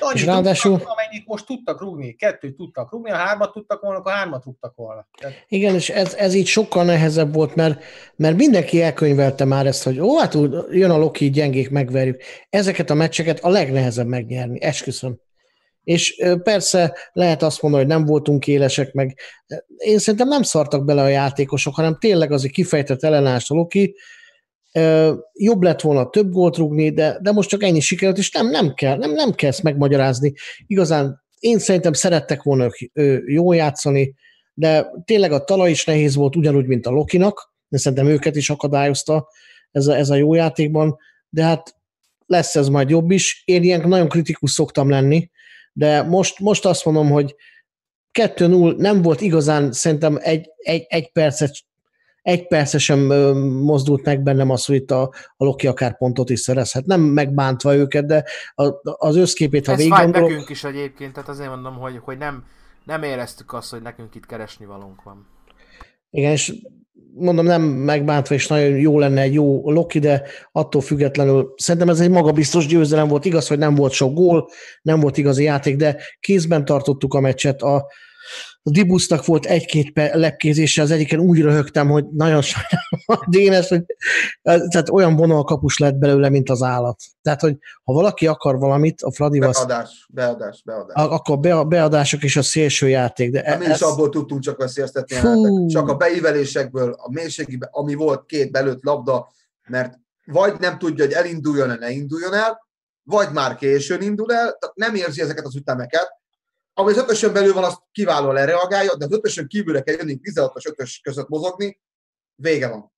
Annyit 0.00 0.16
És 0.16 0.24
ráadásul- 0.24 0.72
rúgtak, 0.72 0.90
amennyit 0.98 1.26
most 1.26 1.46
tudtak 1.46 1.80
rúgni, 1.80 2.12
kettőt 2.14 2.56
tudtak 2.56 2.92
rúgni, 2.92 3.10
a 3.10 3.14
hármat 3.14 3.52
tudtak 3.52 3.80
volna, 3.80 3.98
akkor 3.98 4.12
hármat 4.12 4.44
rúgtak 4.44 4.74
volna. 4.76 5.06
Tehát 5.20 5.44
Igen, 5.48 5.74
és 5.74 5.90
ez, 5.90 6.14
ez 6.14 6.34
így 6.34 6.46
sokkal 6.46 6.84
nehezebb 6.84 7.34
volt, 7.34 7.54
mert, 7.54 7.82
mert 8.16 8.36
mindenki 8.36 8.82
elkönyvelte 8.82 9.44
már 9.44 9.66
ezt, 9.66 9.82
hogy 9.82 10.00
ó, 10.00 10.18
hát 10.18 10.34
jön 10.70 10.90
a 10.90 10.96
Loki, 10.96 11.30
gyengék, 11.30 11.70
megverjük. 11.70 12.22
Ezeket 12.50 12.90
a 12.90 12.94
meccseket 12.94 13.40
a 13.40 13.48
legnehezebb 13.48 14.06
megnyerni, 14.06 14.62
esküszöm. 14.62 15.20
És 15.84 16.24
persze 16.42 16.96
lehet 17.12 17.42
azt 17.42 17.62
mondani, 17.62 17.84
hogy 17.84 17.92
nem 17.92 18.04
voltunk 18.04 18.46
élesek, 18.46 18.92
meg 18.92 19.18
én 19.76 19.98
szerintem 19.98 20.28
nem 20.28 20.42
szartak 20.42 20.84
bele 20.84 21.02
a 21.02 21.08
játékosok, 21.08 21.74
hanem 21.74 21.96
tényleg 21.98 22.32
azért 22.32 22.52
kifejtett 22.52 23.02
ellenállást 23.02 23.50
a 23.50 23.54
Loki. 23.54 23.94
Jobb 25.32 25.62
lett 25.62 25.80
volna 25.80 26.10
több 26.10 26.32
gólt 26.32 26.56
rúgni, 26.56 26.90
de, 26.90 27.18
de 27.22 27.32
most 27.32 27.48
csak 27.48 27.62
ennyi 27.62 27.80
sikerült, 27.80 28.18
és 28.18 28.30
nem, 28.30 28.50
nem 28.50 28.74
kell, 28.74 28.96
nem, 28.96 29.12
nem 29.12 29.32
kell 29.32 29.48
ezt 29.48 29.62
megmagyarázni. 29.62 30.32
Igazán 30.66 31.22
én 31.38 31.58
szerintem 31.58 31.92
szerettek 31.92 32.42
volna 32.42 32.64
ők, 32.64 32.90
ö, 32.92 33.18
jól 33.26 33.56
játszani, 33.56 34.14
de 34.54 34.90
tényleg 35.04 35.32
a 35.32 35.44
talaj 35.44 35.70
is 35.70 35.84
nehéz 35.84 36.14
volt, 36.14 36.36
ugyanúgy, 36.36 36.66
mint 36.66 36.86
a 36.86 36.90
Lokinak, 36.90 37.52
de 37.68 37.78
szerintem 37.78 38.06
őket 38.06 38.36
is 38.36 38.50
akadályozta 38.50 39.28
ez 39.70 39.86
a, 39.86 39.96
ez 39.96 40.10
a 40.10 40.14
jó 40.14 40.34
játékban, 40.34 40.98
de 41.28 41.42
hát 41.42 41.74
lesz 42.26 42.56
ez 42.56 42.68
majd 42.68 42.90
jobb 42.90 43.10
is. 43.10 43.42
Én 43.44 43.62
ilyen 43.62 43.88
nagyon 43.88 44.08
kritikus 44.08 44.50
szoktam 44.50 44.88
lenni, 44.90 45.30
de 45.72 46.02
most, 46.02 46.38
most 46.38 46.64
azt 46.64 46.84
mondom, 46.84 47.10
hogy 47.10 47.34
2-0 48.18 48.76
nem 48.76 49.02
volt 49.02 49.20
igazán, 49.20 49.72
szerintem 49.72 50.18
egy, 50.20 50.50
egy, 50.56 50.84
egy 50.88 51.12
percet 51.12 51.56
egy 52.22 52.46
perce 52.46 52.78
sem 52.78 52.98
mozdult 53.62 54.04
meg 54.04 54.22
bennem 54.22 54.50
az, 54.50 54.64
hogy 54.64 54.76
itt 54.76 54.90
a, 54.90 55.02
a 55.36 55.44
Loki 55.44 55.66
akár 55.66 55.96
pontot 55.96 56.30
is 56.30 56.40
szerezhet. 56.40 56.86
Nem 56.86 57.00
megbántva 57.00 57.74
őket, 57.74 58.06
de 58.06 58.24
a, 58.54 58.70
az 58.82 59.16
összképét, 59.16 59.66
ha 59.66 59.76
végig 59.76 59.92
gondolok, 59.92 60.28
nekünk 60.28 60.48
is 60.48 60.64
egyébként, 60.64 61.12
tehát 61.12 61.28
azért 61.28 61.48
mondom, 61.48 61.74
hogy, 61.74 61.98
hogy 62.02 62.18
nem, 62.18 62.44
nem 62.84 63.02
éreztük 63.02 63.52
azt, 63.52 63.70
hogy 63.70 63.82
nekünk 63.82 64.14
itt 64.14 64.26
keresni 64.26 64.66
valónk 64.66 65.02
van. 65.02 65.26
Igen, 66.10 66.30
és 66.30 66.52
mondom, 67.14 67.44
nem 67.44 67.62
megbántva, 67.62 68.34
és 68.34 68.46
nagyon 68.46 68.78
jó 68.78 68.98
lenne 68.98 69.20
egy 69.20 69.32
jó 69.32 69.70
Loki, 69.70 69.98
de 69.98 70.22
attól 70.52 70.80
függetlenül 70.80 71.54
szerintem 71.56 71.88
ez 71.88 72.00
egy 72.00 72.10
magabiztos 72.10 72.66
győzelem 72.66 73.08
volt. 73.08 73.24
Igaz, 73.24 73.48
hogy 73.48 73.58
nem 73.58 73.74
volt 73.74 73.92
sok 73.92 74.14
gól, 74.14 74.48
nem 74.82 75.00
volt 75.00 75.16
igazi 75.16 75.42
játék, 75.42 75.76
de 75.76 75.96
kézben 76.20 76.64
tartottuk 76.64 77.14
a 77.14 77.20
meccset. 77.20 77.62
A, 77.62 77.86
a 78.64 78.70
Dibusznak 78.70 79.24
volt 79.24 79.46
egy-két 79.46 79.90
lepkézése, 80.12 80.82
az 80.82 80.90
egyiken 80.90 81.18
úgy 81.20 81.40
röhögtem, 81.40 81.88
hogy 81.88 82.04
nagyon 82.10 82.42
sajnálom 82.42 83.00
a 83.06 83.24
Dénes, 83.30 83.68
hogy 83.68 83.82
tehát 84.42 84.88
olyan 84.90 85.16
vonalkapus 85.16 85.78
lett 85.78 85.94
belőle, 85.94 86.28
mint 86.28 86.50
az 86.50 86.62
állat. 86.62 87.00
Tehát, 87.22 87.40
hogy 87.40 87.56
ha 87.84 87.92
valaki 87.92 88.26
akar 88.26 88.58
valamit, 88.58 89.02
a 89.02 89.12
Fradival, 89.12 89.50
Beadás, 89.52 90.06
beadás, 90.12 90.62
beadás. 90.64 90.94
akkor 90.94 91.38
be- 91.38 91.64
beadások 91.64 92.22
és 92.22 92.36
a 92.36 92.42
szélső 92.42 92.88
játék. 92.88 93.30
De 93.30 93.42
Hát 93.44 93.58
mi 93.58 93.64
is 93.64 93.70
ez- 93.70 93.82
abból 93.82 94.08
tudtunk 94.08 94.40
csak 94.42 94.58
veszélyeztetni. 94.58 95.66
Csak 95.66 95.88
a 95.88 95.94
beívelésekből, 95.94 96.92
a 96.98 97.10
mélységi, 97.12 97.58
ami 97.70 97.94
volt 97.94 98.26
két 98.26 98.50
belőtt 98.50 98.82
labda, 98.84 99.28
mert 99.68 99.98
vagy 100.26 100.54
nem 100.58 100.78
tudja, 100.78 101.04
hogy 101.04 101.14
elinduljon-e, 101.14 101.74
ne 101.74 101.90
induljon 101.90 102.34
el, 102.34 102.66
vagy 103.02 103.28
már 103.32 103.54
későn 103.54 104.02
indul 104.02 104.32
el, 104.32 104.56
tehát 104.58 104.74
nem 104.76 104.94
érzi 104.94 105.20
ezeket 105.20 105.44
az 105.44 105.56
ütemeket. 105.56 106.20
Ami 106.74 106.90
az 106.90 106.96
ötösön 106.96 107.32
belül 107.32 107.52
van, 107.52 107.64
azt 107.64 107.78
kiválóan 107.92 108.34
lereagálja, 108.34 108.96
de 108.96 109.04
az 109.04 109.12
ötösön 109.12 109.46
kívülre 109.46 109.80
kell 109.80 109.94
jönni 109.94 110.20
16-os 110.22 110.66
ötös 110.68 111.00
között 111.02 111.28
mozogni, 111.28 111.80
vége 112.34 112.68
van. 112.68 112.92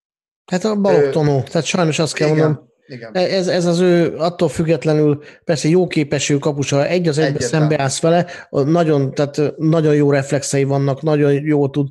Hát 0.45 0.65
a 0.65 0.77
balottonó, 0.77 1.43
tehát 1.43 1.67
sajnos 1.67 1.99
azt 1.99 2.15
kell 2.15 2.29
mondanom, 2.29 2.73
igen. 2.87 3.15
ez, 3.15 3.49
ez 3.49 3.65
az 3.65 3.81
ő 3.81 4.17
attól 4.17 4.49
függetlenül 4.49 5.23
persze 5.45 5.69
jó 5.69 5.87
képesű 5.87 6.39
kapusa, 6.39 6.87
egy 6.87 7.09
az 7.09 7.19
egybe 7.19 7.41
szembeállsz 7.41 8.01
vele, 8.01 8.27
nagyon, 8.51 9.15
tehát 9.15 9.57
nagyon 9.57 9.95
jó 9.95 10.11
reflexei 10.11 10.65
vannak, 10.65 11.03
nagyon 11.03 11.33
jó 11.33 11.69
tud 11.69 11.89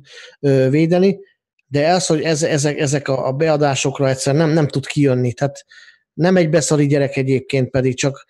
védeni, 0.70 1.18
de 1.66 1.92
az, 1.92 2.06
hogy 2.06 2.22
ez, 2.22 2.42
ezek, 2.42 2.78
ezek 2.78 3.08
a, 3.08 3.26
a 3.26 3.32
beadásokra 3.32 4.08
egyszer 4.08 4.34
nem, 4.34 4.50
nem 4.50 4.68
tud 4.68 4.86
kijönni, 4.86 5.32
tehát 5.32 5.64
nem 6.12 6.36
egy 6.36 6.50
beszari 6.50 6.86
gyerek 6.86 7.16
egyébként 7.16 7.70
pedig, 7.70 7.96
csak 7.96 8.24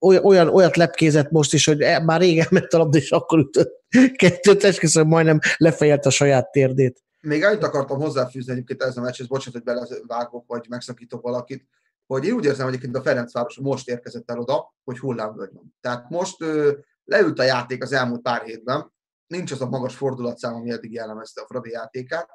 olyan, 0.00 0.48
olyat 0.48 0.76
lepkézett 0.76 1.30
most 1.30 1.52
is, 1.54 1.66
hogy 1.66 1.80
e- 1.80 2.00
már 2.00 2.20
régen 2.20 2.46
ment 2.50 2.72
a 2.72 2.78
labda, 2.78 2.98
és 2.98 3.10
akkor 3.10 3.38
ütött 3.38 3.84
kettőt, 4.16 4.64
esküszöm, 4.64 5.06
majdnem 5.06 5.38
lefejelt 5.56 6.06
a 6.06 6.10
saját 6.10 6.50
térdét. 6.50 7.02
Még 7.20 7.44
annyit 7.44 7.62
akartam 7.62 8.00
hozzáfűzni 8.00 8.52
egyébként 8.52 8.82
ez 8.82 8.96
a 8.96 9.00
meccshez, 9.00 9.26
bocsánat, 9.26 9.52
hogy 9.52 9.62
belevágok, 9.62 10.44
vagy 10.46 10.66
megszakítok 10.68 11.22
valakit, 11.22 11.68
hogy 12.06 12.24
én 12.24 12.32
úgy 12.32 12.44
érzem, 12.44 12.64
hogy 12.64 12.74
egyébként 12.74 12.96
a 12.96 13.02
Ferencváros 13.02 13.58
most 13.58 13.88
érkezett 13.88 14.30
el 14.30 14.38
oda, 14.38 14.74
hogy 14.84 14.98
hullámvölgy 14.98 15.52
van. 15.52 15.74
Tehát 15.80 16.10
most 16.10 16.42
ö, 16.42 16.72
leült 17.04 17.38
a 17.38 17.42
játék 17.42 17.82
az 17.82 17.92
elmúlt 17.92 18.22
pár 18.22 18.42
hétben, 18.42 18.92
nincs 19.26 19.52
az 19.52 19.60
a 19.60 19.68
magas 19.68 19.94
fordulatszám, 19.96 20.54
ami 20.54 20.70
eddig 20.70 20.92
jellemezte 20.92 21.40
a 21.40 21.46
Fradi 21.46 21.70
játékát. 21.70 22.28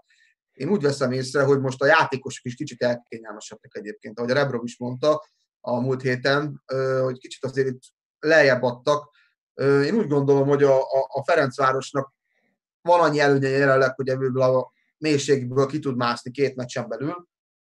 Én 0.52 0.70
úgy 0.70 0.82
veszem 0.82 1.12
észre, 1.12 1.44
hogy 1.44 1.60
most 1.60 1.82
a 1.82 1.86
játékosok 1.86 2.46
is 2.46 2.56
kicsit 2.56 2.82
elkényelmesedtek 2.82 3.76
egyébként, 3.76 4.20
ahogy 4.20 4.32
a 4.32 4.34
Rebrov 4.34 4.64
is 4.64 4.78
mondta 4.78 5.24
a 5.70 5.80
múlt 5.80 6.02
héten, 6.02 6.64
hogy 7.02 7.18
kicsit 7.18 7.46
azért 7.46 7.68
itt 7.68 7.82
lejjebb 8.20 8.64
adtak. 8.64 9.10
Én 9.62 9.96
úgy 9.96 10.08
gondolom, 10.08 10.48
hogy 10.48 10.64
a, 10.64 10.82
a, 10.82 11.08
a 11.08 11.24
Ferencvárosnak 11.24 12.14
van 12.82 13.00
annyi 13.00 13.20
előnye 13.20 13.48
jelenleg, 13.48 13.96
hogy 13.96 14.10
ebből 14.10 14.42
a 14.42 14.72
mélységből 14.98 15.66
ki 15.66 15.80
tud 15.80 15.96
mászni 15.96 16.32
két 16.32 16.56
meccsen 16.56 16.88
belül, 16.88 17.28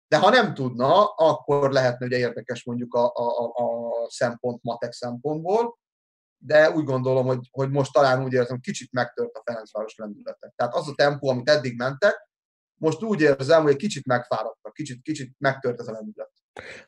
de 0.09 0.19
ha 0.19 0.31
nem 0.31 0.55
tudna, 0.55 1.05
akkor 1.07 1.73
lehetne 1.73 2.07
ugye 2.07 2.19
érdekes 2.19 2.65
mondjuk 2.65 2.95
a, 2.95 3.13
a, 3.15 3.45
a 3.45 4.11
szempont, 4.11 4.63
matek 4.63 4.93
szempontból, 4.93 5.79
de 6.39 6.71
úgy 6.71 6.85
gondolom, 6.85 7.27
hogy, 7.27 7.49
hogy 7.51 7.71
most 7.71 7.93
talán 7.93 8.25
úgy 8.25 8.33
érzem, 8.33 8.61
kicsit 8.61 8.93
megtört 8.93 9.37
a 9.37 9.43
Ferencváros 9.45 9.97
lendülete. 9.97 10.53
Tehát 10.57 10.75
az 10.75 10.89
a 10.89 10.95
tempó, 10.95 11.29
amit 11.29 11.49
eddig 11.49 11.77
mentek, 11.77 12.30
most 12.81 13.03
úgy 13.03 13.21
érzem, 13.21 13.63
hogy 13.63 13.71
egy 13.71 13.77
kicsit 13.77 14.07
megfáradtak, 14.07 14.73
kicsit, 14.73 15.03
kicsit 15.03 15.35
megtört 15.39 15.81
ez 15.81 15.89
a 15.89 15.93
lendület. 15.93 16.31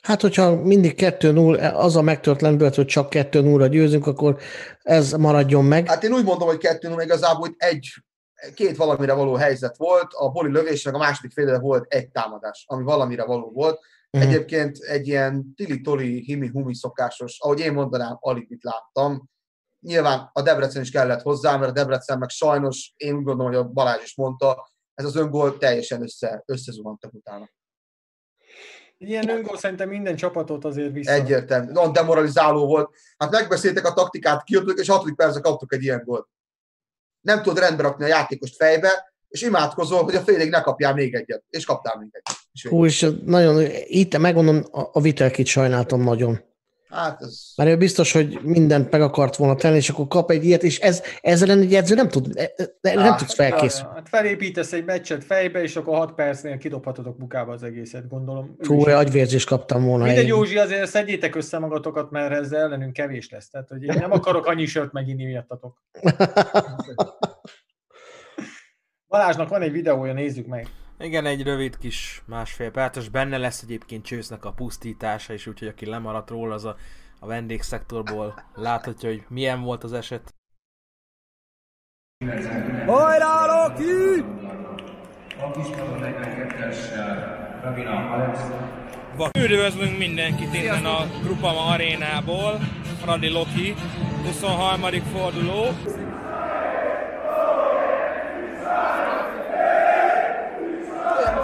Hát, 0.01 0.21
hogyha 0.21 0.63
mindig 0.63 0.95
2-0, 0.97 1.75
az 1.75 1.97
a 1.97 2.03
megtört 2.03 2.41
lendület, 2.41 2.75
hogy 2.75 2.87
csak 2.87 3.09
2-0-ra 3.11 3.69
győzünk, 3.71 4.07
akkor 4.07 4.41
ez 4.83 5.13
maradjon 5.13 5.65
meg. 5.65 5.89
Hát 5.89 6.05
én 6.05 6.13
úgy 6.13 6.25
mondom, 6.25 6.49
hogy 6.49 6.59
kettő 6.59 6.89
nulla 6.89 7.03
igazából 7.03 7.49
itt 7.49 7.63
egy, 7.63 7.89
két 8.55 8.77
valamire 8.77 9.13
való 9.13 9.35
helyzet 9.35 9.77
volt, 9.77 10.13
a 10.13 10.29
boli 10.29 10.51
lövés, 10.51 10.85
meg 10.85 10.95
a 10.95 10.99
második 10.99 11.33
félre 11.33 11.59
volt 11.59 11.93
egy 11.93 12.11
támadás, 12.11 12.65
ami 12.69 12.83
valamire 12.83 13.25
való 13.25 13.51
volt. 13.51 13.81
Mhm. 14.11 14.23
Egyébként 14.23 14.79
egy 14.79 15.09
ilyen 15.09 15.53
tili-toli, 15.57 16.23
himi-humi 16.25 16.75
szokásos, 16.75 17.41
ahogy 17.41 17.61
én 17.61 17.73
mondanám, 17.73 18.17
alig 18.21 18.47
mit 18.49 18.63
láttam. 18.63 19.31
Nyilván 19.81 20.31
a 20.33 20.43
Debrecen 20.43 20.83
is 20.83 20.91
kellett 20.91 21.23
hozzá, 21.23 21.57
mert 21.57 21.71
a 21.71 21.75
Debrecen 21.75 22.19
meg 22.19 22.29
sajnos, 22.29 22.93
én 22.97 23.15
úgy 23.15 23.25
gondolom, 23.25 23.53
hogy 23.53 23.61
a 23.61 23.69
Balázs 23.69 24.03
is 24.03 24.17
mondta, 24.17 24.72
ez 24.95 25.05
az 25.05 25.17
öngól 25.17 25.59
teljesen 25.59 26.03
össze, 26.03 26.43
összezuhantak 26.47 27.13
utána. 27.15 27.51
Ilyen 28.99 29.29
öngól 29.29 29.57
szerintem 29.57 29.89
minden 29.89 30.17
csapatot 30.17 30.65
azért 30.65 30.93
vissza. 30.93 31.13
Egyértelmű. 31.13 31.73
Nagyon 31.73 31.93
demoralizáló 31.93 32.67
volt. 32.67 32.95
Hát 33.17 33.31
megbeszéltek 33.31 33.87
a 33.87 33.93
taktikát, 33.93 34.45
kijöttük, 34.45 34.79
és 34.79 34.89
hatodik 34.89 35.15
percre 35.15 35.41
kaptuk 35.41 35.73
egy 35.73 35.83
ilyen 35.83 36.03
gólt. 36.05 36.29
Nem 37.21 37.43
tudod 37.43 37.59
rendbe 37.59 37.83
rakni 37.83 38.05
a 38.05 38.09
játékost 38.09 38.57
fejbe, 38.57 39.15
és 39.29 39.43
imádkozol, 39.43 40.03
hogy 40.03 40.15
a 40.15 40.21
félig 40.21 40.51
ne 40.51 40.61
kapjál 40.61 40.95
még 40.95 41.15
egyet. 41.15 41.45
És 41.49 41.65
kaptál 41.65 41.99
még 41.99 42.09
egyet. 42.13 42.39
És 42.53 42.67
Hú, 42.67 42.85
és 42.85 43.07
nagyon, 43.25 43.67
itt 43.87 44.19
megmondom, 44.19 44.65
a, 44.71 44.81
a 44.93 45.01
Vitelkit 45.01 45.47
sajnáltam 45.47 46.03
nagyon. 46.03 46.41
Hát 46.93 47.23
ez... 47.23 47.53
Mert 47.57 47.71
ő 47.71 47.77
biztos, 47.77 48.13
hogy 48.13 48.39
mindent 48.43 48.91
meg 48.91 49.03
akart 49.03 49.37
volna 49.37 49.55
tenni, 49.55 49.77
és 49.77 49.91
akkor 49.91 50.09
kap 50.09 50.31
egy 50.31 50.45
ilyet, 50.45 50.63
és 50.63 50.81
ez, 50.81 51.03
ezzel 51.21 51.51
egy 51.51 51.75
edző 51.75 51.95
nem, 51.95 52.09
tud, 52.09 52.33
e- 52.35 52.53
e- 52.57 52.95
nem 52.95 53.13
Á, 53.13 53.17
tudsz 53.17 53.35
felkészülni. 53.35 53.95
Hát 53.95 54.09
felépítesz 54.09 54.73
egy 54.73 54.85
meccset 54.85 55.25
fejbe, 55.25 55.63
és 55.63 55.77
akkor 55.77 55.97
6 55.97 56.13
percnél 56.13 56.59
kidobhatod 56.59 57.07
a 57.07 57.13
bukába 57.13 57.53
az 57.53 57.63
egészet, 57.63 58.09
gondolom. 58.09 58.57
Fú, 58.59 58.87
is. 58.87 58.93
agyvérzést 58.93 59.47
kaptam 59.47 59.85
volna. 59.85 60.05
Mindegy. 60.05 60.27
Józsi, 60.27 60.57
azért 60.57 60.91
szedjétek 60.91 61.35
össze 61.35 61.59
magatokat, 61.59 62.11
mert 62.11 62.33
ezzel 62.33 62.61
ellenünk 62.61 62.93
kevés 62.93 63.31
lesz. 63.31 63.49
Tehát, 63.49 63.69
hogy 63.69 63.83
én 63.83 63.95
nem 63.99 64.13
akarok 64.13 64.47
annyi 64.47 64.67
sört 64.67 64.93
meginni 64.93 65.25
miattatok. 65.25 65.83
Balázs, 66.03 66.95
Balázsnak 69.09 69.49
van 69.49 69.63
egy 69.63 69.73
videója, 69.73 70.13
nézzük 70.13 70.47
meg. 70.47 70.67
Igen, 71.03 71.27
egy 71.27 71.43
rövid 71.43 71.79
kis 71.79 72.23
másfél 72.27 72.71
perces, 72.71 73.09
benne 73.09 73.39
lesz 73.39 73.63
egyébként 73.63 74.05
csősznek 74.05 74.45
a 74.45 74.53
pusztítása 74.53 75.33
is, 75.33 75.47
úgyhogy 75.47 75.69
aki 75.69 75.87
lemaradt 75.87 76.31
róla, 76.31 76.55
az 76.55 76.65
a, 76.65 76.77
a 77.19 77.27
vendégszektorból 77.27 78.45
láthatja, 78.55 79.09
hogy 79.09 79.25
milyen 79.29 79.63
volt 79.63 79.85
az 79.85 79.93
eset. 79.93 80.35
Hajrá, 82.87 83.47
Loki! 83.47 84.25
Üdvözlünk 89.39 89.99
mindenkit 89.99 90.55
innen 90.55 90.85
a 90.85 91.07
Grupama 91.23 91.67
arénából, 91.67 92.59
Fradi 93.01 93.29
Loki, 93.29 93.75
23. 94.25 94.81
forduló. 94.91 95.67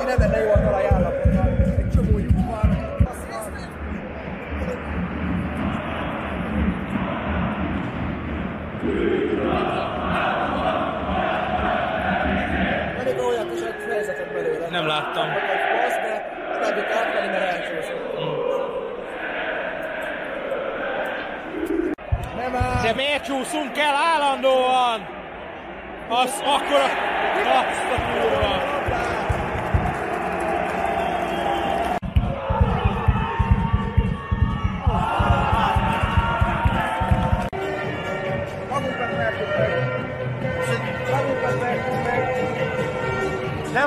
Nem 0.08 0.18
lenne 0.18 0.38
jó 0.38 0.50
a 0.50 0.60
talaj 0.60 0.86
állapota. 0.86 1.48
Egy 1.78 1.90
csomó 1.94 2.18
lyuk 2.18 2.30
van. 2.46 2.76
Pedig 12.96 13.18
olyat 13.18 13.52
is 13.54 13.60
egy 13.60 13.90
helyzetet 13.90 14.32
belőle. 14.32 14.68
Nem 14.68 14.86
láttam. 14.86 15.26
Passz, 15.72 15.94
de 15.94 16.30
nem 16.60 16.74
tudta 16.74 16.94
átvenni, 16.94 17.26
mert 17.26 17.54
elcsúszott. 17.54 18.18
Nem 22.36 22.54
áll! 22.54 22.82
De 22.82 22.94
miért 22.94 23.24
csúszunk 23.24 23.78
el 23.78 23.94
állandóan? 24.14 25.08
Az 26.08 26.42
akkor. 26.44 26.90
Azt 27.44 27.92
a 27.96 28.02
kurva! 28.12 28.67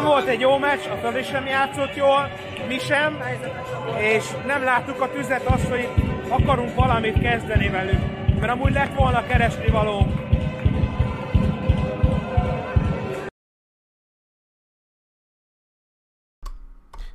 Nem 0.02 0.10
volt 0.10 0.28
egy 0.28 0.40
jó 0.40 0.58
meccs, 0.58 0.88
a 0.88 0.96
Fradi 0.96 1.24
sem 1.24 1.46
játszott 1.46 1.96
jól, 1.96 2.30
mi 2.68 2.78
sem, 2.78 3.20
és 3.98 4.24
nem 4.46 4.64
láttuk 4.64 5.02
a 5.02 5.12
tüzet 5.12 5.46
azt, 5.46 5.68
hogy 5.68 5.90
akarunk 6.30 6.76
valamit 6.76 7.20
kezdeni 7.20 7.70
velük. 7.70 8.00
Mert 8.40 8.52
amúgy 8.52 8.72
lett 8.72 8.96
volna 8.96 9.26
keresni 9.26 9.68
valónk. 9.68 10.12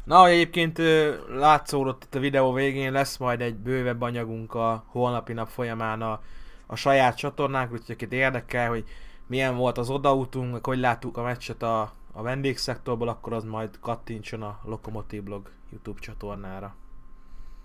Na, 0.05 0.27
egyébként 0.27 0.81
látszódott 1.29 2.05
itt 2.05 2.15
a 2.15 2.19
videó 2.19 2.53
végén, 2.53 2.93
lesz 2.93 3.17
majd 3.17 3.41
egy 3.41 3.55
bővebb 3.55 4.03
anyagunk 4.03 4.55
a 4.55 4.85
holnapi 4.89 5.33
nap 5.33 5.49
folyamán 5.49 6.03
a, 6.03 6.21
a 6.67 6.77
saját 6.77 7.17
csatornánk, 7.17 7.73
úgyhogy 7.73 7.95
akit 7.95 8.13
érdekel, 8.13 8.69
hogy 8.69 8.85
milyen 9.27 9.57
volt 9.57 9.79
az 9.79 9.91
odautunk, 9.91 10.67
hogy 10.67 10.79
láttuk 10.79 11.17
a 11.17 11.23
meccset 11.23 11.63
a, 11.63 11.93
a 12.17 12.23
vendégszektorból, 12.23 13.09
akkor 13.09 13.33
az 13.33 13.45
majd 13.45 13.79
kattintson 13.81 14.43
a 14.43 14.61
Lokomotív 14.65 15.23
Blog 15.23 15.51
YouTube 15.71 16.01
csatornára. 16.01 16.77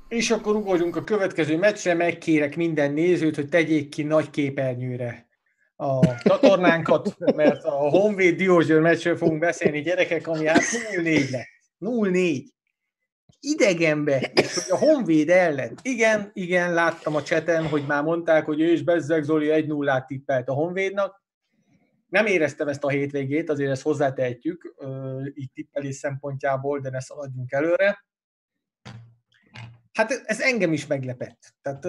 És 0.08 0.32
akkor 0.32 0.56
ugorjunk 0.56 0.96
a 0.96 1.04
következő 1.04 1.58
meccsre, 1.58 1.94
megkérek 1.94 2.56
minden 2.56 2.92
nézőt, 2.92 3.36
hogy 3.36 3.50
tegyék 3.50 3.90
ki 3.90 4.04
nagy 4.04 4.30
képernyőre 4.30 5.28
a 5.76 6.18
csatornánkat, 6.24 7.16
mert 7.36 7.64
a 7.64 7.90
Honvéd 7.90 8.36
Diózsőr 8.36 8.82
meccsről 8.82 9.18
fogunk 9.18 9.40
beszélni, 9.40 9.82
gyerekek, 9.82 10.28
ami 10.28 10.46
hát 10.46 10.62
0-4 10.96 11.30
lett. 11.30 11.48
0-4. 11.80 12.44
Idegenbe, 13.40 14.20
és 14.20 14.54
hogy 14.54 14.64
a 14.70 14.78
Honvéd 14.78 15.30
ellen. 15.30 15.78
Igen, 15.82 16.30
igen, 16.34 16.74
láttam 16.74 17.16
a 17.16 17.24
cseten, 17.24 17.68
hogy 17.68 17.84
már 17.88 18.04
mondták, 18.04 18.46
hogy 18.46 18.62
ő 18.62 18.72
is 18.72 18.84
Bezzeg 18.84 19.24
Zoli 19.24 19.48
1-0-át 19.52 20.08
tippelt 20.08 20.50
a 20.50 20.54
Honvédnak. 20.54 21.21
Nem 22.12 22.26
éreztem 22.26 22.68
ezt 22.68 22.84
a 22.84 22.90
hétvégét, 22.90 23.50
azért 23.50 23.72
ezt 23.72 23.82
hozzátehetjük, 23.82 24.76
így 25.34 25.52
tippelés 25.52 25.96
szempontjából, 25.96 26.80
de 26.80 26.90
ne 26.90 27.00
szaladjunk 27.00 27.52
előre. 27.52 28.06
Hát 29.94 30.12
ez 30.26 30.40
engem 30.40 30.74
is 30.74 30.88
meglepett. 30.88 31.54
Tehát 31.62 31.86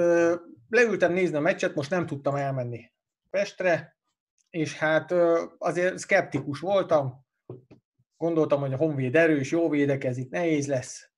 leültem 0.69 1.13
nézni 1.13 1.37
a 1.37 1.41
meccset, 1.41 1.75
most 1.75 1.91
nem 1.91 2.07
tudtam 2.07 2.35
elmenni 2.35 2.93
Pestre, 3.31 3.97
és 4.51 4.79
hát 4.79 5.15
azért 5.59 5.99
szkeptikus 5.99 6.61
voltam. 6.61 7.27
Gondoltam, 8.17 8.61
hogy 8.61 8.73
a 8.73 8.77
Honvéd 8.77 9.17
erős, 9.17 9.51
jó 9.51 9.69
védekezik, 9.69 10.31
nehéz 10.31 10.67
lesz. 10.67 11.11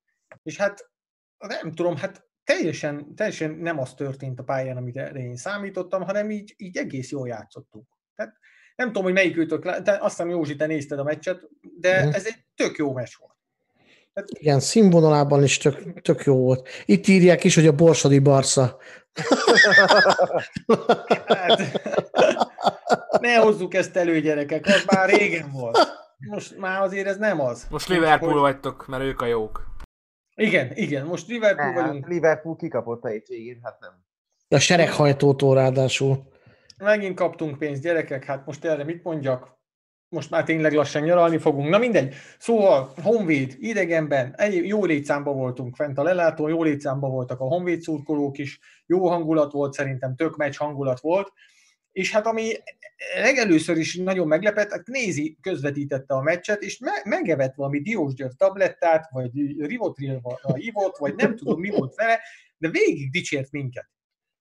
És 0.42 0.56
hát 0.56 0.90
nem 1.38 1.72
tudom, 1.72 1.96
hát 1.96 2.26
teljesen, 2.44 3.14
teljesen 3.14 3.50
nem 3.50 3.78
az 3.78 3.94
történt 3.94 4.40
a 4.40 4.44
pályán, 4.44 4.76
amit 4.76 4.96
én 4.96 5.36
számítottam, 5.36 6.02
hanem 6.02 6.30
így, 6.30 6.54
így 6.56 6.76
egész 6.76 7.10
jól 7.10 7.28
játszottunk. 7.28 7.88
Tehát 8.14 8.38
nem 8.76 8.86
tudom, 8.86 9.02
hogy 9.02 9.12
melyik 9.12 9.36
őtök, 9.36 9.64
lá- 9.64 9.82
te, 9.82 9.92
azt 9.92 10.16
hiszem 10.16 10.28
Józsi, 10.30 10.56
te 10.56 10.66
nézted 10.66 10.98
a 10.98 11.02
meccset, 11.02 11.48
de 11.80 12.04
Mhm. 12.04 12.14
ez 12.14 12.26
egy 12.26 12.36
tök 12.54 12.76
jó 12.76 12.92
meccs 12.92 13.12
volt. 13.18 13.32
Igen, 14.38 14.60
színvonalában 14.60 15.42
is 15.42 15.58
tök, 15.58 16.00
tök 16.02 16.24
jó 16.24 16.36
volt. 16.36 16.68
Itt 16.84 17.06
írják 17.06 17.44
is, 17.44 17.54
hogy 17.54 17.66
a 17.66 17.72
Borsodi 17.74 18.18
Barca. 18.18 18.76
Hát, 21.26 21.60
ne 23.20 23.34
hozzuk 23.36 23.74
ezt 23.74 23.96
elő, 23.96 24.20
gyerekek, 24.20 24.66
az 24.66 24.84
már 24.86 25.08
régen 25.08 25.50
volt. 25.52 25.78
Most 26.28 26.56
már 26.58 26.80
azért 26.82 27.06
ez 27.06 27.16
nem 27.16 27.40
az. 27.40 27.66
Most 27.70 27.88
Liverpool 27.88 28.32
Hogy- 28.32 28.40
vagytok, 28.40 28.86
mert 28.86 29.02
ők 29.02 29.20
a 29.20 29.26
jók. 29.26 29.72
Igen, 30.34 30.70
igen, 30.74 31.06
most 31.06 31.28
Liverpool 31.28 31.72
Hát, 31.72 31.80
vagyunk. 31.86 32.08
Liverpool 32.08 32.56
kikapott 32.56 33.02
a 33.04 33.08
hétvégén, 33.08 33.60
hát 33.62 33.80
nem. 33.80 33.90
A 34.48 34.58
sereghajtótól 34.58 35.54
ráadásul. 35.54 36.32
Megint 36.78 37.16
kaptunk 37.16 37.58
pénzt, 37.58 37.82
gyerekek, 37.82 38.24
hát 38.24 38.46
most 38.46 38.64
erre 38.64 38.84
mit 38.84 39.02
mondjak? 39.02 39.52
Most 40.08 40.30
már 40.30 40.44
tényleg 40.44 40.72
lassan 40.72 41.02
nyaralni 41.02 41.38
fogunk. 41.38 41.68
Na 41.68 41.78
mindegy. 41.78 42.14
Szóval 42.38 42.92
Honvéd 43.02 43.56
idegenben, 43.58 44.34
egy 44.36 44.66
jó 44.66 44.84
létszámba 44.84 45.32
voltunk 45.32 45.76
fent 45.76 45.98
a 45.98 46.02
lelátón, 46.02 46.48
jó 46.48 46.62
létszámba 46.62 47.08
voltak 47.08 47.40
a 47.40 47.44
Honvéd 47.44 47.80
szurkolók 47.80 48.38
is, 48.38 48.60
jó 48.86 49.08
hangulat 49.08 49.52
volt, 49.52 49.72
szerintem 49.72 50.16
tök 50.16 50.36
meccs 50.36 50.56
hangulat 50.56 51.00
volt. 51.00 51.32
És 51.92 52.12
hát 52.12 52.26
ami 52.26 52.52
legelőször 53.14 53.76
is 53.76 53.96
nagyon 53.96 54.26
meglepett, 54.26 54.70
hát 54.70 54.86
Nézi 54.86 55.38
közvetítette 55.40 56.14
a 56.14 56.22
meccset, 56.22 56.62
és 56.62 56.78
me- 56.78 57.04
megevett 57.04 57.54
valami 57.54 57.80
Diósgyőr 57.80 58.32
tablettát, 58.36 59.08
vagy 59.10 59.30
Rivotril 59.66 60.20
ivott, 60.54 60.96
vagy 60.96 61.14
nem 61.14 61.36
tudom 61.36 61.60
mi 61.60 61.70
volt 61.70 61.94
vele, 61.94 62.20
de 62.58 62.68
végig 62.68 63.10
dicsért 63.10 63.50
minket. 63.50 63.93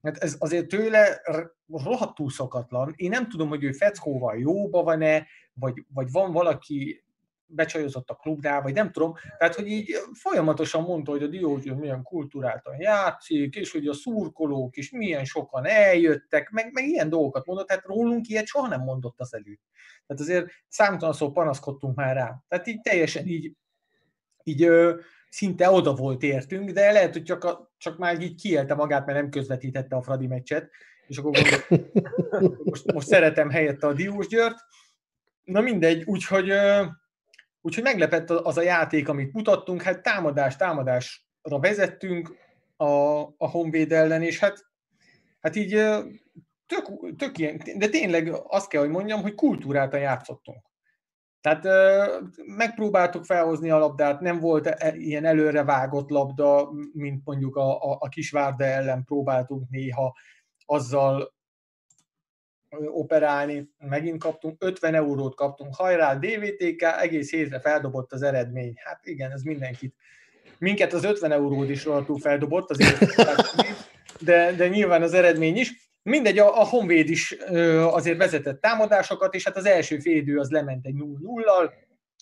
Hát 0.03 0.17
ez 0.17 0.35
azért 0.39 0.67
tőle 0.67 1.21
rohadtul 1.67 2.29
szokatlan. 2.29 2.93
Én 2.95 3.09
nem 3.09 3.29
tudom, 3.29 3.49
hogy 3.49 3.63
ő 3.63 3.71
feckóval 3.71 4.37
jóba 4.37 4.83
van-e, 4.83 5.27
vagy, 5.53 5.85
vagy 5.93 6.11
van 6.11 6.31
valaki 6.31 7.03
becsajozott 7.45 8.09
a 8.09 8.15
klubnál, 8.15 8.61
vagy 8.61 8.73
nem 8.73 8.91
tudom. 8.91 9.13
Tehát, 9.37 9.55
hogy 9.55 9.67
így 9.67 9.91
folyamatosan 10.13 10.83
mondta, 10.83 11.11
hogy 11.11 11.23
a 11.23 11.27
Diózső 11.27 11.73
milyen 11.73 12.03
kultúráltan 12.03 12.75
játszik, 12.79 13.55
és 13.55 13.71
hogy 13.71 13.87
a 13.87 13.93
szurkolók 13.93 14.77
is 14.77 14.91
milyen 14.91 15.25
sokan 15.25 15.65
eljöttek, 15.65 16.49
meg, 16.49 16.73
meg 16.73 16.87
ilyen 16.87 17.09
dolgokat 17.09 17.45
mondott, 17.45 17.67
tehát 17.67 17.85
rólunk 17.85 18.27
ilyet 18.27 18.45
soha 18.45 18.67
nem 18.67 18.81
mondott 18.81 19.19
az 19.19 19.33
előtt. 19.33 19.61
Tehát 20.07 20.21
azért 20.21 20.47
számtalan 20.67 21.13
szó 21.13 21.31
panaszkodtunk 21.31 21.95
már 21.95 22.15
rá. 22.15 22.43
Tehát 22.47 22.67
így 22.67 22.81
teljesen 22.81 23.27
így, 23.27 23.51
így 24.43 24.63
ö, 24.63 24.99
szinte 25.29 25.69
oda 25.69 25.93
volt 25.93 26.23
értünk, 26.23 26.69
de 26.69 26.91
lehet, 26.91 27.13
hogy 27.13 27.23
csak, 27.23 27.43
a, 27.43 27.72
csak 27.83 27.97
már 27.97 28.21
így 28.21 28.41
kiélte 28.41 28.75
magát, 28.75 29.05
mert 29.05 29.17
nem 29.17 29.29
közvetítette 29.29 29.95
a 29.95 30.01
Fradi 30.01 30.27
meccset, 30.27 30.69
és 31.07 31.17
akkor 31.17 31.31
gondoltam, 31.31 31.91
most, 32.63 32.91
most 32.93 33.07
szeretem 33.07 33.49
helyette 33.49 33.87
a 33.87 33.93
Diós 33.93 34.27
Győrt. 34.27 34.57
Na 35.43 35.61
mindegy, 35.61 36.03
úgyhogy, 36.05 36.51
úgyhogy 37.61 37.83
meglepett 37.83 38.29
az 38.29 38.57
a 38.57 38.61
játék, 38.61 39.09
amit 39.09 39.33
mutattunk, 39.33 39.81
hát 39.81 40.01
támadás, 40.01 40.55
támadásra 40.55 41.59
vezettünk 41.59 42.35
a, 42.75 43.21
a 43.21 43.49
Honvéd 43.49 43.91
ellen, 43.91 44.21
és 44.21 44.39
hát, 44.39 44.65
hát 45.39 45.55
így 45.55 45.69
tök, 46.65 47.15
tök 47.17 47.37
ilyen, 47.37 47.61
de 47.77 47.87
tényleg 47.87 48.33
azt 48.47 48.67
kell, 48.69 48.81
hogy 48.81 48.89
mondjam, 48.89 49.21
hogy 49.21 49.35
kultúráltan 49.35 49.99
játszottunk. 49.99 50.65
Tehát 51.43 51.67
megpróbáltuk 52.45 53.25
felhozni 53.25 53.69
a 53.69 53.77
labdát, 53.77 54.19
nem 54.19 54.39
volt 54.39 54.67
e- 54.67 54.95
ilyen 54.95 55.25
előre 55.25 55.63
vágott 55.63 56.09
labda, 56.09 56.69
mint 56.93 57.21
mondjuk 57.25 57.55
a, 57.55 57.91
a, 57.91 57.97
a 57.99 58.07
Kisvárda 58.07 58.63
ellen 58.63 59.03
próbáltunk 59.03 59.69
néha 59.69 60.15
azzal 60.65 61.33
operálni. 62.87 63.69
Megint 63.77 64.19
kaptunk, 64.19 64.63
50 64.63 64.95
eurót 64.95 65.35
kaptunk, 65.35 65.75
hajrá, 65.75 66.15
DVTK, 66.15 66.81
egész 66.81 67.31
hétre 67.31 67.59
feldobott 67.59 68.11
az 68.11 68.21
eredmény. 68.21 68.73
Hát 68.77 69.05
igen, 69.05 69.31
ez 69.31 69.41
mindenkit. 69.41 69.95
Minket 70.57 70.93
az 70.93 71.03
50 71.03 71.31
eurót 71.31 71.69
is 71.69 71.85
rohadtul 71.85 72.19
feldobott, 72.19 72.69
azért, 72.69 73.15
de, 74.19 74.51
de 74.51 74.67
nyilván 74.67 75.01
az 75.01 75.13
eredmény 75.13 75.57
is. 75.57 75.92
Mindegy, 76.03 76.39
a, 76.39 76.61
a 76.61 76.65
Honvéd 76.65 77.09
is 77.09 77.35
ö, 77.39 77.81
azért 77.81 78.17
vezetett 78.17 78.61
támadásokat, 78.61 79.33
és 79.33 79.43
hát 79.43 79.57
az 79.57 79.65
első 79.65 79.99
félidő 79.99 80.37
az 80.37 80.49
lement 80.49 80.85
egy 80.85 80.95
0-0-al, 80.97 81.71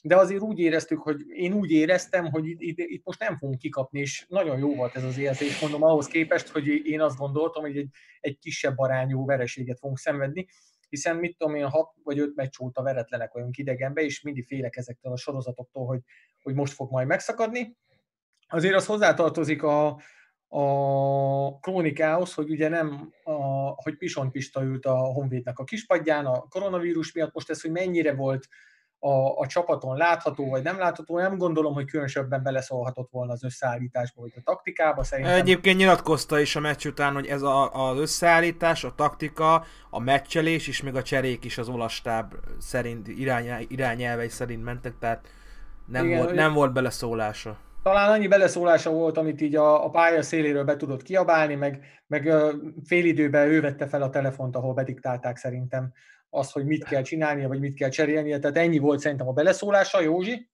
de 0.04 0.16
azért 0.16 0.42
úgy 0.42 0.60
éreztük, 0.60 1.02
hogy 1.02 1.22
én 1.28 1.54
úgy 1.54 1.72
éreztem, 1.72 2.26
hogy 2.26 2.48
itt, 2.48 2.62
itt, 2.62 2.78
itt 2.78 3.06
most 3.06 3.20
nem 3.20 3.38
fogunk 3.38 3.60
kikapni, 3.60 4.00
és 4.00 4.26
nagyon 4.30 4.58
jó 4.58 4.76
volt 4.76 4.96
ez 4.96 5.04
az 5.04 5.18
érzés, 5.18 5.60
mondom, 5.60 5.84
ahhoz 5.84 6.08
képest, 6.08 6.48
hogy 6.50 6.68
én 6.68 7.02
azt 7.02 7.18
gondoltam, 7.18 7.64
hogy 7.64 7.78
egy, 7.78 7.90
egy 8.20 8.38
kisebb 8.40 8.80
arányú 8.80 9.26
vereséget 9.26 9.80
fogunk 9.80 10.00
szenvedni, 10.00 10.48
hiszen 10.90 11.16
mit 11.16 11.38
tudom 11.38 11.56
én, 11.56 11.68
hat 11.68 11.94
vagy 12.04 12.20
öt 12.20 12.36
meccs 12.36 12.60
óta 12.62 12.82
veretlenek 12.82 13.32
vagyunk 13.32 13.58
idegenbe, 13.58 14.02
és 14.02 14.22
mindig 14.22 14.46
félek 14.46 14.78
ezektől 14.78 15.12
a 15.12 15.18
sorozatoktól, 15.18 15.86
hogy, 15.86 16.00
hogy 16.44 16.54
most 16.54 16.74
fog 16.74 16.92
majd 16.92 17.08
megszakadni. 17.08 17.76
Azért 18.48 18.76
az 18.76 18.86
hozzátartozik 18.86 19.64
a, 19.64 20.02
a 20.54 21.60
krónikához, 21.60 22.34
hogy 22.34 22.50
ugye 22.50 22.70
nem, 22.70 23.14
a, 23.24 23.34
hogy 23.84 23.98
Pison 23.98 24.32
Pista 24.32 24.64
ült 24.64 24.86
a 24.86 24.96
Honvédnek 24.96 25.60
a 25.60 25.64
kispadján 25.64 26.26
a 26.26 26.48
koronavírus 26.50 27.14
miatt, 27.14 27.34
most 27.34 27.50
ez, 27.50 27.62
hogy 27.62 27.72
mennyire 27.72 28.14
volt 28.14 28.48
a, 29.00 29.40
a 29.40 29.48
csapaton 29.48 29.98
látható 29.98 30.50
vagy 30.50 30.64
nem 30.64 30.78
látható, 30.78 31.18
nem 31.18 31.38
gondolom, 31.38 31.74
hogy 31.74 31.86
különösebben 31.86 32.44
beleszólhatott 32.44 33.10
volna 33.12 33.32
az 33.32 33.44
összeállításba 33.44 34.22
vagy 34.22 34.34
a 34.36 34.42
taktikába. 34.44 35.04
Szerintem... 35.04 35.36
Egyébként 35.36 35.78
nyilatkozta 35.78 36.40
is 36.40 36.56
a 36.56 36.60
meccs 36.60 36.86
után, 36.86 37.14
hogy 37.14 37.26
ez 37.26 37.42
a, 37.42 37.90
az 37.90 37.98
összeállítás, 37.98 38.84
a 38.84 38.96
taktika, 38.96 39.66
a 39.90 40.00
meccselés 40.00 40.68
és 40.68 40.82
még 40.82 40.96
a 40.96 41.04
cserék 41.04 41.46
is 41.46 41.58
az 41.58 41.70
olasz 41.70 41.94
stáb 41.94 42.34
szerint, 42.60 43.08
irány, 43.08 43.66
irányelvei 43.68 44.30
szerint 44.30 44.64
mentek, 44.64 44.94
tehát 45.00 45.28
nem, 45.86 46.06
Igen, 46.06 46.18
volt, 46.18 46.36
nem 46.36 46.54
volt 46.54 46.74
beleszólása. 46.74 47.58
Talán 47.84 48.10
annyi 48.12 48.28
beleszólása 48.28 48.90
volt, 48.90 49.18
amit 49.18 49.42
így 49.42 49.56
a, 49.56 49.86
a 49.86 49.90
pálya 49.90 50.22
széléről 50.22 50.64
be 50.64 50.76
tudott 50.76 51.02
kiabálni, 51.02 51.56
meg, 51.56 51.80
meg 52.08 52.34
fél 52.86 53.06
időben 53.06 53.48
ő 53.48 53.62
vette 53.62 53.88
fel 53.88 54.02
a 54.02 54.10
telefont, 54.10 54.56
ahol 54.56 54.74
bediktálták 54.74 55.38
szerintem 55.38 55.94
az, 56.30 56.52
hogy 56.52 56.66
mit 56.66 56.84
kell 56.84 57.02
csinálnia, 57.02 57.48
vagy 57.48 57.60
mit 57.60 57.76
kell 57.76 57.90
cserélnie. 57.90 58.40
Tehát 58.40 58.58
ennyi 58.58 58.78
volt 58.78 59.00
szerintem 59.00 59.28
a 59.28 59.32
beleszólása, 59.32 60.02
Józsi. 60.02 60.50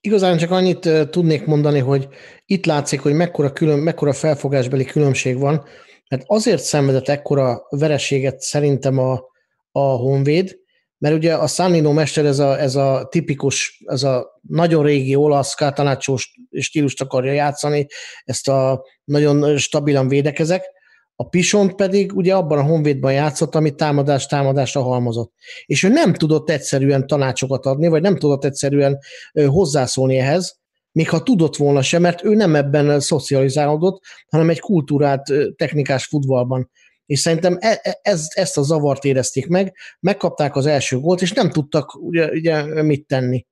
Igazán 0.00 0.36
csak 0.36 0.50
annyit 0.50 1.10
tudnék 1.10 1.46
mondani, 1.46 1.78
hogy 1.78 2.08
itt 2.46 2.66
látszik, 2.66 3.00
hogy 3.00 3.14
mekkora, 3.14 3.52
külön, 3.52 3.78
mekkora 3.78 4.12
felfogásbeli 4.12 4.84
különbség 4.84 5.38
van, 5.38 5.64
mert 6.08 6.22
azért 6.26 6.62
szenvedett 6.62 7.08
ekkora 7.08 7.66
vereséget 7.68 8.40
szerintem 8.40 8.98
a, 8.98 9.24
a 9.72 9.80
Honvéd, 9.80 10.58
mert 10.98 11.14
ugye 11.14 11.34
a 11.34 11.46
Sannino 11.46 11.92
mester 11.92 12.24
ez 12.24 12.38
a, 12.38 12.60
ez 12.60 12.76
a 12.76 13.06
tipikus, 13.10 13.82
ez 13.86 14.02
a 14.02 14.40
nagyon 14.48 14.84
régi 14.84 15.14
olasz 15.14 15.54
kátanácsós 15.54 16.34
stílust 16.50 17.00
akarja 17.00 17.32
játszani, 17.32 17.86
ezt 18.24 18.48
a 18.48 18.84
nagyon 19.04 19.56
stabilan 19.56 20.08
védekezek, 20.08 20.76
a 21.20 21.28
Pisont 21.28 21.74
pedig 21.74 22.16
ugye 22.16 22.34
abban 22.34 22.58
a 22.58 22.62
honvédban 22.62 23.12
játszott, 23.12 23.54
ami 23.54 23.74
támadás 23.74 24.26
támadásra 24.26 24.82
halmozott. 24.82 25.32
És 25.66 25.82
ő 25.82 25.88
nem 25.88 26.14
tudott 26.14 26.50
egyszerűen 26.50 27.06
tanácsokat 27.06 27.66
adni, 27.66 27.88
vagy 27.88 28.02
nem 28.02 28.16
tudott 28.16 28.44
egyszerűen 28.44 28.98
hozzászólni 29.46 30.18
ehhez, 30.18 30.58
még 30.92 31.08
ha 31.08 31.22
tudott 31.22 31.56
volna 31.56 31.82
sem, 31.82 32.02
mert 32.02 32.24
ő 32.24 32.34
nem 32.34 32.54
ebben 32.54 33.00
szocializálódott, 33.00 34.02
hanem 34.28 34.50
egy 34.50 34.60
kultúrált 34.60 35.22
technikás 35.56 36.06
futballban. 36.06 36.70
És 37.08 37.20
szerintem 37.20 37.56
e, 37.60 37.80
e, 37.82 37.98
ez, 38.02 38.26
ezt 38.34 38.58
a 38.58 38.62
zavart 38.62 39.04
érezték 39.04 39.46
meg, 39.46 39.76
megkapták 40.00 40.56
az 40.56 40.66
első 40.66 40.98
gólt, 40.98 41.22
és 41.22 41.32
nem 41.32 41.50
tudtak 41.50 41.94
ugye, 42.00 42.30
ugye 42.30 42.82
mit 42.82 43.06
tenni. 43.06 43.46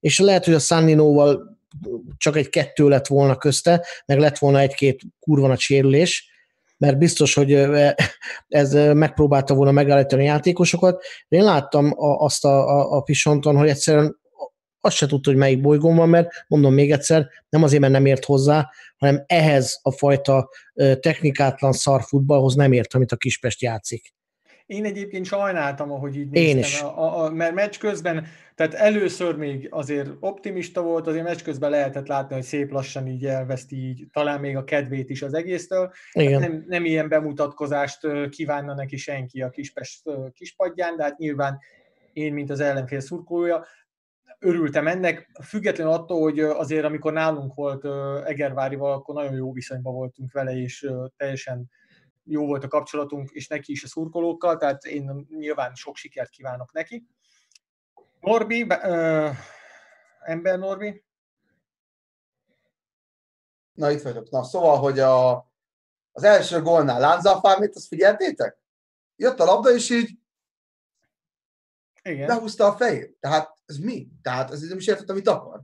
És 0.00 0.18
lehet, 0.18 0.44
hogy 0.44 0.54
a 0.54 0.58
Sanninóval 0.58 1.58
csak 2.16 2.36
egy 2.36 2.48
kettő 2.48 2.88
lett 2.88 3.06
volna 3.06 3.36
közte, 3.36 3.86
meg 4.06 4.18
lett 4.18 4.38
volna 4.38 4.58
egy-két 4.58 5.00
kurva 5.20 5.46
nagy 5.46 5.58
sérülés, 5.58 6.30
mert 6.76 6.98
biztos, 6.98 7.34
hogy 7.34 7.52
ez 8.48 8.72
megpróbálta 8.74 9.54
volna 9.54 9.72
megállítani 9.72 10.22
a 10.22 10.32
játékosokat. 10.32 11.04
Én 11.28 11.44
láttam 11.44 11.92
azt 11.96 12.44
a, 12.44 12.68
a, 12.68 12.96
a 12.96 13.00
Pisonton, 13.00 13.56
hogy 13.56 13.68
egyszerűen 13.68 14.19
azt 14.80 14.96
se 14.96 15.06
tudta, 15.06 15.30
hogy 15.30 15.38
melyik 15.38 15.60
bolygón 15.60 15.96
van, 15.96 16.08
mert 16.08 16.44
mondom 16.48 16.74
még 16.74 16.92
egyszer, 16.92 17.28
nem 17.48 17.62
azért, 17.62 17.80
mert 17.80 17.92
nem 17.92 18.06
ért 18.06 18.24
hozzá, 18.24 18.70
hanem 18.96 19.24
ehhez 19.26 19.78
a 19.82 19.90
fajta 19.90 20.48
technikátlan 21.00 21.72
szarfutballhoz 21.72 22.54
nem 22.54 22.72
ért, 22.72 22.94
amit 22.94 23.12
a 23.12 23.16
Kispest 23.16 23.62
játszik. 23.62 24.14
Én 24.66 24.84
egyébként 24.84 25.26
sajnáltam, 25.26 25.92
ahogy 25.92 26.16
így 26.16 26.28
néztem, 26.28 26.56
Én 26.56 26.58
is. 26.58 26.80
A, 26.80 26.98
a, 26.98 27.24
a, 27.24 27.30
mert 27.30 27.54
meccs 27.54 27.78
közben, 27.78 28.26
tehát 28.54 28.74
először 28.74 29.36
még 29.36 29.66
azért 29.70 30.10
optimista 30.20 30.82
volt, 30.82 31.06
azért 31.06 31.24
meccs 31.24 31.42
közben 31.42 31.70
lehetett 31.70 32.06
látni, 32.06 32.34
hogy 32.34 32.44
szép 32.44 32.70
lassan 32.70 33.06
így 33.06 33.26
elveszti 33.26 33.76
így, 33.76 34.06
talán 34.12 34.40
még 34.40 34.56
a 34.56 34.64
kedvét 34.64 35.10
is 35.10 35.22
az 35.22 35.34
egésztől. 35.34 35.92
Igen. 36.12 36.40
Nem, 36.40 36.64
nem 36.68 36.84
ilyen 36.84 37.08
bemutatkozást 37.08 38.28
kívánna 38.28 38.74
neki 38.74 38.96
senki 38.96 39.42
a 39.42 39.50
Kispest 39.50 40.02
kispadján, 40.32 40.96
de 40.96 41.02
hát 41.02 41.18
nyilván 41.18 41.58
én, 42.12 42.32
mint 42.32 42.50
az 42.50 42.60
ellenfél 42.60 43.00
szurkolója, 43.00 43.64
örültem 44.40 44.86
ennek, 44.86 45.30
függetlenül 45.42 45.92
attól, 45.92 46.20
hogy 46.20 46.40
azért 46.40 46.84
amikor 46.84 47.12
nálunk 47.12 47.54
volt 47.54 47.84
Egervárival, 48.26 48.92
akkor 48.92 49.14
nagyon 49.14 49.34
jó 49.34 49.52
viszonyban 49.52 49.94
voltunk 49.94 50.32
vele, 50.32 50.52
és 50.52 50.90
teljesen 51.16 51.70
jó 52.24 52.46
volt 52.46 52.64
a 52.64 52.68
kapcsolatunk, 52.68 53.30
és 53.30 53.46
neki 53.46 53.72
is 53.72 53.84
a 53.84 53.86
szurkolókkal, 53.86 54.56
tehát 54.56 54.84
én 54.84 55.26
nyilván 55.28 55.74
sok 55.74 55.96
sikert 55.96 56.30
kívánok 56.30 56.72
neki. 56.72 57.06
Norbi, 58.20 58.66
ö, 58.82 59.28
ember 60.20 60.58
Norbi. 60.58 61.04
Na 63.72 63.90
itt 63.90 64.02
vagyok. 64.02 64.30
Na 64.30 64.44
szóval, 64.44 64.78
hogy 64.78 64.98
a, 64.98 65.30
az 66.12 66.22
első 66.22 66.62
gólnál 66.62 67.00
Lánza 67.00 67.40
Fármét, 67.40 67.74
azt 67.74 67.86
figyeltétek? 67.86 68.58
Jött 69.16 69.40
a 69.40 69.44
labda, 69.44 69.70
és 69.70 69.90
így 69.90 70.18
Igen. 72.02 72.26
behúzta 72.26 72.66
a 72.66 72.76
fejét. 72.76 73.16
Tehát 73.20 73.59
ez 73.70 73.76
mi? 73.76 74.08
Tehát 74.22 74.50
ez 74.50 74.60
nem 74.60 74.78
is 74.78 74.86
értettem, 74.86 75.14
mit 75.14 75.28
akar. 75.28 75.60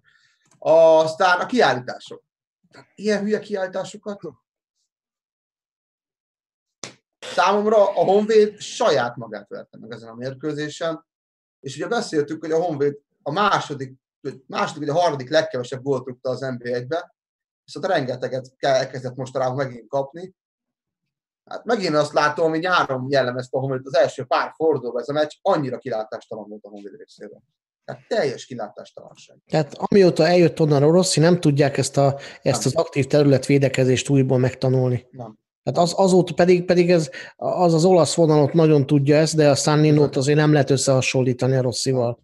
Aztán 0.59 1.41
a 1.41 1.47
kiállítások. 1.47 2.23
Tehát 2.71 2.89
ilyen 2.95 3.23
hülye 3.23 3.39
kiállításokat 3.39 4.21
Számomra 7.19 7.89
a 7.89 8.05
Honvéd 8.05 8.59
saját 8.59 9.17
magát 9.17 9.49
verte 9.49 9.79
meg 9.79 9.91
ezen 9.91 10.09
a 10.09 10.15
mérkőzésen, 10.15 11.07
és 11.61 11.77
ugye 11.77 11.89
beszéltük, 11.89 12.41
hogy 12.41 12.53
a 12.53 12.63
Honvéd 12.63 12.99
a 13.23 13.33
második, 13.33 13.95
második 14.47 14.89
vagy 14.89 14.97
a 14.97 15.01
harmadik 15.01 15.31
legkevesebb 15.31 15.83
gólt 15.83 16.07
rúgta 16.07 16.31
az 16.31 16.41
NB1-be, 16.43 17.15
viszont 17.65 17.87
rengeteget 17.87 18.55
elkezdett 18.59 19.15
mostanában 19.15 19.57
megint 19.57 19.89
kapni. 19.89 20.35
Hát 21.45 21.65
megint 21.65 21.95
azt 21.95 22.13
látom, 22.13 22.51
hogy 22.51 22.61
nyáron 22.61 23.07
jellemezte 23.09 23.57
a 23.57 23.61
Honvéd 23.61 23.87
az 23.87 23.95
első 23.95 24.25
pár 24.25 24.53
fordulóban 24.55 25.01
ez 25.01 25.09
a 25.09 25.13
meccs 25.13 25.33
annyira 25.43 25.79
kilátástalan 25.79 26.49
volt 26.49 26.65
a 26.65 26.69
Honvéd 26.69 26.97
részéről. 26.97 27.43
Tehát 27.87 28.03
teljes 28.09 28.47
kilátástalanság. 28.47 29.37
Tehát 29.47 29.75
amióta 29.75 30.27
eljött 30.27 30.61
onnan 30.61 30.83
a 30.83 30.91
Rossi, 30.91 31.21
nem 31.21 31.41
tudják 31.41 31.77
ezt, 31.77 31.97
a, 31.97 32.19
ezt 32.43 32.67
az 32.67 32.75
aktív 32.75 33.07
területvédekezést 33.07 34.09
újból 34.09 34.39
megtanulni. 34.39 35.07
Nem. 35.11 35.39
Tehát 35.63 35.81
az, 35.81 35.95
azóta 35.97 36.35
pedig, 36.35 36.65
pedig 36.65 36.91
ez, 36.91 37.11
az 37.37 37.75
az 37.75 37.85
olasz 37.85 38.15
vonalot 38.15 38.53
nagyon 38.53 38.87
tudja 38.87 39.17
ezt, 39.17 39.37
de 39.37 39.51
a 39.51 39.55
Sanninót 39.55 40.17
azért 40.17 40.39
nem 40.39 40.53
lehet 40.53 40.71
összehasonlítani 40.71 41.57
a 41.57 41.63
Rosszival. 41.63 42.19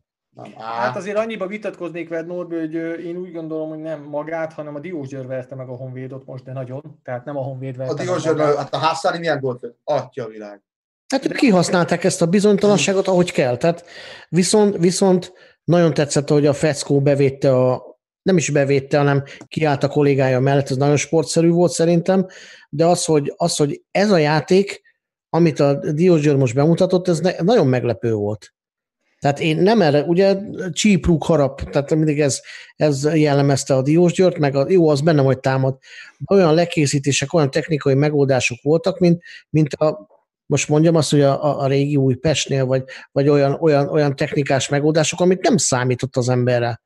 Hát 0.59 0.97
azért 0.97 1.16
annyiba 1.16 1.47
vitatkoznék 1.47 2.09
veled, 2.09 2.26
Norbi, 2.26 2.56
hogy 2.56 2.74
én 3.05 3.16
úgy 3.16 3.32
gondolom, 3.32 3.68
hogy 3.68 3.78
nem 3.78 4.02
magát, 4.02 4.52
hanem 4.52 4.74
a 4.74 4.80
Diós 4.80 5.09
Győr 5.09 5.26
verte 5.26 5.55
meg 5.55 5.68
a 5.68 5.76
Honvédot 5.76 6.26
most, 6.26 6.44
de 6.44 6.52
nagyon. 6.52 7.01
Tehát 7.05 7.24
nem 7.24 7.36
a 7.36 7.43
Honvéd 7.43 7.76
verte 7.76 7.93
A 7.93 7.97
Diós 7.97 8.22
Győr, 8.22 8.56
hát 8.56 8.74
a 8.74 8.78
Hászáni 8.78 9.18
milyen 9.18 9.40
gólt 9.40 9.74
Atya 9.84 10.26
világ. 10.26 10.62
Hát 11.12 11.26
ők 11.26 11.36
kihasználták 11.36 12.05
ezt 12.05 12.22
a 12.22 12.26
bizonytalanságot, 12.26 13.09
ahogy 13.09 13.32
kell. 13.32 13.56
Tehát 13.56 13.84
viszont, 14.28 14.76
viszont 14.76 15.32
nagyon 15.64 15.94
tetszett, 15.94 16.28
hogy 16.28 16.47
a 16.47 16.52
Feckó 16.52 17.01
bevédte 17.01 17.56
a, 17.56 17.82
nem 18.22 18.36
is 18.36 18.51
bevédte, 18.51 18.98
hanem 18.98 19.22
kiállt 19.48 19.82
a 19.82 19.89
kollégája 19.89 20.40
mellett, 20.40 20.70
ez 20.70 20.76
nagyon 20.76 20.97
sportszerű 20.97 21.48
volt 21.48 21.72
szerintem, 21.72 22.26
de 22.68 22.86
az, 22.86 23.05
hogy, 23.05 23.32
az, 23.36 23.56
hogy 23.56 23.82
ez 23.90 24.10
a 24.10 24.16
játék, 24.16 24.82
amit 25.28 25.60
a 25.60 25.93
Diós 25.93 26.26
most 26.26 26.55
bemutatott, 26.55 27.09
ez 27.09 27.20
nagyon 27.39 27.66
meglepő 27.66 28.12
volt. 28.12 28.55
Tehát 29.18 29.40
én 29.40 29.56
nem 29.56 29.82
erre, 29.82 30.02
ugye 30.02 30.36
csíprúk 30.72 31.24
harap, 31.24 31.70
tehát 31.70 31.94
mindig 31.94 32.20
ez, 32.20 32.40
ez 32.76 33.14
jellemezte 33.14 33.74
a 33.74 33.82
Diós 33.82 34.12
Győrt, 34.12 34.39
meg 34.39 34.56
a, 34.56 34.66
jó, 34.68 34.89
az 34.89 35.01
benne 35.01 35.22
hogy 35.22 35.40
támad. 35.40 35.78
Olyan 36.30 36.55
lekészítések, 36.55 37.32
olyan 37.32 37.51
technikai 37.51 37.94
megoldások 37.94 38.59
voltak, 38.62 38.98
mint, 38.98 39.22
mint 39.51 39.72
a, 39.72 40.06
most 40.52 40.68
mondjam 40.68 40.94
azt, 40.94 41.10
hogy 41.10 41.20
a, 41.20 41.60
a 41.60 41.66
régi 41.66 41.96
új 41.96 42.14
Pestnél, 42.14 42.66
vagy, 42.66 42.84
vagy 43.12 43.28
olyan, 43.28 43.56
olyan, 43.60 43.88
olyan 43.88 44.16
technikás 44.16 44.68
megoldások, 44.68 45.20
amit 45.20 45.42
nem 45.42 45.56
számított 45.56 46.16
az 46.16 46.28
emberre. 46.28 46.80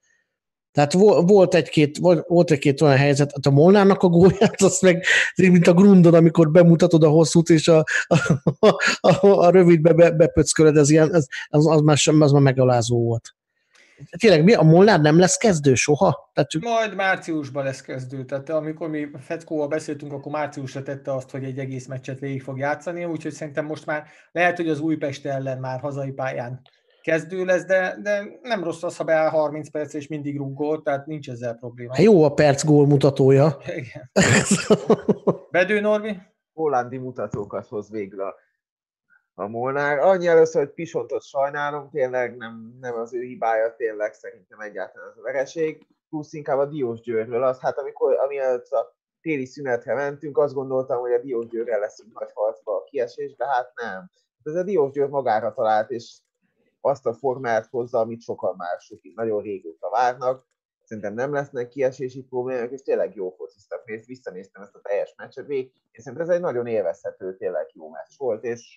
Tehát 0.73 0.93
volt 1.23 1.55
egy-két, 1.55 1.99
volt 2.27 2.51
egy-két 2.51 2.81
olyan 2.81 2.97
helyzet, 2.97 3.33
hát 3.33 3.47
a 3.47 3.51
Molnának 3.51 4.03
a 4.03 4.09
gólját, 4.09 4.63
azt 4.63 4.83
meg, 4.83 5.05
mint 5.37 5.67
a 5.67 5.75
Grundon, 5.75 6.15
amikor 6.15 6.51
bemutatod 6.51 7.03
a 7.05 7.09
hosszút, 7.09 7.49
és 7.49 7.69
a, 7.69 7.85
a, 8.59 8.69
a, 9.01 9.27
a 9.27 9.51
rövidbe 9.51 9.93
be, 9.93 10.11
bepöcköled, 10.11 10.77
ez 10.77 10.91
ilyen, 10.91 11.15
ez, 11.15 11.27
az, 11.49 11.67
az, 11.67 11.81
már, 11.81 11.97
az 12.21 12.33
már 12.33 12.43
megalázó 12.43 13.05
volt. 13.05 13.36
Tényleg 14.19 14.45
mi? 14.45 14.55
A 14.55 14.63
Molnár 14.63 15.01
nem 15.01 15.19
lesz 15.19 15.37
kezdő 15.37 15.75
soha? 15.75 16.31
Tehát, 16.35 16.51
Majd 16.61 16.95
márciusban 16.95 17.65
lesz 17.65 17.81
kezdő. 17.81 18.25
Tehát 18.25 18.49
amikor 18.49 18.89
mi 18.89 19.09
Feckóval 19.21 19.69
beszéltünk, 19.69 20.13
akkor 20.13 20.33
márciusra 20.33 20.83
tette 20.83 21.15
azt, 21.15 21.31
hogy 21.31 21.45
egy 21.45 21.59
egész 21.59 21.87
meccset 21.87 22.19
végig 22.19 22.43
fog 22.43 22.59
játszani, 22.59 23.05
úgyhogy 23.05 23.33
szerintem 23.33 23.65
most 23.65 23.87
már 23.87 24.05
lehet, 24.33 24.57
hogy 24.57 24.69
az 24.69 24.81
Újpest 24.81 25.27
ellen 25.27 25.59
már 25.59 25.81
hazai 25.81 26.13
pályán 26.13 26.61
kezdő 27.03 27.45
lesz, 27.45 27.65
de, 27.65 27.97
de 28.03 28.25
nem 28.43 28.65
rossz 28.65 28.83
az, 28.83 28.97
ha 28.97 29.05
beáll 29.05 29.29
30 29.29 29.71
perc 29.71 29.95
és 29.95 30.07
mindig 30.07 30.37
rúgol, 30.37 30.83
tehát 30.83 31.07
nincs 31.07 31.31
ezzel 31.31 31.55
probléma. 31.55 31.95
hát 31.95 32.05
jó 32.05 32.25
a 32.25 32.35
perc 32.35 32.65
gól 32.65 32.87
mutatója. 32.87 33.57
Igen. 33.67 34.11
Bedő 35.51 35.81
Norbi? 35.81 36.19
hollandi 36.57 36.99
mutatókat 36.99 37.67
hoz 37.67 37.91
végül 37.91 38.21
a, 38.21 38.35
a 39.39 39.47
Molnár. 39.47 39.99
Annyi 39.99 40.27
először, 40.27 40.65
hogy 40.65 40.75
Pisontot 40.75 41.23
sajnálom, 41.23 41.91
tényleg 41.91 42.37
nem, 42.37 42.77
nem 42.81 42.95
az 42.95 43.15
ő 43.15 43.21
hibája, 43.21 43.75
tényleg 43.75 44.13
szerintem 44.13 44.61
egyáltalán 44.61 45.09
az 45.09 45.19
a 45.19 45.23
vereség. 45.23 45.87
Plusz 46.09 46.33
inkább 46.33 46.59
a 46.59 46.67
Diós 46.67 47.01
Győrről 47.01 47.43
az, 47.43 47.61
hát 47.61 47.79
amikor, 47.79 48.15
ami 48.15 48.39
a 48.39 48.63
téli 49.21 49.45
szünetre 49.45 49.95
mentünk, 49.95 50.39
azt 50.39 50.55
gondoltam, 50.55 51.01
hogy 51.01 51.13
a 51.13 51.21
Diós 51.21 51.47
Győrrel 51.47 51.81
leszünk 51.81 52.19
nagy 52.19 52.31
harcba 52.35 52.77
a 52.77 52.85
kiesésbe, 52.85 53.47
hát 53.47 53.73
nem. 53.75 54.11
Ez 54.43 54.55
a 54.55 54.63
Diós 54.63 54.91
Győr 54.91 55.09
magára 55.09 55.53
talált, 55.53 55.91
és 55.91 56.19
azt 56.81 57.07
a 57.07 57.15
formát 57.15 57.67
hozza, 57.67 57.99
amit 57.99 58.23
sokan 58.23 58.55
mások 58.57 59.01
nagyon 59.15 59.43
régóta 59.43 59.91
várnak. 59.91 60.47
Szerintem 60.85 61.15
nem 61.15 61.33
lesznek 61.33 61.69
kiesési 61.69 62.23
problémák, 62.23 62.71
és 62.71 62.83
tényleg 62.83 63.15
jó 63.15 63.31
fociztak. 63.31 63.85
Nézd, 63.85 64.07
visszanéztem 64.07 64.63
ezt 64.63 64.75
a 64.75 64.81
teljes 64.81 65.15
meccset 65.17 65.47
végig, 65.47 65.73
és 65.91 66.03
szerintem 66.03 66.29
ez 66.29 66.35
egy 66.35 66.41
nagyon 66.41 66.67
élvezhető, 66.67 67.37
tényleg 67.37 67.71
jó 67.75 67.91
meccs 67.91 68.17
volt, 68.17 68.45
és 68.45 68.77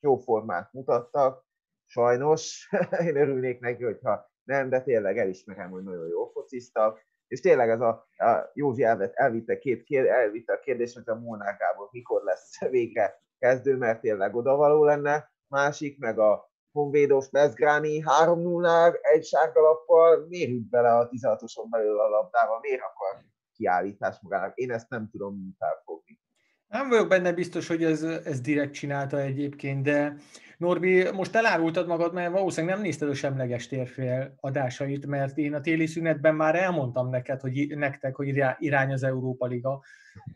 jó 0.00 0.16
formát 0.16 0.72
mutattak. 0.72 1.44
Sajnos 1.86 2.68
én 3.06 3.16
örülnék 3.16 3.60
neki, 3.60 3.84
hogyha 3.84 4.30
nem, 4.42 4.68
de 4.68 4.82
tényleg 4.82 5.18
elismerem, 5.18 5.70
hogy 5.70 5.82
nagyon 5.82 6.08
jó 6.08 6.26
fociztak. 6.26 7.08
És 7.26 7.40
tényleg 7.40 7.68
ez 7.68 7.80
a, 7.80 8.08
a 8.16 8.50
Józsi 8.54 8.82
elvett, 8.82 9.14
elvitte, 9.14 9.58
két 9.58 9.82
kér, 9.82 10.06
elvitte 10.06 10.52
a 10.52 10.60
kérdést, 10.60 11.08
a 11.08 11.14
Molnár 11.14 11.56
Gábor 11.56 11.88
mikor 11.90 12.22
lesz 12.22 12.58
végre 12.70 13.22
kezdő, 13.38 13.76
mert 13.76 14.00
tényleg 14.00 14.34
odavaló 14.34 14.84
lenne. 14.84 15.32
Másik, 15.46 15.98
meg 15.98 16.18
a 16.18 16.50
Honvédos 16.72 17.30
Mezgráni 17.30 18.00
3 18.00 18.40
0 18.40 18.92
egy 18.92 19.24
sárgalappal, 19.24 20.26
miért 20.28 20.50
üt 20.50 20.68
bele 20.68 20.96
a 20.96 21.08
16-oson 21.08 21.66
belül 21.70 22.00
a 22.00 22.08
labdával, 22.08 22.58
miért 22.60 22.82
akar 22.82 23.24
kiállítás 23.52 24.20
magának? 24.20 24.56
Én 24.56 24.72
ezt 24.72 24.88
nem 24.88 25.08
tudom 25.10 25.54
felfogni. 25.58 26.19
Nem 26.70 26.88
vagyok 26.88 27.08
benne 27.08 27.32
biztos, 27.32 27.66
hogy 27.66 27.84
ez, 27.84 28.02
ez 28.02 28.40
direkt 28.40 28.72
csinálta 28.72 29.20
egyébként, 29.20 29.82
de 29.82 30.14
Norbi, 30.56 31.06
most 31.12 31.36
elárultad 31.36 31.86
magad, 31.86 32.12
mert 32.12 32.32
valószínűleg 32.32 32.74
nem 32.74 32.84
nézted 32.84 33.08
a 33.08 33.14
semleges 33.14 33.68
térfél 33.68 34.34
adásait, 34.40 35.06
mert 35.06 35.36
én 35.36 35.54
a 35.54 35.60
téli 35.60 35.86
szünetben 35.86 36.34
már 36.34 36.54
elmondtam 36.54 37.10
neked, 37.10 37.40
hogy 37.40 37.66
nektek, 37.76 38.16
hogy 38.16 38.42
irány 38.58 38.92
az 38.92 39.02
Európa 39.02 39.46
Liga. 39.46 39.80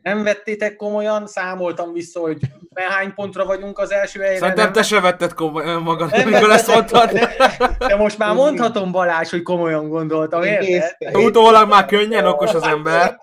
Nem 0.02 0.22
vettétek 0.22 0.76
komolyan, 0.76 1.26
számoltam 1.26 1.92
vissza, 1.92 2.20
hogy 2.20 2.38
hány 2.74 3.14
pontra 3.14 3.44
vagyunk 3.44 3.78
az 3.78 3.92
első 3.92 4.20
helyre. 4.20 4.38
Szerintem 4.38 4.72
te 4.72 4.82
se 4.82 5.00
vetted 5.00 5.32
komolyan 5.32 5.82
magad, 5.82 6.12
amikor 6.12 6.50
ezt 6.50 6.74
mondtad. 6.74 7.10
De, 7.10 7.30
de 7.78 7.96
most 7.96 8.18
már 8.18 8.34
mondhatom 8.34 8.92
Balázs, 8.92 9.30
hogy 9.30 9.42
komolyan 9.42 9.88
gondoltam, 9.88 10.42
érted? 10.42 11.16
Utólag 11.16 11.68
már 11.68 11.86
könnyen 11.86 12.26
okos 12.26 12.54
az 12.54 12.62
ember. 12.62 13.18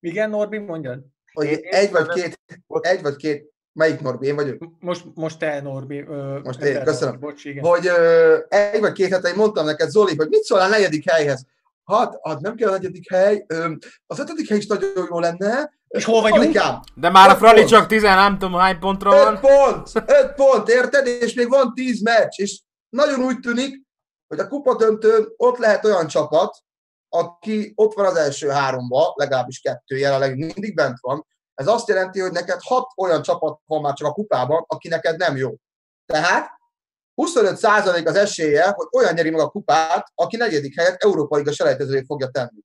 Igen, 0.00 0.30
Norbi, 0.30 0.58
mondjad. 0.58 0.98
Hogy 1.32 1.46
egy 1.62 1.90
vagy 1.90 2.08
két, 2.08 2.40
egy 2.80 3.02
vagy 3.02 3.16
két 3.16 3.52
Melyik 3.72 4.00
Norbi? 4.00 4.26
Én 4.26 4.34
vagyok? 4.34 4.58
Most, 4.80 5.04
most 5.14 5.38
te, 5.38 5.60
Norbi. 5.60 6.00
Ö, 6.08 6.38
most 6.42 6.60
én, 6.62 6.82
köszönöm. 6.84 7.18
Bocs, 7.20 7.44
igen. 7.44 7.64
Hogy 7.64 7.86
ö, 7.86 8.38
egy 8.48 8.80
vagy 8.80 8.92
két 8.92 9.10
hete 9.10 9.34
mondtam 9.34 9.64
neked, 9.64 9.90
Zoli, 9.90 10.16
hogy 10.16 10.28
mit 10.28 10.42
szól 10.42 10.58
a 10.60 10.68
negyedik 10.68 11.10
helyhez? 11.10 11.46
Hát, 11.84 12.18
hát 12.22 12.40
nem 12.40 12.54
kell 12.54 12.68
a 12.68 12.72
negyedik 12.72 13.10
hely, 13.12 13.44
ö, 13.46 13.72
az 14.06 14.18
ötödik 14.18 14.48
hely 14.48 14.58
is 14.58 14.66
nagyon 14.66 15.06
jó 15.10 15.20
lenne. 15.20 15.72
És 15.88 16.04
hol 16.04 16.20
vagyunk? 16.22 16.42
Alikám, 16.42 16.80
De 16.94 17.10
már 17.10 17.30
a 17.30 17.36
pont. 17.36 17.68
csak 17.68 17.86
10, 17.86 18.02
nem 18.02 18.38
tudom 18.38 18.58
hány 18.58 18.78
pontra 18.78 19.10
van. 19.10 19.34
öt 19.34 19.40
pont, 19.40 19.88
öt 20.06 20.32
pont, 20.34 20.68
érted? 20.68 21.06
És 21.06 21.34
még 21.34 21.48
van 21.48 21.74
tíz 21.74 22.02
meccs, 22.02 22.38
és 22.40 22.60
nagyon 22.88 23.20
úgy 23.20 23.38
tűnik, 23.38 23.82
hogy 24.28 24.38
a 24.38 24.48
kupadöntőn 24.48 25.28
ott 25.36 25.58
lehet 25.58 25.84
olyan 25.84 26.06
csapat, 26.06 26.56
aki 27.08 27.72
ott 27.74 27.94
van 27.94 28.06
az 28.06 28.16
első 28.16 28.48
háromba, 28.48 29.12
legalábbis 29.16 29.60
kettő 29.60 29.96
jelenleg 29.96 30.36
mindig 30.36 30.74
bent 30.74 30.98
van, 31.00 31.26
ez 31.54 31.66
azt 31.66 31.88
jelenti, 31.88 32.20
hogy 32.20 32.32
neked 32.32 32.58
hat 32.62 32.90
olyan 32.96 33.22
csapat 33.22 33.60
van 33.64 33.80
már 33.80 33.92
csak 33.92 34.06
a 34.08 34.12
kupában, 34.12 34.64
aki 34.66 34.88
neked 34.88 35.16
nem 35.16 35.36
jó. 35.36 35.54
Tehát 36.06 36.50
25% 37.22 38.06
az 38.06 38.14
esélye, 38.14 38.68
hogy 38.68 38.86
olyan 38.90 39.14
nyeri 39.14 39.30
meg 39.30 39.40
a 39.40 39.48
kupát, 39.48 40.12
aki 40.14 40.36
negyedik 40.36 40.76
helyet 40.76 41.02
Európa 41.02 41.36
Liga 41.36 41.52
selejtezőjét 41.52 42.06
fogja 42.06 42.28
tenni. 42.28 42.60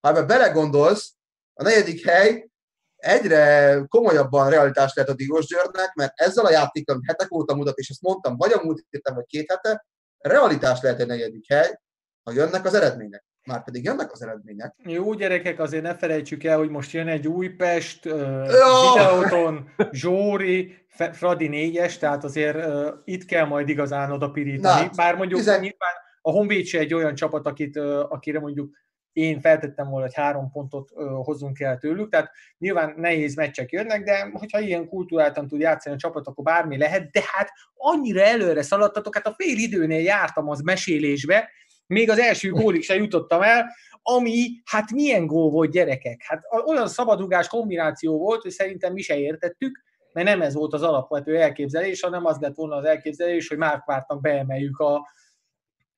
Ha 0.00 0.08
ebbe 0.08 0.22
belegondolsz, 0.22 1.12
a 1.54 1.62
negyedik 1.62 2.06
hely 2.06 2.50
egyre 2.96 3.76
komolyabban 3.88 4.50
realitás 4.50 4.94
lehet 4.94 5.10
a 5.10 5.14
Digos 5.14 5.46
Győrnek, 5.46 5.94
mert 5.94 6.12
ezzel 6.14 6.44
a 6.44 6.50
játékkal, 6.50 7.00
hetek 7.06 7.34
óta 7.34 7.54
mutat, 7.54 7.78
és 7.78 7.88
ezt 7.88 8.00
mondtam, 8.00 8.36
vagy 8.36 8.52
a 8.52 8.62
múlt 8.62 8.84
héten, 8.90 9.14
vagy 9.14 9.26
két 9.26 9.50
hete, 9.50 9.86
realitás 10.18 10.80
lehet 10.80 11.00
egy 11.00 11.06
negyedik 11.06 11.48
hely, 11.48 11.80
ha 12.22 12.32
jönnek 12.32 12.64
az 12.64 12.74
eredmények. 12.74 13.24
Már 13.44 13.64
pedig 13.64 13.84
jönnek 13.84 14.12
az 14.12 14.22
eredmények. 14.22 14.74
Jó 14.84 15.12
gyerekek, 15.14 15.58
azért 15.58 15.82
ne 15.82 15.94
felejtsük 15.94 16.44
el, 16.44 16.58
hogy 16.58 16.68
most 16.70 16.92
jön 16.92 17.08
egy 17.08 17.28
Újpest, 17.28 18.06
uh, 18.06 18.46
Ja! 18.50 18.92
Videóton, 18.92 19.68
Zsóri, 19.90 20.74
Fradi 21.12 21.48
négyes, 21.48 21.98
tehát 21.98 22.24
azért 22.24 22.66
uh, 22.66 22.88
itt 23.04 23.24
kell 23.24 23.44
majd 23.44 23.68
igazán 23.68 24.10
oda 24.12 24.30
pirítani. 24.30 24.84
Na, 24.84 24.90
Bár 24.96 25.16
mondjuk 25.16 25.38
tizen- 25.38 25.60
nyilván 25.60 25.94
a 26.20 26.30
Honvéd 26.30 26.66
se 26.66 26.78
egy 26.78 26.94
olyan 26.94 27.14
csapat, 27.14 27.46
akit, 27.46 27.76
uh, 27.76 27.98
akire 28.12 28.40
mondjuk 28.40 28.80
én 29.12 29.40
feltettem 29.40 29.88
volna, 29.88 30.04
hogy 30.06 30.14
három 30.14 30.50
pontot 30.50 30.90
uh, 30.94 31.24
hozzunk 31.24 31.60
el 31.60 31.78
tőlük, 31.78 32.10
tehát 32.10 32.30
nyilván 32.58 32.94
nehéz 32.96 33.34
meccsek 33.34 33.70
jönnek, 33.70 34.02
de 34.02 34.30
hogyha 34.32 34.60
ilyen 34.60 34.88
kultúráltan 34.88 35.48
tud 35.48 35.60
játszani 35.60 35.94
a 35.94 35.98
csapat, 35.98 36.26
akkor 36.26 36.44
bármi 36.44 36.78
lehet, 36.78 37.10
de 37.10 37.20
hát 37.32 37.50
annyira 37.74 38.20
előre 38.20 38.62
szaladtatok, 38.62 39.14
hát 39.14 39.26
a 39.26 39.34
fél 39.38 39.56
időnél 39.56 40.00
jártam 40.02 40.48
az 40.48 40.60
mesélésbe, 40.60 41.50
még 41.86 42.10
az 42.10 42.18
első 42.18 42.50
gólig 42.50 42.82
se 42.82 42.94
jutottam 42.94 43.42
el, 43.42 43.66
ami, 44.02 44.48
hát 44.64 44.90
milyen 44.90 45.26
gól 45.26 45.50
volt 45.50 45.70
gyerekek? 45.70 46.22
Hát 46.24 46.42
olyan 46.66 46.88
szabadugás 46.88 47.48
kombináció 47.48 48.18
volt, 48.18 48.42
hogy 48.42 48.50
szerintem 48.50 48.92
mi 48.92 49.00
se 49.00 49.18
értettük, 49.18 49.82
mert 50.12 50.26
nem 50.26 50.42
ez 50.42 50.54
volt 50.54 50.72
az 50.72 50.82
alapvető 50.82 51.36
elképzelés, 51.36 52.00
hanem 52.00 52.24
az 52.24 52.38
lett 52.38 52.54
volna 52.54 52.76
az 52.76 52.84
elképzelés, 52.84 53.48
hogy 53.48 53.58
Márkvártnak 53.58 54.20
beemeljük 54.20 54.78
a, 54.78 55.08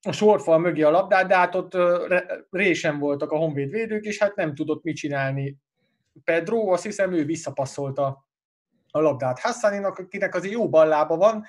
a 0.02 0.12
sorfal 0.12 0.58
mögé 0.58 0.82
a 0.82 0.90
labdát, 0.90 1.26
de 1.26 1.36
hát 1.36 1.54
ott 1.54 1.76
résen 2.50 2.98
voltak 2.98 3.32
a 3.32 3.36
honvéd 3.36 3.90
és 4.00 4.18
hát 4.18 4.36
nem 4.36 4.54
tudott 4.54 4.82
mit 4.82 4.96
csinálni. 4.96 5.56
Pedro, 6.24 6.72
azt 6.72 6.84
hiszem, 6.84 7.12
ő 7.12 7.24
visszapasszolta 7.24 8.26
a 8.90 9.00
labdát 9.00 9.40
Hassaninak, 9.40 9.98
akinek 9.98 10.34
azért 10.34 10.54
jó 10.54 10.68
ballába 10.68 11.16
van, 11.16 11.44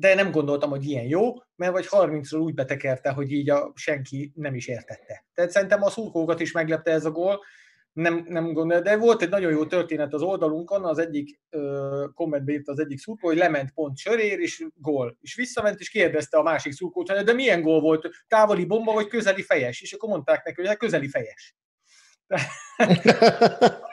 de 0.00 0.14
nem 0.14 0.30
gondoltam, 0.30 0.70
hogy 0.70 0.84
ilyen 0.84 1.04
jó, 1.04 1.34
mert 1.56 1.72
vagy 1.72 1.86
30-ról 1.90 2.40
úgy 2.40 2.54
betekerte, 2.54 3.10
hogy 3.10 3.32
így 3.32 3.50
a 3.50 3.72
senki 3.74 4.32
nem 4.34 4.54
is 4.54 4.66
értette. 4.66 5.24
Tehát 5.34 5.50
szerintem 5.50 5.82
a 5.82 5.90
szurkolókat 5.90 6.40
is 6.40 6.52
meglepte 6.52 6.90
ez 6.90 7.04
a 7.04 7.10
gól, 7.10 7.40
nem, 7.92 8.24
nem 8.28 8.52
gondolom, 8.52 8.82
de 8.82 8.96
volt 8.96 9.22
egy 9.22 9.28
nagyon 9.28 9.50
jó 9.50 9.66
történet 9.66 10.14
az 10.14 10.22
oldalunkon, 10.22 10.84
az 10.84 10.98
egyik 10.98 11.40
ö, 11.50 12.04
kommentbe 12.14 12.52
írt 12.52 12.68
az 12.68 12.78
egyik 12.78 12.98
szurkó, 12.98 13.28
hogy 13.28 13.36
lement 13.36 13.70
pont 13.70 13.96
sörér, 13.96 14.38
és 14.38 14.66
gól. 14.74 15.16
És 15.20 15.34
visszament, 15.34 15.80
és 15.80 15.90
kérdezte 15.90 16.38
a 16.38 16.42
másik 16.42 16.72
szurkót, 16.72 17.10
hogy 17.10 17.24
de 17.24 17.32
milyen 17.32 17.62
gól 17.62 17.80
volt, 17.80 18.08
távoli 18.28 18.64
bomba, 18.64 18.92
vagy 18.92 19.06
közeli 19.06 19.42
fejes? 19.42 19.80
És 19.80 19.92
akkor 19.92 20.08
mondták 20.08 20.44
neki, 20.44 20.60
hogy 20.60 20.68
hát 20.68 20.78
közeli 20.78 21.08
fejes. 21.08 21.56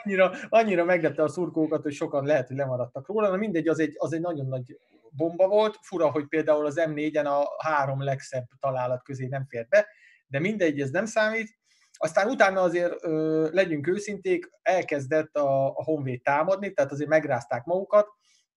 annyira, 0.04 0.32
annyira 0.48 0.84
meglepte 0.84 1.22
a 1.22 1.28
szurkókat, 1.28 1.82
hogy 1.82 1.92
sokan 1.92 2.24
lehet, 2.24 2.46
hogy 2.46 2.56
lemaradtak 2.56 3.06
róla, 3.08 3.30
de 3.30 3.36
mindegy, 3.36 3.68
az 3.68 3.78
egy, 3.78 3.94
az 3.96 4.12
egy 4.12 4.20
nagyon 4.20 4.46
nagy 4.46 4.78
bomba 5.12 5.48
volt. 5.48 5.78
Fura, 5.82 6.10
hogy 6.10 6.26
például 6.26 6.66
az 6.66 6.80
M4-en 6.86 7.24
a 7.24 7.66
három 7.66 8.02
legszebb 8.02 8.46
találat 8.58 9.02
közé 9.02 9.26
nem 9.26 9.46
fért 9.48 9.68
be, 9.68 9.86
de 10.26 10.38
mindegy, 10.38 10.80
ez 10.80 10.90
nem 10.90 11.06
számít. 11.06 11.56
Aztán 12.00 12.28
utána 12.28 12.60
azért 12.60 13.04
ö, 13.04 13.48
legyünk 13.52 13.86
őszinték, 13.86 14.50
elkezdett 14.62 15.36
a, 15.36 15.66
a 15.68 15.84
Honvéd 15.84 16.22
támadni, 16.22 16.72
tehát 16.72 16.92
azért 16.92 17.08
megrázták 17.08 17.64
magukat, 17.64 18.08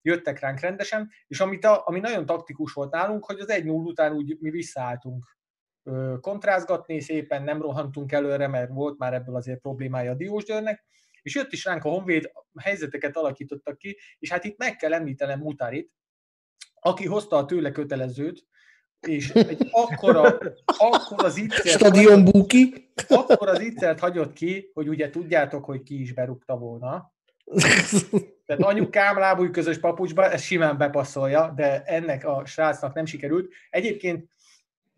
jöttek 0.02 0.40
ránk 0.40 0.60
rendesen, 0.60 1.10
és 1.28 1.40
amit 1.40 1.66
a, 1.66 1.82
ami 1.86 2.00
nagyon 2.00 2.26
taktikus 2.26 2.74
volt 2.74 2.92
nálunk, 2.92 3.26
hogy 3.26 3.40
az 3.40 3.48
1-0 3.50 3.86
után 3.86 4.14
úgy 4.14 4.38
mi 4.40 4.50
visszaálltunk 4.50 5.38
ö, 5.84 6.16
kontrázgatni, 6.20 7.00
szépen 7.00 7.44
nem 7.44 7.62
rohantunk 7.62 8.12
előre, 8.12 8.48
mert 8.48 8.70
volt 8.70 8.98
már 8.98 9.14
ebből 9.14 9.36
azért 9.36 9.60
problémája 9.60 10.12
a 10.12 10.16
Diósgyőrnek, 10.16 10.86
és 11.22 11.36
jött 11.36 11.52
is 11.52 11.66
ránk 11.66 11.84
a 11.84 11.90
Honvéd, 11.90 12.32
helyzeteket 12.60 13.18
alakítottak 13.18 13.78
ki, 13.78 13.98
és 14.20 14.32
hát 14.32 14.44
itt 14.44 14.58
meg 14.58 14.76
kell 14.76 14.94
említenem 14.94 15.40
Mutarit, 15.40 15.92
aki 16.82 17.06
hozta 17.06 17.36
a 17.36 17.46
tőle 17.46 17.72
kötelezőt, 17.72 18.46
és 19.08 19.30
egy 19.52 19.68
akkora, 19.72 20.38
akkora 20.66 21.30
zicsert 21.30 21.68
Stadion 21.68 22.24
Buki. 22.24 22.92
akkor 23.08 23.48
az 23.48 23.60
ittert 23.60 24.00
hagyott 24.00 24.34
ki, 24.34 24.72
hogy 24.74 24.90
ugye 24.90 25.10
tudjátok, 25.10 25.66
hogy 25.66 25.84
ki 25.84 26.02
is 26.02 26.14
berúgta 26.14 26.58
volna. 26.58 27.14
Tehát 28.46 28.62
anyukám 28.62 29.18
lábúj 29.18 29.50
közös 29.50 29.80
papucsba, 29.80 30.32
ez 30.32 30.42
simán 30.42 30.78
bepasszolja, 30.78 31.54
de 31.56 31.84
ennek 31.84 32.26
a 32.26 32.46
srácnak 32.46 32.94
nem 32.94 33.06
sikerült. 33.06 33.54
Egyébként 33.70 34.30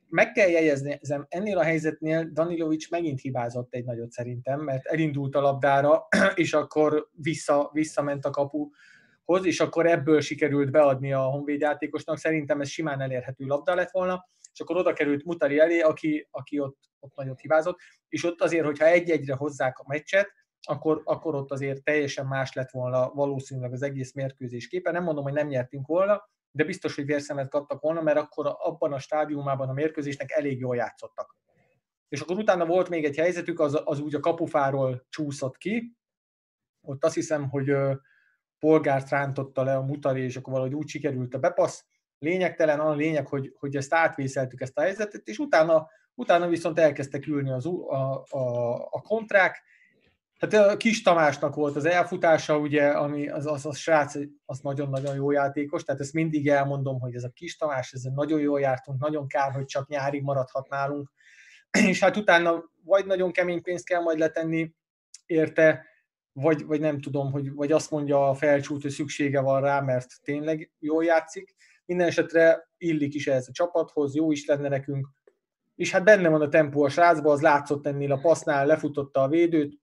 meg 0.09 0.31
kell 0.31 0.49
jegyezni, 0.49 0.99
ennél 1.27 1.57
a 1.57 1.63
helyzetnél 1.63 2.29
Danilovics 2.33 2.89
megint 2.89 3.21
hibázott 3.21 3.73
egy 3.73 3.83
nagyot 3.83 4.11
szerintem, 4.11 4.59
mert 4.59 4.85
elindult 4.85 5.35
a 5.35 5.41
labdára, 5.41 6.07
és 6.35 6.53
akkor 6.53 7.09
vissza, 7.11 7.69
visszament 7.73 8.25
a 8.25 8.29
kapuhoz, 9.25 9.45
és 9.45 9.59
akkor 9.59 9.85
ebből 9.85 10.21
sikerült 10.21 10.71
beadni 10.71 11.13
a 11.13 11.21
Honvéd 11.21 11.61
játékosnak. 11.61 12.17
Szerintem 12.17 12.61
ez 12.61 12.69
simán 12.69 13.01
elérhető 13.01 13.45
labda 13.45 13.75
lett 13.75 13.91
volna, 13.91 14.27
és 14.53 14.59
akkor 14.59 14.77
oda 14.77 14.93
került 14.93 15.23
Mutari 15.23 15.59
elé, 15.59 15.79
aki, 15.79 16.27
aki 16.31 16.59
ott, 16.59 16.77
ott 16.99 17.15
nagyot 17.15 17.39
hibázott, 17.39 17.79
és 18.09 18.23
ott 18.23 18.41
azért, 18.41 18.65
hogyha 18.65 18.85
egy-egyre 18.85 19.33
hozzák 19.33 19.79
a 19.79 19.83
meccset, 19.87 20.31
akkor, 20.67 21.01
akkor 21.03 21.35
ott 21.35 21.51
azért 21.51 21.83
teljesen 21.83 22.25
más 22.25 22.53
lett 22.53 22.71
volna 22.71 23.09
valószínűleg 23.13 23.73
az 23.73 23.81
egész 23.81 24.13
mérkőzés 24.13 24.67
képe. 24.67 24.91
Nem 24.91 25.03
mondom, 25.03 25.23
hogy 25.23 25.33
nem 25.33 25.47
nyertünk 25.47 25.87
volna, 25.87 26.29
de 26.51 26.63
biztos, 26.63 26.95
hogy 26.95 27.05
vérszemet 27.05 27.49
kaptak 27.49 27.81
volna, 27.81 28.01
mert 28.01 28.17
akkor 28.17 28.55
abban 28.59 28.93
a 28.93 28.99
stádiumában 28.99 29.69
a 29.69 29.73
mérkőzésnek 29.73 30.31
elég 30.31 30.59
jól 30.59 30.75
játszottak. 30.75 31.35
És 32.09 32.21
akkor 32.21 32.37
utána 32.37 32.65
volt 32.65 32.89
még 32.89 33.05
egy 33.05 33.15
helyzetük, 33.15 33.59
az, 33.59 33.81
az 33.83 33.99
úgy 33.99 34.15
a 34.15 34.19
kapufáról 34.19 35.05
csúszott 35.09 35.57
ki, 35.57 35.95
ott 36.81 37.03
azt 37.03 37.13
hiszem, 37.13 37.49
hogy 37.49 37.73
polgárt 38.63 39.09
rántotta 39.09 39.63
le 39.63 39.75
a 39.75 39.81
mutari, 39.81 40.21
és 40.21 40.35
akkor 40.35 40.53
valahogy 40.53 40.73
úgy 40.73 40.87
sikerült 40.87 41.33
a 41.33 41.39
bepassz. 41.39 41.83
Lényegtelen, 42.19 42.79
a 42.79 42.93
lényeg, 42.93 43.27
hogy, 43.27 43.53
hogy 43.59 43.75
ezt 43.75 43.93
átvészeltük 43.93 44.61
ezt 44.61 44.77
a 44.77 44.81
helyzetet, 44.81 45.27
és 45.27 45.37
utána, 45.37 45.87
utána 46.15 46.47
viszont 46.47 46.79
elkezdtek 46.79 47.27
ülni 47.27 47.51
az, 47.51 47.65
a, 47.65 48.23
a, 48.29 48.73
a 48.89 49.01
kontrák, 49.01 49.63
Hát 50.39 50.53
a 50.53 50.77
Kis 50.77 51.01
Tamásnak 51.01 51.55
volt 51.55 51.75
az 51.75 51.85
elfutása, 51.85 52.57
ugye, 52.57 52.87
ami 52.87 53.29
az, 53.29 53.45
az, 53.45 53.65
az 53.65 53.77
srác, 53.77 54.15
az 54.45 54.59
nagyon-nagyon 54.59 55.15
jó 55.15 55.31
játékos, 55.31 55.83
tehát 55.83 56.01
ezt 56.01 56.13
mindig 56.13 56.47
elmondom, 56.47 56.99
hogy 56.99 57.15
ez 57.15 57.23
a 57.23 57.29
Kis 57.29 57.57
Tamás, 57.57 57.93
ez 57.93 58.01
nagyon 58.01 58.39
jól 58.39 58.59
jártunk, 58.59 59.01
nagyon 59.01 59.27
kár, 59.27 59.51
hogy 59.51 59.65
csak 59.65 59.87
nyárig 59.87 60.21
maradhat 60.23 60.69
nálunk, 60.69 61.11
és 61.89 61.99
hát 61.99 62.17
utána 62.17 62.63
vagy 62.83 63.05
nagyon 63.05 63.31
kemény 63.31 63.61
pénzt 63.61 63.85
kell 63.85 64.01
majd 64.01 64.19
letenni 64.19 64.73
érte, 65.25 65.85
vagy, 66.33 66.65
vagy 66.65 66.79
nem 66.79 67.01
tudom, 67.01 67.31
hogy, 67.31 67.53
vagy 67.53 67.71
azt 67.71 67.91
mondja 67.91 68.29
a 68.29 68.33
felcsút, 68.33 68.81
hogy 68.81 68.91
szüksége 68.91 69.41
van 69.41 69.61
rá, 69.61 69.79
mert 69.79 70.07
tényleg 70.23 70.71
jól 70.79 71.03
játszik. 71.03 71.55
Minden 71.85 72.07
esetre 72.07 72.69
illik 72.77 73.13
is 73.13 73.27
ehhez 73.27 73.47
a 73.47 73.51
csapathoz, 73.51 74.15
jó 74.15 74.31
is 74.31 74.45
lenne 74.45 74.69
nekünk, 74.69 75.07
és 75.75 75.91
hát 75.91 76.03
benne 76.03 76.29
van 76.29 76.41
a 76.41 76.49
tempó 76.49 76.83
a 76.83 76.89
srácba, 76.89 77.31
az 77.31 77.41
látszott 77.41 77.87
ennél 77.87 78.11
a 78.11 78.19
passznál, 78.19 78.65
lefutotta 78.65 79.21
a 79.21 79.27
védőt, 79.27 79.81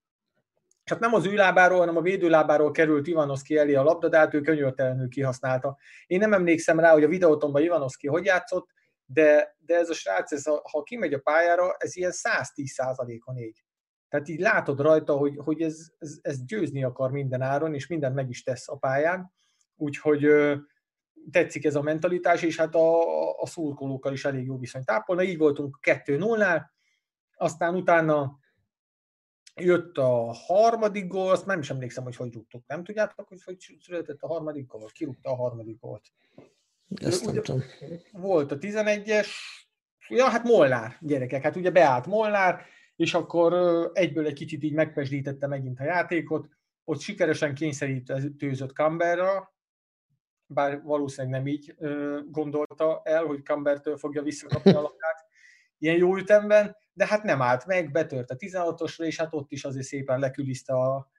csak 0.85 0.98
nem 0.98 1.14
az 1.14 1.27
ő 1.27 1.35
lábáról, 1.35 1.78
hanem 1.78 1.97
a 1.97 2.01
védőlábáról 2.01 2.70
került 2.70 3.06
Ivanoszki 3.06 3.56
elé 3.56 3.74
a 3.74 3.82
labda, 3.82 4.09
de 4.09 4.18
hát 4.18 4.35
ő 4.35 4.40
könyörtelenül 4.40 5.09
kihasználta. 5.09 5.77
Én 6.06 6.18
nem 6.18 6.32
emlékszem 6.32 6.81
rá, 6.81 6.93
hogy 6.93 7.05
a 7.05 7.09
videótomban 7.09 7.62
Ivanoszki 7.62 8.06
hogy 8.06 8.24
játszott, 8.24 8.68
de, 9.06 9.56
de 9.59 9.77
ez 9.77 9.89
a 9.89 9.94
srác, 9.94 10.32
ez 10.32 10.47
a, 10.47 10.62
ha 10.70 10.82
kimegy 10.82 11.14
a 11.14 11.18
pályára, 11.18 11.74
ez 11.78 11.97
ilyen 11.97 12.12
110%-on 12.14 13.36
ég. 13.36 13.64
Tehát 14.10 14.28
így 14.28 14.40
látod 14.40 14.80
rajta, 14.80 15.16
hogy, 15.16 15.36
hogy 15.36 15.62
ez, 15.62 15.90
ez, 15.98 16.18
ez 16.22 16.44
győzni 16.44 16.84
akar 16.84 17.10
minden 17.10 17.40
áron, 17.40 17.74
és 17.74 17.86
mindent 17.86 18.14
meg 18.14 18.28
is 18.28 18.42
tesz 18.42 18.68
a 18.68 18.76
pályán. 18.76 19.32
Úgyhogy 19.76 20.26
tetszik 21.30 21.64
ez 21.64 21.74
a 21.74 21.82
mentalitás, 21.82 22.42
és 22.42 22.56
hát 22.56 22.74
a, 22.74 23.00
a 23.40 23.46
szurkolókkal 23.46 24.12
is 24.12 24.24
elég 24.24 24.46
jó 24.46 24.58
viszonyt 24.58 24.84
tápolna. 24.84 25.22
Így 25.22 25.38
voltunk 25.38 25.78
2-0-nál, 25.82 26.62
aztán 27.36 27.74
utána 27.74 28.38
jött 29.54 29.98
a 29.98 30.32
harmadik 30.32 31.06
gól, 31.06 31.30
azt 31.30 31.46
nem 31.46 31.58
is 31.58 31.70
emlékszem, 31.70 32.04
hogy 32.04 32.16
hogy 32.16 32.32
rúgtuk. 32.32 32.66
Nem 32.66 32.84
tudjátok, 32.84 33.28
hogy 33.28 33.42
hogy 33.42 33.56
született 33.80 34.22
a 34.22 34.26
harmadik 34.26 34.66
gól? 34.66 34.88
Ki 34.92 35.04
rúgta 35.04 35.30
a 35.30 35.36
harmadik 35.36 35.80
gólt? 35.80 36.02
Ezt 36.94 37.24
nem 37.24 37.42
tudom. 37.42 37.62
Volt 38.12 38.52
a 38.52 38.58
11-es, 38.58 39.28
ja, 40.08 40.28
hát 40.28 40.44
Molnár, 40.44 40.96
gyerekek, 41.00 41.42
hát 41.42 41.56
ugye 41.56 41.70
beállt 41.70 42.06
Molnár, 42.06 42.64
és 43.01 43.14
akkor 43.14 43.52
egyből 43.93 44.27
egy 44.27 44.32
kicsit 44.32 44.62
így 44.62 44.72
megpesdítette 44.72 45.47
megint 45.47 45.81
a 45.81 45.85
játékot, 45.85 46.48
ott 46.85 47.01
sikeresen 47.01 47.55
kényszerítőzött 47.55 48.72
Camberra, 48.72 49.55
bár 50.47 50.82
valószínűleg 50.82 51.36
nem 51.36 51.52
így 51.52 51.74
gondolta 52.31 53.01
el, 53.05 53.24
hogy 53.24 53.43
Cambertől 53.43 53.97
fogja 53.97 54.22
visszakapni 54.22 54.70
a 54.70 54.81
labdát 54.81 55.27
ilyen 55.78 55.97
jó 55.97 56.16
ütemben, 56.16 56.77
de 56.93 57.06
hát 57.06 57.22
nem 57.22 57.43
állt 57.43 57.66
meg, 57.66 57.90
betört 57.90 58.31
a 58.31 58.36
16-osra, 58.36 59.02
és 59.02 59.16
hát 59.16 59.35
ott 59.35 59.52
is 59.52 59.64
azért 59.64 59.86
szépen 59.86 60.18
leküliszte 60.18 60.72
a, 60.72 61.10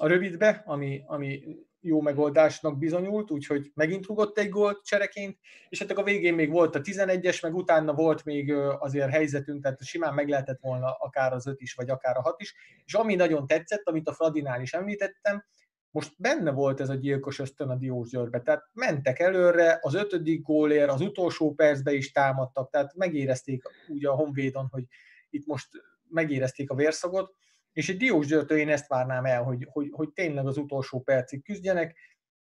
a 0.00 0.06
rövidbe, 0.06 0.62
ami, 0.66 1.02
ami 1.06 1.42
jó 1.80 2.00
megoldásnak 2.00 2.78
bizonyult, 2.78 3.30
úgyhogy 3.30 3.70
megint 3.74 4.06
rugott 4.06 4.38
egy 4.38 4.48
gólt 4.48 4.84
csereként, 4.84 5.38
és 5.68 5.78
hát 5.78 5.90
a 5.90 6.02
végén 6.02 6.34
még 6.34 6.50
volt 6.50 6.74
a 6.74 6.80
11-es, 6.80 7.42
meg 7.42 7.54
utána 7.54 7.94
volt 7.94 8.24
még 8.24 8.52
azért 8.78 9.10
helyzetünk, 9.10 9.62
tehát 9.62 9.84
simán 9.84 10.14
meg 10.14 10.28
lehetett 10.28 10.60
volna 10.60 10.92
akár 10.92 11.32
az 11.32 11.46
5 11.46 11.60
is, 11.60 11.74
vagy 11.74 11.90
akár 11.90 12.16
a 12.16 12.22
6 12.22 12.40
is, 12.40 12.54
és 12.84 12.94
ami 12.94 13.14
nagyon 13.14 13.46
tetszett, 13.46 13.88
amit 13.88 14.08
a 14.08 14.12
Fradinál 14.12 14.60
is 14.60 14.72
említettem, 14.72 15.44
most 15.90 16.12
benne 16.16 16.50
volt 16.50 16.80
ez 16.80 16.88
a 16.88 16.94
gyilkos 16.94 17.38
ösztön 17.38 17.68
a 17.68 17.76
Diós 17.76 18.08
Győrbe, 18.08 18.40
tehát 18.40 18.62
mentek 18.72 19.18
előre, 19.18 19.78
az 19.80 19.94
ötödik 19.94 20.42
gólért, 20.42 20.90
az 20.90 21.00
utolsó 21.00 21.54
percbe 21.54 21.92
is 21.92 22.12
támadtak, 22.12 22.70
tehát 22.70 22.94
megérezték 22.94 23.62
úgy 23.88 24.04
a 24.04 24.12
Honvédon, 24.12 24.68
hogy 24.70 24.84
itt 25.30 25.46
most 25.46 25.68
megérezték 26.08 26.70
a 26.70 26.74
vérszagot, 26.74 27.34
és 27.72 27.88
egy 27.88 27.96
Diós 27.96 28.26
Győrtől 28.26 28.58
én 28.58 28.68
ezt 28.68 28.88
várnám 28.88 29.24
el, 29.24 29.42
hogy, 29.42 29.66
hogy, 29.70 29.88
hogy 29.92 30.12
tényleg 30.12 30.46
az 30.46 30.56
utolsó 30.56 31.00
percig 31.00 31.42
küzdjenek. 31.42 31.96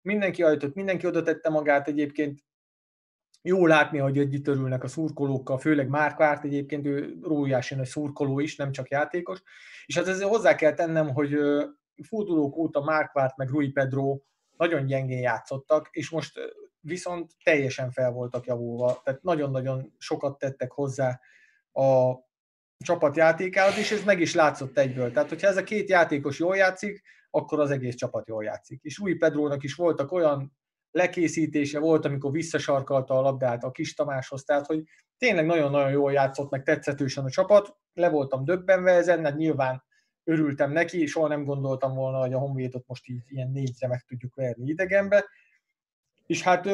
Mindenki 0.01 0.43
ajtott, 0.43 0.73
mindenki 0.73 1.07
oda 1.07 1.23
tette 1.23 1.49
magát 1.49 1.87
egyébként. 1.87 2.39
Jó 3.41 3.65
látni, 3.65 3.97
hogy 3.97 4.17
együtt 4.17 4.47
örülnek 4.47 4.83
a 4.83 4.87
szurkolókkal, 4.87 5.57
főleg 5.57 5.87
Márkvárt 5.87 6.43
egyébként, 6.43 6.85
ő 6.85 7.17
rójási 7.21 7.75
nagy 7.75 7.85
szurkoló 7.85 8.39
is, 8.39 8.55
nem 8.55 8.71
csak 8.71 8.89
játékos. 8.89 9.41
És 9.85 9.97
hát 9.97 10.07
ezzel 10.07 10.27
hozzá 10.27 10.55
kell 10.55 10.73
tennem, 10.73 11.09
hogy 11.09 11.37
fordulók 12.03 12.57
óta 12.57 12.83
Márkvárt 12.83 13.37
meg 13.37 13.49
Rui 13.49 13.69
Pedro 13.69 14.19
nagyon 14.57 14.85
gyengén 14.85 15.19
játszottak, 15.19 15.89
és 15.91 16.09
most 16.09 16.39
viszont 16.79 17.31
teljesen 17.43 17.91
fel 17.91 18.11
voltak 18.11 18.45
javulva. 18.45 19.01
Tehát 19.03 19.23
nagyon-nagyon 19.23 19.93
sokat 19.97 20.37
tettek 20.37 20.71
hozzá 20.71 21.19
a 21.71 22.13
csapat 22.83 23.15
játékához, 23.15 23.77
és 23.77 23.91
ez 23.91 24.03
meg 24.03 24.19
is 24.19 24.33
látszott 24.33 24.77
egyből. 24.77 25.11
Tehát, 25.11 25.29
hogyha 25.29 25.47
ez 25.47 25.57
a 25.57 25.63
két 25.63 25.89
játékos 25.89 26.39
jól 26.39 26.55
játszik, 26.55 27.01
akkor 27.29 27.59
az 27.59 27.71
egész 27.71 27.95
csapat 27.95 28.27
jól 28.27 28.43
játszik. 28.43 28.81
És 28.83 28.97
Rui 28.97 29.15
Pedrónak 29.15 29.63
is 29.63 29.75
voltak 29.75 30.11
olyan 30.11 30.57
lekészítése 30.91 31.79
volt, 31.79 32.05
amikor 32.05 32.31
visszasarkalta 32.31 33.17
a 33.17 33.21
labdát 33.21 33.63
a 33.63 33.71
Kis 33.71 33.93
Tamáshoz, 33.93 34.43
tehát 34.43 34.65
hogy 34.65 34.83
tényleg 35.17 35.45
nagyon-nagyon 35.45 35.91
jól 35.91 36.11
játszott, 36.11 36.51
meg 36.51 36.63
tetszetősen 36.63 37.25
a 37.25 37.29
csapat, 37.29 37.75
le 37.93 38.09
voltam 38.09 38.45
döbbenve 38.45 38.91
ezen, 38.91 39.19
mert 39.19 39.35
nyilván 39.35 39.83
örültem 40.23 40.71
neki, 40.71 41.05
soha 41.05 41.27
nem 41.27 41.43
gondoltam 41.43 41.93
volna, 41.95 42.19
hogy 42.19 42.33
a 42.33 42.39
Honvédot 42.39 42.87
most 42.87 43.07
így 43.07 43.21
ilyen 43.27 43.51
négyre 43.51 43.87
meg 43.87 44.01
tudjuk 44.01 44.35
verni 44.35 44.69
idegenbe. 44.69 45.25
És 46.25 46.41
hát 46.41 46.69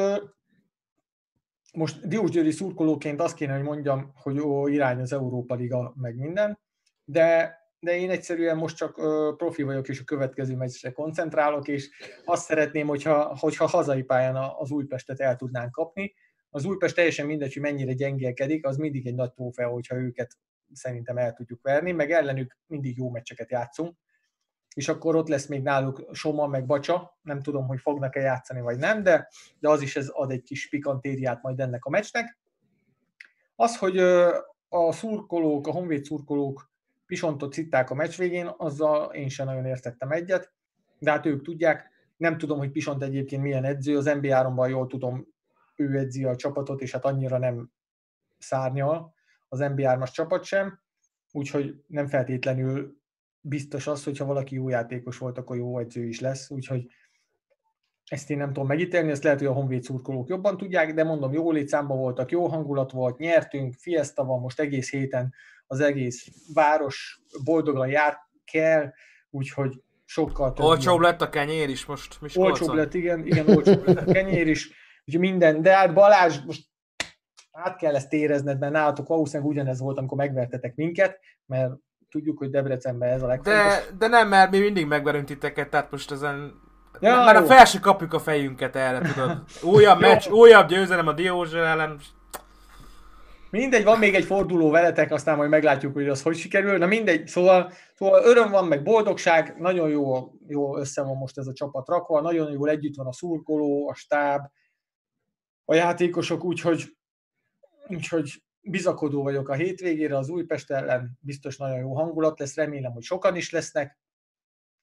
most 1.74 2.08
Diós 2.08 2.30
Győri 2.30 2.52
szurkolóként 2.52 3.22
azt 3.22 3.36
kéne, 3.36 3.54
hogy 3.54 3.64
mondjam, 3.64 4.12
hogy 4.16 4.40
ó, 4.40 4.68
irány 4.68 5.00
az 5.00 5.14
Európa 5.14 5.56
Liga, 5.56 5.94
meg 5.96 6.16
minden, 6.16 6.60
de, 7.04 7.58
de 7.80 7.98
én 7.98 8.10
egyszerűen 8.10 8.58
most 8.58 8.78
csak 8.78 8.94
profi 9.38 9.64
vagyok, 9.64 9.88
és 9.88 10.00
a 10.00 10.04
következő 10.04 10.56
meccsre 10.56 10.91
koncentrálok, 10.91 11.68
és 11.68 11.90
azt 12.26 12.46
szeretném, 12.46 12.88
hogyha, 12.88 13.38
hogyha 13.40 13.68
hazai 13.68 14.04
pályán 14.04 14.36
az 14.58 14.72
Újpestet 14.72 15.20
el 15.20 15.36
tudnánk 15.36 15.72
kapni. 15.72 16.14
Az 16.50 16.66
Újpest 16.66 16.96
teljesen 16.96 17.26
mindegy, 17.26 17.54
hogy 17.54 17.62
mennyire 17.62 17.94
gyengélkedik, 17.94 18.66
az 18.66 18.78
mindig 18.78 19.08
egy 19.08 19.16
nagy 19.16 19.32
trófea, 19.32 19.70
hogyha 19.70 19.96
őket 19.96 20.38
szerintem 20.74 21.18
el 21.18 21.34
tudjuk 21.34 21.62
verni, 21.62 21.91
meg 21.91 22.12
ellenük 22.12 22.58
mindig 22.68 22.98
jó 22.98 23.10
meccseket 23.10 23.52
játszunk, 23.52 23.98
és 24.74 24.88
akkor 24.88 25.16
ott 25.16 25.28
lesz 25.28 25.48
még 25.48 25.62
náluk 25.62 26.06
Soma, 26.12 26.48
meg 26.48 26.66
Bacsa, 26.66 27.18
nem 27.22 27.41
tudom, 27.41 27.68
hogy 27.68 27.80
fognak-e 27.80 28.20
játszani, 28.20 28.62
vagy 28.62 28.78
nem, 28.78 29.04
de, 29.04 29.30
de 29.60 29.70
az 29.70 29.82
is 29.82 29.96
ez 29.96 30.10
ad 30.10 30.32
egy 30.32 30.44
kis 30.44 30.70
pikantériát 30.70 31.41
majd 31.41 31.60
ennek 31.60 31.86
a 31.86 31.90
meccsnek. 31.90 32.38
Az, 33.56 33.78
hogy 33.78 33.98
a 34.70 34.91
szurkolók, 34.91 35.68
a 35.68 35.72
honvéd 35.72 36.04
szurkolók 36.04 36.72
pisontot 37.06 37.54
citták 37.54 37.90
a 37.90 37.96
meccs 37.96 38.18
végén, 38.18 38.54
azzal 38.58 39.14
én 39.14 39.30
sem 39.30 39.46
nagyon 39.46 39.66
értettem 39.66 40.12
egyet, 40.12 40.52
de 41.00 41.12
hát 41.12 41.26
ők 41.26 41.44
tudják, 41.44 41.90
nem 42.18 42.38
tudom, 42.38 42.58
hogy 42.58 42.72
Pisont 42.72 43.04
egyébként 43.04 43.41
milyen 43.41 43.64
edző, 43.64 43.98
az 43.98 44.06
NBA 44.06 44.36
3 44.36 44.70
jól 44.70 44.88
tudom, 44.88 45.28
ő 45.76 45.98
edzi 45.98 46.24
a 46.24 46.36
csapatot, 46.36 46.82
és 46.82 46.91
hát 46.91 47.06
annyira 47.06 47.38
nem 47.38 47.72
szárnyal, 48.38 49.14
az 49.48 49.60
NBA-as 49.60 50.12
csapat 50.12 50.44
sem, 50.44 50.80
úgyhogy 51.32 51.84
nem 51.88 52.08
feltétlenül 52.08 52.99
biztos 53.41 53.88
az, 53.88 54.03
hogyha 54.03 54.26
valaki 54.26 54.56
jó 54.56 54.70
játékos 54.70 55.18
volt, 55.18 55.38
akkor 55.38 55.57
jó 55.57 55.80
edző 55.80 56.06
is 56.06 56.20
lesz, 56.20 56.49
úgyhogy 56.49 56.88
ezt 58.06 58.30
én 58.30 58.38
nem 58.38 58.48
tudom 58.48 58.68
megítélni, 58.68 59.11
ezt 59.11 59.24
lehet, 59.24 59.40
hogy 59.40 59.48
a 59.48 59.53
Honvéd 59.53 59.84
szurkolók 59.84 60.30
jobban 60.30 60.57
tudják, 60.57 60.94
de 60.94 61.03
mondom, 61.03 61.34
jó 61.34 61.52
létszámban 61.52 61.98
voltak, 61.98 62.32
jó 62.32 62.48
hangulat 62.48 62.91
volt, 62.91 63.18
nyertünk, 63.18 63.74
fiesta 63.74 64.24
van 64.24 64.40
most 64.40 64.60
egész 64.60 64.91
héten, 64.91 65.34
az 65.68 65.80
egész 65.80 66.28
város 66.53 67.22
boldogan 67.44 67.88
jár 67.88 68.18
kell, 68.52 68.91
úgyhogy 69.30 69.84
sokkal 70.06 70.53
több. 70.53 70.66
Olcsóbb 70.66 70.99
lett 70.99 71.22
a 71.22 71.30
kenyér 71.30 71.70
is 71.70 71.86
most 71.86 72.22
Miskolcon. 72.22 72.52
Olcsóbb 72.52 72.76
lett, 72.76 72.94
igen, 72.94 73.26
igen, 73.26 73.48
olcsóbb 73.48 73.88
lett 73.88 74.07
a 74.07 74.11
kenyér 74.11 74.48
is, 74.48 74.68
úgyhogy 75.06 75.30
minden, 75.30 75.61
de 75.61 75.76
hát 75.76 75.94
Balázs, 75.94 76.40
most 76.45 76.68
át 77.52 77.78
kell 77.78 77.95
ezt 77.95 78.14
érezned, 78.14 78.60
mert 78.60 78.74
nálatok 78.74 79.07
valószínűleg 79.07 79.52
ugyanez 79.52 79.80
volt, 79.80 79.98
amikor 79.98 80.18
megvertetek 80.18 80.76
minket, 80.76 81.20
mert 81.45 81.74
tudjuk, 82.10 82.38
hogy 82.38 82.49
Debrecenben 82.49 83.10
ez 83.10 83.22
a 83.22 83.27
legfontosabb. 83.27 83.69
De, 83.69 83.95
de 83.98 84.07
nem, 84.07 84.27
mert 84.27 84.52
mi 84.52 84.60
mindig 84.60 84.86
megverünk 84.86 85.26
titeket, 85.26 85.69
tehát 85.69 85.91
most 85.91 86.11
ezen... 86.11 86.53
Ja, 86.99 87.15
már 87.15 87.36
a 87.36 87.40
jó. 87.40 87.45
fel 87.45 87.65
se 87.65 87.80
kapjuk 87.80 88.14
a 88.14 88.19
fejünket 88.19 88.76
erre, 88.76 89.14
tudod. 89.14 89.44
Újabb 89.76 89.99
meccs, 89.99 90.27
újabb 90.27 90.68
győzelem 90.68 91.07
a 91.07 91.14
Diózsel 91.14 91.65
ellen. 91.65 91.99
Mindegy, 93.52 93.84
van 93.84 93.99
még 93.99 94.15
egy 94.15 94.26
forduló 94.26 94.69
veletek, 94.69 95.11
aztán 95.11 95.38
majd 95.38 95.49
meglátjuk, 95.49 95.94
hogy 95.94 96.10
az 96.10 96.22
hogy 96.22 96.36
sikerül. 96.36 96.77
Na 96.77 96.86
mindegy, 96.86 97.27
szóval, 97.27 97.72
szóval 97.95 98.23
öröm 98.23 98.49
van, 98.49 98.68
meg 98.68 98.84
boldogság, 98.84 99.56
nagyon 99.57 99.90
jó, 99.90 100.31
jó 100.48 100.77
össze 100.77 101.03
van 101.03 101.18
most 101.18 101.38
ez 101.38 101.48
a 101.48 101.53
csapat 101.53 101.88
rakva, 101.88 102.22
nagyon 102.22 102.52
jól 102.52 102.69
együtt 102.69 102.95
van 102.95 103.07
a 103.07 103.14
szurkoló, 103.14 103.90
a 103.90 103.94
stáb, 103.94 104.41
a 105.65 105.73
játékosok, 105.73 106.44
úgyhogy, 106.44 106.98
úgyhogy 107.88 108.44
bizakodó 108.61 109.23
vagyok 109.23 109.49
a 109.49 109.53
hétvégére 109.53 110.18
az 110.18 110.30
Újpest 110.30 110.72
ellen, 110.72 111.18
biztos 111.19 111.57
nagyon 111.57 111.80
jó 111.80 111.95
hangulat 111.95 112.40
lesz, 112.40 112.56
remélem, 112.56 112.91
hogy 112.91 113.03
sokan 113.03 113.36
is 113.36 113.52
lesznek. 113.52 113.99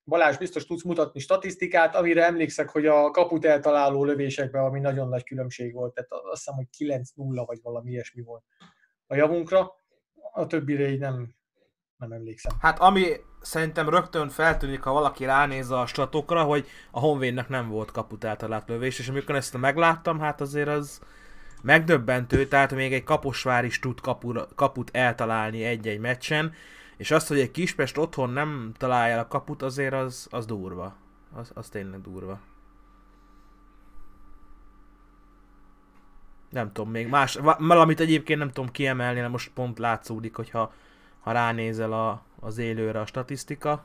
Balázs, 0.04 0.36
biztos 0.36 0.66
tudsz 0.66 0.82
mutatni 0.82 1.20
statisztikát, 1.20 1.94
amire 1.94 2.24
emlékszek, 2.24 2.68
hogy 2.68 2.86
a 2.86 3.10
kaput 3.10 3.44
eltaláló 3.44 4.04
lövésekben, 4.04 4.64
ami 4.64 4.80
nagyon 4.80 5.08
nagy 5.08 5.24
különbség 5.24 5.74
volt, 5.74 5.94
tehát 5.94 6.10
azt 6.10 6.44
hiszem, 6.44 6.54
hogy 6.54 6.66
9-0 6.78 7.42
vagy 7.46 7.58
valami 7.62 7.90
ilyesmi 7.90 8.22
volt 8.22 8.42
a 9.06 9.14
javunkra, 9.14 9.72
a 10.32 10.46
többire 10.46 10.90
így 10.90 10.98
nem, 10.98 11.34
nem 11.96 12.12
emlékszem. 12.12 12.56
Hát 12.60 12.78
ami 12.78 13.06
szerintem 13.40 13.88
rögtön 13.88 14.28
feltűnik, 14.28 14.82
ha 14.82 14.92
valaki 14.92 15.24
ránéz 15.24 15.70
a 15.70 15.86
statokra, 15.86 16.42
hogy 16.42 16.66
a 16.90 17.00
Honvédnek 17.00 17.48
nem 17.48 17.68
volt 17.68 17.90
kaput 17.90 18.24
általált 18.24 18.68
lövés, 18.68 18.98
és 18.98 19.08
amikor 19.08 19.34
ezt 19.34 19.58
megláttam, 19.58 20.18
hát 20.18 20.40
azért 20.40 20.68
az 20.68 21.00
megdöbbentő, 21.66 22.46
tehát 22.48 22.74
még 22.74 22.92
egy 22.92 23.04
kaposvár 23.04 23.64
is 23.64 23.78
tud 23.78 24.00
kapura, 24.00 24.46
kaput 24.54 24.90
eltalálni 24.92 25.64
egy-egy 25.64 26.00
meccsen, 26.00 26.52
és 26.96 27.10
azt, 27.10 27.28
hogy 27.28 27.38
egy 27.38 27.50
Kispest 27.50 27.98
otthon 27.98 28.30
nem 28.30 28.72
találja 28.76 29.14
el 29.14 29.20
a 29.20 29.28
kaput, 29.28 29.62
azért 29.62 29.94
az, 29.94 30.26
az 30.30 30.46
durva. 30.46 30.96
Az, 31.34 31.50
az 31.54 31.68
tényleg 31.68 32.00
durva. 32.00 32.38
Nem 36.50 36.72
tudom, 36.72 36.90
még 36.90 37.08
más, 37.08 37.34
va- 37.34 37.58
valamit 37.58 38.00
egyébként 38.00 38.38
nem 38.38 38.50
tudom 38.50 38.70
kiemelni, 38.70 39.20
de 39.20 39.28
most 39.28 39.50
pont 39.54 39.78
látszódik, 39.78 40.36
hogyha 40.36 40.72
ha 41.20 41.32
ránézel 41.32 41.92
a, 41.92 42.22
az 42.40 42.58
élőre 42.58 43.00
a 43.00 43.06
statisztika. 43.06 43.84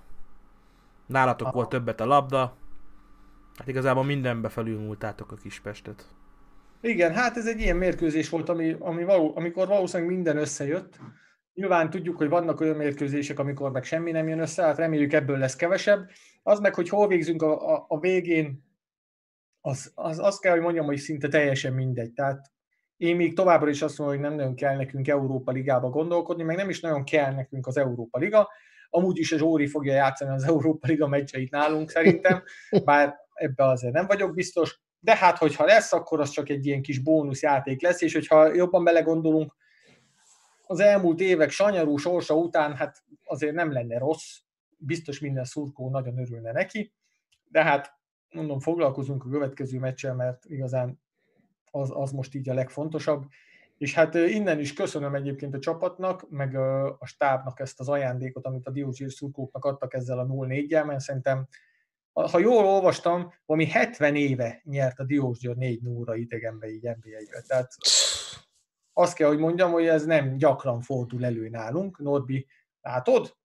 Nálatok 1.06 1.48
Aha. 1.48 1.56
volt 1.56 1.70
többet 1.70 2.00
a 2.00 2.06
labda. 2.06 2.54
Hát 3.58 3.68
igazából 3.68 4.04
mindenbe 4.04 4.50
felülmúltátok 4.50 5.32
a 5.32 5.36
Kispestet. 5.36 6.08
Igen, 6.82 7.14
hát 7.14 7.38
ez 7.38 7.48
egy 7.48 7.60
ilyen 7.60 7.76
mérkőzés 7.76 8.30
volt, 8.30 8.50
ami, 8.50 8.76
ami 8.80 9.04
való, 9.04 9.32
amikor 9.36 9.68
valószínűleg 9.68 10.14
minden 10.14 10.38
összejött. 10.38 11.00
Nyilván 11.54 11.90
tudjuk, 11.90 12.18
hogy 12.18 12.30
vannak 12.30 12.60
olyan 12.60 12.76
mérkőzések, 12.76 13.40
amikor 13.40 13.72
meg 13.72 13.84
semmi 13.84 14.12
nem 14.12 14.28
jön 14.28 14.40
össze, 14.40 14.64
hát 14.64 14.78
reméljük 14.78 15.14
ebből 15.14 15.38
lesz 15.38 15.56
kevesebb. 15.56 16.10
Az 16.44 16.60
meg, 16.60 16.76
hogy 16.76 16.90
hol 16.90 17.08
végzünk 17.08 17.42
a, 17.42 17.74
a, 17.74 17.86
a 17.88 18.00
végén, 18.00 18.64
az, 19.62 19.92
az, 19.96 20.20
azt 20.20 20.42
kell, 20.42 20.52
hogy 20.52 20.62
mondjam, 20.62 20.86
hogy 20.86 20.98
szinte 20.98 21.28
teljesen 21.28 21.74
mindegy. 21.74 22.14
Tehát 22.14 22.52
én 22.98 23.16
még 23.16 23.36
továbbra 23.36 23.70
is 23.70 23.82
azt 23.82 23.98
mondom, 23.98 24.18
hogy 24.18 24.26
nem 24.26 24.36
nagyon 24.36 24.56
kell 24.56 24.76
nekünk 24.76 25.08
Európa 25.08 25.52
Ligába 25.52 25.90
gondolkodni, 25.90 26.44
meg 26.44 26.56
nem 26.56 26.70
is 26.70 26.80
nagyon 26.80 27.04
kell 27.04 27.34
nekünk 27.34 27.68
az 27.68 27.78
Európa 27.78 28.20
Liga. 28.20 28.50
Amúgy 28.90 29.18
is 29.18 29.32
a 29.32 29.38
Zsóri 29.38 29.68
fogja 29.68 29.94
játszani 29.94 30.32
az 30.32 30.44
Európa 30.44 30.88
Liga 30.88 31.08
meccseit 31.08 31.52
nálunk 31.52 31.90
szerintem, 31.90 32.44
bár 32.86 33.16
ebbe 33.34 33.64
azért 33.64 33.94
nem 33.94 34.08
vagyok 34.08 34.34
biztos. 34.34 34.82
De 35.04 35.16
hát, 35.16 35.38
hogyha 35.38 35.66
lesz, 35.66 35.94
akkor 35.94 36.20
az 36.20 36.30
csak 36.30 36.50
egy 36.50 36.66
ilyen 36.66 36.82
kis 36.82 37.00
bónuszjáték 37.00 37.82
lesz, 37.82 38.02
és 38.02 38.14
hogyha 38.14 38.54
jobban 38.54 38.84
belegondolunk, 38.84 39.56
az 40.68 40.80
elmúlt 40.80 41.20
évek 41.20 41.50
sanyarú 41.50 41.98
sorsa 41.98 42.36
után, 42.36 42.76
hát 42.76 43.04
azért 43.24 43.54
nem 43.54 43.72
lenne 43.72 43.98
rossz, 43.98 44.38
biztos 44.78 45.20
minden 45.20 45.44
szurkó 45.44 45.90
nagyon 45.90 46.18
örülne 46.18 46.52
neki, 46.52 46.94
de 47.50 47.64
hát 47.64 47.94
mondom, 48.32 48.60
foglalkozunk 48.60 49.26
a 49.26 49.30
következő 49.30 49.80
meccsel, 49.80 50.16
mert 50.16 50.46
igazán 50.46 51.02
az, 51.72 51.92
az 51.94 52.12
most 52.12 52.36
így 52.36 52.50
a 52.50 52.54
legfontosabb. 52.54 53.26
És 53.78 53.94
hát 53.94 54.16
innen 54.16 54.60
is 54.60 54.74
köszönöm 54.74 55.16
egyébként 55.16 55.56
a 55.56 55.60
csapatnak, 55.60 56.30
meg 56.30 56.56
a 57.00 57.06
stábnak 57.06 57.60
ezt 57.60 57.80
az 57.80 57.90
ajándékot, 57.90 58.46
amit 58.46 58.68
a 58.68 58.72
Diózsír 58.72 59.12
szurkóknak 59.12 59.66
adtak 59.66 59.94
ezzel 59.94 60.20
a 60.20 60.26
0-4-jel, 60.26 60.86
mert 60.86 61.00
szerintem, 61.00 61.48
ha 62.14 62.40
jól 62.40 62.66
olvastam, 62.66 63.34
valami 63.46 63.66
70 63.66 64.16
éve 64.16 64.62
nyert 64.64 65.00
a 65.00 65.04
Diósgyőr 65.04 65.56
4 65.56 65.82
0 65.82 66.16
idegenbe 66.16 66.68
így 66.68 66.84
NBA-be. 66.84 67.42
Tehát 67.48 67.74
azt 68.94 69.14
kell, 69.14 69.28
hogy 69.28 69.38
mondjam, 69.38 69.72
hogy 69.72 69.88
ez 69.88 70.06
nem 70.06 70.38
gyakran 70.38 70.82
fordul 70.82 71.26
elő 71.26 71.50
nálunk. 71.50 72.00
Norbi, 72.00 72.48
látod? 72.82 73.36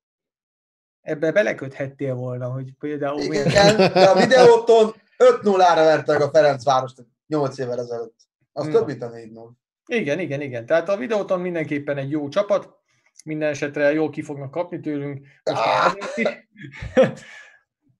Ebbe 1.01 1.33
beleköthettél 1.33 2.15
volna, 2.15 2.51
hogy 2.51 2.73
például... 2.79 3.21
Igen, 3.21 3.77
de 3.77 4.09
a 4.09 4.15
videóton 4.15 4.93
5-0-ra 5.19 5.75
vertek 5.75 6.21
a 6.21 6.31
Ferencvárost 6.31 7.07
8 7.27 7.59
évvel 7.59 7.79
ezelőtt. 7.79 8.17
Az 8.53 8.67
Na. 8.67 8.73
több, 8.73 8.87
mint 8.87 9.03
a 9.03 9.11
4-0. 9.11 9.51
Igen, 9.87 10.19
igen, 10.19 10.41
igen. 10.41 10.67
Tehát 10.67 10.89
a 10.89 10.97
videóton 10.97 11.41
mindenképpen 11.41 11.97
egy 11.97 12.11
jó 12.11 12.29
csapat, 12.29 12.75
minden 13.25 13.49
esetre 13.49 13.93
jól 13.93 14.11
ki 14.11 14.23
fognak 14.23 14.51
kapni 14.51 14.81
tőlünk. 14.81 15.27
Most 15.45 16.17
is. 16.17 16.27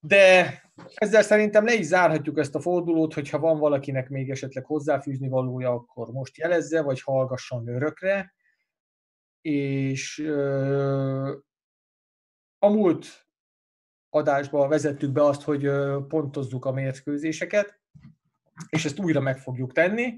De 0.01 0.61
ezzel 0.95 1.23
szerintem 1.23 1.65
le 1.65 1.75
is 1.75 1.87
zárhatjuk 1.87 2.39
ezt 2.39 2.55
a 2.55 2.61
fordulót, 2.61 3.15
hogyha 3.15 3.39
van 3.39 3.59
valakinek 3.59 4.09
még 4.09 4.31
esetleg 4.31 4.65
hozzáfűzni 4.65 5.29
valója, 5.29 5.71
akkor 5.71 6.09
most 6.09 6.37
jelezze, 6.39 6.83
vagy 6.83 7.01
hallgasson 7.01 7.69
örökre. 7.69 8.35
És 9.41 10.19
ö, 10.19 11.37
a 12.59 12.69
múlt 12.69 13.27
adásban 14.11 14.69
vezettük 14.69 15.13
be 15.13 15.25
azt, 15.25 15.43
hogy 15.43 15.71
pontozzuk 16.09 16.65
a 16.65 16.73
mérkőzéseket, 16.73 17.81
és 18.69 18.85
ezt 18.85 18.99
újra 18.99 19.21
meg 19.21 19.39
fogjuk 19.39 19.73
tenni. 19.73 20.15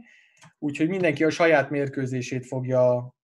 Úgyhogy 0.58 0.88
mindenki 0.88 1.24
a 1.24 1.30
saját 1.30 1.70
mérkőzését 1.70 2.46
fogja 2.46 3.14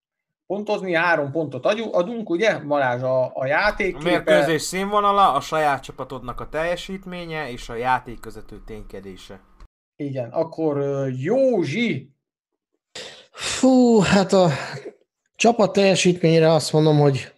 pontozni. 0.46 0.94
Három 0.94 1.30
pontot 1.30 1.66
adjuk- 1.66 1.94
adunk, 1.94 2.30
ugye? 2.30 2.58
Malázs 2.58 3.02
a, 3.02 3.30
a 3.34 3.46
játék. 3.46 3.96
A 3.96 4.02
mérkőzés 4.02 4.62
színvonala, 4.62 5.32
a 5.32 5.40
saját 5.40 5.82
csapatodnak 5.82 6.40
a 6.40 6.48
teljesítménye 6.48 7.50
és 7.50 7.68
a 7.68 7.74
játékvezető 7.74 8.62
ténykedése. 8.66 9.40
Igen, 9.96 10.30
akkor 10.30 10.84
Józsi, 11.16 12.14
Fú, 13.34 13.98
hát 13.98 14.32
a 14.32 14.50
csapat 15.36 15.72
teljesítményére 15.72 16.52
azt 16.52 16.72
mondom, 16.72 16.98
hogy 16.98 17.32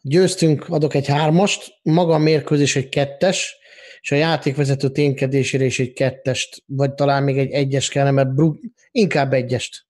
győztünk, 0.00 0.68
adok 0.68 0.94
egy 0.94 1.06
hármast, 1.06 1.78
maga 1.82 2.14
a 2.14 2.18
mérkőzés 2.18 2.76
egy 2.76 2.88
kettes, 2.88 3.56
és 4.00 4.12
a 4.12 4.14
játékvezető 4.14 4.88
ténykedésére 4.90 5.64
is 5.64 5.78
egy 5.78 5.92
kettest, 5.92 6.62
vagy 6.66 6.94
talán 6.94 7.22
még 7.22 7.38
egy 7.38 7.50
egyes 7.50 7.88
kellene, 7.88 8.10
mert 8.10 8.34
brut, 8.34 8.60
inkább 8.90 9.32
egyest. 9.32 9.86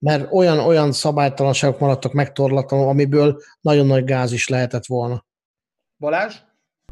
Mert 0.00 0.32
olyan, 0.32 0.58
olyan 0.58 0.92
szabálytalanságok 0.92 1.78
maradtak 1.78 2.12
megtorlatlanul, 2.12 2.88
amiből 2.88 3.42
nagyon 3.60 3.86
nagy 3.86 4.04
gáz 4.04 4.32
is 4.32 4.48
lehetett 4.48 4.86
volna. 4.86 5.24
Balázs, 5.98 6.36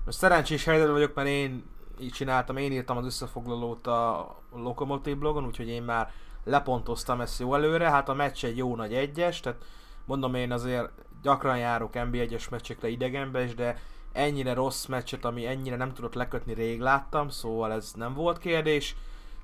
Most 0.04 0.18
szerencsés 0.18 0.64
helyzetben 0.64 0.94
vagyok, 0.94 1.14
mert 1.14 1.28
én 1.28 1.64
így 2.00 2.12
csináltam, 2.12 2.56
én 2.56 2.72
írtam 2.72 2.96
az 2.96 3.04
összefoglalót 3.04 3.86
a 3.86 4.36
Lokomotív 4.52 5.18
blogon, 5.18 5.44
úgyhogy 5.44 5.68
én 5.68 5.82
már 5.82 6.10
lepontoztam 6.44 7.20
ezt 7.20 7.40
jó 7.40 7.54
előre. 7.54 7.90
Hát 7.90 8.08
a 8.08 8.14
meccs 8.14 8.44
egy 8.44 8.56
jó 8.56 8.76
nagy 8.76 8.94
egyes, 8.94 9.40
tehát 9.40 9.64
mondom 10.06 10.34
én 10.34 10.52
azért 10.52 10.90
gyakran 11.22 11.58
járok 11.58 11.90
NB1-es 11.94 12.50
meccsekre 12.50 12.88
idegenbe 12.88 13.44
is, 13.44 13.54
de 13.54 13.76
ennyire 14.12 14.54
rossz 14.54 14.86
meccset, 14.86 15.24
ami 15.24 15.46
ennyire 15.46 15.76
nem 15.76 15.92
tudott 15.92 16.14
lekötni, 16.14 16.54
rég 16.54 16.80
láttam, 16.80 17.28
szóval 17.28 17.72
ez 17.72 17.92
nem 17.94 18.14
volt 18.14 18.38
kérdés. 18.38 18.96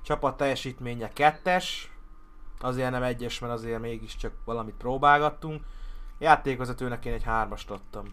Csapat 0.03 0.37
teljesítménye 0.37 1.09
kettes, 1.09 1.94
azért 2.65 2.91
nem 2.91 3.03
egyes, 3.03 3.39
mert 3.39 3.53
azért 3.53 3.79
mégiscsak 3.79 4.33
valamit 4.45 4.75
próbálgattunk. 4.75 5.61
Játékvezetőnek 6.19 7.05
én 7.05 7.13
egy 7.13 7.23
hármast 7.23 7.71
adtam. 7.71 8.05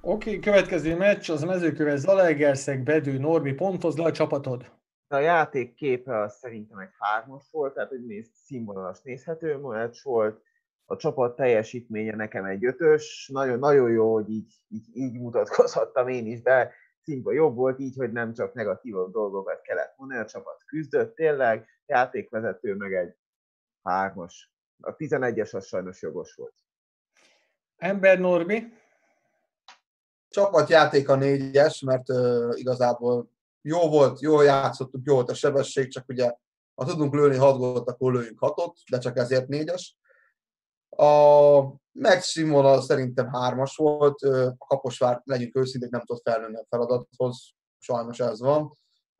oké, 0.00 0.28
okay, 0.28 0.40
következő 0.40 0.96
meccs, 0.96 1.30
az 1.30 1.42
mezőköves 1.42 1.98
Zalaegerszeg, 1.98 2.82
Bedő, 2.82 3.18
Norbi, 3.18 3.52
pontoz 3.52 3.96
le 3.96 4.04
a 4.04 4.12
csapatod. 4.12 4.70
A 5.08 5.18
játék 5.18 5.74
képe 5.74 6.20
az 6.20 6.34
szerintem 6.34 6.78
egy 6.78 6.92
hármas 6.98 7.48
volt, 7.50 7.74
tehát 7.74 7.88
hogy 7.88 8.04
néz, 8.06 8.30
színvonalas 8.44 9.02
nézhető 9.02 9.56
meccs 9.56 9.96
volt. 10.02 10.42
A 10.84 10.96
csapat 10.96 11.36
teljesítménye 11.36 12.14
nekem 12.16 12.44
egy 12.44 12.64
ötös. 12.64 13.30
Nagyon, 13.32 13.58
nagyon 13.58 13.90
jó, 13.90 14.12
hogy 14.12 14.30
így, 14.30 14.54
így, 14.68 14.86
így 14.92 15.20
mutatkozhattam 15.20 16.08
én 16.08 16.26
is 16.26 16.42
be. 16.42 16.72
Színva 17.02 17.32
jobb 17.32 17.56
volt 17.56 17.78
így, 17.78 17.96
hogy 17.96 18.12
nem 18.12 18.32
csak 18.32 18.54
negatív 18.54 18.94
dolgokat 18.94 19.60
kellett 19.60 19.94
mondani, 19.96 20.20
a 20.20 20.24
csapat 20.26 20.64
küzdött 20.66 21.14
tényleg, 21.14 21.66
játékvezető 21.92 22.74
meg 22.74 22.94
egy 22.94 23.14
hármas. 23.82 24.52
A 24.80 24.96
11-es 24.96 25.54
az 25.54 25.66
sajnos 25.66 26.02
jogos 26.02 26.34
volt. 26.34 26.54
Ember 27.76 28.18
Norbi, 28.18 28.72
Csapatjáték 30.28 31.08
a 31.08 31.14
négyes, 31.14 31.80
mert 31.80 32.08
uh, 32.08 32.52
igazából 32.58 33.30
jó 33.60 33.88
volt, 33.88 34.20
jól 34.20 34.44
játszottuk, 34.44 35.00
jó 35.04 35.14
volt 35.14 35.30
a 35.30 35.34
sebesség, 35.34 35.88
csak 35.88 36.08
ugye 36.08 36.32
Ha 36.74 36.84
tudunk 36.84 37.14
lőni 37.14 37.36
6 37.36 37.56
gólt, 37.56 37.88
akkor 37.88 38.12
lőjünk 38.12 38.38
6-ot, 38.40 38.74
de 38.90 38.98
csak 38.98 39.16
ezért 39.16 39.46
4-es. 39.48 39.82
A 40.88 41.60
meccs 41.92 42.20
színvonal 42.20 42.82
szerintem 42.82 43.30
3-as 43.32 43.72
volt, 43.76 44.22
a 44.22 44.66
Kaposvár, 44.66 45.20
legyünk 45.24 45.56
őszinték, 45.56 45.90
nem 45.90 46.00
tudott 46.00 46.22
felnőni 46.22 46.56
a 46.56 46.66
feladathoz, 46.68 47.54
sajnos 47.78 48.20
ez 48.20 48.40
van. 48.40 48.72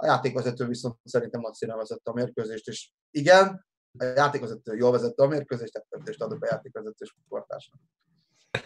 A 0.03 0.07
játékvezető 0.07 0.67
viszont 0.67 0.97
szerintem 1.05 1.41
nagy 1.41 1.53
színen 1.53 1.77
vezette 1.77 2.11
a 2.11 2.15
mérkőzést, 2.15 2.69
és 2.69 2.91
igen, 3.11 3.67
a 3.99 4.05
játékvezető 4.05 4.77
jól 4.77 4.91
vezette 4.91 5.23
a 5.23 5.27
mérkőzést, 5.27 5.73
tehát 5.73 6.21
adok 6.21 6.45
a 6.45 6.49
játékvezető 6.51 7.05
sportásnak. 7.05 7.81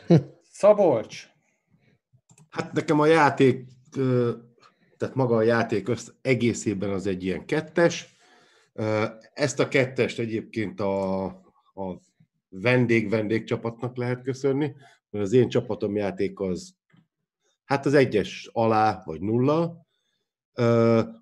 Szabolcs. 0.51 1.29
Hát 2.49 2.73
nekem 2.73 3.01
a 3.01 3.07
játék, 3.07 3.69
tehát 4.97 5.15
maga 5.15 5.37
a 5.37 5.43
játék 5.43 5.89
össz, 5.89 6.09
egészében 6.23 6.91
az 6.91 7.07
egy 7.07 7.25
ilyen 7.25 7.47
kettes. 7.47 8.17
Ezt 9.33 9.59
a 9.59 9.69
kettest 9.69 10.19
egyébként 10.19 10.81
a, 10.81 11.25
a 11.75 12.01
vendég-vendég 12.49 13.45
csapatnak 13.45 13.97
lehet 13.97 14.23
köszönni, 14.23 14.75
mert 15.11 15.25
az 15.25 15.33
én 15.33 15.49
csapatom 15.49 15.97
játék 15.97 16.41
az 16.41 16.75
hát 17.65 17.87
az 17.87 17.95
egyes 17.95 18.51
alá, 18.53 19.03
vagy 19.05 19.21
nulla. 19.21 19.86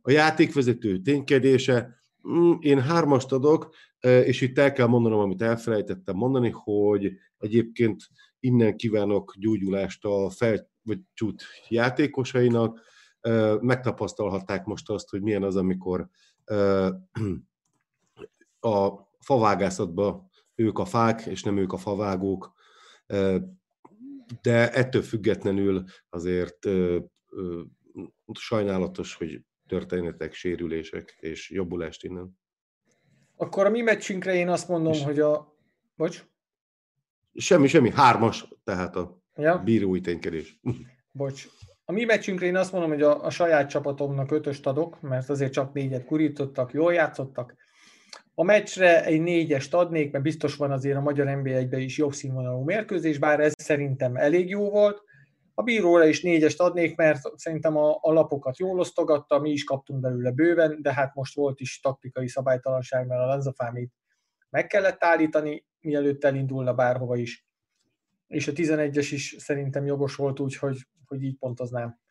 A 0.02 0.10
játékvezető 0.10 0.98
ténykedése, 0.98 1.94
mm, 2.28 2.52
én 2.60 2.80
hármast 2.80 3.32
adok, 3.32 3.74
és 4.00 4.40
itt 4.40 4.58
el 4.58 4.72
kell 4.72 4.86
mondanom, 4.86 5.18
amit 5.18 5.42
elfelejtettem 5.42 6.16
mondani, 6.16 6.50
hogy 6.50 7.12
egyébként 7.38 8.02
innen 8.40 8.76
kívánok 8.76 9.34
gyógyulást 9.38 10.04
a 10.04 10.30
fel, 10.30 10.70
vagy 10.82 11.00
csút 11.14 11.42
játékosainak. 11.68 12.80
Megtapasztalhatták 13.60 14.64
most 14.64 14.90
azt, 14.90 15.10
hogy 15.10 15.22
milyen 15.22 15.42
az, 15.42 15.56
amikor 15.56 16.08
a 18.60 18.88
favágászatban 19.20 20.30
ők 20.54 20.78
a 20.78 20.84
fák, 20.84 21.26
és 21.26 21.42
nem 21.42 21.56
ők 21.56 21.72
a 21.72 21.76
favágók. 21.76 22.52
De 24.42 24.72
ettől 24.72 25.02
függetlenül 25.02 25.84
azért 26.10 26.68
sajnálatos, 28.32 29.14
hogy 29.14 29.40
történetek, 29.68 30.32
sérülések, 30.32 31.16
és 31.20 31.50
jobbulást 31.50 32.04
innen. 32.04 32.38
Akkor 33.36 33.66
a 33.66 33.70
mi 33.70 33.80
meccsünkre 33.80 34.34
én 34.34 34.48
azt 34.48 34.68
mondom, 34.68 34.92
És- 34.92 35.02
hogy 35.02 35.20
a... 35.20 35.56
Bocs? 35.96 36.24
Semmi, 37.34 37.66
semmi, 37.66 37.90
hármas, 37.90 38.48
tehát 38.64 38.96
a 38.96 39.22
Ja? 39.36 39.58
bírói 39.58 40.00
ténykedés. 40.00 40.60
Bocs. 41.12 41.48
A 41.84 41.92
mi 41.92 42.04
meccsünkre 42.04 42.46
én 42.46 42.56
azt 42.56 42.72
mondom, 42.72 42.90
hogy 42.90 43.02
a, 43.02 43.24
a 43.24 43.30
saját 43.30 43.68
csapatomnak 43.68 44.30
ötöst 44.30 44.66
adok, 44.66 45.00
mert 45.00 45.28
azért 45.30 45.52
csak 45.52 45.72
négyet 45.72 46.04
kurítottak, 46.04 46.72
jól 46.72 46.92
játszottak. 46.92 47.54
A 48.34 48.42
meccsre 48.42 49.04
egy 49.04 49.20
négyest 49.20 49.74
adnék, 49.74 50.12
mert 50.12 50.24
biztos 50.24 50.56
van 50.56 50.70
azért 50.70 50.96
a 50.96 51.00
magyar 51.00 51.26
NB1-ben 51.30 51.80
is 51.80 51.98
jobb 51.98 52.12
színvonalú 52.12 52.64
mérkőzés, 52.64 53.18
bár 53.18 53.40
ez 53.40 53.52
szerintem 53.56 54.16
elég 54.16 54.48
jó 54.48 54.70
volt. 54.70 55.03
A 55.54 55.62
bíróra 55.62 56.04
is 56.04 56.22
négyest 56.22 56.60
adnék, 56.60 56.96
mert 56.96 57.38
szerintem 57.38 57.76
a, 57.76 57.98
a 58.00 58.12
lapokat 58.12 58.58
jól 58.58 58.78
osztogatta, 58.78 59.38
mi 59.38 59.50
is 59.50 59.64
kaptunk 59.64 60.00
belőle 60.00 60.30
bőven, 60.30 60.82
de 60.82 60.92
hát 60.92 61.14
most 61.14 61.34
volt 61.34 61.60
is 61.60 61.80
taktikai 61.80 62.28
szabálytalanság, 62.28 63.06
mert 63.06 63.20
a 63.20 63.26
Lanzafámit 63.26 63.92
meg 64.50 64.66
kellett 64.66 65.04
állítani, 65.04 65.66
mielőtt 65.80 66.24
elindulna 66.24 66.74
bárhova 66.74 67.16
is. 67.16 67.46
És 68.26 68.48
a 68.48 68.52
11-es 68.52 69.08
is 69.10 69.34
szerintem 69.38 69.86
jogos 69.86 70.16
volt, 70.16 70.40
úgyhogy 70.40 70.76
hogy 71.06 71.22
így 71.22 71.36
pontoznám 71.38 72.02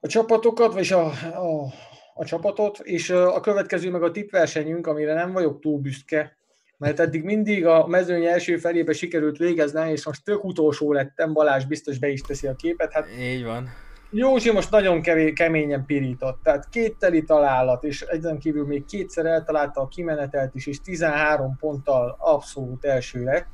a 0.00 0.06
csapatokat, 0.06 0.72
vagy 0.72 0.92
a, 0.92 1.06
a, 1.22 1.72
a 2.14 2.24
csapatot, 2.24 2.78
és 2.78 3.10
a 3.10 3.40
következő 3.40 3.90
meg 3.90 4.02
a 4.02 4.10
tippversenyünk, 4.10 4.86
amire 4.86 5.14
nem 5.14 5.32
vagyok 5.32 5.60
túl 5.60 5.78
büszke, 5.78 6.37
mert 6.78 7.00
eddig 7.00 7.22
mindig 7.22 7.66
a 7.66 7.86
mezőny 7.86 8.24
első 8.24 8.56
felébe 8.56 8.92
sikerült 8.92 9.36
végezni, 9.36 9.90
és 9.90 10.06
most 10.06 10.24
tök 10.24 10.44
utolsó 10.44 10.92
lettem, 10.92 11.32
Balázs 11.32 11.64
biztos 11.64 11.98
be 11.98 12.08
is 12.08 12.20
teszi 12.20 12.46
a 12.46 12.54
képet, 12.54 12.92
hát 12.92 13.06
Így 13.20 13.44
van. 13.44 13.68
Józsi 14.10 14.50
most 14.50 14.70
nagyon 14.70 15.02
kevé, 15.02 15.32
keményen 15.32 15.84
pirított, 15.86 16.40
tehát 16.42 16.68
két 16.68 16.96
teli 16.96 17.24
találat, 17.24 17.84
és 17.84 18.00
ezen 18.00 18.38
kívül 18.38 18.66
még 18.66 18.84
kétszer 18.84 19.26
eltalálta 19.26 19.80
a 19.80 19.88
kimenetelt 19.88 20.54
is, 20.54 20.66
és 20.66 20.80
13 20.80 21.56
ponttal 21.56 22.16
abszolút 22.18 22.84
első 22.84 23.22
lett. 23.22 23.50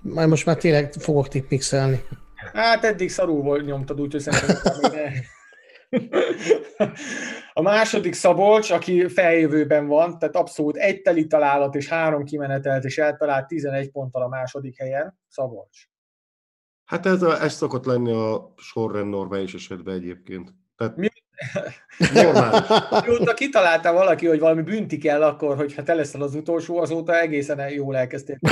Majd 0.00 0.28
most 0.28 0.46
már 0.46 0.56
tényleg 0.56 0.92
fogok 0.92 1.28
tippmixelni. 1.28 2.04
Hát 2.52 2.84
eddig 2.84 3.10
szarul 3.10 3.42
volt 3.42 3.64
nyomtad, 3.64 4.00
úgyhogy 4.00 4.20
szerintem. 4.20 4.90
A 7.52 7.62
második 7.62 8.14
Szabolcs, 8.14 8.70
aki 8.70 9.08
feljövőben 9.08 9.86
van, 9.86 10.18
tehát 10.18 10.36
abszolút 10.36 10.76
egy 10.76 11.02
teli 11.02 11.26
találat 11.26 11.74
és 11.74 11.88
három 11.88 12.24
kimenetelt, 12.24 12.84
és 12.84 12.98
eltalált 12.98 13.46
11 13.46 13.90
ponttal 13.90 14.22
a 14.22 14.28
második 14.28 14.78
helyen. 14.78 15.18
Szabolcs. 15.28 15.88
Hát 16.84 17.06
ez, 17.06 17.22
a, 17.22 17.42
ez 17.42 17.52
szokott 17.52 17.84
lenni 17.84 18.12
a 18.12 18.52
sorrend 18.56 19.08
normális 19.08 19.54
esetben 19.54 19.94
egyébként. 19.94 20.54
Tehát 20.76 20.96
Mi- 20.96 21.19
normális. 22.14 22.68
Mióta 23.06 23.34
kitalálta 23.34 23.92
valaki, 23.92 24.26
hogy 24.26 24.38
valami 24.38 24.62
bünti 24.62 24.98
kell 24.98 25.22
akkor, 25.22 25.56
hogyha 25.56 25.82
te 25.82 25.94
leszel 25.94 26.22
az 26.22 26.34
utolsó, 26.34 26.78
azóta 26.78 27.20
egészen 27.20 27.68
jól 27.68 27.96
elkezdtél. 27.96 28.38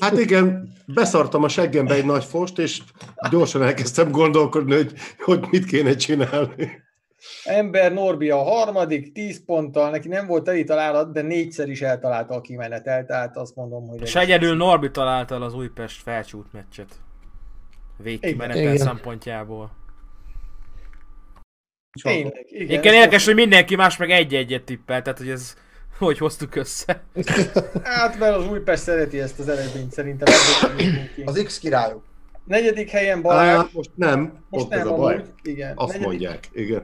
Hát 0.00 0.18
igen, 0.18 0.68
beszartam 0.86 1.42
a 1.42 1.48
seggembe 1.48 1.94
egy 1.94 2.04
nagy 2.04 2.24
fost, 2.24 2.58
és 2.58 2.80
gyorsan 3.30 3.62
elkezdtem 3.62 4.10
gondolkodni, 4.10 4.74
hogy, 4.74 4.92
hogy 5.18 5.46
mit 5.50 5.64
kéne 5.64 5.94
csinálni. 5.94 6.82
Ember 7.44 7.92
Norbi 7.92 8.30
a 8.30 8.42
harmadik, 8.42 9.12
10 9.12 9.44
ponttal, 9.44 9.90
neki 9.90 10.08
nem 10.08 10.26
volt 10.26 10.44
teli 10.44 10.64
találat, 10.64 11.12
de 11.12 11.22
négyszer 11.22 11.68
is 11.68 11.82
eltalálta 11.82 12.34
a 12.34 12.40
kimenetel, 12.40 13.04
tehát 13.04 13.36
azt 13.36 13.56
mondom, 13.56 13.88
hogy... 13.88 14.02
És 14.02 14.14
egyedül 14.14 14.56
Norbi 14.56 14.90
találta 14.90 15.34
el 15.34 15.42
az 15.42 15.54
Újpest 15.54 16.02
felcsút 16.02 16.52
meccset. 16.52 16.88
Végkimenetel 17.96 18.62
Igen. 18.62 18.76
szempontjából. 18.76 19.70
Tényleg, 22.02 22.46
igen. 22.48 22.78
Igen, 22.78 22.94
érdekes, 22.94 23.24
hogy 23.24 23.34
mindenki 23.34 23.76
más 23.76 23.96
meg 23.96 24.10
egy-egyet 24.10 24.62
tippel, 24.62 25.02
tehát 25.02 25.18
hogy 25.18 25.28
ez 25.28 25.54
hogy 25.98 26.18
hoztuk 26.18 26.54
össze. 26.56 27.02
Hát, 27.82 28.18
mert 28.18 28.36
az 28.36 28.48
Újpest 28.48 28.82
szereti 28.82 29.20
ezt 29.20 29.38
az 29.38 29.48
eredményt, 29.48 29.92
szerintem. 29.92 30.34
Az 31.24 31.42
X 31.44 31.58
királyok. 31.58 32.02
Negyedik 32.44 32.90
helyen 32.90 33.22
Balázs. 33.22 33.58
Á, 33.58 33.68
most 33.72 33.90
nem, 33.94 34.44
Most 34.48 34.64
ott 34.64 34.72
ez 34.72 34.78
nem 34.84 34.92
a 34.92 34.96
baj. 34.96 35.14
amúgy. 35.14 35.28
Igen. 35.42 35.72
Azt 35.74 35.86
negyedik, 35.86 36.06
mondják, 36.06 36.48
igen. 36.52 36.82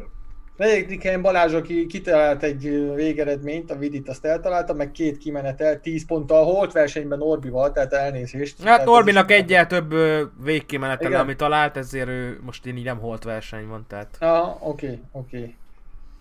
Negyedik 0.60 1.02
helyen 1.02 1.22
Balázs, 1.22 1.52
aki 1.52 1.86
kitalált 1.86 2.42
egy 2.42 2.94
végeredményt, 2.94 3.70
a 3.70 3.76
Vidit 3.76 4.08
azt 4.08 4.24
eltalálta, 4.24 4.72
meg 4.72 4.90
két 4.90 5.18
kimenetel, 5.18 5.80
10 5.80 6.06
ponttal, 6.06 6.44
holt 6.44 6.72
versenyben 6.72 7.18
Norbival, 7.18 7.72
tehát 7.72 7.92
elnézést. 7.92 8.62
Hát 8.64 8.84
Tehát 8.84 9.28
is- 9.28 9.36
egyel 9.36 9.66
több 9.66 9.94
végkimenetele, 10.42 11.18
ami 11.18 11.36
talált, 11.36 11.76
ezért 11.76 12.08
ő 12.08 12.40
most 12.42 12.66
így 12.66 12.84
nem 12.84 12.98
holt 12.98 13.24
verseny 13.24 13.66
van, 13.66 13.84
tehát... 13.88 14.16
Ah, 14.18 14.68
oké, 14.68 14.98
oké. 15.12 15.54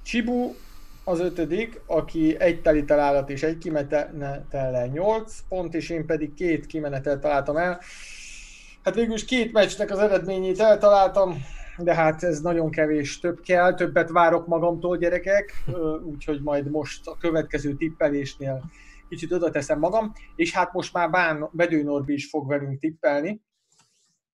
Csibu 0.04 0.54
az 1.04 1.20
ötödik, 1.20 1.82
aki 1.86 2.36
egy 2.40 2.62
teli 2.62 2.86
találat 2.86 3.30
és 3.30 3.44
egy 3.44 3.58
kimenetellel 3.58 4.88
8 4.88 5.34
pont, 5.50 5.74
és 5.74 5.90
én 5.90 6.06
pedig 6.06 6.34
két 6.34 6.66
kimenetel 6.66 7.20
találtam 7.20 7.58
el. 7.58 7.80
Hát 8.84 8.96
végül 8.96 9.14
is 9.14 9.26
két 9.26 9.52
meccsnek 9.52 9.92
az 9.92 10.00
eredményét 10.00 10.60
eltaláltam, 10.60 11.46
de 11.84 11.96
hát 11.96 12.24
ez 12.24 12.42
nagyon 12.42 12.72
kevés, 12.72 13.20
több 13.20 13.40
kell, 13.40 13.74
többet 13.74 14.10
várok 14.10 14.48
magamtól, 14.48 14.98
gyerekek, 14.98 15.64
úgyhogy 16.04 16.42
majd 16.42 16.70
most 16.70 17.08
a 17.08 17.18
következő 17.18 17.76
tippelésnél 17.76 18.64
kicsit 19.10 19.32
oda 19.32 19.50
teszem 19.50 19.80
magam, 19.80 20.14
és 20.36 20.54
hát 20.54 20.74
most 20.74 20.94
már 20.94 21.10
Bán, 21.10 21.50
Bedő 21.52 21.84
Norbi 21.84 22.14
is 22.14 22.30
fog 22.30 22.48
velünk 22.48 22.80
tippelni, 22.80 23.42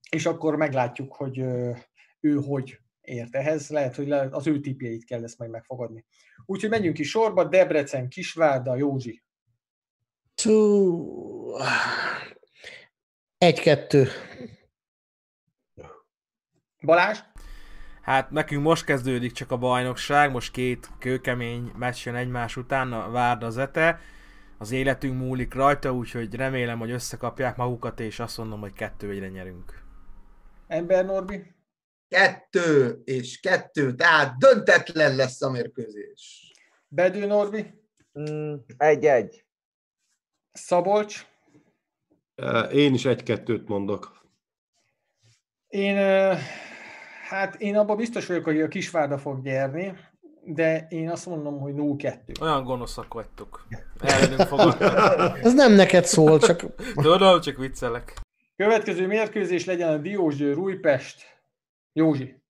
és 0.10 0.26
akkor 0.26 0.56
meglátjuk, 0.56 1.14
hogy 1.14 1.38
ő 2.20 2.36
hogy 2.48 2.80
ért 3.02 3.36
ehhez, 3.36 3.70
lehet, 3.70 3.96
hogy 3.96 4.12
az 4.12 4.48
ő 4.48 4.60
tippjeit 4.60 5.06
kell 5.06 5.24
ezt 5.24 5.38
majd 5.38 5.52
megfogadni. 5.52 6.06
Úgyhogy 6.46 6.70
menjünk 6.70 7.00
is 7.00 7.10
sorba, 7.10 7.44
Debrecen, 7.44 8.10
Kisvárda, 8.10 8.76
Józsi. 8.76 9.24
Tú... 10.36 11.58
Egy-kettő. 13.38 14.08
Balázs? 16.82 17.20
Hát 18.06 18.32
nekünk 18.32 18.64
most 18.64 18.86
kezdődik 18.86 19.32
csak 19.32 19.52
a 19.52 19.58
bajnokság, 19.58 20.32
most 20.32 20.52
két 20.52 20.90
kőkemény 21.00 21.72
meccs 21.78 22.06
jön 22.06 22.16
egymás 22.16 22.58
után, 22.58 22.94
a 22.94 23.10
Várda 23.10 23.50
Zete. 23.50 24.00
Az 24.58 24.72
életünk 24.72 25.20
múlik 25.20 25.54
rajta, 25.54 25.94
úgyhogy 25.94 26.36
remélem, 26.36 26.80
hogy 26.80 26.92
összekapják 26.92 27.56
magukat, 27.56 28.00
és 28.00 28.20
azt 28.20 28.38
mondom, 28.38 28.60
hogy 28.60 28.74
kettő 28.74 29.10
egyre 29.10 29.28
nyerünk. 29.28 29.84
Ember 30.68 31.06
Norbi? 31.06 31.56
Kettő 32.08 33.02
és 33.04 33.40
kettő, 33.40 33.96
tehát 33.96 34.38
döntetlen 34.38 35.16
lesz 35.16 35.42
a 35.42 35.50
mérkőzés. 35.50 36.52
Bedő 36.88 37.26
Norbi? 37.26 37.74
Mm, 38.20 38.56
Egy-egy. 38.78 39.46
Szabolcs? 40.52 41.26
Én 42.72 42.94
is 42.94 43.06
egy-kettőt 43.06 43.68
mondok. 43.68 44.28
Én, 45.68 45.98
hát 47.30 47.56
én 47.56 47.78
abban 47.78 47.98
biztos 47.98 48.26
vagyok, 48.26 48.44
hogy 48.44 48.62
a 48.62 48.68
Kisvárda 48.68 49.18
fog 49.18 49.44
nyerni. 49.44 49.94
de 50.48 50.86
én 50.90 51.10
azt 51.10 51.26
mondom, 51.26 51.60
hogy 51.60 51.74
0-2. 51.76 52.42
Olyan 52.42 52.64
gonoszak 52.64 53.14
vagytok. 53.14 53.68
Ellenünk 54.00 54.42
fogadtak. 54.42 55.40
Ez 55.44 55.54
nem 55.54 55.72
neked 55.74 56.06
szól, 56.06 56.40
csak 56.40 56.66
Tudom, 56.96 57.42
csak 57.42 57.58
viccelek. 57.58 58.14
Következő 58.56 59.08
mérkőzés 59.08 59.66
legyen 59.66 59.90
a 59.90 59.98
Diósgyőr 59.98 60.58
Újpest. 60.58 61.24
Józsi. 61.94 62.42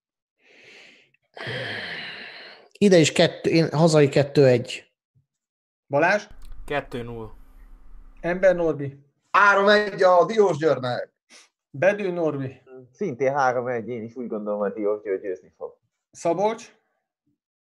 ide 2.77 2.97
is 2.97 3.11
kettő, 3.11 3.49
én 3.49 3.71
hazai 3.71 4.09
kettő 4.09 4.45
egy. 4.45 4.91
Balázs. 5.87 6.27
2-0. 6.67 7.29
Ember 8.19 8.55
Norbi. 8.55 8.99
3-1 9.55 10.19
a 10.19 10.25
Diós 10.25 10.57
Györnek. 10.57 11.13
Bedő 11.69 12.11
Norbi. 12.11 12.61
Szintén 12.91 13.33
3-1, 13.35 13.85
én 13.85 14.03
is 14.03 14.15
úgy 14.15 14.27
gondolom, 14.27 14.59
hogy 14.59 14.73
Diós 14.73 15.01
György 15.01 15.21
győzni 15.21 15.53
fog. 15.57 15.77
Szabolcs. 16.11 16.75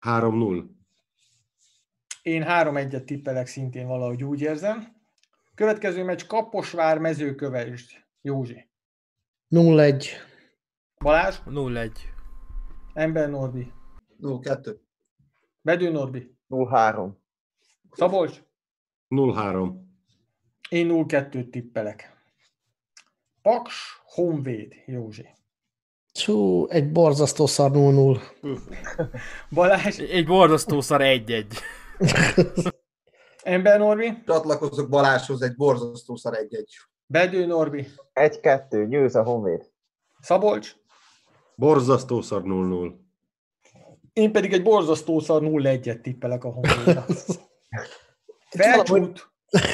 3-0. 0.01 0.65
Én 2.23 2.45
3-1-et 2.47 3.05
tippelek 3.05 3.47
szintén 3.47 3.87
valahogy 3.87 4.25
úgy 4.25 4.41
érzem. 4.41 5.01
Következő 5.55 6.05
meccs 6.05 6.27
Kaposvár 6.27 6.99
mezőkövesd. 6.99 7.91
Józsi. 8.21 8.69
0-1. 9.51 10.07
Balázs. 10.99 11.39
0-1. 11.47 11.91
Ember 12.93 13.31
Norbi. 13.31 13.73
0-2. 14.21 14.77
Bedő 15.61 15.91
Norbi. 15.91 16.37
0-3. 16.49 17.13
Szabolcs. 17.91 18.43
0-3. 19.09 19.73
Én 20.69 20.89
0-2-t 20.91 21.51
tippelek. 21.51 22.12
Paks 23.43 23.75
Honvéd. 24.05 24.75
Józsi. 24.87 25.29
Csú, 26.13 26.67
egy 26.69 26.93
borzasztó 26.93 27.47
szar 27.47 27.71
0-0. 27.75 28.21
Balázs. 29.51 29.99
Egy 29.99 30.27
borzasztó 30.27 30.81
szar 30.81 31.01
1-1. 31.05 31.45
Ember 33.43 33.79
Norbi. 33.79 34.23
Csatlakozok 34.27 34.89
Balázshoz 34.89 35.43
egy 35.43 35.57
borzasztó 35.57 36.17
szar 36.17 36.39
1-1. 36.49 36.65
Bedő 37.07 37.47
Norbi. 37.47 37.87
1-2, 38.15 38.87
győz 38.89 39.15
a 39.15 39.23
Honvéd. 39.23 39.71
Szabolcs. 40.21 40.77
Borzasztó 41.55 42.21
szar 42.21 42.43
0-0. 42.45 42.95
Én 44.13 44.33
pedig 44.33 44.53
egy 44.53 44.63
borzasztó 44.63 45.21
szar 45.21 45.43
0-1-et 45.45 46.01
tippelek 46.01 46.45
a 46.45 46.51
Honvédra. 46.51 47.05
Felcsút. 48.49 49.31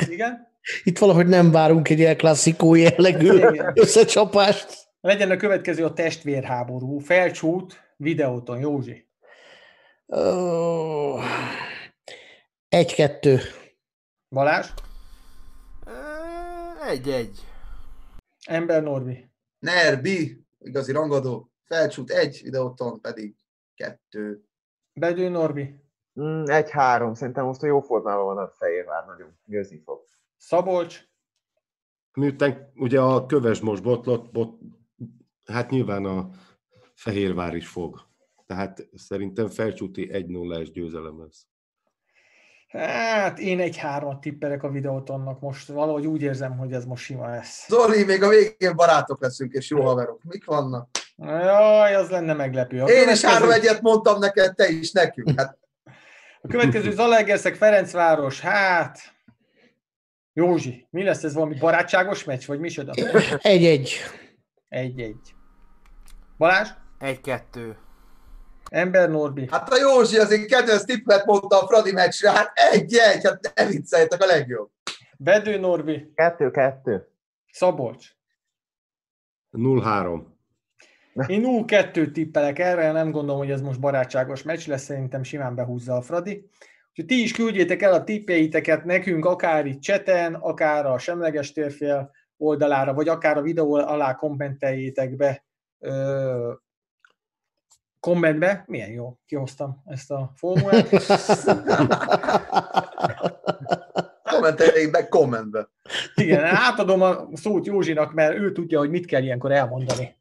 Igen? 0.08 0.47
Itt 0.82 0.98
valahogy 0.98 1.26
nem 1.26 1.50
várunk 1.50 1.88
egy 1.88 1.98
ilyen 1.98 2.16
klasszikó 2.16 2.74
jellegű 2.74 3.36
Igen. 3.36 3.72
összecsapást. 3.74 4.88
Legyen 5.00 5.30
a 5.30 5.36
következő 5.36 5.84
a 5.84 5.92
testvérháború. 5.92 6.98
Felcsút 6.98 7.94
videóton, 7.96 8.58
Józsi. 8.58 9.08
Egy-kettő. 12.68 13.40
Balázs. 14.28 14.68
1-1. 16.88 17.28
Ember 18.46 18.82
Norbi. 18.82 19.30
Nerbi, 19.58 20.46
igazi 20.58 20.92
rangadó. 20.92 21.50
Felcsút 21.64 22.10
1, 22.10 22.40
videóton 22.42 23.00
pedig 23.00 23.36
2. 23.74 24.42
Bedő 24.92 25.28
Norbi. 25.28 25.62
Mm, 26.20 26.42
1-3, 26.46 27.14
szerintem 27.14 27.44
most 27.44 27.62
a 27.62 27.66
jó 27.66 27.80
formában 27.80 28.24
van 28.24 28.38
a 28.44 28.52
Fehérvár, 28.58 29.04
nagyon 29.06 29.38
győzni 29.44 29.82
fog. 29.84 30.04
Szabolcs. 30.38 31.00
Miután 32.12 32.72
ugye 32.74 33.00
a 33.00 33.26
köves 33.26 33.60
most 33.60 33.82
botlott, 33.82 34.32
bot, 34.32 34.58
hát 35.44 35.70
nyilván 35.70 36.04
a 36.04 36.28
Fehérvár 36.94 37.54
is 37.54 37.68
fog. 37.68 38.06
Tehát 38.46 38.88
szerintem 38.94 39.48
felcsúti 39.48 40.08
1-0-es 40.12 40.68
győzelem 40.72 41.20
lesz. 41.20 41.46
Hát 42.68 43.38
én 43.38 43.60
egy 43.60 43.76
hármat 43.76 44.20
tippelek 44.20 44.62
a 44.62 44.70
videótonnak 44.70 45.40
most. 45.40 45.68
Valahogy 45.68 46.06
úgy 46.06 46.22
érzem, 46.22 46.56
hogy 46.56 46.72
ez 46.72 46.84
most 46.84 47.04
sima 47.04 47.28
lesz. 47.28 47.66
Zoli, 47.68 48.04
még 48.04 48.22
a 48.22 48.28
végén 48.28 48.76
barátok 48.76 49.20
leszünk, 49.22 49.52
és 49.52 49.70
jó 49.70 49.82
haverok. 49.82 50.22
Mik 50.22 50.44
vannak? 50.44 50.88
Jaj, 51.16 51.94
az 51.94 52.10
lenne 52.10 52.32
meglepő. 52.32 52.82
A 52.82 52.86
Én 52.88 53.08
is 53.08 53.20
következő- 53.20 53.28
3 53.28 53.50
egyet 53.50 53.80
mondtam 53.80 54.18
neked, 54.18 54.54
te 54.54 54.68
is 54.68 54.92
nekünk. 54.92 55.38
Hát 55.40 55.58
A 56.42 56.48
következő 56.48 56.90
Zalaegerszeg 56.90 57.54
Ferencváros, 57.54 58.40
hát... 58.40 59.16
Józsi, 60.38 60.86
mi 60.90 61.02
lesz 61.02 61.24
ez 61.24 61.34
valami 61.34 61.58
barátságos 61.58 62.24
meccs, 62.24 62.46
vagy 62.46 62.60
micsoda? 62.60 62.92
Egy-egy. 63.38 63.96
Egy-egy. 64.68 65.34
Balázs? 66.36 66.68
1-2. 67.00 67.74
Ember 68.70 69.10
Norbi. 69.10 69.48
Hát 69.50 69.72
a 69.72 69.76
Józsi 69.76 70.18
azért 70.18 70.46
kedvenc 70.46 70.84
tippet 70.84 71.24
mondta 71.24 71.60
a 71.60 71.66
Fradi 71.66 71.92
meccsre, 71.92 72.30
hát 72.30 72.52
egy-egy, 72.54 73.24
hát 73.24 73.52
ne 73.54 73.66
vicceljetek 73.66 74.22
a 74.22 74.26
legjobb. 74.26 74.70
Bedő 75.18 75.58
Norbi. 75.58 76.12
2-2. 76.14 77.02
Szabolcs. 77.52 78.06
0-3. 79.52 80.22
Én 81.26 81.64
0-2 81.66 82.12
tippelek 82.12 82.58
erre, 82.58 82.92
nem 82.92 83.10
gondolom, 83.10 83.38
hogy 83.38 83.50
ez 83.50 83.60
most 83.60 83.80
barátságos 83.80 84.42
meccs 84.42 84.66
lesz, 84.66 84.82
szerintem 84.82 85.22
simán 85.22 85.54
behúzza 85.54 85.96
a 85.96 86.02
Fradi. 86.02 86.50
Úgyhogy 86.98 87.16
ti 87.16 87.22
is 87.22 87.32
küldjétek 87.32 87.82
el 87.82 87.92
a 87.92 88.04
tippjeiteket 88.04 88.84
nekünk, 88.84 89.24
akár 89.24 89.66
itt 89.66 89.80
cseten, 89.80 90.34
akár 90.34 90.86
a 90.86 90.98
semleges 90.98 91.52
térfél 91.52 92.10
oldalára, 92.36 92.94
vagy 92.94 93.08
akár 93.08 93.36
a 93.36 93.42
videó 93.42 93.74
alá 93.74 94.14
kommenteljétek 94.14 95.16
be 95.16 95.44
ö, 95.78 96.52
kommentbe. 98.00 98.64
Milyen 98.66 98.90
jó, 98.90 99.18
kihoztam 99.26 99.82
ezt 99.86 100.10
a 100.10 100.32
formulát. 100.36 100.88
Kommenteljék 104.32 104.90
be 104.90 105.08
kommentbe. 105.08 105.68
Igen, 106.14 106.44
átadom 106.44 107.02
a 107.02 107.28
szót 107.32 107.66
Józsinak, 107.66 108.12
mert 108.12 108.36
ő 108.36 108.52
tudja, 108.52 108.78
hogy 108.78 108.90
mit 108.90 109.06
kell 109.06 109.22
ilyenkor 109.22 109.52
elmondani. 109.52 110.16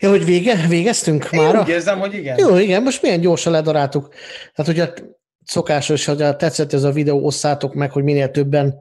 Ja, 0.00 0.08
hogy 0.08 0.24
vége, 0.24 0.66
végeztünk 0.68 1.28
Én 1.30 1.40
már? 1.40 1.58
úgy 1.58 1.68
érzem, 1.68 1.98
hogy 1.98 2.14
igen. 2.14 2.38
Jó, 2.38 2.56
igen, 2.56 2.82
most 2.82 3.02
milyen 3.02 3.20
gyorsan 3.20 3.52
ledaráltuk. 3.52 4.08
Tehát, 4.54 4.74
hogyha 4.74 5.16
szokásos, 5.48 6.04
hogy 6.04 6.16
tetszett 6.16 6.72
ez 6.72 6.82
a 6.82 6.90
videó, 6.90 7.24
osszátok 7.24 7.74
meg, 7.74 7.92
hogy 7.92 8.02
minél 8.02 8.30
többen 8.30 8.78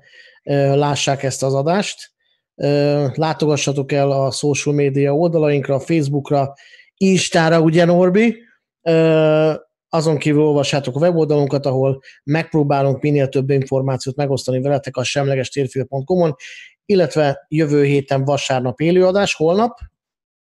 lássák 0.73 1.23
ezt 1.23 1.43
az 1.43 1.53
adást. 1.53 2.11
Látogassatok 3.13 3.91
el 3.91 4.11
a 4.11 4.31
social 4.31 4.75
media 4.75 5.15
oldalainkra, 5.15 5.79
Facebookra, 5.79 6.53
Instára, 6.97 7.59
ugye 7.59 7.85
Norbi? 7.85 8.37
Azon 9.89 10.17
kívül 10.17 10.41
olvassátok 10.41 10.95
a 10.95 10.99
weboldalunkat, 10.99 11.65
ahol 11.65 12.01
megpróbálunk 12.23 13.01
minél 13.01 13.29
több 13.29 13.49
információt 13.49 14.15
megosztani 14.15 14.61
veletek 14.61 14.97
a 14.97 15.03
semlegestérfél.com-on, 15.03 16.35
illetve 16.85 17.45
jövő 17.47 17.83
héten 17.83 18.23
vasárnap 18.23 18.79
élőadás, 18.79 19.33
holnap, 19.33 19.77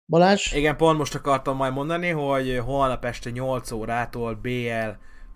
Balázs? 0.06 0.54
Igen, 0.54 0.78
pont 0.78 0.98
most 0.98 1.16
akartam 1.16 1.56
majd 1.56 1.74
mondani, 1.74 2.10
hogy 2.10 2.62
holnap 2.66 3.06
este 3.06 3.30
8 3.30 3.72
órától 3.72 4.34
BL 4.34 4.90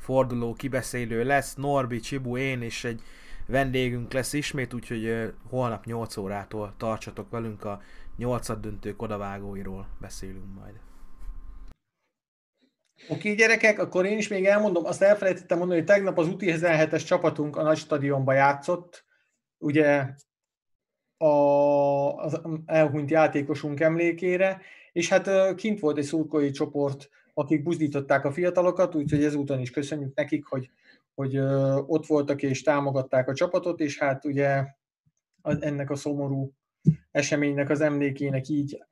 forduló 0.07 0.53
kibeszélő 0.53 1.23
lesz, 1.23 1.55
Norbi, 1.55 1.99
Csibu, 1.99 2.37
én 2.37 2.61
és 2.61 2.83
egy 2.83 3.01
vendégünk 3.45 4.13
lesz 4.13 4.33
ismét, 4.33 4.73
úgyhogy 4.73 5.33
holnap 5.49 5.85
8 5.85 6.17
órától 6.17 6.73
tartsatok 6.77 7.29
velünk 7.29 7.65
a 7.65 7.81
8 8.17 8.59
döntők 8.59 9.01
odavágóiról 9.01 9.87
beszélünk 10.01 10.55
majd. 10.59 10.73
Oké, 13.09 13.33
gyerekek, 13.33 13.79
akkor 13.79 14.05
én 14.05 14.17
is 14.17 14.27
még 14.27 14.45
elmondom, 14.45 14.85
azt 14.85 15.01
elfelejtettem 15.01 15.57
mondani, 15.57 15.79
hogy 15.79 15.87
tegnap 15.87 16.17
az 16.17 16.27
UTI 16.27 16.53
17-es 16.55 17.05
csapatunk 17.05 17.55
a 17.55 17.63
nagy 17.63 17.77
stadionban 17.77 18.35
játszott, 18.35 19.05
ugye 19.57 20.09
a, 21.17 21.27
az 22.15 22.41
elhunyt 22.65 23.09
játékosunk 23.09 23.79
emlékére, 23.79 24.61
és 24.91 25.09
hát 25.09 25.55
kint 25.55 25.79
volt 25.79 25.97
egy 25.97 26.03
szurkolói 26.03 26.51
csoport, 26.51 27.09
akik 27.37 27.63
buzdították 27.63 28.25
a 28.25 28.31
fiatalokat, 28.31 28.95
úgyhogy 28.95 29.23
ezúton 29.23 29.59
is 29.59 29.71
köszönjük 29.71 30.15
nekik, 30.15 30.45
hogy, 30.45 30.69
hogy 31.15 31.37
ott 31.85 32.05
voltak 32.05 32.41
és 32.41 32.61
támogatták 32.61 33.27
a 33.29 33.33
csapatot, 33.33 33.79
és 33.79 33.99
hát 33.99 34.25
ugye 34.25 34.63
ennek 35.41 35.89
a 35.89 35.95
szomorú 35.95 36.51
eseménynek 37.11 37.69
az 37.69 37.81
emlékének 37.81 38.47
így 38.47 38.83